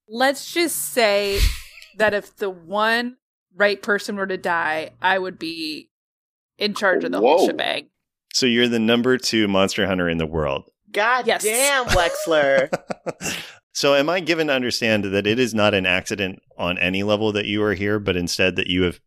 Let's 0.09 0.52
just 0.52 0.77
say 0.77 1.40
that 1.97 2.12
if 2.12 2.36
the 2.36 2.51
one 2.51 3.16
right 3.56 3.81
person 3.81 4.16
were 4.16 4.27
to 4.27 4.36
die, 4.36 4.90
I 5.01 5.19
would 5.19 5.39
be 5.39 5.90
in 6.59 6.74
charge 6.74 7.05
of 7.05 7.12
the 7.12 7.20
whole 7.20 7.39
Whoa. 7.39 7.47
shebang. 7.47 7.89
So 8.32 8.47
you're 8.47 8.69
the 8.69 8.78
number 8.81 9.16
two 9.16 9.47
monster 9.48 9.86
hunter 9.86 10.09
in 10.09 10.19
the 10.19 10.27
world. 10.27 10.65
God 10.95 11.27
Yes. 11.27 11.43
damn, 11.45 11.85
Wexler. 11.87 12.71
so 13.73 13.95
am 13.95 14.09
I 14.09 14.21
given 14.21 14.47
to 14.47 14.53
understand 14.55 15.05
that 15.05 15.27
it 15.27 15.39
is 15.39 15.53
not 15.53 15.75
an 15.75 15.85
accident 15.85 16.41
on 16.57 16.79
any 16.79 17.03
level 17.03 17.33
that 17.33 17.47
you 17.47 17.62
are 17.62 17.75
here, 17.75 17.99
but 17.99 18.16
instead 18.16 18.57
that 18.57 18.69
you 18.69 18.85
have 18.85 19.01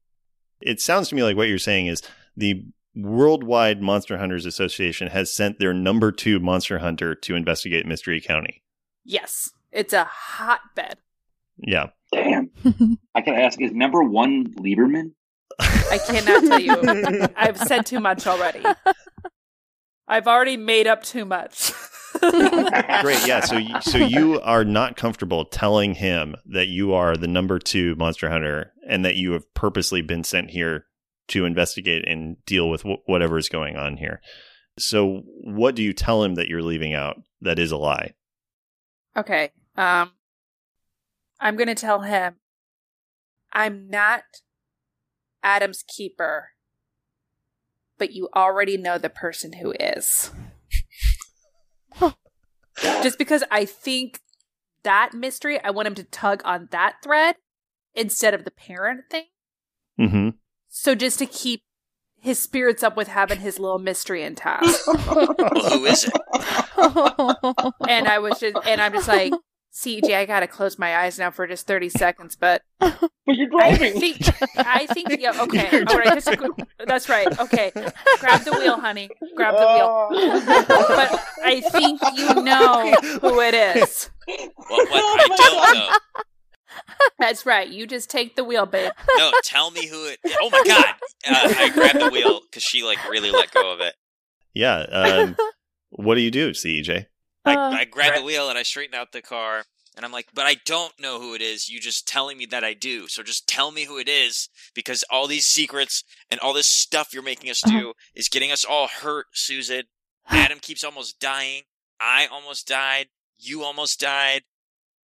it 0.61 0.81
sounds 0.81 1.09
to 1.09 1.15
me 1.15 1.23
like 1.23 1.37
what 1.37 1.47
you're 1.47 1.57
saying 1.57 1.87
is 1.87 2.01
the 2.35 2.63
Worldwide 2.95 3.79
Monster 3.81 4.17
Hunters 4.17 4.45
Association 4.45 5.09
has 5.09 5.31
sent 5.31 5.59
their 5.59 5.73
number 5.73 6.11
two 6.11 6.39
monster 6.39 6.79
hunter 6.79 7.13
to 7.15 7.35
investigate 7.35 7.85
Mystery 7.85 8.19
County. 8.19 8.63
Yes, 9.05 9.51
it's 9.71 9.93
a 9.93 10.03
hotbed. 10.05 10.97
Yeah. 11.57 11.87
Damn. 12.11 12.49
I 13.15 13.21
can 13.21 13.35
ask, 13.35 13.61
is 13.61 13.71
number 13.71 14.01
one 14.03 14.47
Lieberman? 14.55 15.11
I 15.59 15.99
cannot 16.07 16.43
tell 16.43 16.59
you. 16.59 17.27
I've 17.35 17.57
said 17.59 17.85
too 17.85 17.99
much 17.99 18.25
already. 18.25 18.63
I've 20.07 20.27
already 20.27 20.57
made 20.57 20.87
up 20.87 21.03
too 21.03 21.25
much. 21.25 21.71
Great. 22.19 23.27
Yeah. 23.27 23.41
So, 23.41 23.55
y- 23.57 23.79
so 23.81 23.97
you 23.97 24.39
are 24.41 24.63
not 24.65 24.95
comfortable 24.95 25.45
telling 25.45 25.93
him 25.95 26.35
that 26.45 26.67
you 26.67 26.93
are 26.93 27.15
the 27.15 27.27
number 27.27 27.59
two 27.59 27.95
monster 27.95 28.29
hunter 28.29 28.71
and 28.87 29.03
that 29.05 29.15
you 29.15 29.33
have 29.33 29.53
purposely 29.53 30.01
been 30.01 30.23
sent 30.23 30.49
here 30.49 30.85
to 31.29 31.45
investigate 31.45 32.07
and 32.07 32.37
deal 32.45 32.69
with 32.69 32.83
wh- 32.83 33.07
whatever 33.07 33.37
is 33.37 33.49
going 33.49 33.75
on 33.75 33.97
here. 33.97 34.21
So, 34.79 35.23
what 35.43 35.75
do 35.75 35.83
you 35.83 35.91
tell 35.93 36.23
him 36.23 36.35
that 36.35 36.47
you're 36.47 36.61
leaving 36.63 36.93
out 36.93 37.17
that 37.41 37.59
is 37.59 37.71
a 37.71 37.77
lie? 37.77 38.13
Okay. 39.15 39.51
Um 39.75 40.11
I'm 41.39 41.55
going 41.55 41.67
to 41.67 41.75
tell 41.75 42.01
him 42.01 42.35
I'm 43.53 43.89
not 43.89 44.23
Adam's 45.43 45.83
keeper, 45.87 46.49
but 47.97 48.13
you 48.13 48.29
already 48.35 48.77
know 48.77 48.97
the 48.97 49.09
person 49.09 49.53
who 49.53 49.73
is. 49.79 50.31
Just 52.81 53.17
because 53.17 53.43
I 53.49 53.65
think 53.65 54.19
that 54.83 55.13
mystery, 55.13 55.61
I 55.63 55.71
want 55.71 55.87
him 55.87 55.95
to 55.95 56.03
tug 56.03 56.41
on 56.45 56.69
that 56.71 56.97
thread 57.03 57.35
instead 57.93 58.33
of 58.33 58.45
the 58.45 58.51
parent 58.51 59.01
thing. 59.09 59.25
Mm-hmm. 59.99 60.29
So 60.69 60.93
just 60.93 61.17
to 61.19 61.25
keep 61.25 61.63
his 62.19 62.39
spirits 62.39 62.83
up 62.83 62.95
with 62.95 63.07
having 63.07 63.39
his 63.39 63.59
little 63.59 63.79
mystery 63.79 64.23
intact. 64.23 64.65
Well, 64.87 65.33
who 65.69 65.85
is 65.85 66.05
it? 66.05 67.73
and 67.89 68.07
I 68.07 68.19
was 68.19 68.39
just, 68.39 68.55
and 68.65 68.81
I'm 68.81 68.93
just 68.93 69.07
like, 69.07 69.33
CJ, 69.73 70.15
I 70.15 70.25
gotta 70.25 70.47
close 70.47 70.79
my 70.79 70.97
eyes 70.97 71.19
now 71.19 71.29
for 71.29 71.45
just 71.45 71.67
30 71.67 71.89
seconds, 71.89 72.35
but 72.35 72.63
But 72.79 73.35
you're 73.35 73.49
I 73.61 73.75
think, 73.75 74.21
I 74.57 74.85
think, 74.87 75.09
yeah, 75.19 75.33
okay, 75.43 75.83
all 75.83 75.97
right, 75.97 76.13
just 76.13 76.27
a 76.29 76.37
quick, 76.37 76.51
that's 76.85 77.09
right, 77.09 77.27
okay, 77.39 77.71
grab 78.19 78.41
the 78.41 78.53
wheel, 78.53 78.79
honey, 78.79 79.09
grab 79.35 79.53
the 79.55 79.67
wheel. 79.67 80.07
But 80.87 81.19
I 81.43 81.61
think 81.61 82.01
you 82.15 82.41
know 82.41 82.91
who 83.21 83.41
it 83.41 83.53
is. 83.53 84.09
What, 84.25 84.89
what? 84.89 85.31
I 85.31 85.35
don't 85.35 85.77
know. 85.77 86.21
That's 87.19 87.45
right, 87.45 87.67
you 87.67 87.85
just 87.85 88.09
take 88.09 88.35
the 88.35 88.43
wheel, 88.45 88.65
babe. 88.65 88.91
No, 89.17 89.31
tell 89.43 89.71
me 89.71 89.87
who 89.87 90.05
it. 90.07 90.19
Oh 90.41 90.49
my 90.49 90.63
god! 90.65 90.85
Uh, 91.27 91.53
I 91.57 91.69
grabbed 91.69 91.99
the 91.99 92.09
wheel 92.09 92.39
because 92.49 92.63
she 92.63 92.83
like 92.83 92.97
really 93.09 93.31
let 93.31 93.51
go 93.51 93.73
of 93.73 93.81
it. 93.81 93.95
Yeah. 94.53 94.77
Um, 94.77 95.35
what 95.89 96.15
do 96.15 96.21
you 96.21 96.31
do, 96.31 96.51
CEJ? 96.51 97.07
I, 97.47 97.55
Uh, 97.55 97.71
I 97.71 97.85
grabbed 97.85 98.17
the 98.17 98.23
wheel 98.23 98.49
and 98.49 98.57
I 98.57 98.63
straighten 98.63 98.95
out 98.95 99.11
the 99.11 99.21
car, 99.21 99.63
and 99.95 100.05
I'm 100.05 100.11
like, 100.11 100.27
but 100.33 100.45
I 100.45 100.55
don't 100.65 100.93
know 100.99 101.19
who 101.19 101.33
it 101.33 101.41
is. 101.41 101.69
You 101.69 101.79
just 101.79 102.07
telling 102.07 102.37
me 102.37 102.45
that 102.47 102.63
I 102.63 102.73
do. 102.73 103.07
So 103.07 103.23
just 103.23 103.47
tell 103.47 103.71
me 103.71 103.85
who 103.85 103.97
it 103.97 104.07
is 104.09 104.49
because 104.75 105.03
all 105.09 105.27
these 105.27 105.45
secrets 105.45 106.03
and 106.29 106.39
all 106.39 106.53
this 106.53 106.67
stuff 106.67 107.13
you're 107.13 107.23
making 107.23 107.49
us 107.49 107.61
do 107.61 107.93
is 108.15 108.29
getting 108.29 108.51
us 108.51 108.63
all 108.65 108.87
hurt, 108.87 109.27
Susan. 109.33 109.83
Adam 110.29 110.59
keeps 110.59 110.83
almost 110.83 111.19
dying. 111.19 111.63
I 111.99 112.27
almost 112.27 112.67
died. 112.67 113.07
You 113.39 113.63
almost 113.63 113.99
died. 113.99 114.43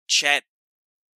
Chet 0.07 0.43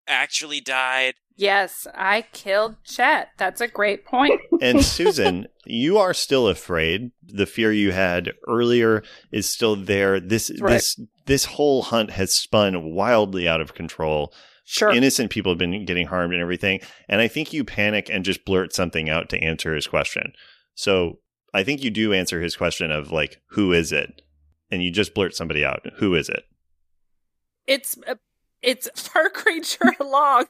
actually 0.08 0.60
died. 0.60 1.14
Yes, 1.38 1.86
I 1.94 2.22
killed 2.32 2.76
Chet. 2.84 3.28
That's 3.36 3.60
a 3.60 3.68
great 3.68 4.06
point. 4.06 4.40
And 4.62 4.82
Susan, 4.84 5.48
you 5.66 5.98
are 5.98 6.14
still 6.14 6.48
afraid. 6.48 7.10
The 7.22 7.44
fear 7.44 7.72
you 7.72 7.92
had 7.92 8.32
earlier 8.48 9.02
is 9.30 9.46
still 9.46 9.76
there. 9.76 10.18
This 10.18 10.50
Right. 10.60 10.74
this 10.74 10.98
this 11.26 11.44
whole 11.44 11.82
hunt 11.82 12.10
has 12.12 12.34
spun 12.34 12.92
wildly 12.92 13.46
out 13.46 13.60
of 13.60 13.74
control. 13.74 14.32
Sure. 14.64 14.90
Innocent 14.90 15.30
people 15.30 15.52
have 15.52 15.58
been 15.58 15.84
getting 15.84 16.06
harmed 16.08 16.32
and 16.32 16.42
everything. 16.42 16.80
And 17.08 17.20
I 17.20 17.28
think 17.28 17.52
you 17.52 17.64
panic 17.64 18.08
and 18.10 18.24
just 18.24 18.44
blurt 18.44 18.74
something 18.74 19.08
out 19.08 19.28
to 19.28 19.38
answer 19.38 19.74
his 19.74 19.86
question. 19.86 20.32
So 20.74 21.18
I 21.54 21.62
think 21.62 21.84
you 21.84 21.90
do 21.90 22.12
answer 22.12 22.40
his 22.40 22.56
question 22.56 22.90
of 22.90 23.12
like, 23.12 23.40
who 23.50 23.72
is 23.72 23.92
it? 23.92 24.22
And 24.70 24.82
you 24.82 24.90
just 24.90 25.14
blurt 25.14 25.36
somebody 25.36 25.64
out. 25.64 25.86
Who 25.98 26.14
is 26.14 26.28
it? 26.28 26.42
It's 27.66 27.96
uh, 28.06 28.16
it's 28.62 28.88
Park 29.08 29.44
Ranger 29.44 29.92
Long. 30.00 30.46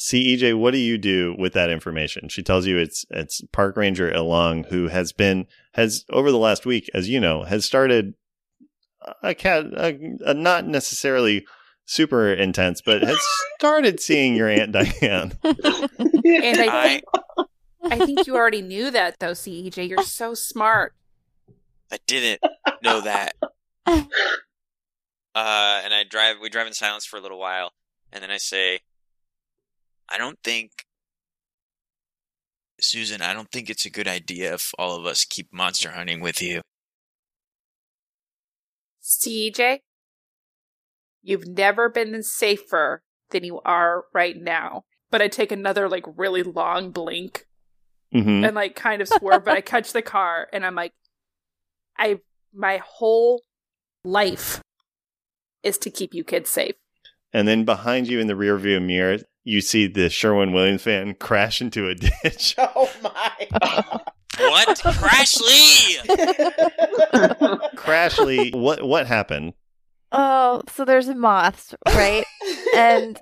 CEJ, 0.00 0.58
what 0.58 0.72
do 0.72 0.78
you 0.78 0.98
do 0.98 1.34
with 1.38 1.52
that 1.52 1.70
information? 1.70 2.28
She 2.28 2.42
tells 2.42 2.66
you 2.66 2.78
it's 2.78 3.04
it's 3.10 3.40
Park 3.52 3.76
Ranger 3.76 4.10
Elong 4.10 4.66
who 4.66 4.88
has 4.88 5.12
been 5.12 5.46
has 5.74 6.04
over 6.10 6.30
the 6.32 6.38
last 6.38 6.66
week, 6.66 6.90
as 6.92 7.08
you 7.08 7.20
know, 7.20 7.44
has 7.44 7.64
started 7.64 8.14
a 9.22 9.34
cat 9.34 9.66
a, 9.76 10.16
a 10.26 10.34
not 10.34 10.66
necessarily 10.66 11.46
super 11.84 12.32
intense, 12.32 12.80
but 12.80 13.02
has 13.02 13.18
started 13.58 14.00
seeing 14.00 14.34
your 14.34 14.48
aunt 14.48 14.72
Diane. 14.72 15.32
And 16.26 16.60
I 16.60 16.66
I 16.66 16.88
think 16.88 17.04
I 17.84 17.98
think 18.04 18.26
you 18.26 18.34
already 18.34 18.62
knew 18.62 18.90
that 18.90 19.20
though, 19.20 19.30
CEJ. 19.30 19.88
You're 19.88 20.02
so 20.02 20.34
smart. 20.34 20.92
I 21.90 21.98
didn't 22.06 22.42
know 22.82 23.00
that. 23.02 23.36
Uh, 25.36 25.82
and 25.84 25.92
I 25.92 26.02
drive. 26.02 26.36
We 26.40 26.48
drive 26.48 26.66
in 26.66 26.72
silence 26.72 27.04
for 27.04 27.18
a 27.18 27.20
little 27.20 27.38
while, 27.38 27.74
and 28.10 28.22
then 28.22 28.30
I 28.30 28.38
say, 28.38 28.80
"I 30.08 30.16
don't 30.16 30.38
think, 30.42 30.86
Susan. 32.80 33.20
I 33.20 33.34
don't 33.34 33.50
think 33.52 33.68
it's 33.68 33.84
a 33.84 33.90
good 33.90 34.08
idea 34.08 34.54
if 34.54 34.72
all 34.78 34.98
of 34.98 35.04
us 35.04 35.26
keep 35.26 35.52
monster 35.52 35.90
hunting 35.90 36.20
with 36.22 36.40
you." 36.40 36.62
CJ, 39.06 39.80
you've 41.22 41.46
never 41.46 41.88
been 41.88 42.22
safer 42.24 43.02
than 43.30 43.44
you 43.44 43.60
are 43.64 44.04
right 44.12 44.36
now. 44.36 44.84
But 45.10 45.22
I 45.22 45.28
take 45.28 45.52
another 45.52 45.88
like 45.88 46.04
really 46.16 46.42
long 46.42 46.90
blink 46.90 47.46
hmm 48.12 48.44
and 48.44 48.54
like 48.54 48.74
kind 48.74 49.00
of 49.00 49.08
swerve, 49.08 49.44
but 49.44 49.56
I 49.56 49.60
catch 49.72 49.92
the 49.92 50.02
car 50.02 50.48
and 50.52 50.66
I'm 50.66 50.74
like, 50.74 50.92
I 51.96 52.18
my 52.52 52.82
whole 52.84 53.42
life 54.04 54.60
is 55.62 55.78
to 55.78 55.90
keep 55.90 56.12
you 56.12 56.24
kids 56.24 56.50
safe. 56.50 56.74
And 57.32 57.46
then 57.46 57.64
behind 57.64 58.08
you 58.08 58.18
in 58.18 58.26
the 58.26 58.34
rearview 58.34 58.84
mirror, 58.84 59.18
you 59.44 59.60
see 59.60 59.86
the 59.86 60.08
Sherwin 60.08 60.52
Williams 60.52 60.82
van 60.82 61.14
crash 61.14 61.60
into 61.60 61.88
a 61.88 61.94
ditch. 61.94 62.54
oh 62.58 62.90
my. 63.02 64.00
What? 64.38 64.78
Crashly! 64.78 65.96
Crashly, 67.76 68.54
what 68.54 68.82
what 68.82 69.06
happened? 69.06 69.54
Oh, 70.12 70.62
so 70.68 70.84
there's 70.84 71.08
moths, 71.08 71.74
right? 71.88 72.24
and 72.76 73.18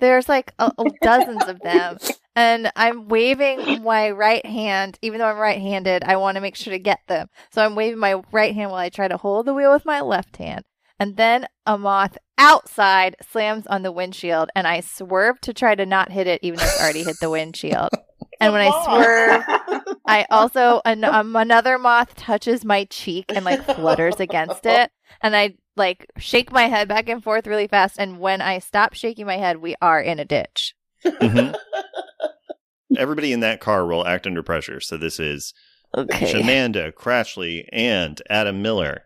there's 0.00 0.28
like 0.28 0.52
a, 0.58 0.72
a 0.78 0.84
dozens 1.02 1.44
of 1.44 1.60
them. 1.60 1.98
And 2.34 2.70
I'm 2.76 3.08
waving 3.08 3.82
my 3.82 4.10
right 4.10 4.44
hand, 4.44 4.98
even 5.00 5.20
though 5.20 5.26
I'm 5.26 5.38
right 5.38 5.60
handed, 5.60 6.04
I 6.04 6.16
want 6.16 6.34
to 6.34 6.42
make 6.42 6.54
sure 6.54 6.72
to 6.72 6.78
get 6.78 7.00
them. 7.08 7.28
So 7.50 7.64
I'm 7.64 7.74
waving 7.74 7.98
my 7.98 8.20
right 8.30 8.54
hand 8.54 8.70
while 8.70 8.80
I 8.80 8.90
try 8.90 9.08
to 9.08 9.16
hold 9.16 9.46
the 9.46 9.54
wheel 9.54 9.72
with 9.72 9.86
my 9.86 10.02
left 10.02 10.36
hand. 10.36 10.64
And 10.98 11.16
then 11.16 11.46
a 11.64 11.78
moth 11.78 12.18
outside 12.38 13.16
slams 13.22 13.66
on 13.66 13.82
the 13.82 13.92
windshield, 13.92 14.50
and 14.54 14.66
I 14.66 14.80
swerve 14.80 15.40
to 15.42 15.54
try 15.54 15.74
to 15.74 15.86
not 15.86 16.12
hit 16.12 16.26
it, 16.26 16.40
even 16.42 16.58
though 16.58 16.64
it's 16.64 16.80
already 16.80 17.04
hit 17.04 17.16
the 17.20 17.30
windshield. 17.30 17.90
And 18.38 18.52
when 18.52 18.60
I 18.60 18.84
swerve, 18.84 19.75
I 20.06 20.26
also 20.30 20.80
an, 20.84 21.04
um, 21.04 21.34
another 21.36 21.78
moth 21.78 22.14
touches 22.14 22.64
my 22.64 22.84
cheek 22.84 23.26
and 23.28 23.44
like 23.44 23.64
flutters 23.64 24.20
against 24.20 24.64
it, 24.66 24.90
and 25.20 25.36
I 25.36 25.54
like 25.76 26.06
shake 26.18 26.52
my 26.52 26.64
head 26.64 26.88
back 26.88 27.08
and 27.08 27.22
forth 27.22 27.46
really 27.46 27.66
fast. 27.66 27.96
And 27.98 28.18
when 28.20 28.40
I 28.40 28.58
stop 28.60 28.94
shaking 28.94 29.26
my 29.26 29.36
head, 29.36 29.58
we 29.58 29.74
are 29.82 30.00
in 30.00 30.18
a 30.18 30.24
ditch. 30.24 30.74
Mhm. 31.04 31.54
Everybody 32.96 33.32
in 33.32 33.40
that 33.40 33.60
car 33.60 33.84
will 33.86 34.06
act 34.06 34.26
under 34.26 34.42
pressure. 34.42 34.80
So 34.80 34.96
this 34.96 35.18
is 35.18 35.52
Okay. 35.96 36.32
Shamanda, 36.32 36.92
Crashly, 36.92 37.64
and 37.72 38.20
Adam 38.28 38.60
Miller. 38.62 39.02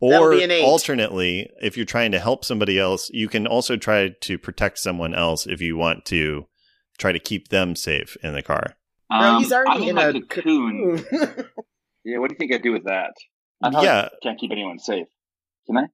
Or 0.00 0.32
be 0.32 0.42
an 0.42 0.50
eight. 0.50 0.64
alternately, 0.64 1.48
if 1.62 1.76
you're 1.76 1.86
trying 1.86 2.12
to 2.12 2.18
help 2.18 2.44
somebody 2.44 2.78
else, 2.78 3.08
you 3.10 3.28
can 3.28 3.46
also 3.46 3.76
try 3.76 4.10
to 4.20 4.38
protect 4.38 4.78
someone 4.78 5.14
else 5.14 5.46
if 5.46 5.60
you 5.62 5.76
want 5.76 6.04
to 6.06 6.46
try 6.98 7.12
to 7.12 7.18
keep 7.18 7.48
them 7.48 7.74
safe 7.76 8.16
in 8.22 8.34
the 8.34 8.42
car. 8.42 8.76
Bro, 9.08 9.38
he's 9.38 9.52
Um, 9.52 9.58
already 9.66 9.82
I'm 9.84 9.88
in 9.90 9.96
like 9.96 10.14
a 10.14 10.18
a 10.18 10.22
cocoon. 10.22 11.04
Yeah, 12.06 12.18
what 12.18 12.28
do 12.28 12.34
you 12.34 12.38
think 12.38 12.52
I 12.52 12.58
do 12.58 12.72
with 12.72 12.84
that? 12.84 13.12
I 13.62 13.82
Yeah. 13.82 14.08
Can't 14.22 14.38
keep 14.38 14.50
anyone 14.52 14.78
safe. 14.78 15.06
Can 15.66 15.78
I? 15.78 15.84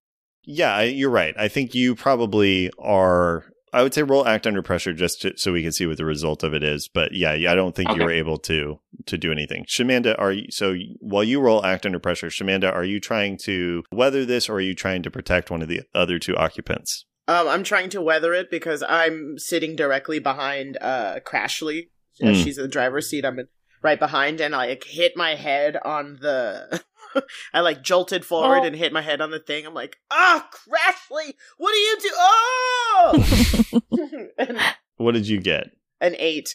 Yeah, 0.43 0.81
you're 0.82 1.09
right. 1.11 1.35
I 1.39 1.47
think 1.47 1.73
you 1.74 1.95
probably 1.95 2.69
are. 2.81 3.45
I 3.73 3.85
would 3.85 3.95
say 3.95 4.03
roll 4.03 4.27
act 4.27 4.45
under 4.49 4.61
pressure 4.61 4.93
just 4.93 5.23
to, 5.23 5.35
so 5.37 5.53
we 5.53 5.62
can 5.62 5.70
see 5.70 5.87
what 5.87 5.97
the 5.99 6.05
result 6.05 6.43
of 6.43 6.53
it 6.53 6.65
is. 6.65 6.89
But 6.93 7.12
yeah, 7.15 7.31
I 7.31 7.55
don't 7.55 7.77
think 7.77 7.91
you 7.91 7.95
Okay. 7.95 8.05
were 8.05 8.11
able 8.11 8.39
to 8.39 8.81
to 9.07 9.16
do 9.16 9.31
anything. 9.31 9.65
Shamanda, 9.69 10.16
are 10.19 10.32
you 10.32 10.47
so 10.51 10.74
while 10.99 11.23
you 11.23 11.41
roll 11.41 11.65
act 11.65 11.87
under 11.87 12.01
pressure, 12.01 12.27
Shamanda, 12.27 12.74
are 12.74 12.82
you 12.85 12.99
trying 12.99 13.39
to 13.45 13.85
weather 13.93 14.24
this 14.24 14.49
or 14.49 14.55
are 14.55 14.61
you 14.61 14.74
trying 14.74 15.05
to 15.05 15.11
protect 15.12 15.49
one 15.53 15.62
of 15.62 15.69
the 15.69 15.82
other 15.95 16.19
two 16.19 16.35
occupants? 16.37 17.05
Um, 17.28 17.47
I'm 17.47 17.62
trying 17.62 17.91
to 17.91 18.01
weather 18.01 18.35
it 18.35 18.51
because 18.51 18.82
I'm 18.89 19.39
sitting 19.39 19.77
directly 19.77 20.19
behind 20.19 20.77
uh 20.81 21.20
Crashly. 21.24 21.91
Mm. 22.22 22.42
She's 22.42 22.59
in 22.59 22.62
the 22.62 22.68
driver's 22.68 23.09
seat. 23.09 23.24
I'm 23.24 23.38
in, 23.38 23.48
right 23.82 23.98
behind, 23.98 24.40
and 24.40 24.55
I 24.55 24.66
like 24.68 24.84
hit 24.84 25.12
my 25.16 25.34
head 25.34 25.76
on 25.84 26.18
the. 26.20 26.82
I 27.55 27.60
like 27.60 27.82
jolted 27.82 28.24
forward 28.24 28.60
Oh. 28.60 28.64
and 28.64 28.76
hit 28.76 28.92
my 28.92 29.02
head 29.02 29.20
on 29.20 29.30
the 29.32 29.40
thing. 29.40 29.66
I'm 29.66 29.74
like, 29.74 29.97
ah, 30.12 30.48
Crashly, 30.52 31.32
what 31.59 31.72
do 31.72 31.78
you 31.78 31.98
do? 32.01 32.10
Oh, 32.16 33.80
and, 34.38 34.59
What 34.97 35.12
did 35.14 35.26
you 35.28 35.40
get? 35.40 35.70
an 36.01 36.14
eight. 36.18 36.55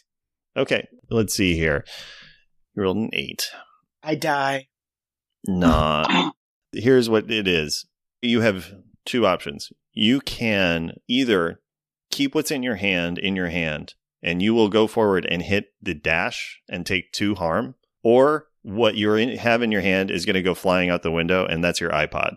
Okay, 0.56 0.88
let's 1.10 1.34
see 1.34 1.54
here. 1.54 1.84
You 2.74 2.82
rolled 2.84 2.96
an 2.96 3.10
eight. 3.12 3.50
I 4.02 4.14
die. 4.14 4.68
Nah. 5.46 6.30
Here's 6.72 7.08
what 7.10 7.30
it 7.30 7.46
is. 7.46 7.86
You 8.22 8.40
have 8.40 8.72
two 9.04 9.26
options. 9.26 9.70
You 9.92 10.20
can 10.20 10.92
either 11.08 11.60
keep 12.10 12.34
what's 12.34 12.50
in 12.50 12.62
your 12.62 12.74
hand 12.76 13.18
in 13.18 13.36
your 13.36 13.48
hand 13.48 13.94
and 14.22 14.42
you 14.42 14.54
will 14.54 14.68
go 14.68 14.86
forward 14.86 15.26
and 15.30 15.42
hit 15.42 15.66
the 15.80 15.94
dash 15.94 16.60
and 16.68 16.84
take 16.86 17.12
two 17.12 17.34
harm, 17.34 17.74
or 18.02 18.46
what 18.62 18.96
you 18.96 19.10
have 19.38 19.62
in 19.62 19.70
your 19.72 19.80
hand 19.82 20.10
is 20.10 20.24
going 20.24 20.34
to 20.34 20.42
go 20.42 20.54
flying 20.54 20.90
out 20.90 21.02
the 21.02 21.10
window 21.12 21.46
and 21.46 21.62
that's 21.62 21.80
your 21.80 21.90
iPod. 21.90 22.36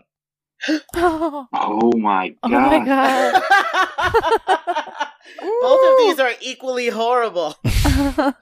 oh, 0.94 1.46
Oh 1.52 1.92
my 1.98 2.34
god! 2.42 2.50
my 2.50 2.84
god. 2.84 3.42
Both 5.40 5.92
of 5.92 5.98
these 5.98 6.20
are 6.20 6.32
equally 6.40 6.88
horrible. 6.88 7.54
I'm 7.64 8.34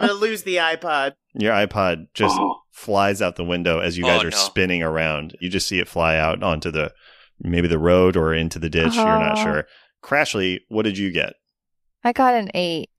gonna 0.00 0.12
lose 0.12 0.42
the 0.42 0.56
iPod. 0.56 1.14
Your 1.34 1.52
iPod 1.52 2.06
just 2.14 2.36
Oh. 2.38 2.60
flies 2.72 3.20
out 3.22 3.36
the 3.36 3.44
window 3.44 3.78
as 3.80 3.96
you 3.98 4.04
oh, 4.04 4.08
guys 4.08 4.22
Oh, 4.24 4.28
are 4.28 4.30
no. 4.30 4.36
spinning 4.36 4.82
around. 4.82 5.36
You 5.40 5.48
just 5.48 5.68
see 5.68 5.78
it 5.78 5.88
fly 5.88 6.16
out 6.16 6.42
onto 6.42 6.70
the 6.70 6.92
maybe 7.40 7.68
the 7.68 7.78
road 7.78 8.16
or 8.16 8.34
into 8.34 8.58
the 8.58 8.70
ditch. 8.70 8.94
You're 8.94 9.04
not 9.04 9.38
Oh. 9.38 9.42
sure. 9.42 9.66
Crashly, 10.02 10.60
what 10.68 10.82
did 10.84 10.96
you 10.98 11.10
get? 11.12 11.34
I 12.04 12.12
got 12.12 12.34
an 12.34 12.50
eight. 12.54 12.90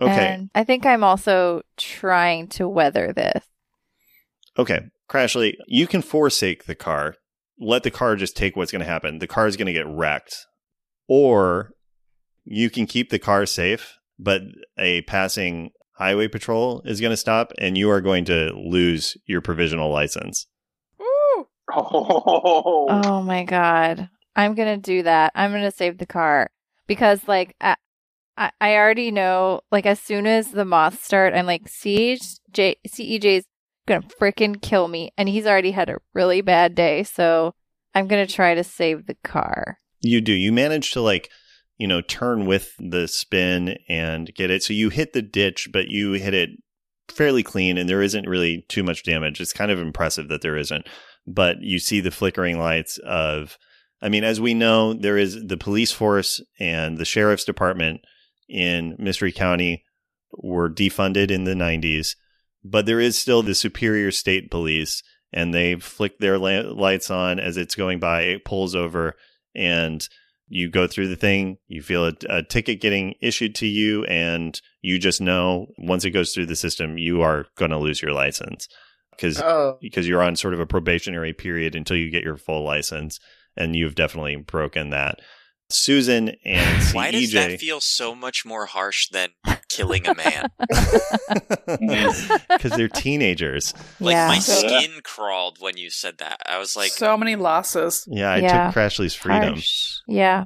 Okay. 0.00 0.10
And 0.10 0.50
I 0.54 0.64
think 0.64 0.86
I'm 0.86 1.04
also 1.04 1.62
trying 1.76 2.48
to 2.48 2.68
weather 2.68 3.12
this. 3.12 3.44
Okay, 4.58 4.80
Crashly, 5.08 5.54
you 5.66 5.86
can 5.86 6.02
forsake 6.02 6.64
the 6.64 6.74
car. 6.74 7.16
Let 7.58 7.82
the 7.82 7.90
car 7.90 8.16
just 8.16 8.36
take 8.36 8.56
what's 8.56 8.72
going 8.72 8.80
to 8.80 8.90
happen. 8.90 9.18
The 9.18 9.26
car 9.26 9.46
is 9.46 9.56
going 9.56 9.66
to 9.66 9.72
get 9.72 9.86
wrecked. 9.86 10.46
Or 11.08 11.72
you 12.44 12.70
can 12.70 12.86
keep 12.86 13.10
the 13.10 13.18
car 13.18 13.44
safe, 13.46 13.98
but 14.18 14.42
a 14.78 15.02
passing 15.02 15.70
highway 15.98 16.28
patrol 16.28 16.80
is 16.84 17.00
going 17.00 17.10
to 17.10 17.16
stop 17.16 17.52
and 17.58 17.76
you 17.76 17.90
are 17.90 18.00
going 18.00 18.24
to 18.26 18.52
lose 18.54 19.16
your 19.26 19.40
provisional 19.40 19.90
license. 19.90 20.46
Woo! 20.98 21.06
Oh. 21.72 22.86
Oh 22.88 23.22
my 23.22 23.44
god. 23.44 24.08
I'm 24.34 24.54
gonna 24.54 24.76
do 24.76 25.02
that. 25.04 25.32
I'm 25.34 25.52
gonna 25.52 25.70
save 25.70 25.98
the 25.98 26.06
car. 26.06 26.50
Because 26.88 27.20
like 27.28 27.54
I 28.36 28.50
I, 28.60 28.76
already 28.76 29.10
know 29.10 29.60
like 29.70 29.86
as 29.86 30.00
soon 30.00 30.26
as 30.26 30.50
the 30.50 30.64
moths 30.64 31.02
start, 31.02 31.34
I'm 31.34 31.46
like 31.46 31.64
CJ 31.64 32.76
CEJ's 32.86 33.46
gonna 33.86 34.06
freaking 34.20 34.60
kill 34.60 34.88
me. 34.88 35.12
And 35.16 35.28
he's 35.28 35.46
already 35.46 35.72
had 35.72 35.88
a 35.90 35.98
really 36.14 36.40
bad 36.40 36.74
day, 36.74 37.02
so 37.02 37.54
I'm 37.94 38.06
gonna 38.06 38.26
try 38.26 38.54
to 38.54 38.64
save 38.64 39.06
the 39.06 39.16
car. 39.24 39.78
You 40.00 40.20
do. 40.20 40.32
You 40.32 40.52
manage 40.52 40.92
to 40.92 41.00
like, 41.00 41.30
you 41.78 41.86
know, 41.86 42.00
turn 42.00 42.46
with 42.46 42.72
the 42.78 43.08
spin 43.08 43.76
and 43.88 44.34
get 44.34 44.50
it. 44.50 44.62
So 44.62 44.72
you 44.72 44.88
hit 44.88 45.12
the 45.12 45.22
ditch, 45.22 45.68
but 45.72 45.88
you 45.88 46.12
hit 46.12 46.34
it 46.34 46.50
fairly 47.08 47.42
clean 47.42 47.76
and 47.76 47.88
there 47.88 48.02
isn't 48.02 48.28
really 48.28 48.64
too 48.68 48.82
much 48.82 49.02
damage. 49.02 49.40
It's 49.40 49.52
kind 49.52 49.70
of 49.70 49.80
impressive 49.80 50.28
that 50.28 50.42
there 50.42 50.56
isn't. 50.56 50.86
But 51.26 51.56
you 51.60 51.78
see 51.78 52.00
the 52.00 52.10
flickering 52.10 52.58
lights 52.58 52.98
of 52.98 53.58
I 54.02 54.08
mean, 54.08 54.24
as 54.24 54.40
we 54.40 54.54
know, 54.54 54.94
there 54.94 55.18
is 55.18 55.46
the 55.46 55.58
police 55.58 55.92
force 55.92 56.40
and 56.58 56.96
the 56.96 57.04
sheriff's 57.04 57.44
department 57.44 58.00
in 58.50 58.96
Mystery 58.98 59.32
County 59.32 59.84
were 60.32 60.68
defunded 60.68 61.30
in 61.30 61.44
the 61.44 61.54
90s, 61.54 62.16
but 62.64 62.86
there 62.86 63.00
is 63.00 63.18
still 63.18 63.42
the 63.42 63.54
Superior 63.54 64.10
State 64.10 64.50
Police 64.50 65.02
and 65.32 65.54
they 65.54 65.76
flick 65.76 66.18
their 66.18 66.38
la- 66.38 66.72
lights 66.72 67.10
on 67.10 67.38
as 67.38 67.56
it's 67.56 67.74
going 67.74 68.00
by. 68.00 68.22
It 68.22 68.44
pulls 68.44 68.74
over 68.74 69.14
and 69.54 70.06
you 70.48 70.68
go 70.68 70.86
through 70.86 71.08
the 71.08 71.16
thing. 71.16 71.58
You 71.68 71.80
feel 71.80 72.06
a, 72.06 72.12
a 72.28 72.42
ticket 72.42 72.80
getting 72.80 73.14
issued 73.20 73.54
to 73.56 73.66
you, 73.66 74.04
and 74.04 74.60
you 74.82 74.98
just 74.98 75.20
know 75.20 75.68
once 75.78 76.04
it 76.04 76.10
goes 76.10 76.34
through 76.34 76.46
the 76.46 76.56
system, 76.56 76.98
you 76.98 77.22
are 77.22 77.46
going 77.56 77.70
to 77.70 77.78
lose 77.78 78.02
your 78.02 78.12
license 78.12 78.68
because 79.12 79.40
Oh, 79.40 79.78
because 79.80 80.08
you're 80.08 80.22
on 80.22 80.34
sort 80.34 80.54
of 80.54 80.60
a 80.60 80.66
probationary 80.66 81.32
period 81.32 81.76
until 81.76 81.96
you 81.96 82.10
get 82.10 82.24
your 82.24 82.36
full 82.36 82.64
license, 82.64 83.20
and 83.56 83.76
you've 83.76 83.94
definitely 83.94 84.36
broken 84.36 84.90
that. 84.90 85.20
Susan 85.70 86.30
and 86.44 86.82
CEJ. 86.82 86.94
Why 86.94 87.10
does 87.10 87.32
that 87.32 87.58
feel 87.60 87.80
so 87.80 88.14
much 88.14 88.44
more 88.44 88.66
harsh 88.66 89.08
than 89.10 89.30
killing 89.68 90.06
a 90.06 90.14
man? 90.14 90.48
because 92.48 92.72
they're 92.76 92.88
teenagers. 92.88 93.74
Like 94.00 94.14
Yeah. 94.14 94.28
my 94.28 94.38
skin 94.38 95.00
crawled 95.02 95.58
when 95.60 95.76
you 95.76 95.90
said 95.90 96.18
that. 96.18 96.40
I 96.46 96.58
was 96.58 96.76
like, 96.76 96.90
so 96.92 97.16
many 97.16 97.36
losses. 97.36 98.04
Yeah, 98.08 98.30
I 98.32 98.36
Yeah. 98.38 98.66
took 98.66 98.74
Crashly's 98.76 99.14
freedom. 99.14 99.54
Harsh. 99.54 99.98
Yeah. 100.08 100.44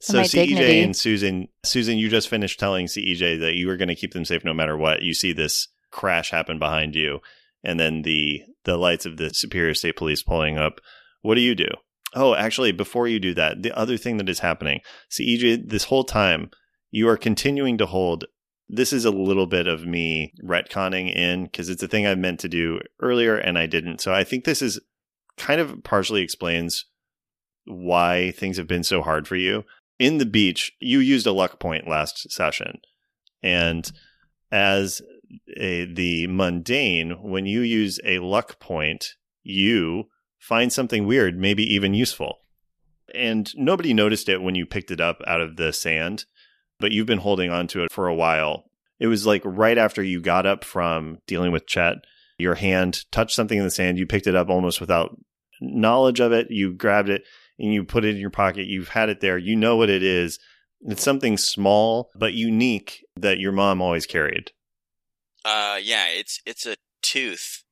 So 0.00 0.18
my 0.18 0.24
CEJ 0.24 0.46
dignity. 0.48 0.82
and 0.82 0.94
Susan, 0.96 1.48
Susan, 1.64 1.96
you 1.98 2.08
just 2.08 2.28
finished 2.28 2.60
telling 2.60 2.86
CEJ 2.86 3.40
that 3.40 3.54
you 3.54 3.66
were 3.66 3.76
going 3.76 3.88
to 3.88 3.94
keep 3.94 4.12
them 4.12 4.24
safe 4.26 4.44
no 4.44 4.52
matter 4.54 4.76
what. 4.76 5.02
You 5.02 5.14
see 5.14 5.32
this 5.32 5.68
crash 5.90 6.30
happen 6.30 6.58
behind 6.58 6.94
you, 6.94 7.20
and 7.64 7.80
then 7.80 8.02
the 8.02 8.42
the 8.64 8.76
lights 8.76 9.06
of 9.06 9.16
the 9.16 9.30
Superior 9.30 9.72
State 9.74 9.96
Police 9.96 10.22
pulling 10.22 10.58
up. 10.58 10.80
What 11.22 11.36
do 11.36 11.40
you 11.40 11.54
do? 11.54 11.68
Oh, 12.16 12.34
actually, 12.34 12.72
before 12.72 13.06
you 13.06 13.20
do 13.20 13.34
that, 13.34 13.62
the 13.62 13.76
other 13.76 13.96
thing 13.96 14.16
that 14.16 14.28
is 14.28 14.40
happening, 14.40 14.80
CEJ, 15.10 15.68
this 15.68 15.84
whole 15.84 16.04
time 16.04 16.50
you 16.90 17.08
are 17.08 17.16
continuing 17.16 17.78
to 17.78 17.86
hold. 17.86 18.24
This 18.68 18.92
is 18.92 19.04
a 19.04 19.10
little 19.10 19.46
bit 19.46 19.68
of 19.68 19.86
me 19.86 20.32
retconning 20.42 21.14
in 21.14 21.44
because 21.44 21.68
it's 21.68 21.82
a 21.82 21.88
thing 21.88 22.06
I 22.06 22.14
meant 22.16 22.40
to 22.40 22.48
do 22.48 22.80
earlier 23.00 23.36
and 23.36 23.56
I 23.56 23.66
didn't. 23.66 24.00
So 24.00 24.12
I 24.12 24.24
think 24.24 24.44
this 24.44 24.60
is 24.60 24.80
kind 25.36 25.60
of 25.60 25.84
partially 25.84 26.22
explains 26.22 26.86
why 27.64 28.32
things 28.32 28.56
have 28.56 28.66
been 28.66 28.82
so 28.82 29.02
hard 29.02 29.28
for 29.28 29.36
you 29.36 29.64
in 29.98 30.18
the 30.18 30.26
beach, 30.26 30.72
you 30.80 30.98
used 30.98 31.26
a 31.26 31.32
luck 31.32 31.58
point 31.58 31.88
last 31.88 32.30
session. 32.30 32.80
And 33.42 33.90
as 34.50 35.02
a, 35.56 35.86
the 35.86 36.26
mundane, 36.26 37.22
when 37.22 37.46
you 37.46 37.60
use 37.60 37.98
a 38.04 38.18
luck 38.18 38.60
point, 38.60 39.14
you 39.42 40.04
find 40.46 40.72
something 40.72 41.06
weird, 41.06 41.36
maybe 41.36 41.64
even 41.64 41.92
useful. 41.92 42.38
And 43.12 43.50
nobody 43.56 43.92
noticed 43.92 44.28
it 44.28 44.42
when 44.42 44.54
you 44.54 44.64
picked 44.64 44.92
it 44.92 45.00
up 45.00 45.20
out 45.26 45.40
of 45.40 45.56
the 45.56 45.72
sand, 45.72 46.24
but 46.78 46.92
you've 46.92 47.06
been 47.06 47.18
holding 47.18 47.50
on 47.50 47.66
to 47.68 47.82
it 47.82 47.92
for 47.92 48.06
a 48.06 48.14
while. 48.14 48.70
It 49.00 49.08
was 49.08 49.26
like 49.26 49.42
right 49.44 49.76
after 49.76 50.04
you 50.04 50.20
got 50.20 50.46
up 50.46 50.64
from 50.64 51.18
dealing 51.26 51.50
with 51.50 51.66
Chet, 51.66 51.96
your 52.38 52.54
hand 52.54 53.10
touched 53.10 53.34
something 53.34 53.58
in 53.58 53.64
the 53.64 53.70
sand. 53.70 53.98
You 53.98 54.06
picked 54.06 54.28
it 54.28 54.36
up 54.36 54.48
almost 54.48 54.80
without 54.80 55.16
knowledge 55.60 56.20
of 56.20 56.30
it. 56.30 56.46
You 56.48 56.72
grabbed 56.72 57.08
it 57.08 57.24
and 57.58 57.74
you 57.74 57.82
put 57.82 58.04
it 58.04 58.14
in 58.14 58.20
your 58.20 58.30
pocket. 58.30 58.66
You've 58.66 58.90
had 58.90 59.08
it 59.08 59.20
there. 59.20 59.38
You 59.38 59.56
know 59.56 59.76
what 59.76 59.90
it 59.90 60.04
is. 60.04 60.38
It's 60.82 61.02
something 61.02 61.36
small 61.36 62.10
but 62.14 62.34
unique 62.34 63.04
that 63.16 63.40
your 63.40 63.52
mom 63.52 63.82
always 63.82 64.06
carried. 64.06 64.52
Uh, 65.44 65.78
yeah, 65.82 66.06
it's 66.08 66.40
it's 66.46 66.66
a 66.66 66.76
tooth. 67.02 67.64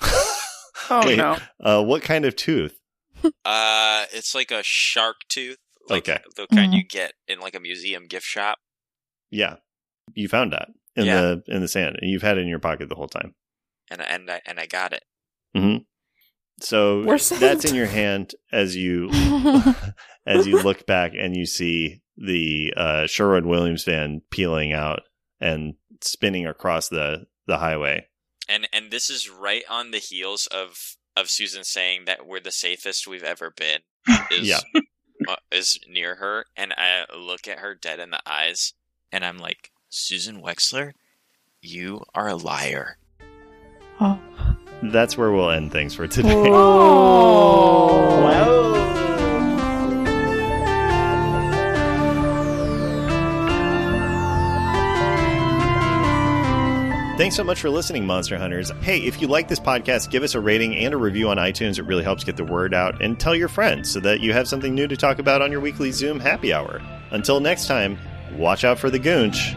Oh 0.90 1.06
Wait, 1.06 1.16
no. 1.18 1.38
Uh, 1.60 1.82
what 1.82 2.02
kind 2.02 2.24
of 2.24 2.36
tooth? 2.36 2.78
Uh, 3.44 4.04
it's 4.12 4.34
like 4.34 4.50
a 4.50 4.62
shark 4.62 5.16
tooth, 5.28 5.58
like 5.88 6.08
Okay. 6.08 6.22
the 6.36 6.46
kind 6.48 6.72
Mhm. 6.72 6.76
you 6.78 6.84
get 6.84 7.12
in 7.28 7.38
like 7.40 7.54
a 7.54 7.60
museum 7.60 8.06
gift 8.06 8.26
shop. 8.26 8.58
Yeah, 9.30 9.56
you 10.14 10.28
found 10.28 10.52
that 10.52 10.68
in 10.96 11.06
Yeah. 11.06 11.20
the 11.20 11.42
in 11.48 11.60
the 11.60 11.68
sand, 11.68 11.96
and 12.00 12.10
you've 12.10 12.22
had 12.22 12.36
it 12.38 12.42
in 12.42 12.48
your 12.48 12.58
pocket 12.58 12.88
the 12.88 12.94
whole 12.96 13.08
time. 13.08 13.34
and 13.90 14.00
and 14.02 14.30
I 14.30 14.40
and 14.46 14.58
I 14.58 14.66
got 14.66 14.92
it. 14.92 15.04
hmm 15.54 15.78
So 16.60 17.04
that's 17.04 17.64
in 17.64 17.74
your 17.74 17.86
hand 17.86 18.34
as 18.52 18.74
you 18.76 19.10
as 20.26 20.46
you 20.46 20.62
look 20.62 20.86
back 20.86 21.12
and 21.18 21.36
you 21.36 21.46
see 21.46 22.02
the 22.16 22.72
uh, 22.76 23.06
Sherwin 23.06 23.48
Williams 23.48 23.84
van 23.84 24.22
peeling 24.30 24.72
out 24.72 25.00
and 25.40 25.74
spinning 26.02 26.46
across 26.46 26.88
the 26.88 27.26
the 27.46 27.58
highway. 27.58 28.06
And 28.48 28.68
and 28.72 28.90
this 28.90 29.08
is 29.10 29.30
right 29.30 29.64
on 29.68 29.90
the 29.90 29.98
heels 29.98 30.46
of 30.46 30.96
of 31.16 31.28
Susan 31.28 31.64
saying 31.64 32.04
that 32.06 32.26
we're 32.26 32.40
the 32.40 32.52
safest 32.52 33.06
we've 33.06 33.22
ever 33.22 33.50
been. 33.50 33.80
Is 34.30 34.48
Yeah. 34.48 34.60
uh, 35.28 35.36
is 35.50 35.78
near 35.88 36.16
her, 36.16 36.46
and 36.56 36.72
I 36.76 37.04
look 37.16 37.46
at 37.46 37.60
her 37.60 37.74
dead 37.74 38.00
in 38.00 38.10
the 38.10 38.20
eyes, 38.26 38.72
and 39.12 39.24
I'm 39.24 39.38
like, 39.38 39.70
Susan 39.88 40.42
Wexler, 40.42 40.92
you 41.60 42.02
are 42.14 42.28
a 42.28 42.34
liar. 42.34 42.98
Oh. 44.00 44.18
That's 44.82 45.16
where 45.16 45.30
we'll 45.30 45.50
end 45.50 45.70
things 45.70 45.94
for 45.94 46.08
today. 46.08 46.32
Oh. 46.34 48.22
Whoa. 48.22 48.61
Thanks 57.32 57.38
so 57.38 57.44
much 57.44 57.62
for 57.62 57.70
listening, 57.70 58.04
Monster 58.04 58.36
Hunters. 58.36 58.70
Hey, 58.82 58.98
if 58.98 59.22
you 59.22 59.26
like 59.26 59.48
this 59.48 59.58
podcast, 59.58 60.10
give 60.10 60.22
us 60.22 60.34
a 60.34 60.40
rating 60.40 60.76
and 60.76 60.92
a 60.92 60.98
review 60.98 61.30
on 61.30 61.38
iTunes. 61.38 61.78
It 61.78 61.84
really 61.84 62.04
helps 62.04 62.24
get 62.24 62.36
the 62.36 62.44
word 62.44 62.74
out. 62.74 63.00
And 63.00 63.18
tell 63.18 63.34
your 63.34 63.48
friends 63.48 63.90
so 63.90 64.00
that 64.00 64.20
you 64.20 64.34
have 64.34 64.46
something 64.46 64.74
new 64.74 64.86
to 64.86 64.98
talk 64.98 65.18
about 65.18 65.40
on 65.40 65.50
your 65.50 65.62
weekly 65.62 65.92
Zoom 65.92 66.20
happy 66.20 66.52
hour. 66.52 66.82
Until 67.10 67.40
next 67.40 67.68
time, 67.68 67.96
watch 68.36 68.64
out 68.64 68.78
for 68.78 68.90
the 68.90 69.00
goonch. 69.00 69.56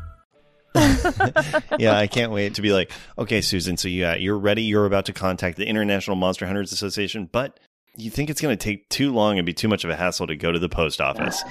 yeah, 1.79 1.97
I 1.97 2.07
can't 2.07 2.31
wait 2.31 2.55
to 2.55 2.61
be 2.61 2.71
like, 2.71 2.91
okay, 3.17 3.41
Susan, 3.41 3.77
so 3.77 3.87
yeah, 3.87 4.15
you're 4.15 4.37
ready. 4.37 4.63
You're 4.63 4.85
about 4.85 5.05
to 5.05 5.13
contact 5.13 5.57
the 5.57 5.65
International 5.65 6.15
Monster 6.15 6.45
Hunters 6.45 6.71
Association, 6.71 7.29
but 7.31 7.59
you 7.95 8.09
think 8.09 8.29
it's 8.29 8.39
going 8.39 8.57
to 8.57 8.63
take 8.63 8.87
too 8.89 9.11
long 9.11 9.37
and 9.37 9.45
be 9.45 9.53
too 9.53 9.67
much 9.67 9.83
of 9.83 9.89
a 9.89 9.95
hassle 9.95 10.27
to 10.27 10.35
go 10.35 10.51
to 10.51 10.59
the 10.59 10.69
post 10.69 11.01
office. 11.01 11.43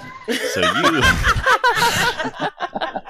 So 0.55 0.60
you. 0.60 1.02